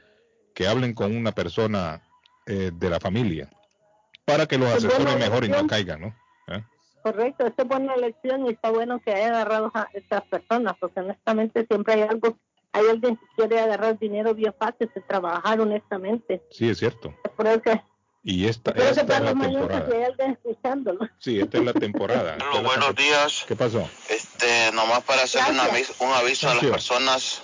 que 0.55 0.69
hablen 0.69 0.95
con 0.95 1.17
una 1.17 1.33
persona 1.33 2.03
eh, 2.47 2.71
de 2.73 2.91
la 2.91 3.01
familia 3.01 3.51
para 4.25 4.47
que 4.47 4.59
los 4.59 4.69
Es 4.69 4.85
buena 4.85 4.95
asesoren 4.95 5.19
mejor 5.19 5.45
y 5.45 5.49
no 5.49 5.67
caigan, 5.67 6.01
¿no? 6.01 6.17
Correcto, 7.05 7.47
esta 7.47 7.65
es 7.65 7.69
buena 7.69 7.93
elección 7.97 8.47
y 8.47 8.53
está 8.53 8.71
bueno 8.71 8.99
que 8.99 9.13
haya 9.13 9.27
agarrado 9.27 9.71
a 9.75 9.89
estas 9.93 10.23
personas, 10.23 10.73
porque 10.81 11.01
honestamente 11.01 11.67
siempre 11.67 11.93
hay 11.93 12.01
algo, 12.01 12.39
hay 12.73 12.87
alguien 12.89 13.19
que 13.19 13.27
quiere 13.37 13.61
agarrar 13.61 13.99
dinero 13.99 14.35
bien 14.35 14.55
fácil 14.59 14.91
de 14.95 15.03
trabajar 15.03 15.61
honestamente. 15.61 16.43
Sí, 16.51 16.71
es 16.71 16.79
cierto. 16.79 17.15
Por 17.37 17.47
eso 17.47 17.61
que, 17.61 17.79
Y 18.23 18.47
esta, 18.47 18.73
por 18.73 18.81
eso 18.81 18.91
esta 18.93 19.03
es 19.03 19.07
para 19.07 19.21
la 19.21 19.39
temporada. 19.39 19.87
que 19.87 19.97
hay 19.99 20.03
alguien 20.05 20.31
escuchándolo. 20.31 21.09
Sí, 21.19 21.41
esta 21.41 21.59
es 21.59 21.65
la 21.65 21.75
temporada. 21.75 22.39
Buenos 22.65 22.97
días. 22.97 23.45
¿Qué 23.47 23.55
pasó? 23.55 23.87
Este, 24.09 24.73
nomás 24.73 25.03
para 25.03 25.25
hacer 25.25 25.43
un 25.51 25.61
aviso, 25.61 25.93
un 26.03 26.11
aviso 26.11 26.49
a 26.49 26.55
las 26.55 26.65
personas 26.65 27.43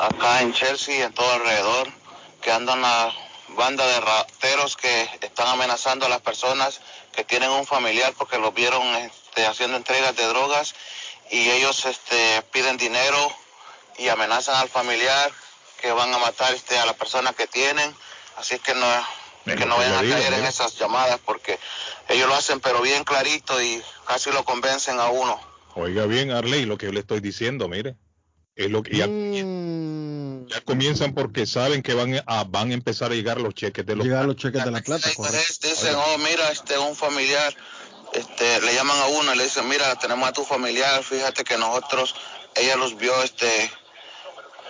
acá 0.00 0.42
en 0.42 0.52
Chelsea 0.52 0.98
y 0.98 1.02
en 1.02 1.12
todo 1.12 1.32
alrededor 1.32 1.86
que 2.42 2.50
andan 2.50 2.82
la 2.82 3.12
banda 3.56 3.86
de 3.86 4.00
rateros 4.00 4.76
que 4.76 5.02
están 5.20 5.46
amenazando 5.46 6.06
a 6.06 6.08
las 6.08 6.22
personas 6.22 6.80
que 7.14 7.24
tienen 7.24 7.50
un 7.50 7.66
familiar 7.66 8.12
porque 8.18 8.38
los 8.38 8.52
vieron 8.54 8.82
este, 8.96 9.46
haciendo 9.46 9.76
entregas 9.76 10.16
de 10.16 10.24
drogas 10.26 10.74
y 11.30 11.50
ellos 11.50 11.84
este, 11.86 12.42
piden 12.52 12.76
dinero 12.76 13.32
y 13.98 14.08
amenazan 14.08 14.56
al 14.56 14.68
familiar 14.68 15.32
que 15.80 15.92
van 15.92 16.12
a 16.12 16.18
matar 16.18 16.52
este, 16.54 16.78
a 16.78 16.86
la 16.86 16.94
persona 16.94 17.32
que 17.32 17.46
tienen. 17.46 17.94
Así 18.36 18.58
que 18.58 18.74
no, 18.74 18.86
que 19.44 19.66
no 19.66 19.76
vayan 19.76 19.94
a 19.94 20.16
caer 20.16 20.32
en 20.34 20.44
esas 20.44 20.76
llamadas 20.78 21.20
porque 21.24 21.58
ellos 22.08 22.28
lo 22.28 22.34
hacen 22.34 22.60
pero 22.60 22.82
bien 22.82 23.04
clarito 23.04 23.60
y 23.62 23.82
casi 24.06 24.30
lo 24.32 24.44
convencen 24.44 24.98
a 24.98 25.08
uno. 25.08 25.40
Oiga 25.76 26.06
bien, 26.06 26.30
Arley, 26.30 26.64
lo 26.64 26.78
que 26.78 26.86
yo 26.86 26.92
le 26.92 27.00
estoy 27.00 27.20
diciendo, 27.20 27.68
mire. 27.68 27.96
Es 28.56 28.70
lo 28.70 28.84
que 28.84 28.96
ya, 28.96 29.08
Mm, 29.08 29.73
ya 30.54 30.60
comienzan 30.60 31.14
porque 31.14 31.46
saben 31.46 31.82
que 31.82 31.94
van 31.94 32.22
a, 32.26 32.44
van 32.44 32.70
a 32.70 32.74
empezar 32.74 33.10
a 33.10 33.14
llegar 33.14 33.40
los 33.40 33.54
cheques 33.54 33.84
de 33.84 33.96
los 33.96 34.06
llegar 34.06 34.24
los 34.24 34.36
cheques 34.36 34.64
de 34.64 34.70
la 34.70 34.80
plata, 34.80 35.08
dicen, 35.08 35.94
oh, 35.96 36.18
mira, 36.18 36.50
este 36.52 36.78
un 36.78 36.94
familiar, 36.94 37.54
este, 38.12 38.60
le 38.60 38.74
llaman 38.74 38.98
a 39.00 39.06
uno 39.06 39.34
y 39.34 39.36
le 39.36 39.44
dicen, 39.44 39.68
mira, 39.68 39.94
tenemos 39.96 40.28
a 40.28 40.32
tu 40.32 40.44
familiar, 40.44 41.02
fíjate 41.02 41.42
que 41.42 41.58
nosotros, 41.58 42.14
ella 42.54 42.76
los 42.76 42.96
vio, 42.96 43.20
este, 43.22 43.70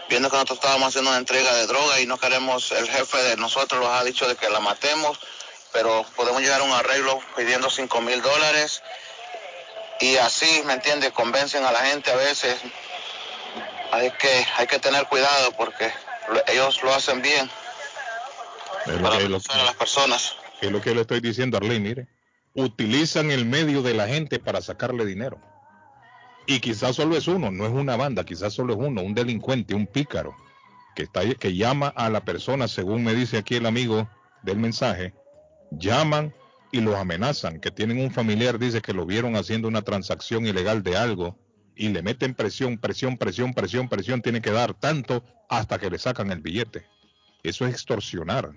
viendo 0.08 0.30
que 0.30 0.36
nosotros 0.36 0.58
estábamos 0.58 0.88
haciendo 0.88 1.10
una 1.10 1.18
entrega 1.18 1.54
de 1.54 1.66
droga 1.66 2.00
y 2.00 2.06
no 2.06 2.18
queremos, 2.18 2.72
el 2.72 2.88
jefe 2.88 3.22
de 3.22 3.36
nosotros 3.36 3.82
nos 3.82 3.90
ha 3.90 4.04
dicho 4.04 4.26
de 4.26 4.36
que 4.36 4.48
la 4.48 4.60
matemos, 4.60 5.18
pero 5.72 6.06
podemos 6.16 6.40
llegar 6.40 6.60
a 6.60 6.64
un 6.64 6.72
arreglo 6.72 7.20
pidiendo 7.36 7.68
cinco 7.68 8.00
mil 8.00 8.22
dólares 8.22 8.82
y 10.00 10.16
así, 10.16 10.62
¿me 10.64 10.74
entiende? 10.74 11.12
Convencen 11.12 11.64
a 11.64 11.72
la 11.72 11.80
gente 11.80 12.10
a 12.10 12.16
veces. 12.16 12.56
Hay 13.94 14.10
que, 14.12 14.44
hay 14.56 14.66
que 14.66 14.78
tener 14.78 15.06
cuidado 15.06 15.52
porque 15.56 15.90
lo- 16.32 16.42
ellos 16.52 16.82
lo 16.82 16.92
hacen 16.94 17.22
bien 17.22 17.48
Es 18.86 18.98
para 19.00 19.18
que, 19.18 19.28
lo- 19.28 19.38
convencer 19.38 19.60
a 19.60 19.64
las 19.64 19.74
personas. 19.76 20.36
es 20.60 20.70
lo 20.70 20.80
que 20.80 20.94
le 20.94 21.02
estoy 21.02 21.20
diciendo, 21.20 21.56
Arley, 21.58 21.78
mire. 21.80 22.08
Utilizan 22.54 23.30
el 23.30 23.44
medio 23.46 23.82
de 23.82 23.94
la 23.94 24.06
gente 24.08 24.38
para 24.38 24.60
sacarle 24.62 25.04
dinero. 25.04 25.38
Y 26.46 26.60
quizás 26.60 26.96
solo 26.96 27.16
es 27.16 27.26
uno, 27.26 27.50
no 27.50 27.64
es 27.66 27.72
una 27.72 27.96
banda, 27.96 28.24
quizás 28.24 28.52
solo 28.52 28.74
es 28.74 28.78
uno, 28.78 29.00
un 29.02 29.14
delincuente, 29.14 29.74
un 29.74 29.86
pícaro, 29.86 30.36
que, 30.94 31.04
está, 31.04 31.22
que 31.34 31.54
llama 31.56 31.88
a 31.96 32.10
la 32.10 32.20
persona, 32.20 32.68
según 32.68 33.02
me 33.02 33.14
dice 33.14 33.38
aquí 33.38 33.56
el 33.56 33.66
amigo 33.66 34.08
del 34.42 34.58
mensaje, 34.58 35.14
llaman 35.70 36.34
y 36.70 36.80
los 36.80 36.94
amenazan, 36.96 37.60
que 37.60 37.70
tienen 37.70 37.98
un 37.98 38.10
familiar, 38.12 38.58
dice 38.58 38.82
que 38.82 38.92
lo 38.92 39.06
vieron 39.06 39.36
haciendo 39.36 39.68
una 39.68 39.82
transacción 39.82 40.46
ilegal 40.46 40.82
de 40.82 40.96
algo, 40.96 41.38
y 41.76 41.88
le 41.88 42.02
meten 42.02 42.34
presión, 42.34 42.78
presión, 42.78 43.16
presión, 43.18 43.52
presión, 43.54 43.88
presión, 43.88 44.22
tiene 44.22 44.40
que 44.40 44.50
dar 44.50 44.74
tanto 44.74 45.24
hasta 45.48 45.78
que 45.78 45.90
le 45.90 45.98
sacan 45.98 46.30
el 46.30 46.40
billete. 46.40 46.86
Eso 47.42 47.66
es 47.66 47.72
extorsionar. 47.74 48.50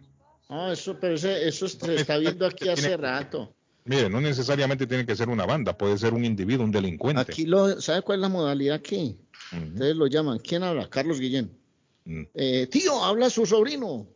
No, 0.49 0.72
eso, 0.72 0.98
pero 0.99 1.15
ese- 1.15 1.48
eso 1.48 1.68
se 1.68 1.95
está 1.95 2.18
viendo 2.18 2.45
aquí 2.45 2.69
hace 2.69 2.95
rato. 2.95 3.53
Mire, 3.85 4.10
no 4.10 4.19
necesariamente 4.22 4.85
tiene 4.85 5.06
que 5.06 5.15
ser 5.15 5.30
una 5.30 5.45
banda, 5.45 5.77
puede 5.77 5.98
ser 5.98 6.14
un 6.14 6.23
individuo, 6.26 6.65
un 6.65 6.72
delincuente. 6.72 7.22
Aquí 7.22 7.45
lo, 7.45 7.80
¿sabe 7.81 8.02
cuál 8.02 8.19
es 8.19 8.22
la 8.22 8.30
modalidad 8.30 8.76
aquí? 8.76 9.18
Ustedes 9.52 9.95
lo 9.95 10.07
llaman. 10.07 10.39
¿Quién 10.39 10.64
habla? 10.64 10.89
Carlos 10.89 11.19
Guillén. 11.19 11.57
Mm. 12.06 12.23
Eh, 12.34 12.68
tío, 12.68 13.03
habla 13.03 13.30
su 13.30 13.45
sobrino. 13.45 14.07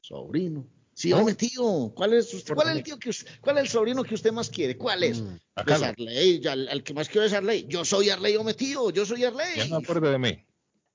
Sobrino. 0.00 0.66
Sí, 1.02 1.12
hombre, 1.12 1.34
tío. 1.34 1.92
¿Cuál 1.96 2.12
es, 2.12 2.32
usted- 2.32 2.54
cuál 2.54 2.68
es 2.68 2.76
el 2.76 2.82
tío 2.84 2.96
que 2.96 3.08
us- 3.10 3.26
cuál 3.40 3.58
es 3.58 3.64
el 3.64 3.68
sobrino 3.68 4.04
que 4.04 4.14
usted 4.14 4.30
más 4.30 4.48
quiere? 4.48 4.76
¿Cuál 4.76 5.02
es? 5.02 5.20
Acá 5.56 5.64
Pues 5.64 5.80
no. 5.80 5.86
Arley, 5.88 6.40
el 6.70 6.84
que 6.84 6.94
más 6.94 7.08
quiero 7.08 7.26
es 7.26 7.32
Arley. 7.32 7.66
Yo 7.68 7.84
soy 7.84 8.10
Arley, 8.10 8.36
hombre, 8.36 8.54
tío. 8.54 8.88
Yo 8.90 9.04
soy 9.04 9.24
Arley. 9.24 9.56
Ya 9.56 9.66
no 9.66 9.78
acuerde 9.78 10.10
de 10.12 10.18
mí. 10.18 10.46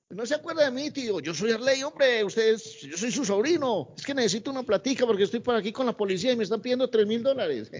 No 0.08 0.24
se 0.24 0.34
acuerda 0.36 0.64
de 0.64 0.70
mí, 0.70 0.90
tío. 0.90 1.20
Yo 1.20 1.34
soy 1.34 1.50
Arley, 1.52 1.82
hombre. 1.82 2.24
Ustedes, 2.24 2.80
yo 2.80 2.96
soy 2.96 3.12
su 3.12 3.22
sobrino. 3.26 3.92
Es 3.98 4.06
que 4.06 4.14
necesito 4.14 4.50
una 4.50 4.62
platica 4.62 5.04
porque 5.04 5.24
estoy 5.24 5.40
por 5.40 5.54
aquí 5.54 5.72
con 5.72 5.84
la 5.84 5.94
policía 5.94 6.32
y 6.32 6.36
me 6.36 6.44
están 6.44 6.62
pidiendo 6.62 6.88
tres 6.88 7.06
mil 7.06 7.22
dólares. 7.22 7.70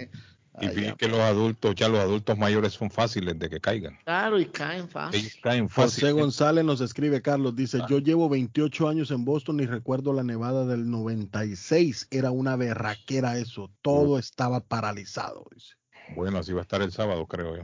Y 0.61 0.69
fíjate 0.69 0.97
que 0.97 1.09
los 1.09 1.21
adultos, 1.21 1.75
ya 1.75 1.89
los 1.89 2.01
adultos 2.01 2.37
mayores 2.39 2.73
son 2.73 2.91
fáciles 2.91 3.39
de 3.39 3.49
que 3.49 3.61
caigan. 3.61 3.99
Claro, 4.05 4.39
y 4.41 4.47
caen 4.47 4.89
fácil. 4.89 5.21
Ellos 5.21 5.39
caen 5.43 5.69
José. 5.69 6.13
González 6.13 6.65
nos 6.65 6.81
escribe, 6.81 7.23
Carlos, 7.23 7.55
dice, 7.55 7.81
yo 7.89 7.99
llevo 7.99 8.29
28 8.29 8.89
años 8.89 9.11
en 9.11 9.25
Boston 9.25 9.61
y 9.61 9.67
recuerdo 9.67 10.13
la 10.13 10.23
nevada 10.25 10.67
del 10.67 10.91
96. 10.91 12.09
Era 12.11 12.31
una 12.31 12.57
berraquera 12.57 13.39
eso. 13.39 13.71
Todo 13.83 14.19
estaba 14.19 14.61
paralizado. 14.61 15.45
Dice. 15.55 15.75
Bueno, 16.15 16.39
así 16.39 16.53
va 16.53 16.61
a 16.61 16.63
estar 16.63 16.83
el 16.83 16.93
sábado, 16.93 17.27
creo 17.27 17.57
yo. 17.57 17.63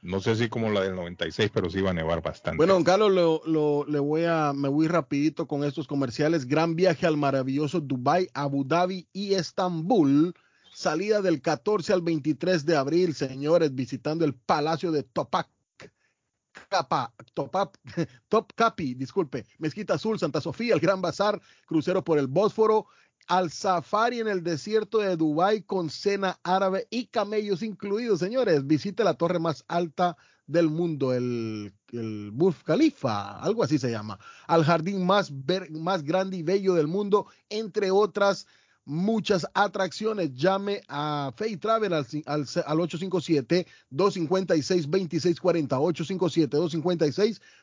No 0.00 0.20
sé 0.20 0.36
si 0.36 0.48
como 0.48 0.70
la 0.70 0.82
del 0.82 0.94
96, 0.94 1.50
pero 1.52 1.68
sí 1.68 1.80
va 1.80 1.90
a 1.90 1.94
nevar 1.94 2.22
bastante. 2.22 2.56
Bueno, 2.56 2.74
don 2.74 2.84
Carlos, 2.84 3.10
lo, 3.10 3.42
lo- 3.46 3.84
le 3.86 3.98
voy 3.98 4.22
a, 4.24 4.52
me 4.54 4.68
voy 4.68 4.86
rapidito 4.86 5.48
con 5.48 5.64
estos 5.64 5.88
comerciales. 5.88 6.46
Gran 6.46 6.76
viaje 6.76 7.04
al 7.06 7.16
maravilloso 7.16 7.80
Dubai, 7.80 8.28
Abu 8.32 8.64
Dhabi 8.64 9.08
y 9.12 9.34
Estambul. 9.34 10.34
Salida 10.78 11.20
del 11.20 11.42
14 11.42 11.92
al 11.92 12.02
23 12.02 12.64
de 12.64 12.76
abril, 12.76 13.12
señores, 13.12 13.74
visitando 13.74 14.24
el 14.24 14.36
Palacio 14.36 14.92
de 14.92 15.02
Topac. 15.02 15.48
Capa, 16.68 17.12
Top 17.34 18.52
Capi, 18.54 18.94
disculpe, 18.94 19.44
Mezquita 19.58 19.94
Azul, 19.94 20.20
Santa 20.20 20.40
Sofía, 20.40 20.74
el 20.74 20.80
Gran 20.80 21.02
Bazar, 21.02 21.42
crucero 21.66 22.04
por 22.04 22.16
el 22.16 22.28
Bósforo, 22.28 22.86
al 23.26 23.50
safari 23.50 24.20
en 24.20 24.28
el 24.28 24.44
desierto 24.44 24.98
de 24.98 25.16
Dubái 25.16 25.62
con 25.62 25.90
cena 25.90 26.38
árabe 26.44 26.86
y 26.90 27.06
camellos 27.06 27.64
incluidos, 27.64 28.20
señores. 28.20 28.64
Visite 28.64 29.02
la 29.02 29.14
torre 29.14 29.40
más 29.40 29.64
alta 29.66 30.16
del 30.46 30.70
mundo, 30.70 31.12
el, 31.12 31.74
el 31.90 32.30
Burj 32.32 32.62
Khalifa, 32.62 33.40
algo 33.40 33.64
así 33.64 33.80
se 33.80 33.90
llama, 33.90 34.20
al 34.46 34.62
jardín 34.62 35.04
más 35.04 35.32
grande 36.04 36.36
y 36.36 36.44
bello 36.44 36.74
del 36.74 36.86
mundo, 36.86 37.26
entre 37.48 37.90
otras 37.90 38.46
muchas 38.88 39.46
atracciones. 39.54 40.34
Llame 40.34 40.82
a 40.88 41.32
Fay 41.36 41.56
Travel 41.58 41.92
al, 41.92 42.04
al, 42.26 42.46
al 42.66 42.78
857-256-2640, 42.78 45.68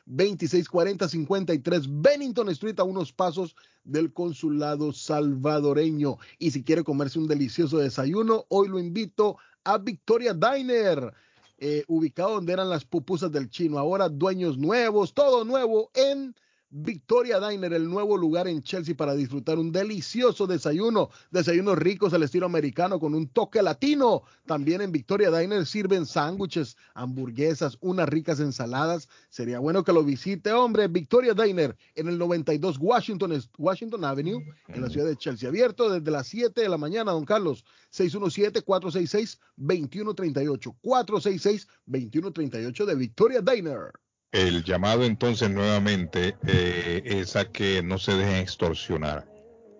857-256-2640, 0.06 1.08
53 1.08 2.00
Bennington 2.00 2.48
Street 2.50 2.78
a 2.78 2.84
unos 2.84 3.12
pasos 3.12 3.56
del 3.84 4.12
consulado 4.12 4.92
salvadoreño. 4.92 6.16
Y 6.38 6.52
si 6.52 6.62
quiere 6.62 6.84
comerse 6.84 7.18
un 7.18 7.26
delicioso 7.28 7.78
desayuno, 7.78 8.46
hoy 8.48 8.68
lo 8.68 8.78
invito 8.78 9.36
a 9.64 9.78
Victoria 9.78 10.32
Diner. 10.32 11.12
eh, 11.58 11.84
ubicado 11.88 12.34
donde 12.34 12.52
eran 12.52 12.68
las 12.68 12.84
pupusas 12.84 13.32
del 13.32 13.48
chino, 13.48 13.78
ahora 13.78 14.08
dueños 14.08 14.58
nuevos, 14.58 15.14
todo 15.14 15.44
nuevo 15.44 15.90
en 15.94 16.34
Victoria 16.68 17.38
Diner, 17.38 17.72
el 17.72 17.88
nuevo 17.88 18.16
lugar 18.16 18.48
en 18.48 18.60
Chelsea 18.60 18.96
para 18.96 19.14
disfrutar 19.14 19.56
un 19.56 19.70
delicioso 19.70 20.48
desayuno, 20.48 21.10
desayunos 21.30 21.78
ricos 21.78 22.12
al 22.12 22.24
estilo 22.24 22.46
americano 22.46 22.98
con 22.98 23.14
un 23.14 23.28
toque 23.28 23.62
latino. 23.62 24.24
También 24.46 24.80
en 24.80 24.90
Victoria 24.90 25.30
Diner 25.30 25.64
sirven 25.64 26.06
sándwiches, 26.06 26.76
hamburguesas, 26.94 27.78
unas 27.80 28.08
ricas 28.08 28.40
ensaladas. 28.40 29.08
Sería 29.28 29.60
bueno 29.60 29.84
que 29.84 29.92
lo 29.92 30.02
visite, 30.02 30.52
hombre. 30.52 30.88
Victoria 30.88 31.34
Diner 31.34 31.76
en 31.94 32.08
el 32.08 32.18
92 32.18 32.78
Washington, 32.80 33.40
Washington 33.58 34.04
Avenue, 34.04 34.42
en 34.68 34.82
la 34.82 34.90
ciudad 34.90 35.06
de 35.06 35.16
Chelsea. 35.16 35.48
Abierto 35.48 35.88
desde 35.88 36.10
las 36.10 36.26
7 36.26 36.60
de 36.60 36.68
la 36.68 36.78
mañana, 36.78 37.12
don 37.12 37.24
Carlos. 37.24 37.64
617-466-2138. 37.92 40.74
466-2138 40.82 42.84
de 42.84 42.94
Victoria 42.96 43.40
Diner. 43.40 43.92
El 44.32 44.64
llamado 44.64 45.04
entonces 45.04 45.50
nuevamente 45.50 46.36
eh, 46.46 47.02
es 47.04 47.36
a 47.36 47.46
que 47.46 47.82
no 47.82 47.98
se 47.98 48.14
dejen 48.16 48.36
extorsionar. 48.36 49.26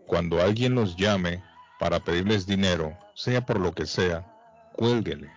Cuando 0.06 0.40
alguien 0.40 0.74
los 0.74 0.97
llame 0.97 1.43
para 1.78 2.01
pedirles 2.01 2.47
dinero, 2.47 2.97
sea 3.14 3.44
por 3.44 3.59
lo 3.60 3.73
que 3.73 3.86
sea, 3.86 4.24
cuélguele. 4.73 5.31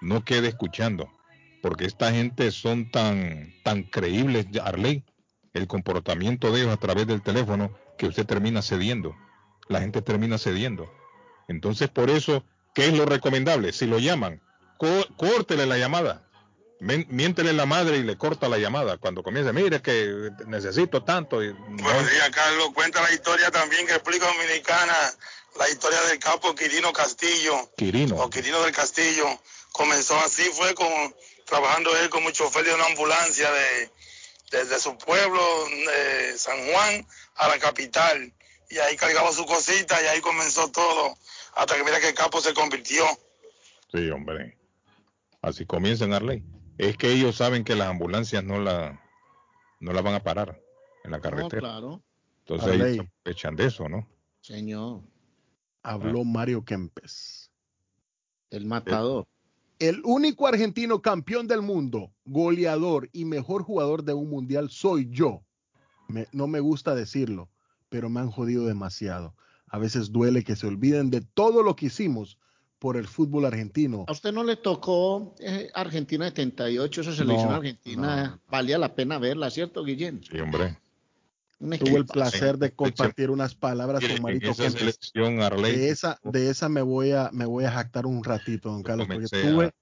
No 0.00 0.24
quede 0.24 0.48
escuchando, 0.48 1.08
porque 1.62 1.86
esta 1.86 2.10
gente 2.12 2.50
son 2.50 2.90
tan 2.90 3.52
tan 3.64 3.84
creíbles, 3.84 4.46
Arley, 4.62 5.04
el 5.54 5.66
comportamiento 5.66 6.52
de 6.52 6.62
ellos 6.62 6.72
a 6.72 6.76
través 6.78 7.06
del 7.06 7.22
teléfono 7.22 7.72
que 7.96 8.06
usted 8.06 8.26
termina 8.26 8.60
cediendo. 8.62 9.14
La 9.68 9.80
gente 9.80 10.02
termina 10.02 10.38
cediendo. 10.38 10.92
Entonces, 11.48 11.88
por 11.88 12.10
eso, 12.10 12.44
¿qué 12.74 12.86
es 12.86 12.96
lo 12.96 13.06
recomendable? 13.06 13.72
Si 13.72 13.86
lo 13.86 13.98
llaman, 13.98 14.40
có- 14.78 15.06
córtele 15.16 15.66
la 15.66 15.78
llamada. 15.78 16.27
Miéntele 16.80 17.52
la 17.52 17.66
madre 17.66 17.96
y 17.98 18.02
le 18.04 18.16
corta 18.16 18.48
la 18.48 18.56
llamada. 18.58 18.98
Cuando 18.98 19.22
comience, 19.22 19.52
mire 19.52 19.82
que 19.82 20.30
necesito 20.46 21.02
tanto. 21.02 21.42
Y 21.42 21.52
no- 21.52 21.58
Buenos 21.82 22.10
días, 22.10 22.30
Carlos. 22.30 22.70
Cuenta 22.72 23.02
la 23.02 23.12
historia 23.12 23.50
también 23.50 23.86
que 23.86 23.94
explica 23.94 24.26
Dominicana, 24.26 24.94
la 25.58 25.68
historia 25.68 26.00
del 26.02 26.18
capo 26.20 26.54
Quirino 26.54 26.92
Castillo, 26.92 27.70
Quirino. 27.76 28.16
o 28.16 28.30
Quirino 28.30 28.62
del 28.62 28.72
Castillo. 28.72 29.24
Comenzó 29.72 30.16
así, 30.20 30.42
fue 30.52 30.74
con, 30.74 30.86
trabajando 31.46 31.96
él 31.98 32.08
como 32.10 32.30
chofer 32.30 32.64
de 32.64 32.74
una 32.74 32.86
ambulancia 32.86 33.50
de, 33.50 33.90
desde 34.52 34.78
su 34.78 34.96
pueblo, 34.98 35.40
de 35.68 36.38
San 36.38 36.56
Juan, 36.72 37.06
a 37.36 37.48
la 37.48 37.58
capital. 37.58 38.32
Y 38.70 38.78
ahí 38.78 38.96
cargaba 38.96 39.32
su 39.32 39.46
cosita 39.46 40.00
y 40.02 40.06
ahí 40.06 40.20
comenzó 40.20 40.70
todo, 40.70 41.16
hasta 41.54 41.74
que 41.74 41.82
mira 41.84 41.98
que 42.00 42.08
el 42.10 42.14
capo 42.14 42.40
se 42.40 42.54
convirtió. 42.54 43.04
Sí, 43.92 44.08
hombre. 44.10 44.56
Así 45.42 45.64
comienzan, 45.66 46.12
Arley. 46.12 46.42
Es 46.78 46.96
que 46.96 47.12
ellos 47.12 47.36
saben 47.36 47.64
que 47.64 47.74
las 47.74 47.88
ambulancias 47.88 48.44
no 48.44 48.60
la, 48.60 49.00
no 49.80 49.92
la 49.92 50.00
van 50.02 50.14
a 50.14 50.22
parar 50.22 50.60
en 51.04 51.10
la 51.10 51.18
No, 51.18 51.22
carretera. 51.22 51.60
claro, 51.60 52.02
Entonces 52.40 52.68
Arley. 52.68 52.94
ellos 52.94 53.06
se 53.06 53.10
aprovechan 53.20 53.56
de 53.56 53.66
eso, 53.66 53.88
¿no? 53.88 54.06
señor. 54.40 55.02
Habló 55.82 56.24
Mario 56.24 56.64
Kempes. 56.64 57.50
El 58.50 58.64
matador. 58.66 59.26
El 59.78 60.00
único 60.04 60.46
argentino 60.46 61.02
campeón 61.02 61.46
del 61.46 61.62
mundo, 61.62 62.12
goleador 62.24 63.08
y 63.12 63.24
mejor 63.24 63.62
jugador 63.62 64.02
de 64.04 64.14
un 64.14 64.28
mundial 64.30 64.70
soy 64.70 65.08
yo. 65.10 65.42
Me- 66.08 66.26
no 66.32 66.46
me 66.46 66.60
gusta 66.60 66.94
decirlo, 66.94 67.48
pero 67.88 68.08
me 68.08 68.20
han 68.20 68.30
jodido 68.30 68.64
demasiado. 68.66 69.34
A 69.68 69.78
veces 69.78 70.10
duele 70.12 70.42
que 70.44 70.56
se 70.56 70.66
olviden 70.66 71.10
de 71.10 71.20
todo 71.20 71.62
lo 71.62 71.76
que 71.76 71.86
hicimos 71.86 72.38
por 72.78 72.96
el 72.96 73.06
fútbol 73.06 73.44
argentino. 73.44 74.04
¿A 74.08 74.12
usted 74.12 74.32
no 74.32 74.44
le 74.44 74.56
tocó 74.56 75.34
eh, 75.40 75.70
Argentina 75.74 76.26
78, 76.26 77.00
esa 77.00 77.14
selección 77.14 77.50
No, 77.50 77.56
argentina? 77.56 78.40
Valía 78.48 78.78
la 78.78 78.94
pena 78.94 79.18
verla, 79.18 79.50
¿cierto, 79.50 79.84
Guillén? 79.84 80.22
Sí, 80.22 80.38
hombre. 80.38 80.76
Tuve 81.58 81.96
el 81.96 82.06
placer 82.06 82.56
de 82.56 82.70
compartir 82.70 83.30
unas 83.30 83.56
palabras 83.56 84.06
con 84.06 84.22
Marito 84.22 84.52
esa 84.52 84.68
Arley, 84.68 85.72
De 85.72 85.88
esa, 85.88 86.20
de 86.22 86.50
esa 86.50 86.68
me 86.68 86.82
voy 86.82 87.10
a, 87.10 87.30
me 87.32 87.46
voy 87.46 87.64
a 87.64 87.72
jactar 87.72 88.06
un 88.06 88.22
ratito, 88.22 88.70
don 88.70 88.84
Carlos, 88.84 89.08
porque 89.08 89.26
tuve, 89.26 89.72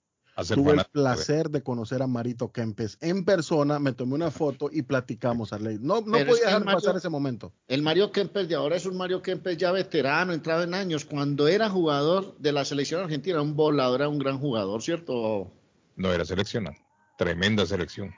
tuve 0.45 0.73
el 0.73 0.85
placer 0.93 1.49
de 1.51 1.63
conocer 1.63 2.03
a 2.03 2.07
Marito 2.07 2.53
Kempes 2.53 2.99
en 3.01 3.25
persona, 3.25 3.79
me 3.79 3.93
tomé 3.93 4.15
una 4.15 4.31
foto 4.31 4.69
y 4.71 4.83
platicamos 4.83 5.53
a 5.53 5.59
ley. 5.59 5.79
No, 5.81 6.03
no 6.03 6.13
Pero 6.13 6.17
es 6.19 6.27
podía 6.27 6.41
que 6.41 6.47
dejar 6.47 6.65
Mario- 6.65 6.77
pasar 6.81 6.97
ese 6.97 7.09
momento. 7.09 7.53
El 7.69 7.83
Mario 7.83 8.13
Kempes 8.13 8.49
de 8.49 8.55
ahora 8.55 8.77
es 8.77 8.85
un 8.87 8.97
Mario 8.97 9.23
Kempes 9.23 9.57
ya 9.57 9.73
veterano, 9.73 10.33
entrado 10.33 10.63
en 10.63 10.75
años. 10.75 11.05
Cuando 11.05 11.49
era 11.49 11.71
jugador 11.71 12.37
de 12.39 12.53
la 12.53 12.65
selección 12.65 13.03
argentina, 13.03 13.41
un 13.41 13.57
volador, 13.57 14.01
era 14.03 14.09
un 14.09 14.19
gran 14.19 14.39
jugador, 14.39 14.83
¿cierto? 14.83 15.51
No 15.97 16.13
era 16.13 16.25
seleccionado. 16.25 16.77
Tremenda 17.17 17.65
selección. 17.65 18.15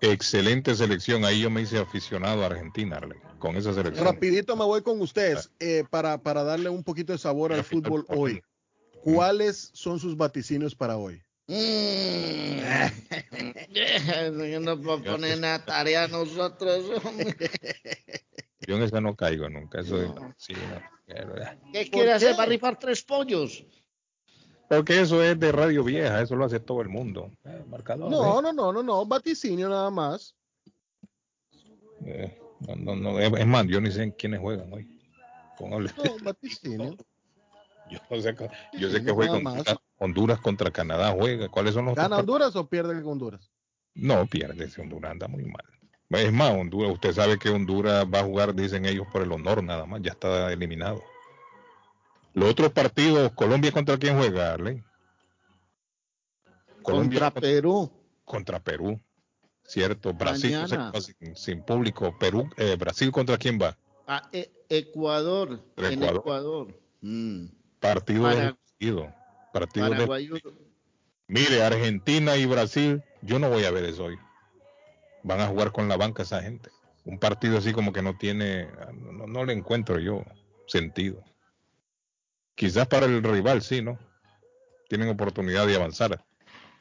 Excelente 0.00 0.74
selección. 0.74 1.24
Ahí 1.24 1.40
yo 1.40 1.50
me 1.50 1.62
hice 1.62 1.78
aficionado 1.78 2.42
a 2.42 2.46
Argentina, 2.46 2.96
Arley, 2.98 3.18
con 3.38 3.56
esa 3.56 3.72
selección. 3.72 4.04
Rapidito 4.04 4.54
me 4.54 4.64
voy 4.64 4.82
con 4.82 5.00
ustedes 5.00 5.50
eh, 5.58 5.84
para, 5.88 6.18
para 6.22 6.44
darle 6.44 6.68
un 6.68 6.84
poquito 6.84 7.12
de 7.12 7.18
sabor 7.18 7.52
al 7.52 7.64
fútbol 7.64 8.04
hoy. 8.08 8.42
¿Cuáles 9.14 9.70
son 9.72 10.00
sus 10.00 10.16
vaticinios 10.16 10.74
para 10.74 10.96
hoy? 10.96 11.22
Mm. 11.46 12.58
no 14.64 14.80
puedo 14.82 15.04
poner 15.04 15.38
una 15.38 15.64
tarea 15.64 16.04
a 16.04 16.08
nosotros. 16.08 16.84
Yo 18.66 18.76
en 18.76 18.82
esa 18.82 19.00
no 19.00 19.14
caigo 19.14 19.48
nunca. 19.48 19.80
Eso 19.80 20.02
es- 20.02 20.10
sí, 20.36 20.54
no, 20.54 20.80
pero. 21.06 21.34
¿Qué 21.72 21.88
quiere 21.88 22.12
hacer 22.14 22.34
para 22.34 22.48
rifar 22.48 22.76
tres 22.80 23.00
pollos? 23.02 23.64
Porque 24.68 25.00
eso 25.00 25.22
es 25.22 25.38
de 25.38 25.52
radio 25.52 25.84
vieja, 25.84 26.20
eso 26.20 26.34
lo 26.34 26.44
hace 26.44 26.58
todo 26.58 26.82
el 26.82 26.88
mundo. 26.88 27.30
Eh, 27.44 27.62
marcador, 27.68 28.10
No, 28.10 28.40
eh. 28.40 28.42
no, 28.42 28.52
no, 28.52 28.72
no, 28.72 28.82
no, 28.82 29.06
vaticinio 29.06 29.68
nada 29.68 29.88
más. 29.90 30.34
Eh, 32.04 32.36
no, 32.66 32.74
no, 32.74 32.96
no, 32.96 33.20
es 33.20 33.32
es 33.32 33.46
más, 33.46 33.66
yo 33.68 33.80
ni 33.80 33.92
sé 33.92 34.02
en 34.02 34.10
quiénes 34.10 34.40
juegan 34.40 34.72
hoy. 34.72 35.00
Póngale. 35.56 35.92
No, 35.96 36.16
vaticinio. 36.24 36.96
Yo, 37.90 37.98
no 38.10 38.20
sé, 38.20 38.34
yo 38.78 39.04
que 39.04 39.12
juega. 39.12 39.34
Honduras, 39.34 39.76
Honduras 39.98 40.40
contra 40.40 40.70
Canadá 40.70 41.12
juega. 41.12 41.48
¿Cuáles 41.48 41.74
son 41.74 41.86
los 41.86 41.94
¿Gana 41.94 42.18
Honduras 42.18 42.54
o 42.56 42.68
pierde 42.68 43.02
Honduras? 43.02 43.50
No, 43.94 44.26
pierde, 44.26 44.68
Honduras 44.80 45.12
anda 45.12 45.28
muy 45.28 45.44
mal. 45.44 45.64
Es 46.10 46.32
más, 46.32 46.50
Honduras, 46.52 46.92
usted 46.92 47.12
sabe 47.12 47.38
que 47.38 47.48
Honduras 47.48 48.04
va 48.12 48.20
a 48.20 48.24
jugar, 48.24 48.54
dicen 48.54 48.84
ellos, 48.84 49.06
por 49.12 49.22
el 49.22 49.32
honor 49.32 49.62
nada 49.62 49.86
más, 49.86 50.02
ya 50.02 50.12
está 50.12 50.52
eliminado. 50.52 51.02
Los 52.34 52.50
otros 52.50 52.70
partidos, 52.72 53.32
Colombia 53.32 53.72
contra 53.72 53.96
quién 53.98 54.16
juega, 54.18 54.52
Arley? 54.52 54.84
Contra 56.82 57.30
Perú. 57.32 57.90
Contra 58.24 58.60
Perú, 58.60 59.00
cierto. 59.64 60.12
Brasil 60.12 60.52
no 60.52 60.68
sé 60.68 60.76
Mañana. 60.76 60.92
qué, 60.92 61.00
sin, 61.00 61.36
sin 61.36 61.62
público. 61.62 62.16
Perú, 62.18 62.48
eh, 62.56 62.76
Brasil 62.78 63.10
contra 63.10 63.38
quién 63.38 63.58
va? 63.60 63.76
A 64.06 64.28
E- 64.32 64.52
Ecuador. 64.68 65.60
En 65.76 65.94
Ecuador. 65.94 66.16
Ecuador. 66.20 66.80
Mm. 67.00 67.46
Partido 67.80 68.22
Para- 68.24 68.56
deslucido. 68.80 69.14
Partido 69.52 69.90
de-. 69.90 70.06
Mire, 71.28 71.62
Argentina 71.62 72.36
y 72.36 72.46
Brasil, 72.46 73.02
yo 73.22 73.38
no 73.38 73.48
voy 73.48 73.64
a 73.64 73.70
ver 73.70 73.84
eso 73.84 74.04
hoy. 74.04 74.16
Van 75.22 75.40
a 75.40 75.48
jugar 75.48 75.72
con 75.72 75.88
la 75.88 75.96
banca 75.96 76.22
esa 76.22 76.42
gente. 76.42 76.70
Un 77.04 77.18
partido 77.18 77.58
así 77.58 77.72
como 77.72 77.92
que 77.92 78.02
no 78.02 78.16
tiene, 78.16 78.68
no, 78.94 79.26
no 79.26 79.44
le 79.44 79.52
encuentro 79.52 79.98
yo 79.98 80.24
sentido. 80.66 81.22
Quizás 82.54 82.86
para 82.86 83.06
el 83.06 83.22
rival 83.22 83.62
sí, 83.62 83.82
¿no? 83.82 83.98
Tienen 84.88 85.08
oportunidad 85.08 85.66
de 85.66 85.76
avanzar. 85.76 86.24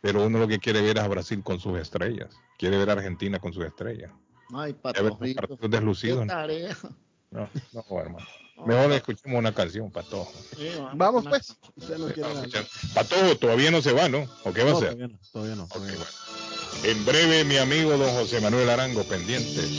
Pero 0.01 0.26
uno 0.26 0.39
lo 0.39 0.47
que 0.47 0.59
quiere 0.59 0.81
ver 0.81 0.97
es 0.97 1.03
a 1.03 1.07
Brasil 1.07 1.41
con 1.43 1.59
sus 1.59 1.80
estrellas. 1.80 2.35
Quiere 2.57 2.77
ver 2.77 2.89
a 2.89 2.93
Argentina 2.93 3.39
con 3.39 3.51
sus 3.51 3.65
estrellas. 3.65 4.11
Ay, 4.53 4.73
partidos 4.73 5.17
deslucidos. 5.69 6.26
No, 7.31 7.49
no, 7.73 7.99
hermano. 7.99 8.26
Mejor 8.64 8.91
escuchemos 8.94 9.38
una 9.40 9.53
canción, 9.53 9.91
Patojo. 9.91 10.32
Sí, 10.57 10.69
Vamos 10.94 11.26
pues. 11.30 11.56
No 11.88 12.06
hablar. 12.06 12.49
Patojo 12.94 13.36
todavía 13.38 13.69
no 13.72 13.82
se 13.82 13.91
va, 13.91 14.07
¿no? 14.07 14.26
¿O 14.44 14.53
qué 14.53 14.64
va 14.64 14.72
No, 14.72 14.76
a 14.77 14.80
hacer? 14.80 14.90
todavía 14.95 15.07
no, 15.07 15.19
todavía 15.32 15.56
no, 15.56 15.68
todavía 15.68 15.95
no. 15.95 16.90
En 16.90 17.06
breve, 17.06 17.44
mi 17.45 17.57
amigo 17.57 17.98
don 17.98 18.10
José 18.15 18.40
Manuel 18.41 18.69
Arango, 18.69 19.03
pendientes. 19.03 19.69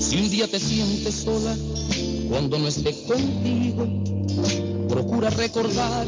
Si 0.00 0.16
un 0.16 0.30
día 0.30 0.48
te 0.48 0.58
sientes 0.58 1.14
sola, 1.14 1.56
cuando 2.28 2.58
no 2.58 2.68
esté 2.68 2.94
contigo, 3.06 3.86
procura 4.88 5.30
recordar 5.30 6.06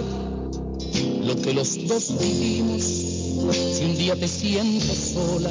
lo 1.22 1.36
que 1.36 1.52
los 1.52 1.86
dos 1.86 2.18
vivimos. 2.18 2.82
Si 2.82 3.84
un 3.84 3.96
día 3.96 4.16
te 4.16 4.26
sientes 4.28 5.12
sola, 5.14 5.50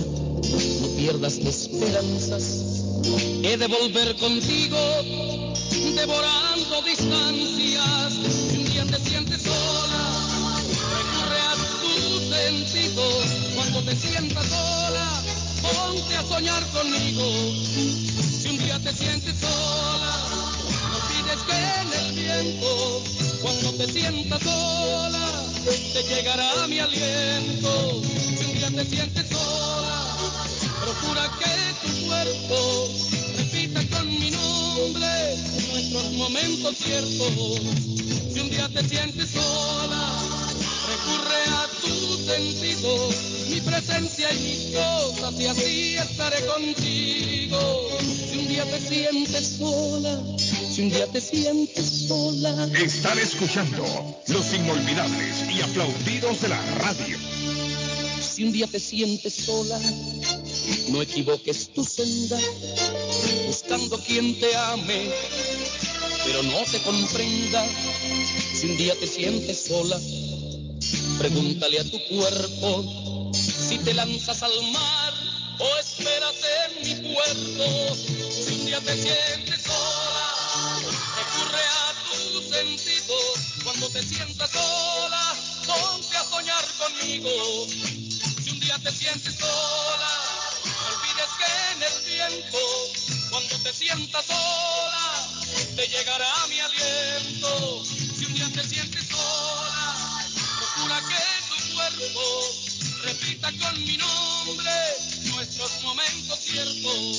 no 0.50 0.88
pierdas 0.98 1.38
esperanzas. 1.38 2.44
He 3.44 3.58
de 3.58 3.68
volver 3.68 4.16
contigo, 4.18 4.78
devorando 5.96 6.82
distancias. 6.84 8.14
Si 8.50 8.58
un 8.58 8.66
día 8.66 8.86
te 8.86 9.00
sientes 9.00 9.42
sola, 9.42 10.62
recurre 10.98 11.40
a 11.40 11.56
tus 11.82 12.24
sentidos. 12.36 13.26
Cuando 13.56 13.82
te 13.84 13.96
sientas 13.96 14.46
sola, 14.48 15.22
ponte 15.62 16.16
a 16.16 16.24
soñar 16.28 16.64
conmigo. 16.68 17.24
Si 18.42 18.50
un 18.50 18.58
día 18.58 18.80
te 18.80 18.94
sientes 18.94 19.36
sola, 19.40 20.14
no 20.90 20.98
olvides 20.98 21.42
que 21.48 21.58
en 21.82 21.94
el 22.00 22.16
tiempo, 22.16 23.02
cuando 23.42 23.74
te 23.74 23.92
sientas 23.92 24.42
sola, 24.42 25.44
te 25.94 26.04
llegará 26.04 26.68
mi 26.68 26.80
aliento. 26.80 28.02
Si 28.04 28.46
un 28.46 28.54
día 28.58 28.70
te 28.70 28.86
sientes 28.86 29.31
repita 33.38 33.82
con 33.98 34.08
mi 34.08 34.32
nombre 34.32 35.08
nuestros 35.72 36.12
momentos 36.14 36.78
ciertos. 36.78 37.62
Si 38.34 38.40
un 38.40 38.50
día 38.50 38.70
te 38.70 38.88
sientes 38.88 39.30
sola, 39.32 40.22
recurre 40.88 41.44
a 41.48 41.68
tus 41.82 42.26
sentidos, 42.26 43.16
mi 43.50 43.62
presencia 43.62 44.32
y 44.34 44.40
mis 44.40 44.76
cosas 44.76 45.34
y 45.40 45.46
así 45.48 45.96
estaré 45.98 46.46
contigo. 46.46 47.90
Si 48.00 48.38
un 48.38 48.48
día 48.48 48.66
te 48.66 48.80
sientes 48.80 49.58
sola, 49.58 50.22
si 50.38 50.82
un 50.84 50.90
día 50.90 51.08
te 51.08 51.22
sientes 51.22 52.08
sola. 52.08 52.70
Están 52.74 53.18
escuchando 53.20 53.84
los 54.28 54.54
inolvidables 54.54 55.50
y 55.54 55.62
aplaudidos 55.62 56.42
de 56.42 56.50
la 56.50 56.62
radio. 56.80 57.18
Si 58.42 58.48
un 58.48 58.54
día 58.54 58.66
te 58.66 58.80
sientes 58.80 59.36
sola, 59.36 59.80
no 60.88 61.00
equivoques 61.04 61.72
tu 61.76 61.84
senda, 61.84 62.40
buscando 63.46 64.00
quien 64.00 64.40
te 64.40 64.56
ame, 64.56 65.12
pero 66.26 66.42
no 66.42 66.64
te 66.72 66.80
comprenda. 66.80 67.64
Si 68.60 68.66
un 68.66 68.78
día 68.78 68.96
te 69.00 69.06
sientes 69.06 69.66
sola, 69.68 70.02
Pregúntale 71.20 71.80
a 71.80 71.84
tu 71.84 72.00
cuerpo 72.08 73.32
si 73.32 73.78
te 73.78 73.94
lanzas 73.94 74.42
al 74.42 74.72
mar 74.72 75.14
o 75.60 75.78
esperas 75.78 76.34
en 76.66 76.84
mi 76.84 77.14
puerto. 77.14 77.96
Si 77.96 78.54
un 78.56 78.66
día 78.66 78.80
te 78.82 78.94
sientes 78.96 79.62
sola, 79.62 80.82
recurre 81.16 81.62
a 81.62 81.94
tus 82.10 82.44
sentidos. 82.46 83.64
Cuando 83.64 83.88
te 83.90 84.02
sientas 84.02 84.50
sola, 84.50 85.36
ponte 85.68 86.18
a 86.18 86.24
soñar 86.24 86.66
conmigo. 86.80 88.11
Te 88.84 88.92
sientes 88.92 89.36
sola, 89.36 90.12
olvides 90.90 91.30
que 91.38 91.46
en 91.76 91.84
el 91.84 92.04
tiempo, 92.04 92.58
cuando 93.30 93.56
te 93.60 93.72
sientas 93.74 94.26
sola, 94.26 95.30
te 95.76 95.88
llegará 95.88 96.48
mi 96.48 96.60
aliento. 96.60 97.86
Si 97.86 98.26
un 98.26 98.34
día 98.34 98.50
te 98.52 98.68
sientes 98.68 99.06
sola, 99.08 100.26
procura 100.58 101.00
que 101.00 101.20
tu 101.48 101.76
cuerpo 101.76 102.22
repita 103.04 103.52
con 103.60 103.86
mi 103.86 103.98
nombre 103.98 104.72
nuestros 105.26 105.84
momentos 105.84 106.40
ciertos. 106.40 107.16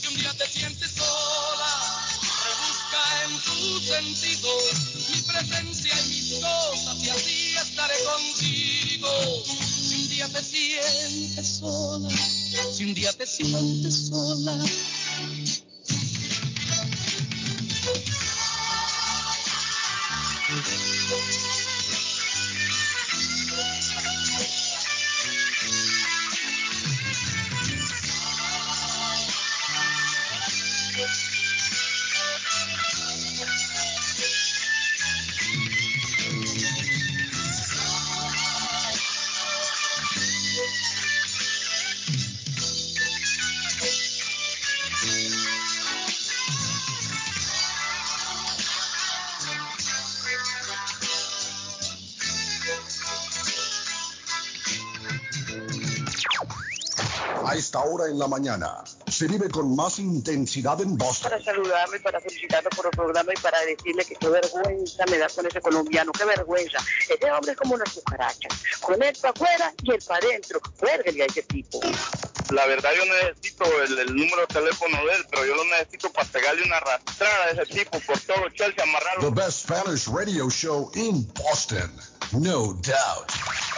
Si 0.00 0.06
un 0.08 0.16
día 0.16 0.32
te 0.38 0.48
sientes 0.48 0.90
sola, 0.92 2.08
rebusca 2.44 3.24
en 3.24 3.40
tus 3.40 3.84
sentidos 3.84 4.62
mi 5.10 5.20
presencia 5.20 6.00
y 6.00 6.08
mis 6.08 6.42
cosas 6.42 6.96
y 7.02 7.10
así 7.10 7.56
estaré 7.56 7.94
contigo. 8.04 9.77
Día 10.18 10.28
te 10.30 10.42
sientes 10.42 11.46
sola, 11.46 12.10
si 12.74 12.86
un 12.86 12.92
día 12.92 13.12
te 13.12 13.24
sientes 13.24 14.08
sola. 14.08 14.64
Hora 57.88 58.06
en 58.06 58.18
la 58.18 58.28
mañana 58.28 58.84
se 59.10 59.26
vive 59.26 59.48
con 59.48 59.74
más 59.74 59.98
intensidad 59.98 60.80
en 60.80 60.96
Boston. 60.96 61.30
Para 61.30 61.42
saludarme, 61.42 61.98
para 62.00 62.20
felicitarlo 62.20 62.70
por 62.70 62.86
el 62.86 62.92
programa 62.92 63.32
y 63.34 63.40
para 63.40 63.60
decirle 63.62 64.04
que 64.04 64.14
qué 64.14 64.28
vergüenza 64.28 65.04
me 65.10 65.18
da 65.18 65.28
con 65.28 65.46
ese 65.46 65.60
colombiano, 65.60 66.12
qué 66.12 66.24
vergüenza. 66.24 66.78
Ese 67.08 67.30
hombre 67.30 67.52
es 67.52 67.58
como 67.58 67.74
una 67.74 67.84
cucaracha, 67.84 68.48
con 68.80 69.02
él 69.02 69.16
para 69.20 69.32
afuera 69.32 69.74
y 69.82 69.92
él 69.92 69.98
para 70.06 70.26
adentro. 70.26 70.60
Cuérguele 70.78 71.22
a 71.22 71.26
ese 71.26 71.42
tipo. 71.42 71.80
La 72.50 72.66
verdad 72.66 72.90
yo 72.96 73.04
necesito 73.04 73.64
el, 73.82 73.98
el 73.98 74.14
número 74.14 74.42
de 74.42 74.46
teléfono 74.46 74.96
de 75.04 75.12
él, 75.14 75.26
pero 75.30 75.44
yo 75.44 75.54
lo 75.56 75.64
necesito 75.64 76.10
para 76.12 76.28
pegarle 76.28 76.62
una 76.62 76.76
arrastrada 76.76 77.44
a 77.44 77.50
ese 77.50 77.66
tipo 77.66 78.00
por 78.00 78.18
todo 78.20 78.48
Chelsea, 78.54 78.82
amarrarlo. 78.82 79.30
The 79.30 79.40
best 79.40 79.64
Spanish 79.64 80.08
radio 80.08 80.48
show 80.48 80.90
in 80.94 81.26
Boston. 81.34 81.90
No 82.32 82.74
doubt. 82.74 83.77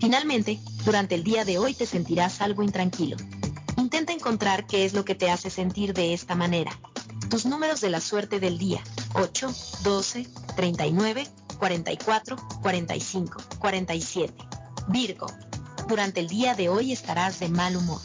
Finalmente, 0.00 0.58
durante 0.84 1.14
el 1.14 1.22
día 1.22 1.44
de 1.44 1.58
hoy 1.58 1.74
te 1.74 1.86
sentirás 1.86 2.40
algo 2.40 2.64
intranquilo. 2.64 3.16
Intenta 3.76 4.12
encontrar 4.12 4.66
qué 4.66 4.84
es 4.84 4.94
lo 4.94 5.04
que 5.04 5.14
te 5.14 5.30
hace 5.30 5.48
sentir 5.48 5.94
de 5.94 6.12
esta 6.12 6.34
manera. 6.34 6.76
Tus 7.30 7.46
números 7.46 7.80
de 7.80 7.90
la 7.90 8.00
suerte 8.00 8.40
del 8.40 8.58
día. 8.58 8.82
8, 9.14 9.48
12, 9.84 10.26
39, 10.56 11.28
44, 11.60 12.36
45, 12.62 13.42
47. 13.60 14.34
Virgo. 14.88 15.28
Durante 15.86 16.18
el 16.18 16.26
día 16.26 16.56
de 16.56 16.68
hoy 16.68 16.90
estarás 16.90 17.38
de 17.38 17.48
mal 17.48 17.76
humor. 17.76 18.00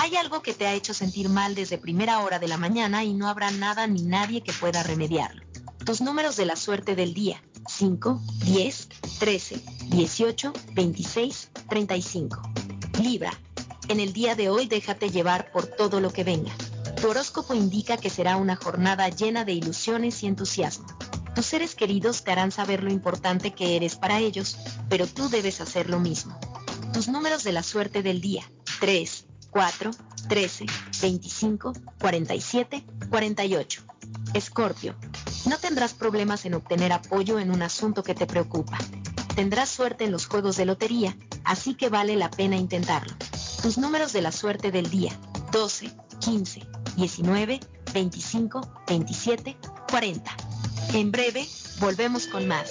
Hay 0.00 0.14
algo 0.14 0.42
que 0.42 0.54
te 0.54 0.64
ha 0.64 0.74
hecho 0.74 0.94
sentir 0.94 1.28
mal 1.28 1.56
desde 1.56 1.76
primera 1.76 2.20
hora 2.20 2.38
de 2.38 2.46
la 2.46 2.56
mañana 2.56 3.02
y 3.02 3.14
no 3.14 3.28
habrá 3.28 3.50
nada 3.50 3.88
ni 3.88 4.02
nadie 4.02 4.44
que 4.44 4.52
pueda 4.52 4.84
remediarlo. 4.84 5.44
Tus 5.84 6.00
números 6.00 6.36
de 6.36 6.46
la 6.46 6.54
suerte 6.54 6.94
del 6.94 7.14
día. 7.14 7.42
5, 7.66 8.22
10, 8.44 8.88
13, 9.18 9.60
18, 9.88 10.52
26, 10.74 11.50
35. 11.68 12.52
Libra. 13.02 13.32
En 13.88 13.98
el 13.98 14.12
día 14.12 14.36
de 14.36 14.50
hoy 14.50 14.66
déjate 14.66 15.10
llevar 15.10 15.50
por 15.50 15.66
todo 15.66 16.00
lo 16.00 16.12
que 16.12 16.22
venga. 16.22 16.52
Tu 17.00 17.08
horóscopo 17.08 17.54
indica 17.54 17.96
que 17.96 18.08
será 18.08 18.36
una 18.36 18.54
jornada 18.54 19.08
llena 19.08 19.44
de 19.44 19.54
ilusiones 19.54 20.22
y 20.22 20.28
entusiasmo. 20.28 20.86
Tus 21.34 21.46
seres 21.46 21.74
queridos 21.74 22.22
te 22.22 22.30
harán 22.30 22.52
saber 22.52 22.84
lo 22.84 22.92
importante 22.92 23.52
que 23.52 23.74
eres 23.74 23.96
para 23.96 24.20
ellos, 24.20 24.56
pero 24.88 25.08
tú 25.08 25.28
debes 25.28 25.60
hacer 25.60 25.90
lo 25.90 25.98
mismo. 25.98 26.38
Tus 26.92 27.08
números 27.08 27.42
de 27.42 27.52
la 27.52 27.64
suerte 27.64 28.04
del 28.04 28.20
día. 28.20 28.48
3, 28.80 29.27
4, 29.58 29.90
13, 30.28 30.66
25, 31.02 31.72
47, 31.98 32.84
48. 33.10 33.82
Escorpio. 34.32 34.94
No 35.46 35.58
tendrás 35.58 35.94
problemas 35.94 36.44
en 36.44 36.54
obtener 36.54 36.92
apoyo 36.92 37.40
en 37.40 37.50
un 37.50 37.62
asunto 37.62 38.04
que 38.04 38.14
te 38.14 38.28
preocupa. 38.28 38.78
Tendrás 39.34 39.68
suerte 39.68 40.04
en 40.04 40.12
los 40.12 40.26
juegos 40.26 40.56
de 40.56 40.64
lotería, 40.64 41.16
así 41.42 41.74
que 41.74 41.88
vale 41.88 42.14
la 42.14 42.30
pena 42.30 42.54
intentarlo. 42.54 43.16
Tus 43.60 43.78
números 43.78 44.12
de 44.12 44.22
la 44.22 44.30
suerte 44.30 44.70
del 44.70 44.90
día. 44.90 45.18
12, 45.50 45.90
15, 46.20 46.62
19, 46.94 47.58
25 47.92 48.60
27 48.86 49.56
40. 49.90 50.36
En 50.92 51.10
breve, 51.10 51.48
volvemos 51.80 52.28
con 52.28 52.46
más. 52.46 52.70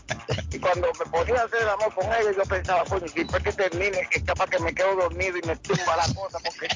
Y 0.52 0.60
cuando 0.60 0.92
me 0.96 1.04
ponía 1.06 1.40
a 1.40 1.44
hacer 1.44 1.62
el 1.62 1.70
amor 1.70 1.92
con 1.92 2.06
ella, 2.06 2.30
yo 2.36 2.44
pensaba, 2.44 2.84
coño, 2.84 3.08
si 3.08 3.24
después 3.24 3.42
que 3.42 3.52
termine, 3.52 4.08
es 4.12 4.22
capaz 4.22 4.48
que 4.48 4.60
me 4.60 4.72
quedo 4.72 4.94
dormido 4.94 5.36
y 5.38 5.42
me 5.42 5.56
tumba 5.56 5.96
la 5.96 6.04
cosa, 6.14 6.38
porque 6.38 6.68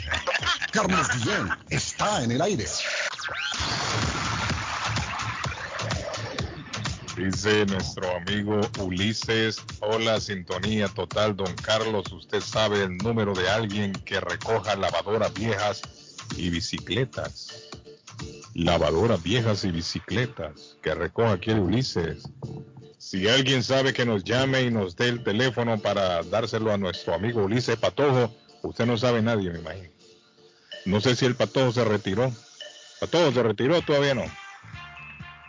Carlos 0.72 1.08
Guillén 1.14 1.50
está 1.70 2.24
en 2.24 2.32
el 2.32 2.42
aire. 2.42 2.66
Dice 7.22 7.64
nuestro 7.66 8.16
amigo 8.16 8.60
Ulises, 8.80 9.62
hola, 9.78 10.18
sintonía 10.18 10.88
total, 10.88 11.36
don 11.36 11.54
Carlos, 11.54 12.10
usted 12.10 12.40
sabe 12.40 12.82
el 12.82 12.96
número 12.96 13.32
de 13.32 13.48
alguien 13.48 13.92
que 13.92 14.18
recoja 14.18 14.74
lavadoras 14.74 15.32
viejas 15.32 15.82
y 16.36 16.50
bicicletas. 16.50 17.68
Lavadoras 18.54 19.22
viejas 19.22 19.62
y 19.64 19.70
bicicletas 19.70 20.78
que 20.82 20.96
recoja 20.96 21.34
aquí 21.34 21.52
Ulises. 21.52 22.24
Si 22.98 23.28
alguien 23.28 23.62
sabe 23.62 23.92
que 23.92 24.04
nos 24.04 24.24
llame 24.24 24.62
y 24.62 24.72
nos 24.72 24.96
dé 24.96 25.08
el 25.08 25.22
teléfono 25.22 25.78
para 25.78 26.24
dárselo 26.24 26.72
a 26.72 26.76
nuestro 26.76 27.14
amigo 27.14 27.44
Ulises 27.44 27.76
Patojo, 27.76 28.34
usted 28.62 28.84
no 28.84 28.98
sabe 28.98 29.22
nadie, 29.22 29.48
me 29.50 29.60
imagino. 29.60 29.90
No 30.86 31.00
sé 31.00 31.14
si 31.14 31.24
el 31.24 31.36
Patojo 31.36 31.70
se 31.70 31.84
retiró. 31.84 32.32
Patojo 32.98 33.30
se 33.30 33.44
retiró, 33.44 33.80
todavía 33.82 34.14
no. 34.14 34.41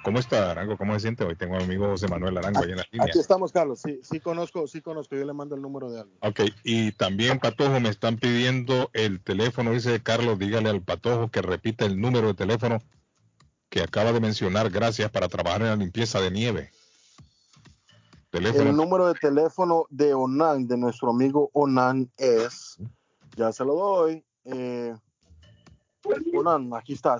¿Cómo 0.04 0.20
está 0.20 0.52
Arango? 0.52 0.78
¿Cómo 0.78 0.94
se 0.94 1.00
siente 1.00 1.24
hoy? 1.24 1.36
Tengo 1.36 1.56
a 1.56 1.60
mi 1.60 1.64
amigo 1.64 1.88
José 1.88 2.08
Manuel 2.10 2.38
Arango 2.38 2.60
ahí 2.60 2.72
en 2.72 2.78
la 2.78 2.86
línea. 2.92 3.08
Aquí 3.08 3.20
estamos, 3.20 3.54
Carlos. 3.54 3.80
Sí, 3.80 4.02
sí 4.04 4.20
conozco, 4.20 4.68
sí 4.68 4.82
conozco. 4.82 5.16
Yo 5.16 5.24
le 5.26 5.34
mando 5.34 5.56
el 5.56 5.62
número 5.62 5.90
de 5.90 6.02
alguien. 6.02 6.18
Ok, 6.22 6.42
y 6.64 6.92
también 6.92 7.40
Patojo 7.40 7.80
me 7.80 7.90
están 7.90 8.18
pidiendo 8.18 8.90
el 8.94 9.22
teléfono, 9.22 9.72
dice 9.72 10.04
Carlos, 10.04 10.38
dígale 10.38 10.70
al 10.70 10.82
Patojo 10.82 11.32
que 11.32 11.42
repita 11.42 11.86
el 11.86 12.02
número 12.02 12.28
de 12.28 12.34
teléfono 12.34 12.80
que 13.70 13.82
acaba 13.82 14.12
de 14.12 14.20
mencionar, 14.20 14.70
gracias, 14.70 15.10
para 15.10 15.30
trabajar 15.30 15.62
en 15.62 15.68
la 15.68 15.76
limpieza 15.76 16.20
de 16.20 16.32
nieve. 16.32 16.72
Teléfono. 18.30 18.70
El 18.70 18.76
número 18.76 19.08
de 19.08 19.14
teléfono 19.14 19.86
de 19.90 20.14
Onan, 20.14 20.68
de 20.68 20.78
nuestro 20.78 21.12
amigo 21.12 21.50
Onan, 21.54 22.12
es, 22.18 22.78
ya 23.38 23.52
se 23.52 23.64
lo 23.64 23.74
doy, 23.74 24.26
eh, 24.46 24.96
Onan, 26.36 26.72
aquí 26.76 26.94
está, 26.94 27.20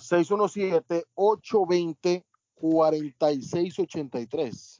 617-820-4683. 2.64 4.80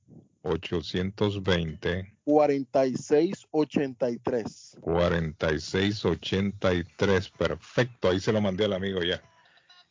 820 0.43 2.15
4683. 2.25 4.77
4683, 4.81 7.31
perfecto, 7.31 8.11
ahí 8.11 8.21
se 8.21 8.33
lo 8.33 8.41
mandé 8.41 8.67
al 8.67 8.75
amigo 8.75 9.03
ya. 9.03 9.21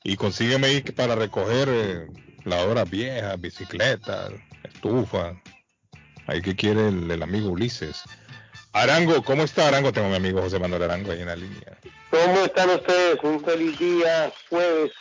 Y 0.03 0.15
consígueme 0.15 0.67
ahí 0.67 0.81
para 0.81 1.15
recoger 1.15 1.67
eh, 1.69 2.07
lavadoras 2.45 2.89
viejas, 2.89 3.41
bicicletas, 3.41 4.31
estufa. 4.73 5.41
Ahí 6.27 6.41
que 6.41 6.55
quiere 6.55 6.89
el, 6.89 7.09
el 7.09 7.23
amigo 7.23 7.49
Ulises. 7.49 8.03
Arango, 8.73 9.23
¿cómo 9.23 9.43
está 9.43 9.67
Arango? 9.67 9.91
Tengo 9.91 10.07
a 10.07 10.11
mi 10.11 10.15
amigo 10.17 10.41
José 10.41 10.59
Manuel 10.59 10.83
Arango 10.83 11.11
ahí 11.11 11.21
en 11.21 11.27
la 11.27 11.35
línea. 11.35 11.77
¿Cómo 12.11 12.45
están 12.45 12.69
ustedes? 12.69 13.17
Un 13.23 13.43
feliz 13.43 13.79
día, 13.79 14.31
jueves. 14.49 14.91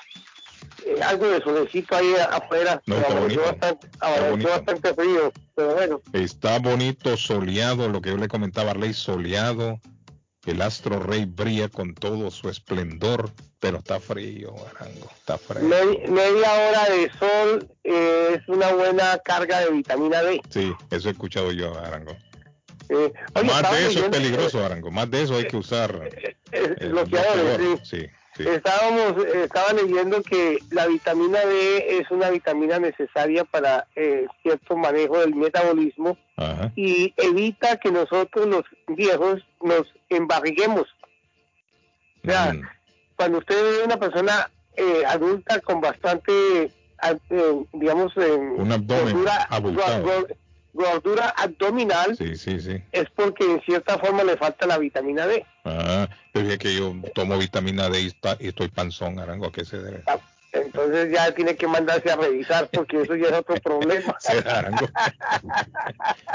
Eh, 0.85 1.03
algo 1.03 1.29
de 1.29 1.43
solecito 1.43 1.97
ahí 1.97 2.15
afuera. 2.31 2.81
No, 2.87 2.97
está 2.97 3.15
bonito. 3.15 3.43
bastante, 3.43 3.89
amaneció 4.01 4.31
bonito. 4.31 4.51
bastante 4.51 4.95
frío, 4.95 5.33
pero 5.55 5.75
bueno. 5.75 6.03
Está 6.13 6.59
bonito, 6.59 7.17
soleado, 7.17 7.89
lo 7.89 8.01
que 8.01 8.11
yo 8.11 8.17
le 8.17 8.29
comentaba 8.29 8.71
a 8.71 8.75
Rey, 8.75 8.95
soleado. 8.95 9.81
El 10.47 10.63
astro 10.63 11.01
rey 11.01 11.25
brilla 11.25 11.69
con 11.69 11.95
todo 11.95 12.31
su 12.31 12.49
esplendor, 12.49 13.31
pero 13.59 13.79
está 13.79 13.99
frío, 14.01 14.55
Arango, 14.79 15.11
está 15.17 15.39
frío. 15.39 15.63
Medi- 15.69 16.07
media 16.09 16.53
hora 16.53 16.85
de 16.89 17.11
sol 17.19 17.69
eh, 17.83 18.39
es 18.41 18.49
una 18.49 18.73
buena 18.73 19.19
carga 19.19 19.61
de 19.61 19.71
vitamina 19.71 20.23
D. 20.23 20.41
Sí, 20.51 20.73
eso 20.91 21.09
he 21.09 21.13
escuchado 21.13 21.51
yo, 21.53 21.77
Arango. 21.79 22.13
Eh, 22.89 23.13
oye, 23.35 23.45
Más 23.45 23.71
de 23.73 23.87
eso 23.89 23.99
es 24.05 24.09
peligroso, 24.11 24.65
Arango. 24.65 24.93
Más 24.93 25.11
de 25.11 25.23
eso 25.23 25.35
hay 25.37 25.49
que 25.49 25.57
usar 25.57 26.11
eh, 26.13 26.37
eh, 26.53 26.87
bloqueadores, 26.89 27.45
bloqueador. 27.59 27.81
sí. 27.83 27.97
Sí, 27.99 28.07
sí. 28.37 28.45
Estábamos, 28.49 29.25
estaba 29.35 29.73
leyendo 29.73 30.23
que 30.23 30.59
la 30.71 30.87
vitamina 30.87 31.41
D 31.45 31.99
es 32.01 32.11
una 32.11 32.31
vitamina 32.31 32.79
necesaria 32.79 33.45
para 33.45 33.87
eh, 33.97 34.27
cierto 34.43 34.77
manejo 34.77 35.19
del 35.19 35.35
metabolismo 35.35 36.17
Ajá. 36.37 36.73
y 36.77 37.13
evita 37.17 37.77
que 37.79 37.91
nosotros 37.91 38.47
los 38.47 38.65
viejos 38.89 39.43
nos 39.63 39.83
embarriguemos. 40.09 40.85
O 42.25 42.31
sea, 42.31 42.53
Mm. 42.53 42.63
cuando 43.17 43.39
usted 43.39 43.55
ve 43.63 43.85
una 43.85 43.99
persona 43.99 44.51
eh, 44.77 45.03
adulta 45.07 45.61
con 45.61 45.81
bastante, 45.81 46.33
eh, 46.65 47.65
digamos, 47.73 48.15
Un 48.17 48.71
abdomen 48.73 49.25
abultado. 49.49 50.27
Gordura 50.77 51.31
abdominal, 51.31 52.17
Sí, 52.17 52.37
sí, 52.37 52.61
sí. 52.61 52.81
es 52.93 53.11
porque 53.11 53.45
en 53.45 53.61
cierta 53.63 53.99
forma 53.99 54.23
le 54.23 54.37
falta 54.37 54.67
la 54.67 54.79
vitamina 54.79 55.27
D. 55.27 55.45
Ah, 55.65 56.09
pero 56.33 56.51
es 56.51 56.59
que 56.59 56.77
yo 56.77 56.95
tomo 57.15 57.37
vitamina 57.39 57.89
D 57.89 58.01
y, 58.03 58.47
estoy 58.47 58.69
panzón, 58.69 59.19
Arango, 59.19 59.47
¿a 59.47 59.53
qué 59.53 59.65
se 59.65 59.79
debe? 59.79 60.05
Entonces 60.53 61.13
ya 61.13 61.33
tiene 61.33 61.57
que 61.57 61.67
mandarse 61.67 62.11
a 62.11 62.17
revisar 62.17 62.69
porque 62.73 63.03
eso 63.03 63.15
ya 63.17 63.29
es 63.29 63.33
otro 63.35 63.57
problema. 63.57 64.17
Arango. 64.47 64.89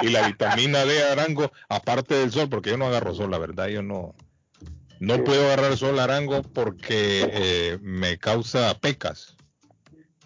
y 0.02 0.10
la 0.10 0.28
vitamina 0.28 0.86
D, 0.86 1.04
Arango, 1.04 1.52
aparte 1.70 2.16
del 2.16 2.32
sol, 2.32 2.50
porque 2.50 2.72
yo 2.72 2.78
no 2.78 2.88
agarro 2.88 3.16
sol, 3.16 3.32
la 3.32 3.38
verdad, 3.38 3.68
yo 3.68 3.82
no, 3.82 4.14
no 5.00 5.24
puedo 5.24 5.46
agarrar 5.46 5.78
sol, 5.78 6.00
Arango, 6.00 6.44
porque 6.44 7.30
eh, 7.32 7.78
me 7.82 8.18
causa 8.18 8.78
pecas. 8.80 9.38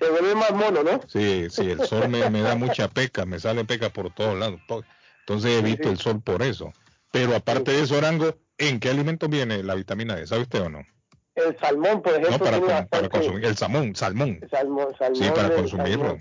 Se 0.05 0.11
vuelve 0.11 0.35
más 0.35 0.51
mono, 0.51 0.83
¿no? 0.83 0.99
Sí, 1.07 1.47
sí, 1.49 1.69
el 1.71 1.81
sol 1.87 2.07
me, 2.09 2.29
me 2.29 2.41
da 2.41 2.55
mucha 2.55 2.87
peca, 2.87 3.25
me 3.25 3.39
sale 3.39 3.65
peca 3.65 3.89
por 3.89 4.13
todos 4.13 4.37
lados. 4.37 4.59
to- 4.67 4.83
Entonces 5.21 5.59
evito 5.59 5.89
el 5.89 5.97
sol 5.97 6.21
por 6.21 6.41
eso. 6.43 6.71
Pero 7.11 7.35
aparte 7.35 7.71
de 7.71 7.81
eso, 7.81 7.97
Arango, 7.97 8.35
¿en 8.57 8.79
qué 8.79 8.89
alimento 8.89 9.27
viene 9.27 9.63
la 9.63 9.73
vitamina 9.75 10.15
D? 10.15 10.27
¿Sabe 10.27 10.43
usted 10.43 10.61
o 10.61 10.69
no? 10.69 10.85
El 11.33 11.57
salmón, 11.59 12.01
por 12.01 12.11
ejemplo, 12.13 12.31
No, 12.31 12.37
para, 12.39 12.57
tiene 12.59 12.73
con- 12.73 12.87
para 12.87 13.09
consumir. 13.09 13.45
El 13.45 13.57
salmón, 13.57 13.95
salmón. 13.95 14.39
salmón, 14.51 14.95
salmón, 14.99 15.15
Sí, 15.23 15.29
para 15.33 15.47
el 15.47 15.53
consumirlo. 15.55 16.17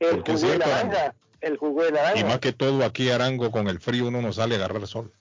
El 0.00 0.20
jugo 0.22 0.38
de 0.38 0.58
naranja, 0.58 1.14
el 1.40 1.56
jugo 1.56 1.82
de 1.84 1.92
naranja. 1.92 2.18
Y 2.20 2.24
más 2.24 2.38
que 2.38 2.52
todo 2.52 2.84
aquí, 2.84 3.10
Arango, 3.10 3.50
con 3.50 3.66
el 3.68 3.80
frío 3.80 4.06
uno 4.06 4.22
no 4.22 4.32
sale 4.32 4.54
a 4.54 4.58
agarrar 4.58 4.86
sol. 4.86 5.12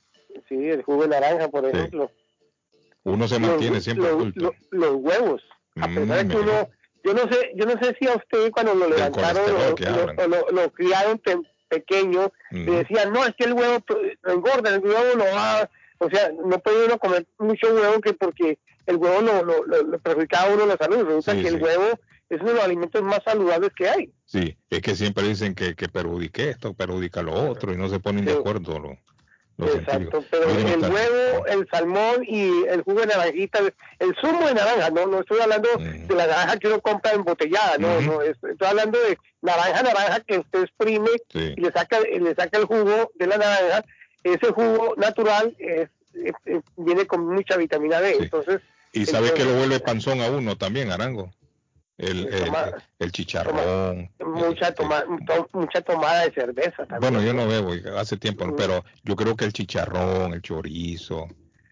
Sí, 0.47 0.55
el 0.55 0.83
jugo 0.83 1.03
de 1.03 1.09
naranja, 1.09 1.47
por 1.49 1.65
ejemplo. 1.65 2.11
Uno 3.03 3.27
se 3.27 3.39
Los- 3.39 3.49
mantiene 3.49 3.81
siempre 3.81 4.05
los, 4.05 4.13
oculto. 4.15 4.39
los- 4.41 4.55
los 4.71 4.93
huevos. 4.95 5.41
A 5.77 5.87
Mm, 5.87 5.95
pesar 5.95 6.17
de 6.27 6.33
que 6.35 6.41
mira. 6.43 6.59
uno, 6.61 6.69
yo 7.03 7.13
no 7.13 7.21
sé, 7.31 7.51
yo 7.55 7.65
no 7.65 7.73
sé 7.81 7.95
si 7.99 8.07
a 8.07 8.15
usted 8.15 8.51
cuando 8.51 8.73
lo 8.75 8.89
levantaron 8.89 9.43
o 9.71 9.75
que 9.75 9.85
lo, 9.85 10.27
lo- 10.27 10.47
lo 10.51 10.71
criaron 10.71 11.21
pequeño, 11.69 12.31
Mm. 12.51 12.65
le 12.69 12.71
decían, 12.77 13.11
no, 13.13 13.25
es 13.25 13.33
que 13.37 13.45
el 13.45 13.53
huevo 13.53 13.79
to- 13.81 13.99
engorda, 14.25 14.73
el 14.73 14.79
huevo 14.79 15.15
no 15.17 15.25
va, 15.25 15.69
o 15.99 16.09
sea, 16.09 16.31
no 16.31 16.59
puede 16.59 16.85
uno 16.85 16.97
comer 16.97 17.25
mucho 17.39 17.73
huevo 17.73 17.99
que 18.01 18.13
porque 18.13 18.57
el 18.85 18.95
huevo 18.95 19.21
lo, 19.21 19.43
lo, 19.43 19.65
lo- 19.65 19.83
lo 19.83 19.99
perjudicaba 19.99 20.49
a 20.49 20.53
uno 20.53 20.65
la 20.65 20.77
salud. 20.77 21.03
Resulta 21.03 21.33
Sí, 21.33 21.41
que 21.43 21.49
sí. 21.49 21.55
el 21.55 21.61
huevo 21.63 21.99
es 22.29 22.39
uno 22.41 22.49
de 22.49 22.55
los 22.55 22.63
alimentos 22.63 23.01
más 23.03 23.19
saludables 23.25 23.71
que 23.75 23.89
hay. 23.89 24.11
Sí, 24.25 24.57
es 24.69 24.81
que 24.81 24.95
siempre 24.95 25.27
dicen 25.27 25.55
que, 25.55 25.75
que 25.75 25.87
perjudique 25.89 26.49
esto, 26.49 26.73
perjudica 26.73 27.21
lo 27.21 27.33
otro 27.33 27.73
y 27.73 27.77
no 27.77 27.89
se 27.89 27.99
ponen 27.99 28.23
de 28.25 28.33
acuerdo 28.33 28.71
científicos. 28.73 29.03
Exacto, 29.59 30.23
pero 30.29 30.43
el 30.49 30.79
huevo, 30.81 31.45
el 31.47 31.67
salmón 31.71 32.23
y 32.27 32.65
el 32.67 32.83
jugo 32.83 33.01
de 33.01 33.07
naranjita, 33.07 33.59
el 33.99 34.15
zumo 34.21 34.47
de 34.47 34.53
naranja, 34.53 34.89
no, 34.91 35.07
no 35.07 35.21
estoy 35.21 35.39
hablando 35.39 35.67
de 35.77 36.15
la 36.15 36.27
naranja 36.27 36.57
que 36.57 36.67
uno 36.67 36.79
compra 36.81 37.11
embotellada, 37.13 37.77
no, 37.79 37.99
no, 38.01 38.21
es- 38.21 38.37
estoy 38.43 38.67
hablando 38.67 38.99
de 38.99 39.17
naranja, 39.41 39.81
naranja 39.81 40.19
que 40.19 40.37
usted 40.39 40.61
exprime 40.63 41.09
Sí. 41.33 41.53
y 41.57 41.61
le 41.61 41.71
saca, 41.71 41.99
le 42.01 42.35
saca 42.35 42.59
el 42.59 42.65
jugo 42.65 43.11
de 43.15 43.27
la 43.27 43.37
naranja, 43.37 43.83
ese 44.23 44.51
jugo 44.51 44.93
natural 44.97 45.55
es- 45.57 45.89
es- 46.13 46.33
es- 46.45 46.63
viene 46.75 47.07
con 47.07 47.25
mucha 47.27 47.57
vitamina 47.57 47.99
D, 47.99 48.15
entonces 48.19 48.61
Y 48.93 49.05
sabe 49.05 49.33
que 49.33 49.43
lo 49.43 49.53
vuelve 49.55 49.79
panzón 49.79 50.21
a 50.21 50.29
uno 50.29 50.55
también, 50.55 50.91
Arango. 50.91 51.31
El, 51.97 52.27
el, 52.99 53.11
chicharrón. 53.11 54.11
mucha 54.23 54.71
toma, 54.73 55.03
to- 55.25 55.49
mucha 55.53 55.81
tomada 55.81 56.25
de 56.25 56.31
cerveza 56.31 56.85
también. 56.85 56.99
Bueno, 56.99 57.21
yo 57.23 57.33
no 57.33 57.47
bebo 57.47 57.73
hace 57.97 58.17
tiempo, 58.17 58.45
¿no? 58.45 58.55
pero 58.55 58.85
yo 59.03 59.15
creo 59.15 59.35
que 59.35 59.45
el 59.45 59.53
chicharrón, 59.53 60.33
el 60.33 60.41
chorizo, 60.43 61.27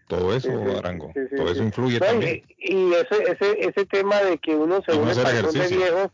todo 0.07 0.35
eso, 0.35 0.49
Sí, 0.49 0.57
sí, 0.71 0.77
Arango, 0.77 1.11
sí, 1.13 1.35
todo 1.35 1.51
eso 1.51 1.61
influye 1.61 1.99
No, 1.99 2.05
también. 2.07 2.43
Y, 2.57 2.93
ese, 2.93 3.23
ese, 3.31 3.67
ese 3.69 3.85
tema 3.85 4.19
de 4.21 4.39
que 4.39 4.55
uno 4.55 4.81
se 4.83 4.95
Y 4.95 4.97
no 4.97 5.05
de 5.05 5.67
viejo, 5.67 6.11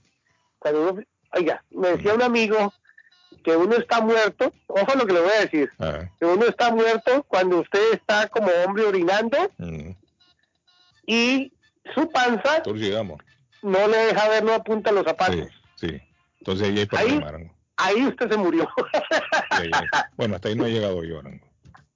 cuando 0.60 0.92
uno, 0.92 1.04
oiga, 1.34 1.64
me 1.70 1.92
decía 1.92 2.14
un 2.14 2.22
amigo 2.22 2.74
que 3.46 3.56
uno 3.56 3.76
está 3.78 4.02
muerto, 4.02 4.54
ojo 4.68 4.94
lo 4.98 5.06
que 5.06 5.14
le 5.14 5.22
voy 5.22 5.32
a 5.38 5.42
decir, 5.42 5.72
Ah, 5.80 6.10
que 6.20 6.26
uno 6.26 6.46
está 6.48 6.70
muerto 6.72 7.24
cuando 7.30 7.60
usted 7.62 7.94
está 7.94 8.28
como 8.28 8.48
hombre 8.66 8.84
orinando 8.84 9.38
mm, 9.58 9.92
y 11.08 11.54
su 11.96 12.10
panza. 12.12 12.62
No 13.62 13.88
le 13.88 13.98
deja 13.98 14.30
ver, 14.30 14.44
no 14.44 14.54
apunta 14.54 14.92
los 14.92 15.04
zapatos. 15.06 15.36
Sí, 15.76 15.88
sí. 15.90 16.02
Entonces 16.40 16.68
ahí 16.70 16.80
hay 16.80 16.86
problema, 16.86 17.28
Arango. 17.30 17.56
Ahí 17.78 18.06
usted 18.06 18.30
se 18.30 18.38
murió. 18.38 18.68
Sí, 19.62 19.70
ahí- 19.74 19.88
bueno, 20.18 20.36
hasta 20.36 20.50
ahí 20.50 20.56
no 20.56 20.66
he 20.66 20.72
llegado 20.72 21.04
yo, 21.04 21.20
Arango. 21.20 21.48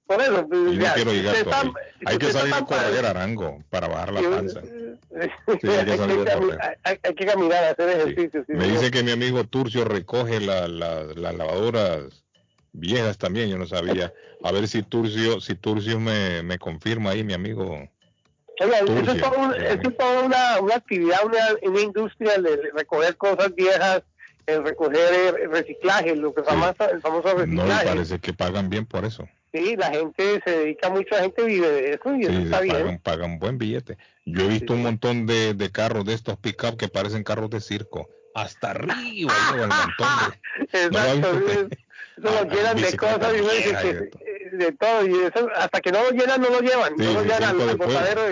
Por 0.06 0.20
eso, 0.20 0.46
pues, 0.46 0.60
Y 0.60 0.76
no 0.76 0.82
ya, 0.84 0.94
quiero 0.94 1.12
llegar 1.12 1.34
está- 1.34 1.62
Hay 2.04 2.18
que 2.18 2.30
salir 2.30 2.54
a 2.54 2.60
correr, 2.64 2.80
padre- 2.92 3.08
Arango, 3.08 3.64
para 3.70 3.88
bajar 3.88 4.12
la 4.12 4.20
panza. 4.30 4.60
hay, 4.60 5.30
hay 5.48 5.58
que 5.58 5.58
que 5.58 5.96
salir 5.96 6.20
a 6.28 6.34
cami- 6.36 6.46
correr. 6.46 6.78
hay- 6.84 6.98
hay 7.02 7.14
que 7.14 7.26
caminar, 7.26 7.64
hacer 7.64 7.88
ejercicio. 7.90 8.44
sí, 8.46 8.52
Me 8.52 8.68
dice 8.68 8.90
que 8.92 9.02
mi 9.02 9.10
amigo 9.10 9.42
Turcio 9.44 9.84
recoge 9.84 10.40
la- 10.40 10.68
la- 10.68 11.02
las 11.02 11.34
lavadoras 11.34 12.22
viejas 12.72 13.18
también, 13.18 13.48
yo 13.48 13.58
no 13.58 13.66
sabía. 13.66 14.12
A 14.44 14.52
ver 14.52 14.68
si 14.68 14.82
Turcio, 14.84 15.40
si 15.40 15.56
Turcio 15.56 15.98
me, 15.98 16.42
me 16.44 16.58
confirma 16.58 17.10
ahí, 17.10 17.24
mi 17.24 17.32
amigo. 17.32 17.88
Oiga, 18.60 18.78
eso 18.78 19.12
es, 19.12 19.20
todo 19.20 19.38
un- 19.38 19.54
eso 19.54 19.88
es 19.90 19.96
toda 19.96 20.22
una, 20.22 20.60
una 20.60 20.74
actividad, 20.76 21.18
una, 21.24 21.38
una 21.62 21.80
industria 21.80 22.38
de 22.38 22.70
recoger 22.74 23.16
cosas 23.16 23.54
viejas, 23.54 24.02
el 24.46 24.64
recoger 24.64 24.96
eh, 24.96 25.46
reciclaje, 25.48 26.16
lo 26.16 26.32
que 26.32 26.42
se 26.44 26.50
llama 26.50 26.74
el 26.92 27.00
famoso 27.02 27.34
No, 27.34 27.42
y 27.42 27.44
reciclaje. 27.44 27.86
parece 27.86 28.18
que 28.18 28.32
pagan 28.32 28.70
bien 28.70 28.86
por 28.86 29.04
eso. 29.04 29.28
Sí, 29.52 29.74
la 29.76 29.90
gente 29.90 30.40
se 30.44 30.50
dedica 30.50 30.90
mucho, 30.90 31.08
la 31.14 31.22
gente 31.22 31.42
vive 31.44 31.68
de 31.70 31.90
eso 31.94 32.14
y 32.14 32.22
eso 32.22 32.30
Sí, 32.32 32.42
está 32.44 32.60
bien. 32.60 32.76
pagan, 32.76 32.98
pagan 32.98 33.38
buen 33.38 33.58
billete. 33.58 33.96
Yo 34.24 34.44
he 34.44 34.48
visto 34.48 34.72
un 34.74 34.82
montón 34.82 35.26
de, 35.26 35.54
de 35.54 35.70
carros 35.70 36.04
de 36.04 36.14
estos 36.14 36.36
pick-up 36.38 36.76
que 36.76 36.88
parecen 36.88 37.24
carros 37.24 37.48
de 37.50 37.60
circo. 37.60 38.08
Hasta 38.34 38.72
arriba, 38.72 39.32
el 39.54 39.68
montón 39.68 40.08
de... 40.72 40.90
¿No 40.90 40.90
lo 40.90 40.98
ha 40.98 41.12
visto 41.14 41.30
Exacto, 41.30 41.46
usted? 41.46 41.78
Eso 42.16 42.30
lo 42.30 42.38
Ah, 42.38 42.44
llenan 42.54 42.76
de 42.76 42.96
cosas 42.96 43.34
y 43.36 43.40
uno 43.40 43.52
dice 43.52 43.64
vieja 43.68 43.80
y 43.80 43.86
que- 43.88 43.94
de 43.94 44.06
todo. 44.10 44.22
eh, 44.26 44.50
de 44.52 44.72
todo, 44.72 45.06
y 45.06 45.12
eso, 45.24 45.48
hasta 45.56 45.80
que 45.80 45.92
no 45.92 46.02
lo 46.04 46.10
llenan, 46.10 46.40
no 46.40 46.50
lo 46.50 46.60
llevan, 46.60 46.92
Sí, 46.96 47.04
no 47.04 47.12
lo 47.12 47.20
sí, 47.22 47.26
llevan 47.28 47.44
al, 47.44 47.76
botadero 47.76 48.22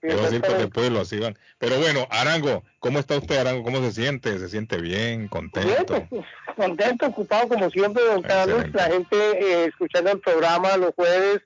Los 0.00 0.10
circos 0.12 0.30
de 0.30 0.36
Exactamente. 0.36 0.68
pueblo, 0.68 1.00
así 1.00 1.18
van. 1.18 1.36
Pero 1.58 1.76
bueno, 1.80 2.06
Arango, 2.10 2.62
¿cómo 2.78 3.00
está 3.00 3.16
usted, 3.18 3.36
Arango? 3.38 3.64
¿Cómo 3.64 3.80
se 3.80 3.90
siente? 3.90 4.38
¿Se 4.38 4.48
siente 4.48 4.76
bien? 4.80 5.26
¿Contento? 5.26 6.06
pues, 6.08 6.24
contento, 6.54 7.06
ocupado 7.06 7.48
como 7.48 7.68
siempre, 7.70 8.04
don 8.04 8.22
Carlos. 8.22 8.64
La 8.74 8.84
gente 8.84 9.16
eh, 9.16 9.64
escuchando 9.64 10.12
el 10.12 10.20
programa 10.20 10.76
los 10.76 10.94
jueves, 10.94 11.40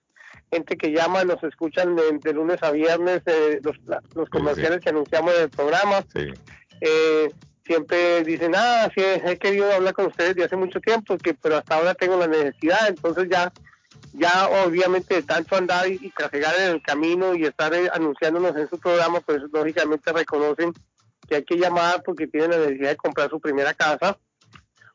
gente 0.50 0.76
que 0.76 0.90
llama, 0.90 1.24
nos 1.24 1.42
escuchan 1.44 1.96
de, 1.96 2.18
de 2.22 2.32
lunes 2.34 2.62
a 2.62 2.70
viernes, 2.72 3.22
eh, 3.24 3.58
los, 3.62 3.76
los 4.14 4.28
comerciales 4.28 4.80
que 4.80 4.90
anunciamos 4.90 5.34
en 5.34 5.42
el 5.44 5.48
programa. 5.50 6.04
Sí. 6.14 6.26
Eh, 6.82 7.30
siempre 7.64 8.22
dicen, 8.24 8.52
ah, 8.56 8.90
sí, 8.94 9.02
he 9.02 9.38
querido 9.38 9.72
hablar 9.72 9.94
con 9.94 10.06
ustedes 10.06 10.34
de 10.34 10.44
hace 10.44 10.56
mucho 10.56 10.80
tiempo, 10.80 11.16
que 11.18 11.34
pero 11.34 11.56
hasta 11.56 11.76
ahora 11.76 11.94
tengo 11.94 12.16
la 12.16 12.26
necesidad, 12.26 12.88
entonces 12.88 13.28
ya 13.30 13.52
ya 14.14 14.48
obviamente 14.66 15.14
de 15.14 15.22
tanto 15.22 15.56
andar 15.56 15.88
y, 15.88 15.94
y 15.94 16.12
en 16.16 16.70
el 16.70 16.82
camino 16.82 17.34
y 17.34 17.44
estar 17.44 17.72
eh, 17.72 17.88
anunciándonos 17.92 18.54
en 18.56 18.68
su 18.68 18.78
programa, 18.78 19.20
pues 19.20 19.40
lógicamente 19.52 20.12
reconocen 20.12 20.72
que 21.28 21.36
hay 21.36 21.44
que 21.44 21.56
llamar 21.56 22.02
porque 22.04 22.26
tienen 22.26 22.50
la 22.50 22.58
necesidad 22.58 22.90
de 22.90 22.96
comprar 22.96 23.30
su 23.30 23.40
primera 23.40 23.72
casa 23.74 24.18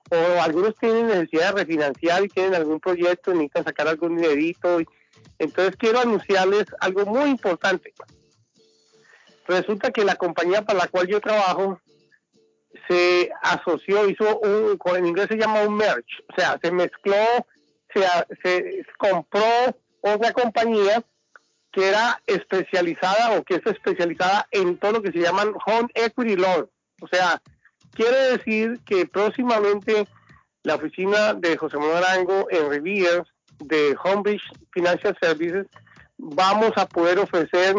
o 0.10 0.42
algunos 0.42 0.76
tienen 0.76 1.08
necesidad 1.08 1.54
de 1.54 1.62
refinanciar 1.62 2.24
y 2.24 2.30
tienen 2.30 2.56
algún 2.56 2.80
proyecto 2.80 3.34
necesitan 3.34 3.66
sacar 3.66 3.88
algún 3.88 4.16
dinerito. 4.16 4.80
Entonces 5.40 5.76
quiero 5.78 6.00
anunciarles 6.00 6.66
algo 6.80 7.06
muy 7.06 7.30
importante. 7.30 7.94
Resulta 9.48 9.92
que 9.92 10.06
la 10.06 10.16
compañía 10.16 10.64
para 10.64 10.80
la 10.80 10.88
cual 10.88 11.08
yo 11.08 11.20
trabajo 11.20 11.80
se 12.88 13.32
asoció, 13.42 14.08
hizo 14.10 14.40
un, 14.40 14.80
en 14.96 15.06
inglés 15.06 15.28
se 15.30 15.38
llama 15.38 15.64
un 15.64 15.76
merge, 15.76 16.24
o 16.30 16.36
sea, 16.36 16.60
se 16.62 16.72
mezcló, 16.72 17.16
se, 17.94 18.06
se 18.44 18.86
compró 18.98 19.44
otra 20.02 20.32
compañía 20.34 21.04
que 21.72 21.88
era 21.88 22.22
especializada 22.26 23.38
o 23.38 23.44
que 23.44 23.56
es 23.56 23.66
especializada 23.66 24.48
en 24.52 24.78
todo 24.78 24.94
lo 24.94 25.02
que 25.02 25.12
se 25.12 25.20
llaman 25.20 25.54
Home 25.66 25.90
Equity 25.94 26.36
Loan. 26.36 26.68
O 27.02 27.08
sea, 27.08 27.42
quiere 27.92 28.38
decir 28.38 28.80
que 28.86 29.06
próximamente 29.06 30.08
la 30.64 30.76
oficina 30.76 31.34
de 31.34 31.58
José 31.58 31.78
Manuel 31.78 32.04
Arango 32.04 32.48
en 32.50 32.70
Revere 32.70 33.24
de 33.60 33.96
Homebridge 34.04 34.44
Financial 34.72 35.16
Services 35.22 35.66
vamos 36.18 36.72
a 36.76 36.88
poder 36.88 37.20
ofrecer 37.20 37.76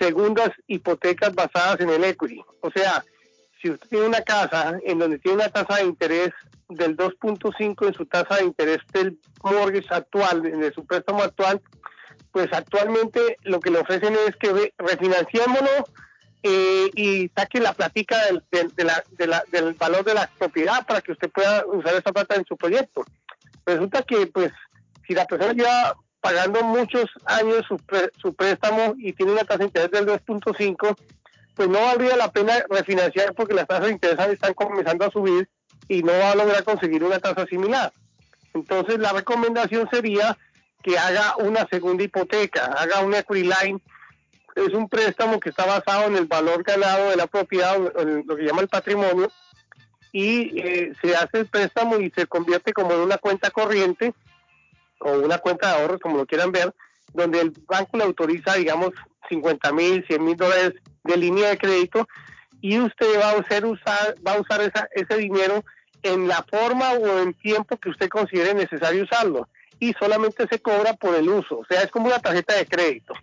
segundas 0.00 0.50
hipotecas 0.66 1.34
basadas 1.34 1.80
en 1.80 1.90
el 1.90 2.04
equity. 2.04 2.42
O 2.60 2.70
sea, 2.70 3.04
si 3.66 3.72
usted 3.72 3.88
tiene 3.88 4.06
una 4.06 4.20
casa 4.20 4.78
en 4.84 4.98
donde 4.98 5.18
tiene 5.18 5.38
una 5.38 5.48
tasa 5.48 5.76
de 5.76 5.86
interés 5.86 6.30
del 6.68 6.96
2.5 6.96 7.86
en 7.86 7.94
su 7.94 8.06
tasa 8.06 8.36
de 8.36 8.44
interés 8.44 8.78
del 8.92 9.18
mortgage 9.42 9.88
actual, 9.90 10.42
de 10.42 10.72
su 10.72 10.86
préstamo 10.86 11.22
actual, 11.22 11.60
pues 12.30 12.48
actualmente 12.52 13.38
lo 13.42 13.58
que 13.58 13.70
le 13.70 13.80
ofrecen 13.80 14.14
es 14.28 14.36
que 14.36 14.72
refinanciémoslo 14.78 15.84
eh, 16.44 16.90
y 16.94 17.28
saque 17.36 17.58
la 17.58 17.72
platica 17.72 18.16
del, 18.52 19.74
valor 19.74 20.04
de 20.04 20.14
la 20.14 20.30
propiedad 20.38 20.86
para 20.86 21.00
que 21.00 21.12
usted 21.12 21.30
pueda 21.30 21.64
usar 21.66 21.94
esa 21.94 22.12
plata 22.12 22.36
en 22.36 22.44
su 22.44 22.56
proyecto. 22.56 23.04
Resulta 23.64 24.02
que, 24.02 24.28
pues, 24.28 24.52
si 25.08 25.14
la 25.14 25.24
persona 25.24 25.54
lleva 25.54 25.96
pagando 26.20 26.62
muchos 26.62 27.06
años 27.24 27.64
su, 27.66 27.80
su 28.16 28.34
préstamo 28.34 28.94
y 28.96 29.12
tiene 29.12 29.32
una 29.32 29.44
tasa 29.44 29.58
de 29.58 29.64
interés 29.64 29.90
del 29.90 30.06
2.5, 30.06 30.96
pues 31.56 31.68
no 31.70 31.80
valdría 31.80 32.16
la 32.16 32.30
pena 32.30 32.64
refinanciar 32.68 33.34
porque 33.34 33.54
las 33.54 33.66
tasas 33.66 33.86
de 33.86 33.92
interés 33.92 34.28
están 34.28 34.52
comenzando 34.54 35.06
a 35.06 35.10
subir 35.10 35.48
y 35.88 36.02
no 36.02 36.12
va 36.12 36.32
a 36.32 36.36
lograr 36.36 36.62
conseguir 36.64 37.02
una 37.02 37.18
tasa 37.18 37.46
similar. 37.46 37.92
Entonces 38.52 38.98
la 38.98 39.12
recomendación 39.12 39.88
sería 39.90 40.36
que 40.82 40.98
haga 40.98 41.34
una 41.38 41.66
segunda 41.68 42.04
hipoteca, 42.04 42.66
haga 42.66 43.00
un 43.00 43.14
equity. 43.14 43.50
Es 44.54 44.72
un 44.72 44.88
préstamo 44.88 45.40
que 45.40 45.50
está 45.50 45.66
basado 45.66 46.04
en 46.04 46.16
el 46.16 46.26
valor 46.26 46.62
ganado 46.62 47.10
de 47.10 47.16
la 47.16 47.26
propiedad, 47.26 47.76
lo 47.78 48.36
que 48.36 48.44
llama 48.44 48.62
el 48.62 48.68
patrimonio, 48.68 49.30
y 50.12 50.58
eh, 50.60 50.92
se 51.02 51.14
hace 51.14 51.40
el 51.40 51.46
préstamo 51.46 51.98
y 51.98 52.10
se 52.10 52.26
convierte 52.26 52.72
como 52.72 52.92
en 52.92 53.00
una 53.00 53.18
cuenta 53.18 53.50
corriente 53.50 54.14
o 55.00 55.12
una 55.18 55.38
cuenta 55.38 55.68
de 55.68 55.80
ahorros, 55.80 56.00
como 56.00 56.16
lo 56.16 56.26
quieran 56.26 56.52
ver, 56.52 56.72
donde 57.12 57.40
el 57.40 57.50
banco 57.66 57.98
le 57.98 58.04
autoriza, 58.04 58.54
digamos, 58.54 58.92
50 59.28 59.72
mil, 59.72 60.04
100 60.06 60.24
mil 60.24 60.36
dólares 60.36 60.72
de 61.04 61.16
línea 61.16 61.50
de 61.50 61.58
crédito 61.58 62.06
y 62.60 62.78
usted 62.78 63.20
va 63.20 63.30
a, 63.30 63.36
usar, 63.36 63.64
va 64.26 64.32
a 64.32 64.40
usar 64.40 64.72
ese 64.94 65.16
dinero 65.18 65.64
en 66.02 66.28
la 66.28 66.44
forma 66.48 66.92
o 66.92 67.18
en 67.18 67.34
tiempo 67.34 67.76
que 67.76 67.90
usted 67.90 68.08
considere 68.08 68.54
necesario 68.54 69.04
usarlo 69.04 69.48
y 69.78 69.92
solamente 69.98 70.46
se 70.50 70.58
cobra 70.60 70.94
por 70.94 71.14
el 71.14 71.28
uso, 71.28 71.58
o 71.58 71.64
sea, 71.68 71.82
es 71.82 71.90
como 71.90 72.06
una 72.06 72.18
tarjeta 72.18 72.54
de 72.54 72.66
crédito. 72.66 73.14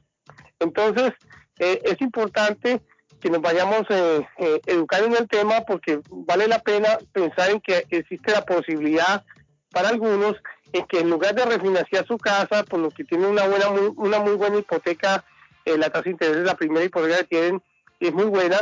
Entonces, 0.60 1.12
eh, 1.60 1.82
es 1.84 2.00
importante 2.02 2.82
que 3.20 3.30
nos 3.30 3.42
vayamos 3.42 3.84
eh, 3.90 4.28
eh, 4.38 4.62
educar 4.66 5.04
en 5.04 5.16
el 5.16 5.28
tema 5.28 5.62
porque 5.62 6.02
vale 6.10 6.48
la 6.48 6.60
pena 6.60 6.98
pensar 7.12 7.50
en 7.52 7.62
que 7.62 7.86
existe 7.90 8.32
la 8.32 8.46
posibilidad 8.46 9.24
para 9.72 9.90
algunos 9.90 10.36
en 10.74 10.86
que 10.86 11.00
en 11.00 11.10
lugar 11.10 11.34
de 11.36 11.46
refinanciar 11.46 12.06
su 12.06 12.18
casa, 12.18 12.64
por 12.64 12.80
lo 12.80 12.90
que 12.90 13.04
tiene 13.04 13.28
una 13.28 13.48
buena 13.48 13.70
una 13.96 14.20
muy 14.20 14.34
buena 14.34 14.58
hipoteca, 14.58 15.24
eh, 15.66 15.78
la 15.78 15.90
tasa 15.90 16.04
de 16.04 16.12
interés 16.12 16.38
de 16.38 16.44
la 16.44 16.56
primera 16.56 16.86
hipoteca 16.86 17.18
que 17.18 17.24
tienen 17.24 17.64
es 18.00 18.14
muy 18.14 18.26
buena, 18.26 18.60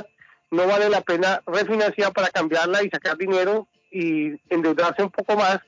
no 0.51 0.67
vale 0.67 0.89
la 0.89 1.01
pena 1.01 1.41
refinanciar 1.47 2.13
para 2.13 2.29
cambiarla 2.29 2.83
y 2.83 2.89
sacar 2.89 3.17
dinero 3.17 3.67
y 3.91 4.39
endeudarse 4.49 5.03
un 5.03 5.11
poco 5.11 5.35
más. 5.35 5.59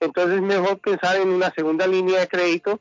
Entonces 0.00 0.36
es 0.36 0.42
mejor 0.42 0.78
pensar 0.80 1.16
en 1.16 1.28
una 1.28 1.52
segunda 1.54 1.86
línea 1.86 2.20
de 2.20 2.28
crédito 2.28 2.80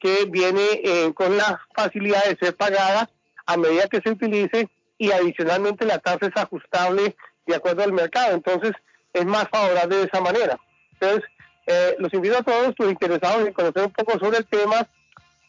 que 0.00 0.26
viene 0.26 0.62
eh, 0.84 1.12
con 1.14 1.36
la 1.36 1.60
facilidad 1.74 2.24
de 2.24 2.36
ser 2.36 2.56
pagada 2.56 3.08
a 3.46 3.56
medida 3.56 3.88
que 3.88 4.00
se 4.00 4.10
utilice 4.10 4.68
y 4.98 5.10
adicionalmente 5.10 5.84
la 5.84 5.98
tasa 5.98 6.26
es 6.26 6.36
ajustable 6.36 7.16
de 7.46 7.54
acuerdo 7.54 7.82
al 7.82 7.92
mercado. 7.92 8.34
Entonces 8.34 8.72
es 9.12 9.24
más 9.24 9.48
favorable 9.50 9.96
de 9.96 10.04
esa 10.04 10.20
manera. 10.20 10.58
Entonces, 10.92 11.28
eh, 11.66 11.96
los 11.98 12.12
invito 12.14 12.38
a 12.38 12.42
todos 12.42 12.74
los 12.78 12.90
interesados 12.90 13.46
en 13.46 13.52
conocer 13.52 13.84
un 13.84 13.92
poco 13.92 14.18
sobre 14.18 14.38
el 14.38 14.46
tema. 14.46 14.88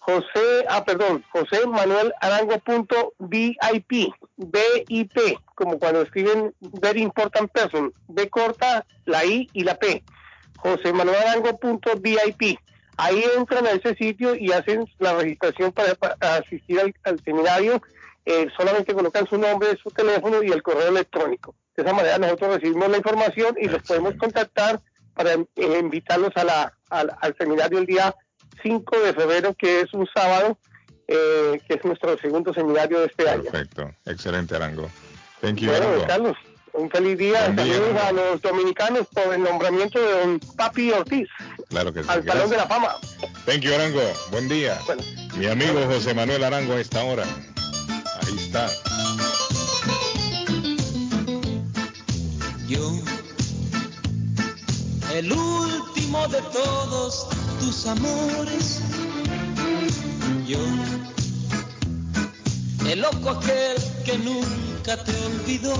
José, 0.00 0.64
ah, 0.68 0.82
perdón, 0.84 1.22
José 1.30 1.66
Manuel 1.66 2.12
Arango.vip, 2.20 3.56
BIP, 4.36 5.38
como 5.54 5.78
cuando 5.78 6.02
escriben 6.02 6.54
Very 6.60 7.02
Important 7.02 7.52
Person, 7.52 7.92
B 8.08 8.28
corta, 8.30 8.86
la 9.04 9.24
I 9.26 9.48
y 9.52 9.62
la 9.62 9.74
P. 9.76 10.02
José 10.56 10.92
Manuel 10.94 11.16
Arango.vip. 11.16 12.58
Ahí 12.96 13.24
entran 13.36 13.66
a 13.66 13.72
ese 13.72 13.94
sitio 13.94 14.34
y 14.34 14.52
hacen 14.52 14.86
la 14.98 15.14
registración 15.14 15.70
para, 15.72 15.96
asistir 16.38 16.80
al, 17.04 17.20
seminario. 17.22 17.82
Eh, 18.24 18.48
solamente 18.56 18.94
colocan 18.94 19.26
su 19.26 19.36
nombre, 19.38 19.76
su 19.82 19.90
teléfono 19.90 20.42
y 20.42 20.50
el 20.50 20.62
correo 20.62 20.88
electrónico. 20.88 21.54
De 21.76 21.82
esa 21.82 21.92
manera 21.92 22.18
nosotros 22.18 22.56
recibimos 22.56 22.88
la 22.88 22.96
información 22.96 23.54
y 23.60 23.68
los 23.68 23.82
podemos 23.82 24.14
contactar 24.16 24.80
para 25.14 25.34
eh, 25.34 25.78
invitarlos 25.78 26.32
a 26.36 26.44
la, 26.44 26.72
al 26.88 27.36
seminario 27.38 27.78
el 27.78 27.86
día 27.86 28.14
5 28.62 29.00
de 29.00 29.14
febrero, 29.14 29.54
que 29.54 29.80
es 29.80 29.92
un 29.92 30.08
sábado, 30.14 30.58
eh, 31.08 31.60
que 31.66 31.74
es 31.74 31.84
nuestro 31.84 32.16
segundo 32.18 32.54
seminario 32.54 33.00
de 33.00 33.06
este 33.06 33.28
año. 33.28 33.42
Perfecto, 33.44 33.90
excelente 34.06 34.56
Arango. 34.56 34.88
Thank 35.40 35.58
you, 35.58 35.70
bueno, 35.70 35.86
Arango. 35.86 36.06
Carlos, 36.06 36.36
un 36.72 36.90
feliz 36.90 37.18
día. 37.18 37.46
Saludos 37.46 38.02
a 38.02 38.12
los 38.12 38.42
dominicanos 38.42 39.06
por 39.08 39.34
el 39.34 39.42
nombramiento 39.42 40.00
de 40.00 40.20
don 40.20 40.40
Papi 40.56 40.92
Ortiz. 40.92 41.28
Claro 41.68 41.92
que 41.92 42.02
sí. 42.02 42.08
Al 42.10 42.24
Salón 42.24 42.50
de 42.50 42.56
la 42.56 42.66
Fama. 42.66 42.96
Thank 43.46 43.60
you, 43.60 43.74
Arango. 43.74 44.00
Buen 44.30 44.48
día. 44.48 44.78
Mi 45.36 45.46
amigo 45.46 45.80
José 45.86 46.14
Manuel 46.14 46.44
Arango 46.44 46.74
a 46.74 46.80
esta 46.80 47.02
hora. 47.02 47.24
Ahí 48.22 48.36
está. 48.36 48.68
Yo, 52.68 52.92
el 55.12 55.32
último 55.32 56.28
de 56.28 56.40
todos 56.52 57.26
tus 57.60 57.86
amores. 57.86 58.80
Yo, 60.46 60.58
el 62.88 63.00
loco 63.00 63.30
aquel 63.30 63.76
que 64.04 64.18
nunca 64.18 64.96
te 65.04 65.12
olvidó. 65.26 65.74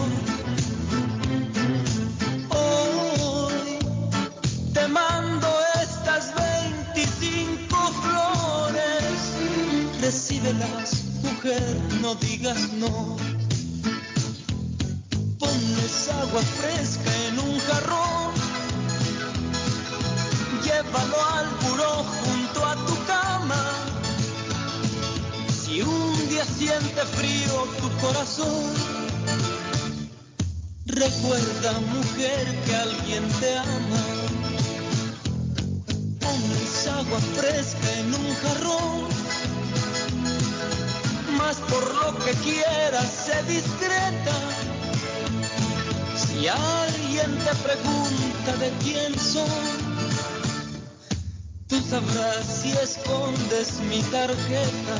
Hoy 2.50 3.78
te 4.74 4.86
mando 4.88 5.48
estas 5.82 6.32
25 6.94 7.76
flores. 8.02 9.16
Recíbelas, 10.00 11.04
mujer, 11.22 11.76
no 12.00 12.14
digas 12.16 12.72
no. 12.74 13.16
Ponles 15.38 16.08
agua 16.22 16.42
fresca 16.42 17.10
en 17.28 17.38
un 17.38 17.58
jarrón 17.60 18.39
llévalo 20.70 21.18
al 21.34 21.48
buró 21.62 22.04
junto 22.04 22.66
a 22.66 22.74
tu 22.86 22.94
cama. 23.06 23.62
Si 25.48 25.82
un 25.82 26.28
día 26.28 26.44
siente 26.44 27.02
frío 27.18 27.54
tu 27.80 27.88
corazón, 28.04 28.72
recuerda 30.86 31.72
mujer 31.96 32.44
que 32.64 32.76
alguien 32.76 33.28
te 33.40 33.58
ama. 33.58 34.02
Pones 36.20 36.86
agua 36.86 37.20
fresca 37.36 37.88
en 37.98 38.14
un 38.14 38.34
jarrón 38.42 39.08
Más 41.38 41.56
por 41.70 41.84
lo 42.00 42.18
que 42.24 42.32
quieras, 42.46 43.08
sé 43.26 43.42
discreta. 43.44 44.36
Si 46.16 46.48
alguien 46.48 47.30
te 47.38 47.54
pregunta 47.66 48.56
de 48.58 48.70
quién 48.82 49.18
soy, 49.18 49.89
tú 51.70 51.80
sabrás 51.88 52.44
si 52.62 52.72
escondes 52.72 53.80
mi 53.88 54.02
tarjeta. 54.02 54.96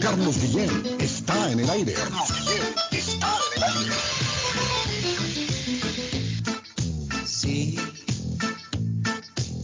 Carlos 0.00 0.36
Guillén 0.38 0.96
está 1.00 1.50
en 1.50 1.60
el 1.60 1.70
aire. 1.70 1.94
Carlos 1.94 2.28
Guillén 2.40 2.74
está 2.92 3.38
en 3.46 3.52
el 3.56 3.62
aire. 3.72 3.96
Sí, 7.26 7.78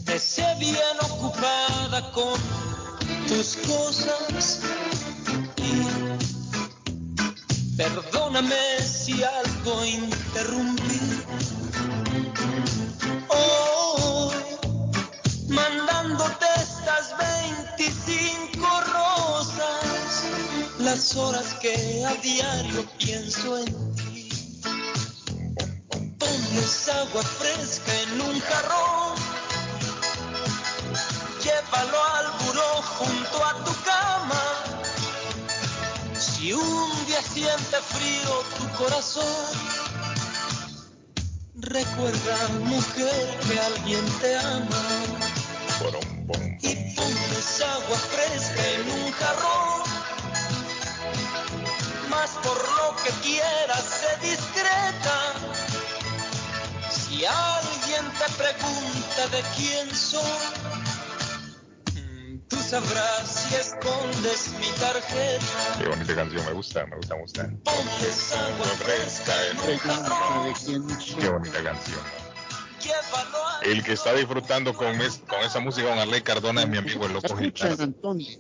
te 0.06 0.18
sé 0.18 0.46
bien 0.59 0.96
ocupada 1.02 2.10
con 2.12 2.40
tus 3.28 3.56
cosas 3.66 4.60
y 5.59 5.84
perdóname 7.76 8.80
si 8.80 9.22
algo 9.22 9.43
las 21.05 21.16
horas 21.16 21.55
que 21.60 22.02
a 22.06 22.14
diario 22.14 22.82
pienso 22.98 23.59
en 23.59 23.94
ti. 23.94 24.31
Pones 26.18 26.89
agua 26.89 27.22
fresca 27.22 27.93
en 28.05 28.20
un 28.22 28.40
jarrón, 28.40 29.14
llévalo 31.44 32.05
al 32.14 32.26
buró 32.40 32.72
junto 32.97 33.44
a 33.44 33.64
tu 33.64 33.72
cama. 33.85 34.44
Si 36.18 36.55
un 36.55 37.06
día 37.06 37.20
siente 37.20 37.76
frío 37.94 38.43
tu 38.56 38.66
corazón, 38.82 39.44
recuerda, 41.56 42.48
mujer, 42.60 43.39
que 43.47 43.60
alguien 43.60 44.05
te 44.22 44.39
ama. 44.39 44.85
Y 46.62 46.94
pones 46.97 47.60
agua 47.60 47.98
fresca 47.98 48.62
en 48.76 48.90
un 48.90 49.12
jarrón, 49.12 49.64
más 52.24 52.36
por 52.38 52.56
lo 52.56 52.96
que 53.05 53.10
quieras, 53.22 53.84
sé 53.84 54.26
discreta. 54.26 55.34
Si 56.90 57.24
alguien 57.26 58.05
te 58.18 58.32
pregunta 58.42 59.26
de 59.30 59.42
quién 59.56 59.94
soy, 59.94 60.22
mm, 61.94 62.38
tú 62.48 62.56
sabrás 62.56 63.28
si 63.28 63.55
escondes 63.56 64.52
mi 64.59 64.68
tarjeta. 64.80 65.78
Qué 65.78 65.86
bonita 65.86 66.14
canción, 66.14 66.46
me 66.46 66.52
gusta, 66.52 66.86
me 66.86 66.96
gusta, 66.96 67.14
me 67.14 67.20
gusta. 67.22 67.51
Pones 67.62 68.32
agua 68.32 68.66
fresca 68.78 69.46
en 69.51 69.59
un 69.59 70.98
Qué 71.20 71.28
bonita 71.28 71.62
canción. 71.62 72.01
El 73.62 73.82
que 73.84 73.92
está 73.94 74.12
disfrutando 74.14 74.74
con, 74.74 74.98
es- 75.01 75.20
con 75.28 75.40
esa 75.40 75.60
música, 75.60 75.88
con 75.90 75.98
Arley 75.98 76.22
Cardona, 76.22 76.62
es 76.62 76.68
mi 76.68 76.78
amigo 76.78 77.05
el 77.06 77.12
Loco. 77.12 77.34
Antonio. 77.80 78.38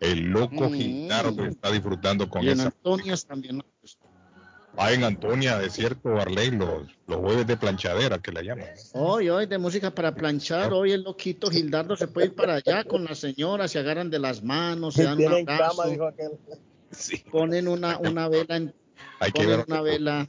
El 0.00 0.20
Loco 0.24 0.68
Mm. 0.68 0.74
Gildardo 0.74 1.44
está 1.44 1.70
disfrutando 1.70 2.28
con 2.28 2.42
Y 2.42 2.48
en 2.48 2.54
esa. 2.60 2.66
Antonias 2.66 3.24
también. 3.26 3.58
¿no? 3.58 3.64
Ah, 4.76 4.92
en 4.92 5.04
Antonia, 5.04 5.56
de 5.58 5.70
cierto, 5.70 6.16
Arley, 6.20 6.50
los, 6.50 6.88
los 7.06 7.18
jueves 7.18 7.46
de 7.46 7.56
planchadera 7.56 8.18
que 8.18 8.32
le 8.32 8.42
llaman. 8.42 8.66
Hoy, 8.92 9.28
hoy, 9.28 9.46
de 9.46 9.56
música 9.56 9.92
para 9.94 10.12
planchar. 10.16 10.72
Hoy 10.72 10.90
el 10.90 11.02
loquito 11.04 11.48
Gildardo 11.48 11.96
se 11.96 12.08
puede 12.08 12.26
ir 12.28 12.34
para 12.34 12.54
allá 12.56 12.82
con 12.82 13.04
la 13.04 13.14
señora, 13.14 13.68
se 13.68 13.78
agarran 13.78 14.10
de 14.10 14.18
las 14.18 14.42
manos, 14.42 14.94
se 14.94 15.04
dan 15.04 15.18
un 15.18 15.32
abrazo, 15.48 15.76
cama, 15.76 15.90
dijo 15.90 16.06
aquel. 16.06 16.30
ponen 17.30 17.68
una, 17.68 17.98
una 17.98 18.28
vela 18.28 18.56
en, 18.56 18.74
Hay 19.20 19.30
que 19.30 19.42
ponen 19.44 19.58
ver. 19.58 19.64
una 19.68 19.80
vela. 19.80 20.28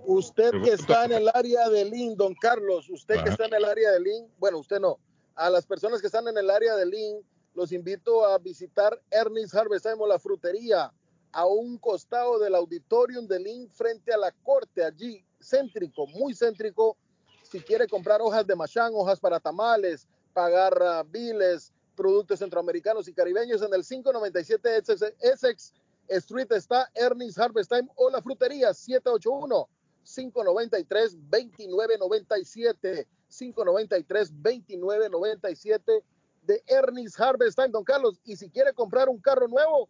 Usted 0.04 0.50
que 0.62 0.74
está 0.74 1.06
en 1.06 1.14
el 1.14 1.30
área 1.32 1.70
de 1.70 1.86
Lynn, 1.86 2.16
don 2.16 2.34
Carlos, 2.34 2.90
usted 2.90 3.24
que 3.24 3.30
está 3.30 3.46
en 3.46 3.54
el 3.54 3.64
área 3.64 3.92
de 3.92 4.00
Lynn, 4.00 4.30
bueno, 4.38 4.58
usted 4.58 4.78
no, 4.78 4.98
a 5.34 5.48
las 5.48 5.64
personas 5.66 6.02
que 6.02 6.06
están 6.06 6.28
en 6.28 6.36
el 6.36 6.50
área 6.50 6.76
de 6.76 6.84
Lynn, 6.84 7.22
los 7.54 7.72
invito 7.72 8.26
a 8.26 8.36
visitar 8.38 9.00
Ernest 9.10 9.54
Harvest 9.54 9.86
la 9.86 10.18
frutería 10.18 10.92
a 11.32 11.46
un 11.46 11.78
costado 11.78 12.38
del 12.38 12.54
auditorium 12.54 13.26
de 13.26 13.40
Lynn 13.40 13.70
frente 13.70 14.12
a 14.12 14.18
la 14.18 14.32
corte, 14.42 14.84
allí 14.84 15.24
céntrico, 15.40 16.06
muy 16.06 16.34
céntrico. 16.34 16.98
Si 17.42 17.58
quiere 17.60 17.88
comprar 17.88 18.20
hojas 18.20 18.46
de 18.46 18.54
machán, 18.54 18.92
hojas 18.94 19.18
para 19.18 19.40
tamales, 19.40 20.06
pagar 20.36 21.06
biles, 21.10 21.72
productos 21.96 22.40
centroamericanos 22.40 23.08
y 23.08 23.14
caribeños 23.14 23.62
en 23.62 23.72
el 23.72 23.82
597 23.82 24.82
Essex- 25.22 25.72
Street 26.08 26.52
está 26.52 26.88
Ernest 26.94 27.38
Harvest 27.38 27.70
Time 27.70 27.88
o 27.96 28.10
la 28.10 28.20
frutería 28.20 28.74
781 28.74 29.66
593 30.04 31.16
2997 31.30 33.08
593 33.28 34.30
2997 34.42 36.04
de 36.42 36.62
Ernest 36.66 37.18
Harvest 37.18 37.56
Time, 37.56 37.70
don 37.70 37.82
Carlos. 37.82 38.20
Y 38.24 38.36
si 38.36 38.50
quiere 38.50 38.74
comprar 38.74 39.08
un 39.08 39.18
carro 39.18 39.48
nuevo, 39.48 39.88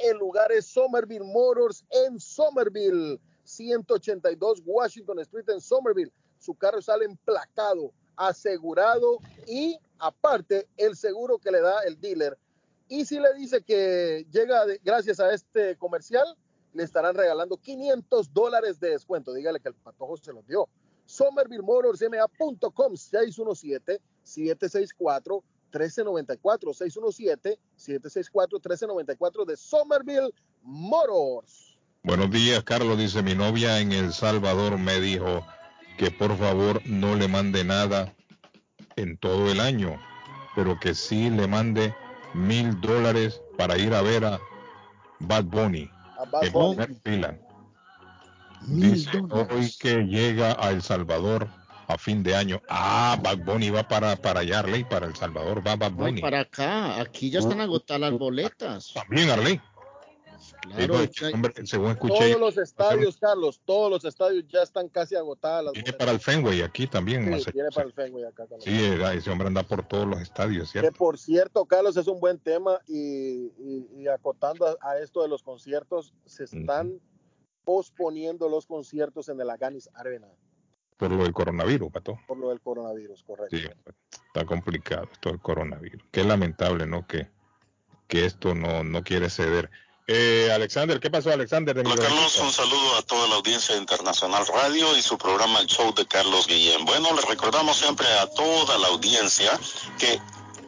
el 0.00 0.18
lugar 0.18 0.50
es 0.50 0.66
Somerville 0.66 1.24
Motors 1.24 1.86
en 1.90 2.18
Somerville, 2.18 3.18
182 3.44 4.62
Washington 4.66 5.20
Street 5.20 5.48
en 5.48 5.60
Somerville. 5.60 6.12
su 6.38 6.54
carro 6.54 6.82
sale 6.82 7.04
emplacado, 7.06 7.92
asegurado 8.16 9.18
y 9.46 9.78
aparte 9.98 10.68
el 10.76 10.96
seguro 10.96 11.38
que 11.38 11.50
le 11.50 11.60
da 11.60 11.82
el 11.86 12.00
dealer. 12.00 12.38
Y 12.88 13.04
si 13.04 13.18
le 13.18 13.34
dice 13.34 13.62
que 13.62 14.26
llega 14.30 14.64
gracias 14.84 15.18
a 15.20 15.32
este 15.32 15.76
comercial, 15.76 16.24
le 16.72 16.84
estarán 16.84 17.14
regalando 17.14 17.56
500 17.56 18.32
dólares 18.32 18.78
de 18.78 18.90
descuento. 18.90 19.32
Dígale 19.32 19.60
que 19.60 19.68
el 19.68 19.74
patojo 19.74 20.16
se 20.18 20.32
los 20.32 20.46
dio. 20.46 20.68
SomervilleMotorsMA.com 21.06 22.92
617-764-1394. 22.92 25.42
617-764-1394 27.76 29.46
de 29.46 29.56
Somerville 29.56 30.30
Motors. 30.62 31.78
Buenos 32.02 32.30
días, 32.30 32.62
Carlos. 32.62 32.98
Dice 32.98 33.22
mi 33.22 33.34
novia 33.34 33.80
en 33.80 33.92
El 33.92 34.12
Salvador 34.12 34.76
me 34.78 35.00
dijo 35.00 35.42
que 35.96 36.10
por 36.10 36.36
favor 36.36 36.82
no 36.84 37.14
le 37.14 37.28
mande 37.28 37.64
nada 37.64 38.12
en 38.96 39.16
todo 39.18 39.50
el 39.50 39.60
año, 39.60 39.98
pero 40.54 40.78
que 40.78 40.94
sí 40.94 41.30
le 41.30 41.46
mande 41.46 41.94
mil 42.34 42.80
dólares 42.80 43.40
para 43.56 43.78
ir 43.78 43.94
a 43.94 44.02
ver 44.02 44.24
a 44.24 44.40
Bad 45.20 45.44
Bunny 45.44 45.90
Bad 46.30 46.44
en 46.44 46.52
Bunny. 46.52 46.86
fila. 47.04 47.38
Dice 48.62 49.22
hoy 49.30 49.70
que 49.78 50.02
llega 50.06 50.56
a 50.58 50.70
El 50.70 50.82
Salvador 50.82 51.48
a 51.88 51.98
fin 51.98 52.22
de 52.22 52.34
año. 52.34 52.60
Ah, 52.68 53.18
Bad 53.22 53.38
Bunny 53.38 53.70
va 53.70 53.86
para, 53.86 54.16
para 54.16 54.40
allá, 54.40 54.60
Arley, 54.60 54.84
para 54.84 55.06
El 55.06 55.14
Salvador, 55.14 55.66
va 55.66 55.76
Bad 55.76 55.92
Ay, 55.92 55.96
Bunny. 55.96 56.20
para 56.20 56.40
acá, 56.40 57.00
aquí 57.00 57.30
ya 57.30 57.38
están 57.38 57.60
agotadas 57.60 58.00
las 58.00 58.12
boletas. 58.12 58.92
También, 58.94 59.30
Arley. 59.30 59.60
Claro, 60.74 60.98
Sí, 61.12 61.24
no, 61.24 61.28
hombre, 61.34 61.52
según 61.66 61.90
escuché, 61.92 62.14
Todos 62.34 62.40
los 62.40 62.58
estadios, 62.58 63.16
Carlos, 63.18 63.60
todos 63.64 63.90
los 63.90 64.04
estadios 64.04 64.44
ya 64.48 64.62
están 64.62 64.88
casi 64.88 65.14
agotadas 65.14 65.64
las 65.64 65.72
viene 65.74 65.92
para 65.92 66.12
el 66.12 66.20
Fenway 66.20 66.62
aquí 66.62 66.86
también. 66.86 67.24
Sí, 67.40 67.50
viene 67.52 67.68
para 67.74 67.86
el 67.86 67.92
Fenway 67.92 68.24
acá. 68.24 68.44
Carlos. 68.48 68.64
Sí, 68.64 68.84
era- 68.84 69.14
ese 69.14 69.30
hombre 69.30 69.48
anda 69.48 69.62
por 69.62 69.86
todos 69.86 70.06
los 70.06 70.20
estadios, 70.20 70.72
Que 70.72 70.80
¿cierto? 70.80 70.98
por 70.98 71.18
cierto, 71.18 71.64
Carlos, 71.66 71.96
es 71.96 72.06
un 72.08 72.20
buen 72.20 72.38
tema 72.38 72.80
y, 72.86 73.46
y- 73.58 73.88
y 73.98 74.08
acotando 74.08 74.66
a, 74.66 74.76
a 74.80 74.98
esto 74.98 75.22
de 75.22 75.28
los 75.28 75.42
conciertos, 75.42 76.12
se 76.24 76.44
están 76.44 77.00
posponiendo 77.64 78.48
los 78.48 78.66
conciertos 78.66 79.28
en 79.28 79.40
el 79.40 79.50
Aganis 79.50 79.90
Arena 79.94 80.28
Por 80.96 81.10
lo 81.10 81.24
del 81.24 81.32
coronavirus, 81.32 81.90
pato. 81.92 82.18
por 82.26 82.38
lo 82.38 82.48
del 82.50 82.60
coronavirus, 82.60 83.22
correcto. 83.24 83.56
Sí, 83.56 83.64
está 84.28 84.44
complicado 84.46 85.08
esto 85.12 85.30
del 85.30 85.40
coronavirus. 85.40 86.02
Qué 86.10 86.24
lamentable, 86.24 86.86
¿no? 86.86 87.06
Que, 87.06 87.28
que 88.06 88.24
esto 88.24 88.54
no, 88.54 88.84
no 88.84 89.02
quiere 89.02 89.28
ceder. 89.28 89.68
Eh, 90.08 90.50
Alexander, 90.52 91.00
¿qué 91.00 91.10
pasó, 91.10 91.32
Alexander? 91.32 91.74
De 91.74 91.80
Hola 91.80 91.96
Carlos, 91.96 92.38
un 92.38 92.52
saludo 92.52 92.96
a 92.96 93.02
toda 93.02 93.26
la 93.26 93.34
audiencia 93.34 93.74
de 93.74 93.80
Internacional 93.80 94.46
Radio 94.46 94.96
y 94.96 95.02
su 95.02 95.18
programa 95.18 95.58
El 95.58 95.66
Show 95.66 95.92
de 95.94 96.06
Carlos 96.06 96.46
Guillén. 96.46 96.84
Bueno, 96.84 97.08
les 97.16 97.24
recordamos 97.24 97.76
siempre 97.76 98.06
a 98.20 98.28
toda 98.28 98.78
la 98.78 98.86
audiencia 98.86 99.58
que 99.98 100.20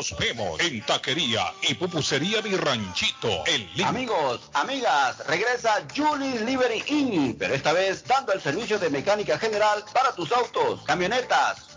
Nos 0.00 0.16
vemos 0.16 0.58
en 0.60 0.80
Taquería 0.86 1.52
y 1.60 1.74
Pupusería 1.74 2.40
Mi 2.40 2.56
Ranchito. 2.56 3.44
Amigos, 3.84 4.40
amigas, 4.54 5.18
regresa 5.26 5.84
Julie 5.94 6.40
Liberty 6.40 6.82
Inn, 6.86 7.36
pero 7.38 7.52
esta 7.52 7.74
vez 7.74 8.02
dando 8.06 8.32
el 8.32 8.40
servicio 8.40 8.78
de 8.78 8.88
mecánica 8.88 9.38
general 9.38 9.84
para 9.92 10.14
tus 10.14 10.32
autos, 10.32 10.80
camionetas, 10.86 11.69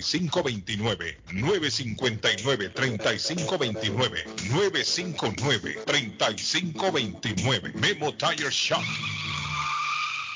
3529 0.00 1.18
959 1.32 2.70
3529 2.70 4.24
959 4.50 5.82
3529 5.84 7.72
Memo 7.74 8.12
Tire 8.14 8.50
Shop. 8.50 8.82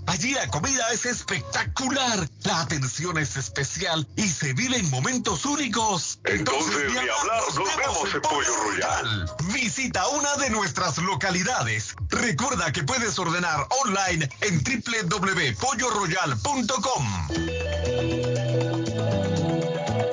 Allí 0.11 0.33
la 0.33 0.45
comida 0.49 0.91
es 0.91 1.05
espectacular, 1.05 2.27
la 2.43 2.59
atención 2.59 3.17
es 3.17 3.37
especial 3.37 4.05
y 4.17 4.27
se 4.27 4.51
viven 4.51 4.89
momentos 4.89 5.45
únicos. 5.45 6.19
Entonces, 6.25 6.91
ni 6.91 6.97
hablar, 6.97 7.41
nos, 7.55 7.77
vemos 7.77 8.13
en 8.13 8.21
Pollo 8.21 8.53
Royal. 8.61 9.31
Visita 9.53 10.05
una 10.09 10.35
de 10.35 10.49
nuestras 10.49 10.97
localidades. 10.97 11.95
Recuerda 12.09 12.73
que 12.73 12.83
puedes 12.83 13.17
ordenar 13.19 13.65
online 13.85 14.27
en 14.41 14.61
www.polloroyal.com. 14.61 17.27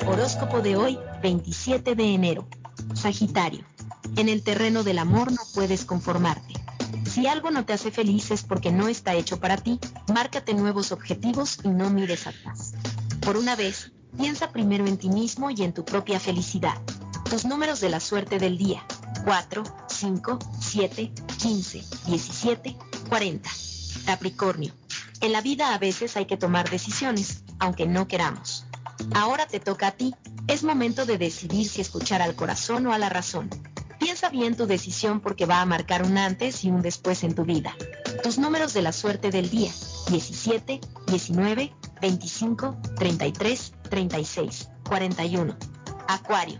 Horóscopo 0.07 0.61
de 0.61 0.77
hoy, 0.77 0.97
27 1.21 1.95
de 1.95 2.13
enero. 2.13 2.47
Sagitario. 2.93 3.65
En 4.15 4.29
el 4.29 4.43
terreno 4.43 4.85
del 4.85 4.99
amor 4.99 5.33
no 5.33 5.41
puedes 5.53 5.83
conformarte. 5.83 6.53
Si 7.09 7.27
algo 7.27 7.51
no 7.51 7.65
te 7.65 7.73
hace 7.73 7.91
feliz 7.91 8.31
es 8.31 8.43
porque 8.43 8.71
no 8.71 8.87
está 8.87 9.13
hecho 9.13 9.39
para 9.39 9.57
ti, 9.57 9.79
márcate 10.13 10.53
nuevos 10.53 10.91
objetivos 10.91 11.59
y 11.63 11.69
no 11.69 11.89
mires 11.89 12.27
atrás. 12.27 12.73
Por 13.21 13.37
una 13.37 13.55
vez, 13.55 13.91
piensa 14.17 14.51
primero 14.51 14.87
en 14.87 14.97
ti 14.97 15.09
mismo 15.09 15.49
y 15.49 15.63
en 15.63 15.73
tu 15.73 15.85
propia 15.85 16.19
felicidad. 16.19 16.81
Tus 17.29 17.45
números 17.45 17.79
de 17.79 17.89
la 17.89 17.99
suerte 17.99 18.39
del 18.39 18.57
día. 18.57 18.83
4, 19.25 19.63
5, 19.87 20.39
7, 20.59 21.11
15, 21.37 21.83
17, 22.07 22.77
40. 23.09 23.49
Capricornio. 24.05 24.73
En 25.21 25.31
la 25.31 25.41
vida 25.41 25.73
a 25.73 25.77
veces 25.77 26.15
hay 26.15 26.25
que 26.25 26.37
tomar 26.37 26.69
decisiones, 26.69 27.43
aunque 27.59 27.85
no 27.85 28.07
queramos. 28.07 28.65
Ahora 29.13 29.45
te 29.45 29.59
toca 29.59 29.87
a 29.87 29.91
ti. 29.91 30.15
Es 30.47 30.63
momento 30.63 31.05
de 31.05 31.17
decidir 31.17 31.67
si 31.67 31.81
escuchar 31.81 32.21
al 32.21 32.35
corazón 32.35 32.87
o 32.87 32.93
a 32.93 32.97
la 32.97 33.09
razón. 33.09 33.49
Piensa 34.19 34.37
bien 34.37 34.57
tu 34.57 34.67
decisión 34.67 35.21
porque 35.21 35.45
va 35.45 35.61
a 35.61 35.65
marcar 35.65 36.03
un 36.03 36.17
antes 36.17 36.65
y 36.65 36.69
un 36.69 36.81
después 36.81 37.23
en 37.23 37.35
tu 37.35 37.45
vida. 37.45 37.73
Tus 38.21 38.37
números 38.37 38.73
de 38.73 38.81
la 38.81 38.91
suerte 38.91 39.31
del 39.31 39.49
día. 39.49 39.71
17, 40.09 40.81
19, 41.07 41.73
25, 42.01 42.77
33, 42.97 43.73
36, 43.89 44.69
41. 44.89 45.55
Acuario. 46.09 46.59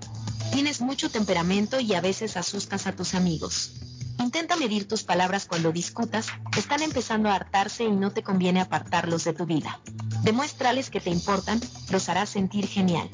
Tienes 0.54 0.80
mucho 0.80 1.12
temperamento 1.12 1.82
y 1.82 1.96
a 1.96 2.00
veces 2.00 2.38
asustas 2.38 2.88
a 2.88 2.96
tus 2.96 3.14
amigos. 3.14 3.74
Intenta 4.20 4.56
medir 4.56 4.88
tus 4.88 5.04
palabras 5.04 5.46
cuando 5.46 5.74
discutas, 5.74 6.28
están 6.58 6.82
empezando 6.82 7.28
a 7.28 7.36
hartarse 7.36 7.84
y 7.84 7.92
no 7.92 8.12
te 8.12 8.24
conviene 8.24 8.62
apartarlos 8.62 9.26
de 9.26 9.34
tu 9.34 9.46
vida. 9.46 9.82
Demuéstrales 10.24 10.90
que 10.90 11.02
te 11.02 11.10
importan, 11.10 11.60
los 11.92 12.08
harás 12.08 12.30
sentir 12.30 12.68
genial. 12.68 13.10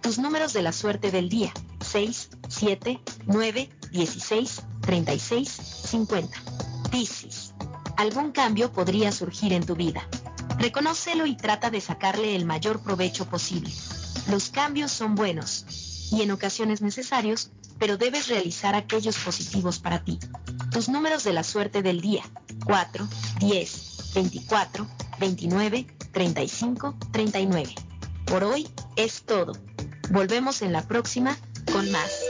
Tus 0.00 0.18
números 0.18 0.54
de 0.54 0.62
la 0.62 0.72
suerte 0.72 1.10
del 1.10 1.28
día. 1.28 1.52
6, 1.80 2.30
7, 2.48 3.00
9, 3.26 3.70
16, 3.92 4.62
36, 4.80 5.48
50. 5.48 6.38
Piscis. 6.90 7.54
Algún 7.96 8.32
cambio 8.32 8.72
podría 8.72 9.12
surgir 9.12 9.52
en 9.52 9.64
tu 9.64 9.76
vida. 9.76 10.06
Reconócelo 10.58 11.26
y 11.26 11.36
trata 11.36 11.70
de 11.70 11.80
sacarle 11.80 12.36
el 12.36 12.44
mayor 12.44 12.82
provecho 12.82 13.26
posible. 13.26 13.70
Los 14.28 14.50
cambios 14.50 14.90
son 14.92 15.14
buenos 15.14 15.64
y 16.12 16.22
en 16.22 16.30
ocasiones 16.30 16.82
necesarios, 16.82 17.50
pero 17.78 17.96
debes 17.96 18.28
realizar 18.28 18.74
aquellos 18.74 19.16
positivos 19.18 19.78
para 19.78 20.04
ti. 20.04 20.18
Tus 20.70 20.88
números 20.88 21.24
de 21.24 21.32
la 21.32 21.44
suerte 21.44 21.82
del 21.82 22.00
día. 22.00 22.22
4, 22.64 23.08
10, 23.40 24.12
24, 24.14 24.86
29, 25.18 25.86
35, 26.12 26.96
39. 27.12 27.74
Por 28.26 28.44
hoy 28.44 28.68
es 28.96 29.22
todo. 29.22 29.52
Volvemos 30.10 30.62
en 30.62 30.72
la 30.72 30.82
próxima 30.86 31.36
con 31.72 31.90
más. 31.90 32.29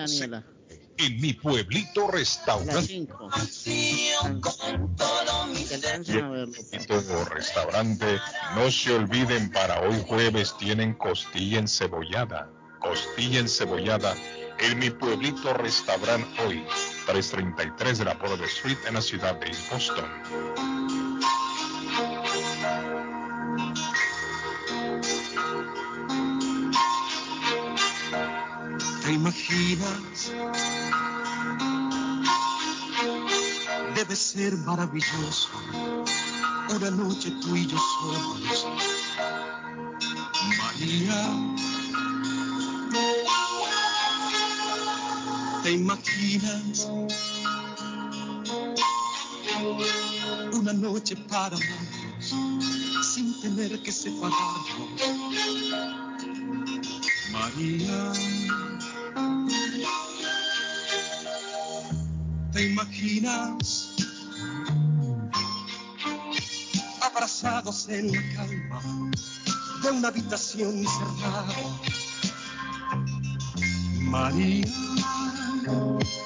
en 0.97 1.19
mi 1.19 1.33
pueblito 1.33 2.07
restaurante. 2.07 2.87
5. 2.87 3.29
Todo 6.87 7.25
restaurante, 7.25 8.17
no 8.55 8.71
se 8.71 8.93
olviden 8.93 9.51
para 9.51 9.81
hoy 9.81 10.01
jueves 10.07 10.55
tienen 10.57 10.93
costilla 10.93 11.59
encebollada. 11.59 12.49
Costilla 12.79 13.39
encebollada 13.39 14.15
en 14.59 14.79
mi 14.79 14.89
pueblito 14.89 15.53
restaurante 15.53 16.41
hoy, 16.43 16.63
333 17.05 17.99
de 17.99 18.05
la 18.05 18.13
Broad 18.15 18.41
Street 18.43 18.77
en 18.87 18.95
la 18.95 19.01
ciudad 19.01 19.39
de 19.39 19.51
Boston. 19.71 20.05
¿Te 29.03 29.11
imaginas? 29.11 30.31
Debe 33.95 34.15
ser 34.15 34.57
maravilloso 34.57 35.49
una 36.69 36.91
noche 36.91 37.31
tú 37.41 37.55
y 37.55 37.67
yo 37.67 37.77
solos. 37.77 38.67
María, 40.57 41.74
¿te 45.65 45.71
imaginas? 45.71 46.87
Una 50.53 50.73
noche 50.73 51.15
para 51.27 51.57
amarnos 51.57 52.35
sin 53.01 53.41
tener 53.41 53.81
que 53.81 53.91
separarnos. 53.91 55.01
María. 57.31 58.13
¿Te 62.53 62.69
imaginas? 62.69 63.95
Abrazados 67.01 67.89
en 67.89 68.11
la 68.11 68.21
calma 68.35 68.81
de 69.81 69.89
una 69.89 70.09
habitación 70.09 70.85
cerrada. 70.85 71.55
María. 74.01 75.14
Thank 75.65 76.17
you. 76.17 76.24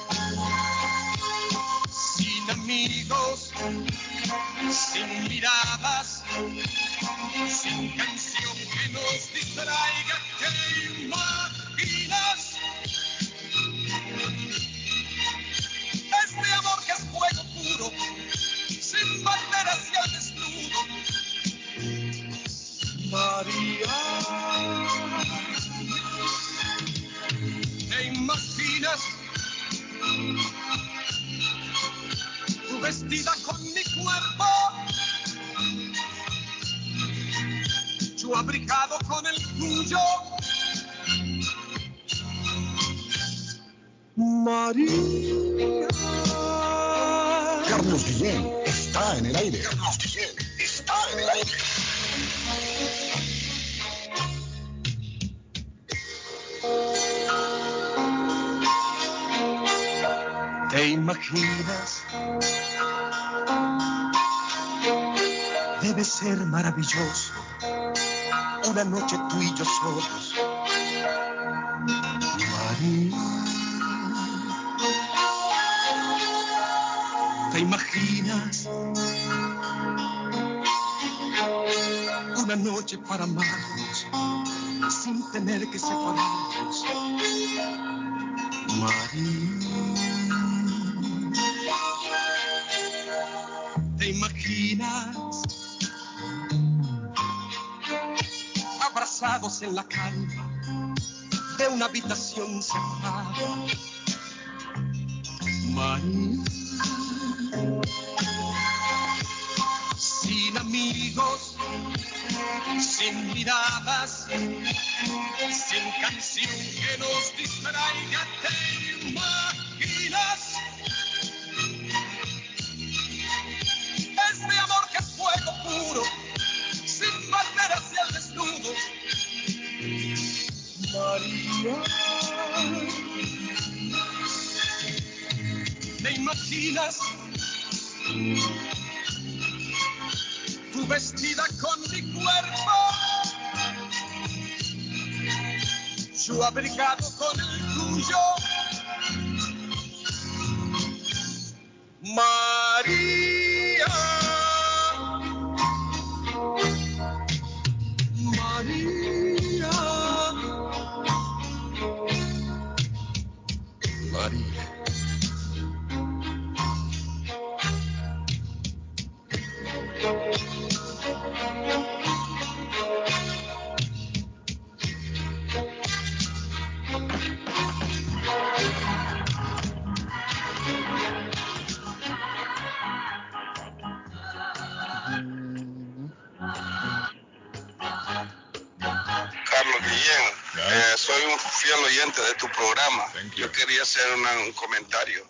Comentario 194.60 195.26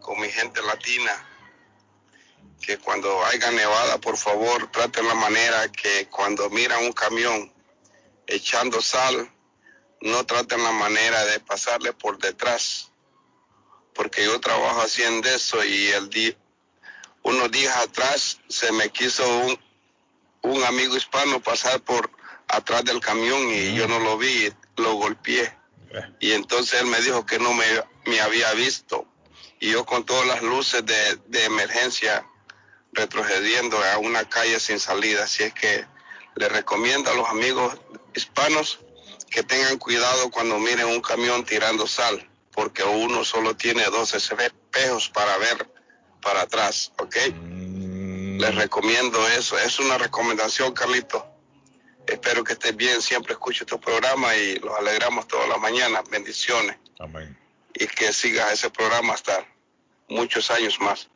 con 0.00 0.20
mi 0.20 0.30
gente 0.30 0.62
latina. 0.62 1.28
Que 2.60 2.78
cuando 2.78 3.24
haya 3.26 3.50
nevada, 3.50 3.98
por 3.98 4.16
favor, 4.16 4.70
traten 4.70 5.06
la 5.08 5.14
manera 5.14 5.68
que 5.68 6.06
cuando 6.08 6.48
miran 6.50 6.84
un 6.84 6.92
camión 6.92 7.52
echando 8.26 8.80
sal, 8.80 9.28
no 10.00 10.24
traten 10.24 10.62
la 10.62 10.70
manera 10.70 11.24
de 11.24 11.40
pasarle 11.40 11.92
por 11.92 12.18
detrás. 12.18 12.92
Porque 13.94 14.24
yo 14.24 14.40
trabajo 14.40 14.80
haciendo 14.80 15.28
eso 15.28 15.64
y 15.64 15.88
el 15.88 16.08
día, 16.08 16.36
unos 17.22 17.50
días 17.50 17.76
atrás 17.76 18.38
se 18.48 18.70
me 18.72 18.90
quiso 18.90 19.26
un, 19.40 19.58
un 20.42 20.64
amigo 20.64 20.96
hispano 20.96 21.42
pasar 21.42 21.80
por 21.80 22.10
atrás 22.46 22.84
del 22.84 23.00
camión 23.00 23.48
y 23.50 23.74
yo 23.74 23.88
no 23.88 23.98
lo 23.98 24.16
vi, 24.16 24.52
lo 24.76 24.94
golpeé. 24.94 25.58
Y 26.20 26.32
entonces 26.32 26.80
él 26.80 26.86
me 26.86 27.00
dijo 27.00 27.26
que 27.26 27.38
no 27.38 27.52
me, 27.52 27.64
me 28.06 28.20
había 28.20 28.52
visto. 28.54 29.06
Y 29.60 29.70
yo 29.70 29.84
con 29.84 30.04
todas 30.04 30.26
las 30.26 30.42
luces 30.42 30.84
de, 30.84 31.16
de 31.26 31.44
emergencia 31.44 32.26
retrocediendo 32.92 33.82
a 33.82 33.98
una 33.98 34.28
calle 34.28 34.60
sin 34.60 34.78
salida. 34.78 35.24
Así 35.24 35.44
es 35.44 35.54
que 35.54 35.86
le 36.36 36.48
recomiendo 36.48 37.10
a 37.10 37.14
los 37.14 37.28
amigos 37.28 37.76
hispanos 38.14 38.80
que 39.30 39.42
tengan 39.42 39.78
cuidado 39.78 40.30
cuando 40.30 40.58
miren 40.58 40.86
un 40.86 41.00
camión 41.00 41.44
tirando 41.44 41.86
sal, 41.86 42.28
porque 42.52 42.84
uno 42.84 43.24
solo 43.24 43.56
tiene 43.56 43.84
dos 43.84 44.14
espejos 44.14 45.08
para 45.08 45.38
ver 45.38 45.70
para 46.20 46.42
atrás, 46.42 46.92
¿ok? 46.98 47.16
Les 48.38 48.54
recomiendo 48.54 49.26
eso. 49.28 49.58
Es 49.58 49.78
una 49.78 49.98
recomendación, 49.98 50.72
Carlito. 50.72 51.26
Espero 52.06 52.44
que 52.44 52.54
estés 52.54 52.76
bien. 52.76 53.00
Siempre 53.00 53.32
escucho 53.34 53.64
tu 53.66 53.80
programa 53.80 54.34
y 54.36 54.56
los 54.56 54.76
alegramos 54.78 55.26
todas 55.28 55.48
las 55.48 55.58
mañanas. 55.58 56.02
Bendiciones. 56.10 56.76
Amén. 56.98 57.36
Y 57.74 57.86
que 57.86 58.12
sigas 58.12 58.52
ese 58.52 58.70
programa 58.70 59.14
hasta 59.14 59.46
muchos 60.08 60.50
años 60.50 60.78
más. 60.80 61.08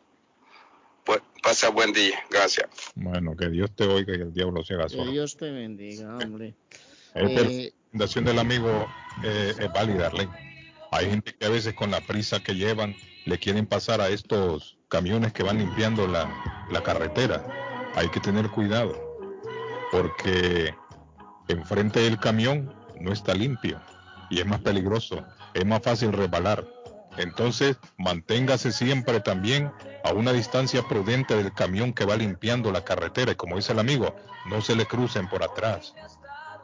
Pues 1.05 1.21
pasa 1.43 1.69
buen 1.71 1.93
día. 1.93 2.19
Gracias. 2.31 2.69
Bueno, 2.95 3.37
que 3.37 3.49
Dios 3.49 3.71
te 3.75 3.85
oiga 3.85 4.17
y 4.17 4.21
el 4.23 4.33
diablo 4.33 4.65
se 4.65 4.75
haga 4.75 4.85
Que 4.85 4.97
sordo. 4.97 5.11
Dios 5.13 5.37
te 5.37 5.51
bendiga, 5.51 6.17
hombre. 6.17 6.55
Esta 7.15 7.41
Eh, 7.43 7.73
recomendación 7.93 8.25
del 8.25 8.39
amigo 8.39 8.87
eh, 9.23 9.55
es 9.59 9.73
válida, 9.73 10.07
Arlene. 10.07 10.33
Hay 10.91 11.11
gente 11.11 11.35
que 11.35 11.47
a 11.47 11.51
veces 11.51 11.75
con 11.75 11.91
la 11.91 12.01
prisa 12.01 12.43
que 12.43 12.55
llevan 12.55 12.97
le 13.25 13.39
quieren 13.39 13.67
pasar 13.67 14.01
a 14.01 14.09
estos 14.09 14.79
camiones 14.89 15.33
que 15.33 15.43
van 15.43 15.59
limpiando 15.59 16.07
la, 16.07 16.67
la 16.71 16.83
carretera. 16.83 17.45
Hay 17.95 18.09
que 18.09 18.21
tener 18.21 18.49
cuidado 18.51 18.95
porque 19.93 20.75
enfrente 21.49 22.01
del 22.01 22.19
camión 22.19 22.75
no 23.01 23.13
está 23.13 23.35
limpio 23.35 23.81
y 24.31 24.41
es 24.41 24.47
más 24.47 24.61
peligroso, 24.61 25.25
es 25.57 25.65
más 25.67 25.83
fácil 25.83 26.13
resbalar. 26.13 26.67
Entonces, 27.17 27.77
manténgase 27.97 28.73
siempre 28.73 29.21
también 29.21 29.73
a 30.05 30.13
una 30.13 30.33
distancia 30.33 30.83
prudente 30.83 31.35
del 31.35 31.53
camión 31.55 31.95
que 31.95 32.05
va 32.05 32.17
limpiando 32.17 32.71
la 32.71 32.85
carretera 32.85 33.33
y 33.33 33.37
como 33.37 33.57
dice 33.57 33.73
el 33.73 33.79
amigo, 33.79 34.15
no 34.51 34.61
se 34.61 34.77
le 34.77 34.87
crucen 34.87 35.29
por 35.29 35.43
atrás 35.43 35.95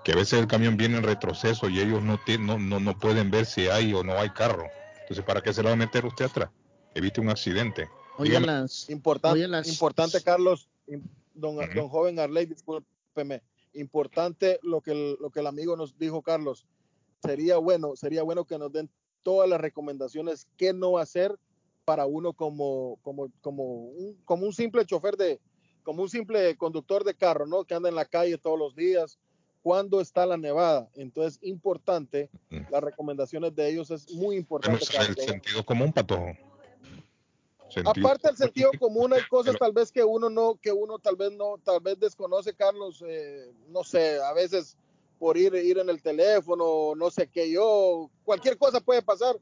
que 0.04 0.12
a 0.12 0.16
veces 0.16 0.40
el 0.40 0.46
camión 0.46 0.76
viene 0.76 0.98
en 0.98 1.04
retroceso 1.04 1.68
y 1.68 1.80
ellos 1.80 2.02
no, 2.02 2.18
no, 2.40 2.58
no, 2.58 2.80
no 2.80 2.98
pueden 2.98 3.30
ver 3.30 3.46
si 3.46 3.68
hay 3.68 3.94
o 3.94 4.02
no 4.02 4.18
hay 4.18 4.30
carro. 4.30 4.66
Entonces, 5.00 5.24
¿para 5.24 5.40
qué 5.40 5.52
se 5.52 5.62
la 5.62 5.70
va 5.70 5.74
a 5.74 5.76
meter 5.76 6.04
usted 6.04 6.24
atrás? 6.26 6.50
Evite 6.94 7.20
un 7.20 7.30
accidente. 7.30 7.88
Dígame. 8.18 8.46
las, 8.46 8.90
Importante, 8.90 9.34
oye 9.38 9.48
las- 9.48 9.68
importante 9.68 10.20
Carlos, 10.22 10.68
don, 11.34 11.56
don 11.74 11.88
joven 11.88 12.18
Arley, 12.18 12.46
discúlpeme, 12.46 13.42
importante 13.74 14.58
lo 14.62 14.80
que, 14.80 14.92
el, 14.92 15.16
lo 15.20 15.30
que 15.30 15.40
el 15.40 15.46
amigo 15.46 15.76
nos 15.76 15.96
dijo, 15.98 16.20
Carlos. 16.20 16.66
Sería 17.22 17.56
bueno, 17.58 17.94
sería 17.96 18.22
bueno 18.22 18.44
que 18.44 18.58
nos 18.58 18.72
den 18.72 18.90
todas 19.22 19.48
las 19.48 19.60
recomendaciones 19.60 20.48
qué 20.56 20.72
no 20.72 20.98
hacer 20.98 21.38
para 21.84 22.06
uno 22.06 22.32
como, 22.32 22.98
como, 23.02 23.30
como, 23.40 23.64
un, 23.64 24.16
como 24.24 24.46
un 24.46 24.52
simple 24.52 24.84
chofer 24.84 25.16
de, 25.16 25.40
como 25.84 26.02
un 26.02 26.08
simple 26.08 26.56
conductor 26.56 27.04
de 27.04 27.14
carro, 27.14 27.46
¿no? 27.46 27.64
Que 27.64 27.74
anda 27.74 27.88
en 27.88 27.94
la 27.94 28.04
calle 28.04 28.38
todos 28.38 28.58
los 28.58 28.74
días. 28.74 29.18
¿Cuándo 29.62 30.00
está 30.00 30.26
la 30.26 30.36
nevada? 30.36 30.88
Entonces, 30.96 31.38
importante, 31.42 32.28
las 32.70 32.82
recomendaciones 32.82 33.54
de 33.54 33.68
ellos 33.70 33.92
es 33.92 34.12
muy 34.12 34.34
importante. 34.36 34.84
el 35.08 35.16
sentido 35.28 35.64
común, 35.64 35.92
patojo. 35.92 36.26
Sentido- 37.70 38.06
Aparte 38.08 38.28
del 38.28 38.36
sentido 38.36 38.70
común, 38.78 39.12
hay 39.12 39.22
cosas 39.30 39.56
tal 39.58 39.72
vez 39.72 39.92
que 39.92 40.02
uno 40.04 40.28
no, 40.28 40.56
que 40.60 40.72
uno 40.72 40.98
tal 40.98 41.14
vez 41.16 41.30
no, 41.32 41.58
tal 41.64 41.80
vez 41.80 41.98
desconoce, 41.98 42.52
Carlos, 42.54 43.02
eh, 43.06 43.52
no 43.68 43.82
sé, 43.84 44.20
a 44.20 44.32
veces 44.34 44.76
por 45.22 45.36
ir, 45.36 45.54
ir 45.54 45.78
en 45.78 45.88
el 45.88 46.02
teléfono, 46.02 46.96
no 46.96 47.08
sé 47.08 47.28
qué 47.28 47.48
yo, 47.48 48.10
cualquier 48.24 48.58
cosa 48.58 48.80
puede 48.80 49.02
pasar. 49.02 49.36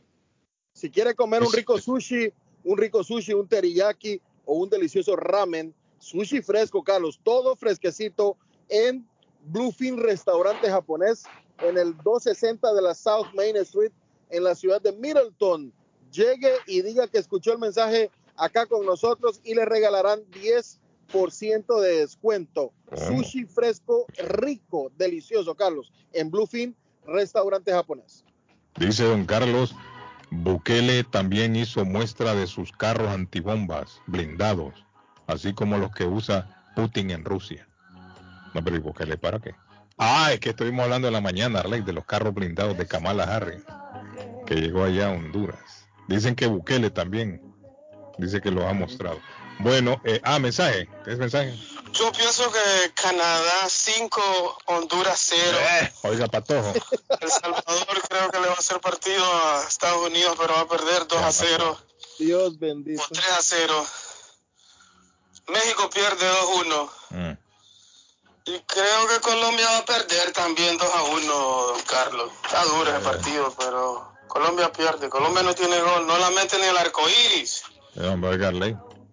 Si 0.73 0.89
quiere 0.89 1.15
comer 1.15 1.43
un 1.43 1.53
rico 1.53 1.77
sushi, 1.79 2.31
un 2.63 2.77
rico 2.77 3.03
sushi, 3.03 3.33
un 3.33 3.47
teriyaki 3.47 4.21
o 4.45 4.55
un 4.55 4.69
delicioso 4.69 5.15
ramen, 5.15 5.73
sushi 6.01 6.41
fresco, 6.41 6.83
Carlos, 6.83 7.19
todo 7.23 7.55
fresquecito 7.55 8.35
en 8.69 9.07
Bluefin 9.45 9.97
Restaurante 9.97 10.69
Japonés 10.69 11.23
en 11.59 11.77
el 11.77 11.95
260 11.97 12.73
de 12.73 12.81
la 12.81 12.93
South 12.93 13.27
Main 13.35 13.55
Street 13.57 13.91
en 14.29 14.43
la 14.43 14.55
ciudad 14.55 14.81
de 14.81 14.91
Middleton. 14.93 15.71
llegue 16.11 16.51
y 16.67 16.81
diga 16.81 17.07
que 17.07 17.19
escuchó 17.19 17.53
el 17.53 17.59
mensaje 17.59 18.09
acá 18.35 18.65
con 18.65 18.85
nosotros 18.85 19.39
y 19.43 19.53
le 19.53 19.63
regalarán 19.65 20.19
10% 20.31 21.79
de 21.79 21.97
descuento. 21.99 22.73
Sushi 22.93 23.45
fresco, 23.45 24.05
rico, 24.17 24.91
delicioso, 24.97 25.55
Carlos, 25.55 25.93
en 26.11 26.31
Bluefin, 26.31 26.75
restaurante 27.05 27.71
japonés. 27.71 28.25
Dice 28.77 29.03
don 29.03 29.25
Carlos, 29.25 29.75
Bukele 30.31 31.03
también 31.03 31.55
hizo 31.55 31.85
muestra 31.85 32.33
de 32.35 32.47
sus 32.47 32.71
carros 32.71 33.09
antibombas 33.09 34.01
blindados, 34.07 34.73
así 35.31 35.53
como 35.53 35.77
los 35.77 35.91
que 35.91 36.05
usa 36.05 36.71
Putin 36.75 37.11
en 37.11 37.25
Rusia. 37.25 37.67
No, 38.53 38.63
pero 38.63 38.75
¿y 38.75 38.79
Bukele 38.79 39.17
para 39.17 39.39
qué? 39.39 39.55
Ah, 39.97 40.31
es 40.33 40.39
que 40.39 40.49
estuvimos 40.49 40.83
hablando 40.83 41.07
en 41.07 41.13
la 41.13 41.21
mañana, 41.21 41.59
Arley, 41.59 41.81
de 41.81 41.93
los 41.93 42.05
carros 42.05 42.33
blindados 42.33 42.77
de 42.77 42.87
Kamala 42.87 43.23
Harris, 43.23 43.61
que 44.45 44.55
llegó 44.55 44.83
allá 44.83 45.07
a 45.07 45.11
Honduras. 45.11 45.85
Dicen 46.07 46.35
que 46.35 46.47
Bukele 46.47 46.89
también 46.89 47.41
dice 48.17 48.41
que 48.41 48.51
lo 48.51 48.67
ha 48.67 48.73
mostrado. 48.73 49.19
Bueno, 49.59 50.01
eh, 50.05 50.19
ah, 50.23 50.39
mensaje. 50.39 50.89
¿Qué 51.05 51.11
es 51.11 51.19
mensaje? 51.19 51.55
Yo 51.93 52.11
pienso 52.11 52.51
que 52.51 52.91
Canadá 52.93 53.69
5, 53.69 54.57
Honduras 54.65 55.19
0. 55.29 55.57
Eh, 55.81 55.91
oiga, 56.03 56.27
Patojo. 56.27 56.73
El 57.19 57.29
Salvador 57.29 58.01
creo 58.09 58.31
que 58.31 58.39
le 58.39 58.47
va 58.47 58.53
a 58.53 58.57
hacer 58.57 58.79
partido 58.79 59.23
a 59.23 59.63
Estados 59.67 60.07
Unidos, 60.07 60.35
pero 60.39 60.53
va 60.53 60.61
a 60.61 60.67
perder 60.67 61.05
2 61.07 61.21
a 61.21 61.31
0. 61.31 61.79
Dios 62.17 62.57
bendito. 62.57 63.03
O 63.03 63.07
3 63.07 63.25
a 63.29 63.41
0. 63.41 63.85
México 65.47 65.89
pierde 65.93 66.25
2-1. 66.25 66.89
Mm. 67.09 67.37
Y 68.45 68.59
creo 68.61 69.07
que 69.07 69.21
Colombia 69.21 69.65
va 69.65 69.77
a 69.79 69.85
perder 69.85 70.31
también 70.33 70.77
2 70.77 70.87
a 70.95 71.03
1, 71.03 71.27
don 71.27 71.81
Carlos. 71.81 72.31
Está 72.43 72.63
duro 72.65 72.89
ese 72.89 72.97
eh. 72.97 73.03
partido, 73.03 73.53
pero 73.57 74.11
Colombia 74.27 74.71
pierde. 74.71 75.09
Colombia 75.09 75.43
no 75.43 75.53
tiene 75.53 75.79
gol, 75.79 76.07
no 76.07 76.17
la 76.17 76.31
mete 76.31 76.57
ni 76.57 76.65
el 76.65 76.77
arco 76.77 77.01
iris. 77.35 77.63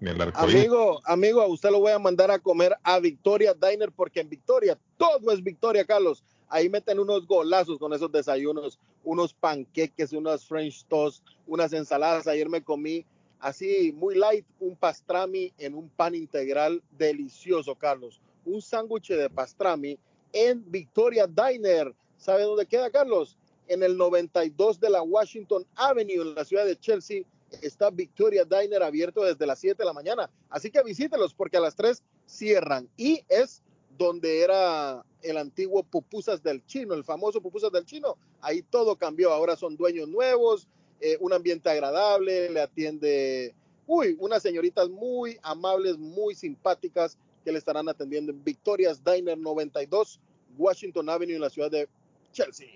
ni 0.00 0.10
el 0.10 0.20
arco 0.20 0.38
Amigo, 0.38 1.00
amigo, 1.04 1.42
a 1.42 1.46
usted 1.46 1.70
lo 1.70 1.80
voy 1.80 1.92
a 1.92 1.98
mandar 1.98 2.30
a 2.30 2.38
comer 2.38 2.76
a 2.82 3.00
Victoria 3.00 3.52
Diner 3.52 3.92
porque 3.92 4.20
en 4.20 4.30
Victoria 4.30 4.78
todo 4.96 5.30
es 5.30 5.42
Victoria, 5.42 5.84
Carlos. 5.84 6.24
Ahí 6.48 6.70
meten 6.70 6.98
unos 6.98 7.26
golazos 7.26 7.78
con 7.78 7.92
esos 7.92 8.10
desayunos, 8.10 8.78
unos 9.04 9.34
panqueques, 9.34 10.12
unas 10.12 10.46
French 10.46 10.86
toast, 10.86 11.22
unas 11.46 11.72
ensaladas. 11.74 12.26
Ayer 12.26 12.48
me 12.48 12.64
comí 12.64 13.04
así 13.40 13.92
muy 13.92 14.14
light, 14.14 14.46
un 14.60 14.76
pastrami 14.76 15.52
en 15.58 15.74
un 15.74 15.88
pan 15.88 16.14
integral 16.14 16.82
delicioso, 16.90 17.74
Carlos. 17.74 18.20
Un 18.44 18.62
sándwich 18.62 19.08
de 19.08 19.30
pastrami 19.30 19.98
en 20.32 20.70
Victoria 20.70 21.26
Diner. 21.26 21.94
¿Sabe 22.16 22.42
dónde 22.42 22.66
queda, 22.66 22.90
Carlos? 22.90 23.36
En 23.66 23.82
el 23.82 23.96
92 23.96 24.80
de 24.80 24.90
la 24.90 25.02
Washington 25.02 25.66
Avenue, 25.74 26.22
en 26.22 26.34
la 26.34 26.44
ciudad 26.44 26.64
de 26.64 26.76
Chelsea, 26.76 27.24
está 27.62 27.90
Victoria 27.90 28.44
Diner 28.44 28.82
abierto 28.82 29.22
desde 29.22 29.46
las 29.46 29.58
7 29.58 29.76
de 29.76 29.84
la 29.84 29.92
mañana. 29.92 30.30
Así 30.50 30.70
que 30.70 30.82
visítelos 30.82 31.34
porque 31.34 31.56
a 31.56 31.60
las 31.60 31.76
3 31.76 32.02
cierran. 32.26 32.88
Y 32.96 33.24
es 33.28 33.62
donde 33.96 34.42
era 34.42 35.04
el 35.22 35.36
antiguo 35.36 35.82
Pupusas 35.82 36.42
del 36.42 36.64
Chino, 36.66 36.94
el 36.94 37.04
famoso 37.04 37.40
Pupusas 37.40 37.72
del 37.72 37.84
Chino. 37.84 38.16
Ahí 38.40 38.62
todo 38.62 38.96
cambió. 38.96 39.32
Ahora 39.32 39.56
son 39.56 39.76
dueños 39.76 40.08
nuevos, 40.08 40.68
eh, 41.00 41.16
un 41.20 41.32
ambiente 41.32 41.70
agradable, 41.70 42.50
le 42.50 42.60
atiende, 42.60 43.54
uy, 43.86 44.16
unas 44.18 44.42
señoritas 44.42 44.88
muy 44.88 45.38
amables, 45.42 45.96
muy 45.96 46.34
simpáticas 46.34 47.18
que 47.44 47.52
le 47.52 47.58
estarán 47.58 47.88
atendiendo 47.88 48.32
en 48.32 48.42
Victoria's 48.42 49.02
Diner 49.04 49.38
92, 49.38 50.20
Washington 50.56 51.08
Avenue, 51.08 51.36
en 51.36 51.40
la 51.40 51.50
ciudad 51.50 51.70
de 51.70 51.88
Chelsea. 52.32 52.68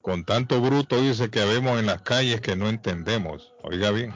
Con 0.00 0.24
tanto 0.24 0.60
bruto 0.60 1.00
dice 1.00 1.30
que 1.30 1.44
vemos 1.44 1.80
en 1.80 1.86
las 1.86 2.02
calles 2.02 2.40
que 2.40 2.54
no 2.54 2.68
entendemos. 2.68 3.52
Oiga 3.62 3.90
bien. 3.90 4.14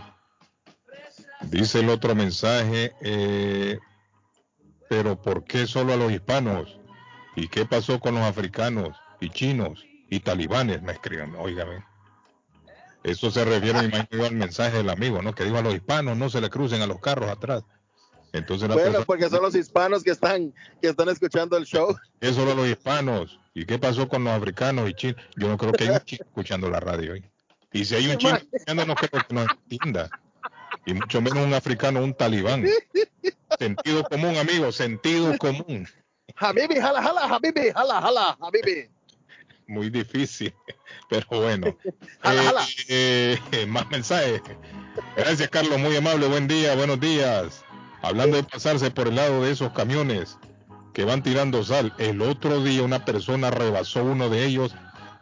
Dice 1.42 1.80
el 1.80 1.88
otro 1.88 2.14
mensaje, 2.14 2.92
eh, 3.00 3.78
pero 4.88 5.20
¿por 5.20 5.44
qué 5.44 5.66
solo 5.66 5.94
a 5.94 5.96
los 5.96 6.12
hispanos? 6.12 6.78
¿Y 7.34 7.48
qué 7.48 7.64
pasó 7.66 7.98
con 7.98 8.14
los 8.14 8.24
africanos 8.24 8.96
y 9.20 9.30
chinos 9.30 9.84
y 10.08 10.20
talibanes? 10.20 10.82
Me 10.82 10.92
escriben, 10.92 11.34
oiga 11.36 11.64
bien. 11.64 11.84
Eso 13.02 13.30
se 13.30 13.44
refiere, 13.44 13.84
imagino, 13.84 14.24
al 14.24 14.34
mensaje 14.34 14.78
del 14.78 14.90
amigo, 14.90 15.22
¿no? 15.22 15.34
Que 15.34 15.44
dijo 15.44 15.56
a 15.56 15.62
los 15.62 15.74
hispanos 15.74 16.16
no 16.16 16.28
se 16.28 16.40
le 16.40 16.50
crucen 16.50 16.82
a 16.82 16.86
los 16.86 17.00
carros 17.00 17.30
atrás. 17.30 17.62
Entonces 18.32 18.68
bueno, 18.68 19.02
porque 19.04 19.28
son 19.28 19.42
los 19.42 19.54
hispanos 19.56 20.04
que 20.04 20.10
están, 20.10 20.54
que 20.80 20.88
están 20.88 21.08
escuchando 21.08 21.56
el 21.56 21.64
show. 21.64 21.96
Es 22.20 22.36
solo 22.36 22.54
los 22.54 22.68
hispanos. 22.68 23.40
¿Y 23.54 23.64
qué 23.64 23.78
pasó 23.78 24.08
con 24.08 24.22
los 24.22 24.32
africanos 24.32 24.88
y 24.88 24.94
chinos? 24.94 25.20
Yo 25.36 25.48
no 25.48 25.56
creo 25.56 25.72
que 25.72 25.84
hay 25.84 25.90
un 25.90 26.00
chino 26.00 26.24
escuchando 26.24 26.70
la 26.70 26.78
radio 26.78 27.12
hoy. 27.12 27.24
Y 27.72 27.84
si 27.84 27.96
hay 27.96 28.06
un 28.08 28.18
chino 28.18 28.36
escuchando, 28.36 28.86
no 28.86 28.94
creo 28.94 29.22
que 29.26 29.34
nos 29.34 29.48
entienda. 29.50 30.10
Y 30.86 30.94
mucho 30.94 31.20
menos 31.20 31.44
un 31.44 31.54
africano, 31.54 32.02
un 32.02 32.14
talibán. 32.14 32.64
Sentido 33.58 34.04
común, 34.04 34.36
amigo, 34.36 34.70
sentido 34.70 35.36
común. 35.38 35.88
Habibi, 36.36 36.76
jala, 36.76 37.02
jala, 37.02 37.22
Habibi, 37.22 37.72
jala, 37.72 38.00
jala, 38.00 38.38
Habibi 38.40 38.88
muy 39.70 39.88
difícil, 39.88 40.52
pero 41.08 41.26
bueno. 41.30 41.76
Eh, 42.88 43.38
eh, 43.52 43.66
más 43.66 43.88
mensajes. 43.88 44.42
Gracias, 45.16 45.48
Carlos, 45.48 45.78
muy 45.78 45.96
amable, 45.96 46.26
buen 46.26 46.46
día, 46.48 46.74
buenos 46.74 47.00
días. 47.00 47.64
Hablando 48.02 48.36
de 48.36 48.42
pasarse 48.42 48.90
por 48.90 49.08
el 49.08 49.14
lado 49.14 49.42
de 49.42 49.52
esos 49.52 49.72
camiones 49.72 50.38
que 50.92 51.04
van 51.04 51.22
tirando 51.22 51.64
sal, 51.64 51.94
el 51.98 52.20
otro 52.20 52.62
día 52.62 52.82
una 52.82 53.04
persona 53.04 53.50
rebasó 53.50 54.04
uno 54.04 54.28
de 54.28 54.44
ellos 54.44 54.74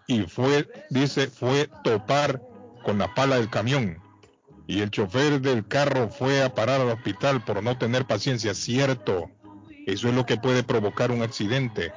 y 0.06 0.22
fue, 0.22 0.68
dice, 0.90 1.28
fue 1.28 1.68
topar 1.84 2.40
con 2.82 2.98
la 2.98 3.14
pala 3.14 3.36
del 3.36 3.50
camión. 3.50 4.02
Y 4.66 4.80
el 4.80 4.90
chofer 4.90 5.40
del 5.40 5.66
carro 5.66 6.08
fue 6.08 6.42
a 6.42 6.54
parar 6.54 6.80
al 6.80 6.88
hospital 6.90 7.44
por 7.44 7.62
no 7.62 7.78
tener 7.78 8.06
paciencia. 8.06 8.54
Cierto, 8.54 9.30
eso 9.86 10.08
es 10.08 10.14
lo 10.14 10.26
que 10.26 10.36
puede 10.36 10.62
provocar 10.62 11.10
un 11.10 11.22
accidente. 11.22 11.92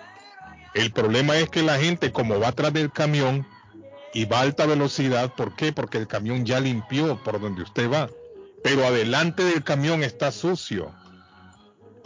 El 0.73 0.91
problema 0.91 1.37
es 1.37 1.49
que 1.49 1.63
la 1.63 1.77
gente, 1.77 2.11
como 2.11 2.39
va 2.39 2.49
atrás 2.49 2.71
del 2.71 2.91
camión 2.91 3.45
y 4.13 4.25
va 4.25 4.39
a 4.39 4.41
alta 4.41 4.65
velocidad, 4.65 5.33
¿por 5.35 5.55
qué? 5.55 5.73
Porque 5.73 5.97
el 5.97 6.07
camión 6.07 6.45
ya 6.45 6.59
limpió 6.59 7.21
por 7.23 7.41
donde 7.41 7.63
usted 7.63 7.91
va, 7.91 8.09
pero 8.63 8.85
adelante 8.85 9.43
del 9.43 9.63
camión 9.63 10.03
está 10.03 10.31
sucio. 10.31 10.93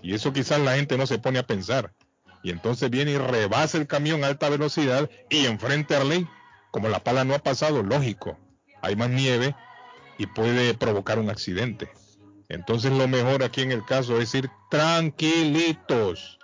Y 0.02 0.14
eso 0.14 0.34
quizás 0.34 0.60
la 0.60 0.76
gente 0.76 0.98
no 0.98 1.06
se 1.06 1.19
pone 1.19 1.40
a 1.40 1.48
pensar. 1.48 1.94
Y 2.44 2.52
entonces 2.52 2.90
viene 2.90 3.11
y 3.11 3.18
rebasa 3.18 3.77
el 3.77 3.88
camión 3.88 4.24
a 4.24 4.27
alta 4.27 4.50
velocidad 4.50 5.10
y 5.30 5.45
enfrente 5.45 5.95
a 5.95 6.03
ley, 6.03 6.27
como 6.72 6.90
la 6.90 7.03
pala 7.03 7.24
no 7.24 7.34
ha 7.34 7.40
pasado, 7.40 7.84
lógico, 7.84 8.38
hay 8.82 8.95
más 8.95 9.10
nieve 9.10 9.56
y 10.18 10.27
puede 10.27 10.74
provocar 10.74 11.19
un 11.19 11.30
accidente. 11.30 11.90
Entonces 12.50 12.92
lo 12.92 13.08
mejor 13.08 13.44
aquí 13.44 13.61
en 13.61 13.72
el 13.72 13.84
caso 13.85 14.19
es 14.22 14.34
ir 14.35 14.50
tranquilitos 14.69 16.40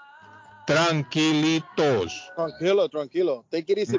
tranquilitos. 0.73 2.31
Tranquilo, 2.35 2.89
tranquilo. 2.89 3.45
Take 3.49 3.73
it 3.73 3.77
easy, 3.79 3.97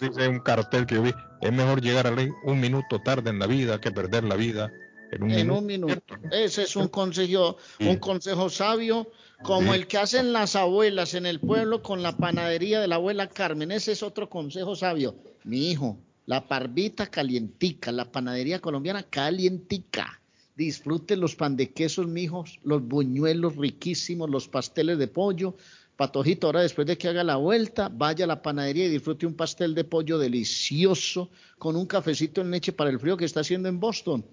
Dice 0.00 0.28
un 0.28 0.40
cartel 0.40 0.86
que 0.86 0.98
vi, 0.98 1.14
es 1.40 1.52
mejor 1.52 1.80
llegar 1.80 2.06
a 2.06 2.10
ley 2.10 2.30
un 2.44 2.60
minuto 2.60 3.00
tarde 3.00 3.30
en 3.30 3.38
la 3.38 3.46
vida 3.46 3.80
que 3.80 3.90
perder 3.90 4.24
la 4.24 4.36
vida 4.36 4.70
en 5.12 5.22
un, 5.22 5.30
en 5.30 5.36
minuto. 5.36 5.58
un 5.58 5.66
minuto. 5.66 6.14
Ese 6.30 6.62
es 6.62 6.76
un 6.76 6.88
consejo, 6.88 7.56
un 7.80 7.96
consejo 7.96 8.50
sabio, 8.50 9.10
como 9.42 9.74
el 9.74 9.86
que 9.86 9.98
hacen 9.98 10.32
las 10.32 10.56
abuelas 10.56 11.14
en 11.14 11.26
el 11.26 11.40
pueblo 11.40 11.82
con 11.82 12.02
la 12.02 12.16
panadería 12.16 12.80
de 12.80 12.88
la 12.88 12.96
abuela 12.96 13.28
Carmen. 13.28 13.70
Ese 13.70 13.92
es 13.92 14.02
otro 14.02 14.28
consejo 14.28 14.74
sabio. 14.74 15.16
Mi 15.44 15.70
hijo, 15.70 15.98
la 16.26 16.46
parvita 16.46 17.06
calientica, 17.06 17.92
la 17.92 18.10
panadería 18.10 18.60
colombiana 18.60 19.02
calientica. 19.04 20.20
Disfruten 20.56 21.20
los 21.20 21.36
pan 21.36 21.56
de 21.56 21.70
quesos, 21.70 22.06
mijos, 22.06 22.60
los 22.64 22.82
buñuelos 22.82 23.56
riquísimos, 23.56 24.30
los 24.30 24.48
pasteles 24.48 24.96
de 24.98 25.06
pollo, 25.06 25.54
Patojito, 25.96 26.46
ahora 26.46 26.60
después 26.60 26.86
de 26.86 26.98
que 26.98 27.08
haga 27.08 27.24
la 27.24 27.36
vuelta, 27.36 27.88
vaya 27.88 28.26
a 28.26 28.28
la 28.28 28.42
panadería 28.42 28.84
y 28.84 28.90
disfrute 28.90 29.26
un 29.26 29.34
pastel 29.34 29.74
de 29.74 29.84
pollo 29.84 30.18
delicioso 30.18 31.30
con 31.58 31.74
un 31.74 31.86
cafecito 31.86 32.42
en 32.42 32.50
leche 32.50 32.72
para 32.72 32.90
el 32.90 33.00
frío 33.00 33.16
que 33.16 33.24
está 33.24 33.40
haciendo 33.40 33.68
en 33.68 33.80
Boston. 33.80 34.24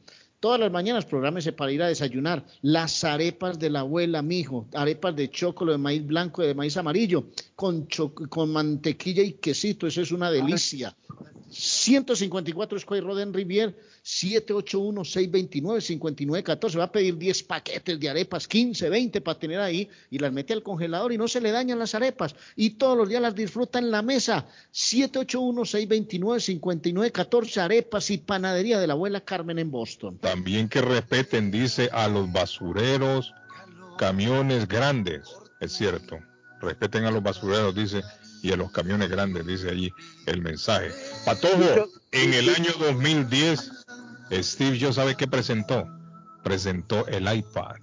Todas 0.42 0.60
las 0.60 0.74
mañanas 0.74 1.06
prográmese 1.06 1.54
para 1.54 1.72
ir 1.72 1.82
a 1.82 1.88
desayunar. 1.88 2.46
Las 2.62 3.06
arepas 3.06 3.58
de 3.58 3.70
la 3.70 3.80
abuela, 3.80 4.22
mijo. 4.22 4.68
Arepas 4.74 5.16
de 5.16 5.30
chocolo, 5.30 5.72
de 5.72 5.78
maíz 5.78 6.06
blanco 6.06 6.44
y 6.44 6.48
de 6.48 6.54
maíz 6.54 6.76
amarillo. 6.76 7.28
Con, 7.56 7.88
con 8.28 8.52
mantequilla 8.52 9.24
y 9.24 9.34
quesito. 9.34 9.88
Eso 9.88 10.02
es 10.02 10.12
una 10.12 10.30
delicia. 10.30 10.94
154 11.54 12.80
Square 12.80 13.02
Road 13.02 13.22
en 13.22 13.34
Rivier, 13.34 13.76
781-629-5914. 14.04 16.80
Va 16.80 16.86
a 16.86 16.92
pedir 16.92 17.16
10 17.18 17.44
paquetes 17.44 18.00
de 18.00 18.10
arepas, 18.10 18.48
15, 18.48 18.90
20 18.90 19.22
para 19.22 19.38
tener 19.40 19.60
ahí 19.60 19.88
y 20.10 20.18
las 20.20 20.34
mete 20.34 20.54
al 20.54 20.64
congelador 20.64 21.12
y 21.14 21.18
no 21.18 21.28
se 21.28 21.42
le 21.42 21.52
dañan 21.52 21.78
las 21.80 21.96
arepas. 21.96 22.36
Y 22.56 22.72
todos 22.72 22.98
los 22.98 23.08
días 23.08 23.22
las 23.22 23.36
disfruta 23.36 23.80
en 23.80 23.92
la 23.92 24.02
mesa. 24.02 24.46
781-629-5914, 24.74 27.62
arepas 27.62 28.10
y 28.10 28.18
panadería 28.18 28.80
de 28.80 28.88
la 28.88 28.94
abuela 28.94 29.22
Carmen 29.22 29.60
en 29.60 29.70
Boston. 29.72 30.18
También 30.18 30.68
que 30.70 30.82
respeten, 30.82 31.52
dice, 31.52 31.90
a 31.92 32.08
los 32.08 32.32
basureros, 32.32 33.36
camiones 33.98 34.68
grandes. 34.68 35.30
Es 35.60 35.74
cierto. 35.74 36.18
Respeten 36.60 37.06
a 37.06 37.12
los 37.12 37.22
basureros, 37.22 37.76
dice 37.76 38.02
y 38.44 38.52
a 38.52 38.58
los 38.58 38.72
camiones 38.72 39.10
grandes, 39.10 39.48
dice 39.48 39.72
allí 39.72 39.92
el 40.28 40.42
mensaje. 40.42 40.92
Patojo, 41.26 41.90
en 42.12 42.34
el 42.34 42.50
año 42.50 42.72
2010 42.78 43.84
Steve 44.42 44.78
yo 44.78 44.94
¿sabe 44.94 45.16
qué 45.16 45.28
presentó? 45.28 45.88
Presentó 46.44 47.06
el 47.08 47.32
iPad. 47.32 47.76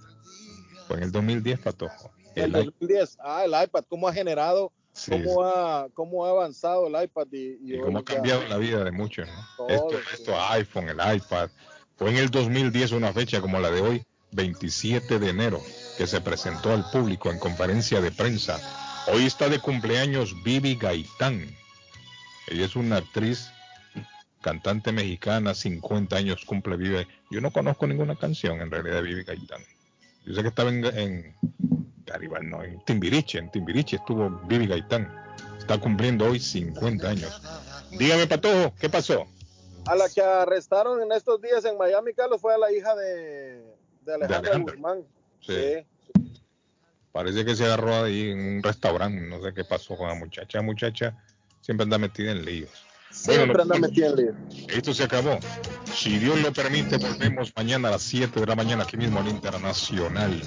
Fue 0.87 0.97
en 0.97 1.03
el 1.03 1.11
2010, 1.11 1.59
Patojo. 1.59 2.11
El, 2.35 2.51
2010, 2.51 3.17
ah, 3.23 3.43
el 3.45 3.51
iPad, 3.51 3.83
cómo 3.87 4.07
ha 4.07 4.13
generado, 4.13 4.71
cómo, 5.07 5.43
ha, 5.43 5.87
cómo 5.93 6.25
ha 6.25 6.29
avanzado 6.29 6.87
el 6.87 7.03
iPad 7.03 7.27
y, 7.31 7.77
cómo 7.79 7.99
ha 7.99 8.03
cambiado 8.03 8.43
la 8.47 8.57
vida 8.57 8.83
de 8.83 8.91
muchos. 8.91 9.27
¿no? 9.27 9.67
esto, 9.69 9.99
esto, 10.13 10.41
iPhone, 10.49 10.89
el 10.89 11.15
iPad. 11.15 11.49
Fue 11.95 12.09
en 12.09 12.17
el 12.17 12.29
2010 12.29 12.93
una 12.93 13.13
fecha 13.13 13.41
como 13.41 13.59
la 13.59 13.69
de 13.69 13.81
hoy, 13.81 14.03
27 14.31 15.19
de 15.19 15.29
enero, 15.29 15.61
que 15.97 16.07
se 16.07 16.21
presentó 16.21 16.71
al 16.71 16.89
público 16.89 17.29
en 17.29 17.39
conferencia 17.39 18.01
de 18.01 18.11
prensa. 18.11 18.59
Hoy 19.07 19.25
está 19.25 19.49
de 19.49 19.59
cumpleaños 19.59 20.41
Vivi 20.43 20.75
Gaitán. 20.75 21.55
Ella 22.47 22.65
es 22.65 22.75
una 22.75 22.97
actriz, 22.97 23.51
cantante 24.41 24.91
mexicana, 24.91 25.53
50 25.53 26.15
años 26.15 26.45
cumple 26.45 26.77
Vive. 26.77 27.07
Yo 27.31 27.41
no 27.41 27.51
conozco 27.51 27.87
ninguna 27.87 28.15
canción 28.15 28.61
en 28.61 28.69
realidad 28.69 28.97
de 28.97 29.01
Vivi 29.01 29.23
Gaitán. 29.23 29.61
Yo 30.25 30.35
sé 30.35 30.41
que 30.43 30.49
estaba 30.49 30.69
en, 30.69 30.85
en 30.85 31.35
no, 32.43 32.63
en 32.63 32.83
Timbiriche, 32.85 33.39
en 33.39 33.49
Timbiriche 33.51 33.95
estuvo 33.95 34.29
Vivi 34.47 34.67
Gaitán. 34.67 35.11
Está 35.57 35.79
cumpliendo 35.79 36.25
hoy 36.25 36.39
50 36.39 37.09
años. 37.09 37.41
Dígame, 37.91 38.27
Patojo, 38.27 38.73
¿qué 38.79 38.89
pasó? 38.89 39.25
A 39.87 39.95
la 39.95 40.09
que 40.09 40.21
arrestaron 40.21 41.01
en 41.01 41.11
estos 41.11 41.41
días 41.41 41.65
en 41.65 41.77
Miami, 41.77 42.13
Carlos, 42.13 42.39
fue 42.39 42.53
a 42.53 42.57
la 42.57 42.71
hija 42.71 42.95
de, 42.95 43.63
de 44.01 44.13
Alejandra, 44.13 44.57
Guzmán. 44.59 45.03
Sí. 45.41 45.85
Parece 47.11 47.43
que 47.43 47.55
se 47.55 47.65
agarró 47.65 48.03
ahí 48.03 48.29
en 48.29 48.39
un 48.39 48.63
restaurante, 48.63 49.21
no 49.21 49.41
sé 49.41 49.53
qué 49.53 49.65
pasó 49.65 49.97
con 49.97 50.07
la 50.07 50.15
muchacha. 50.15 50.59
La 50.59 50.63
muchacha 50.63 51.17
siempre 51.59 51.83
anda 51.83 51.97
metida 51.97 52.31
en 52.31 52.45
líos. 52.45 52.69
Siempre 53.09 53.61
anda 53.61 53.77
metida 53.77 54.07
en 54.07 54.15
líos. 54.15 54.35
Esto 54.69 54.93
se 54.93 55.03
acabó. 55.03 55.37
Si 55.93 56.17
Dios 56.19 56.41
lo 56.41 56.53
permite, 56.53 56.97
volvemos 56.97 57.51
mañana 57.57 57.89
a 57.89 57.91
las 57.91 58.03
7 58.03 58.39
de 58.39 58.45
la 58.45 58.55
mañana 58.55 58.83
aquí 58.83 58.95
mismo 58.95 59.19
en 59.19 59.27
Internacional. 59.27 60.41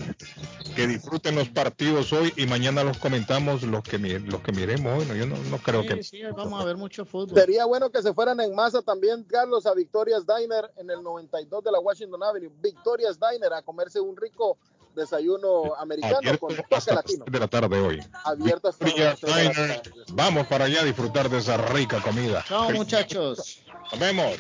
Que 0.74 0.86
disfruten 0.86 1.34
los 1.34 1.50
partidos 1.50 2.14
hoy 2.14 2.32
y 2.34 2.46
mañana 2.46 2.82
los 2.82 2.96
comentamos 2.96 3.62
los 3.62 3.82
que, 3.82 3.98
los 3.98 4.40
que 4.40 4.52
miremos 4.52 5.02
hoy. 5.02 5.18
yo 5.18 5.26
no, 5.26 5.58
creo 5.58 5.82
que... 5.82 6.02
Sí, 6.02 6.22
vamos 6.34 6.62
a 6.62 6.64
ver 6.64 6.78
mucho 6.78 7.04
fútbol. 7.04 7.38
Sería 7.38 7.66
bueno 7.66 7.90
que 7.90 8.00
se 8.00 8.14
fueran 8.14 8.40
en 8.40 8.54
masa 8.54 8.80
también, 8.80 9.22
Carlos, 9.24 9.66
a 9.66 9.74
Victoria's 9.74 10.24
Diner 10.26 10.70
en 10.78 10.90
el 10.90 11.02
92 11.02 11.62
de 11.62 11.70
la 11.70 11.80
Washington 11.80 12.22
Avenue. 12.22 12.50
Victoria's 12.62 13.18
Diner 13.20 13.52
a 13.52 13.60
comerse 13.60 14.00
un 14.00 14.16
rico 14.16 14.56
desayuno 14.94 15.74
americano 15.76 16.38
con 16.38 16.56
toque 16.56 16.94
latino. 16.94 17.24
de 17.28 17.38
la 17.38 17.48
tarde 17.48 17.80
hoy. 17.80 18.02
Abierto 18.24 18.68
hasta 18.68 18.86
Diner. 18.86 19.82
Vamos 20.12 20.46
para 20.46 20.66
allá 20.66 20.80
a 20.80 20.84
disfrutar 20.84 21.28
de 21.28 21.38
esa 21.38 21.56
rica 21.56 22.00
comida. 22.00 22.44
Chao, 22.46 22.70
muchachos. 22.70 23.58
Nos 23.90 24.00
vemos. 24.00 24.36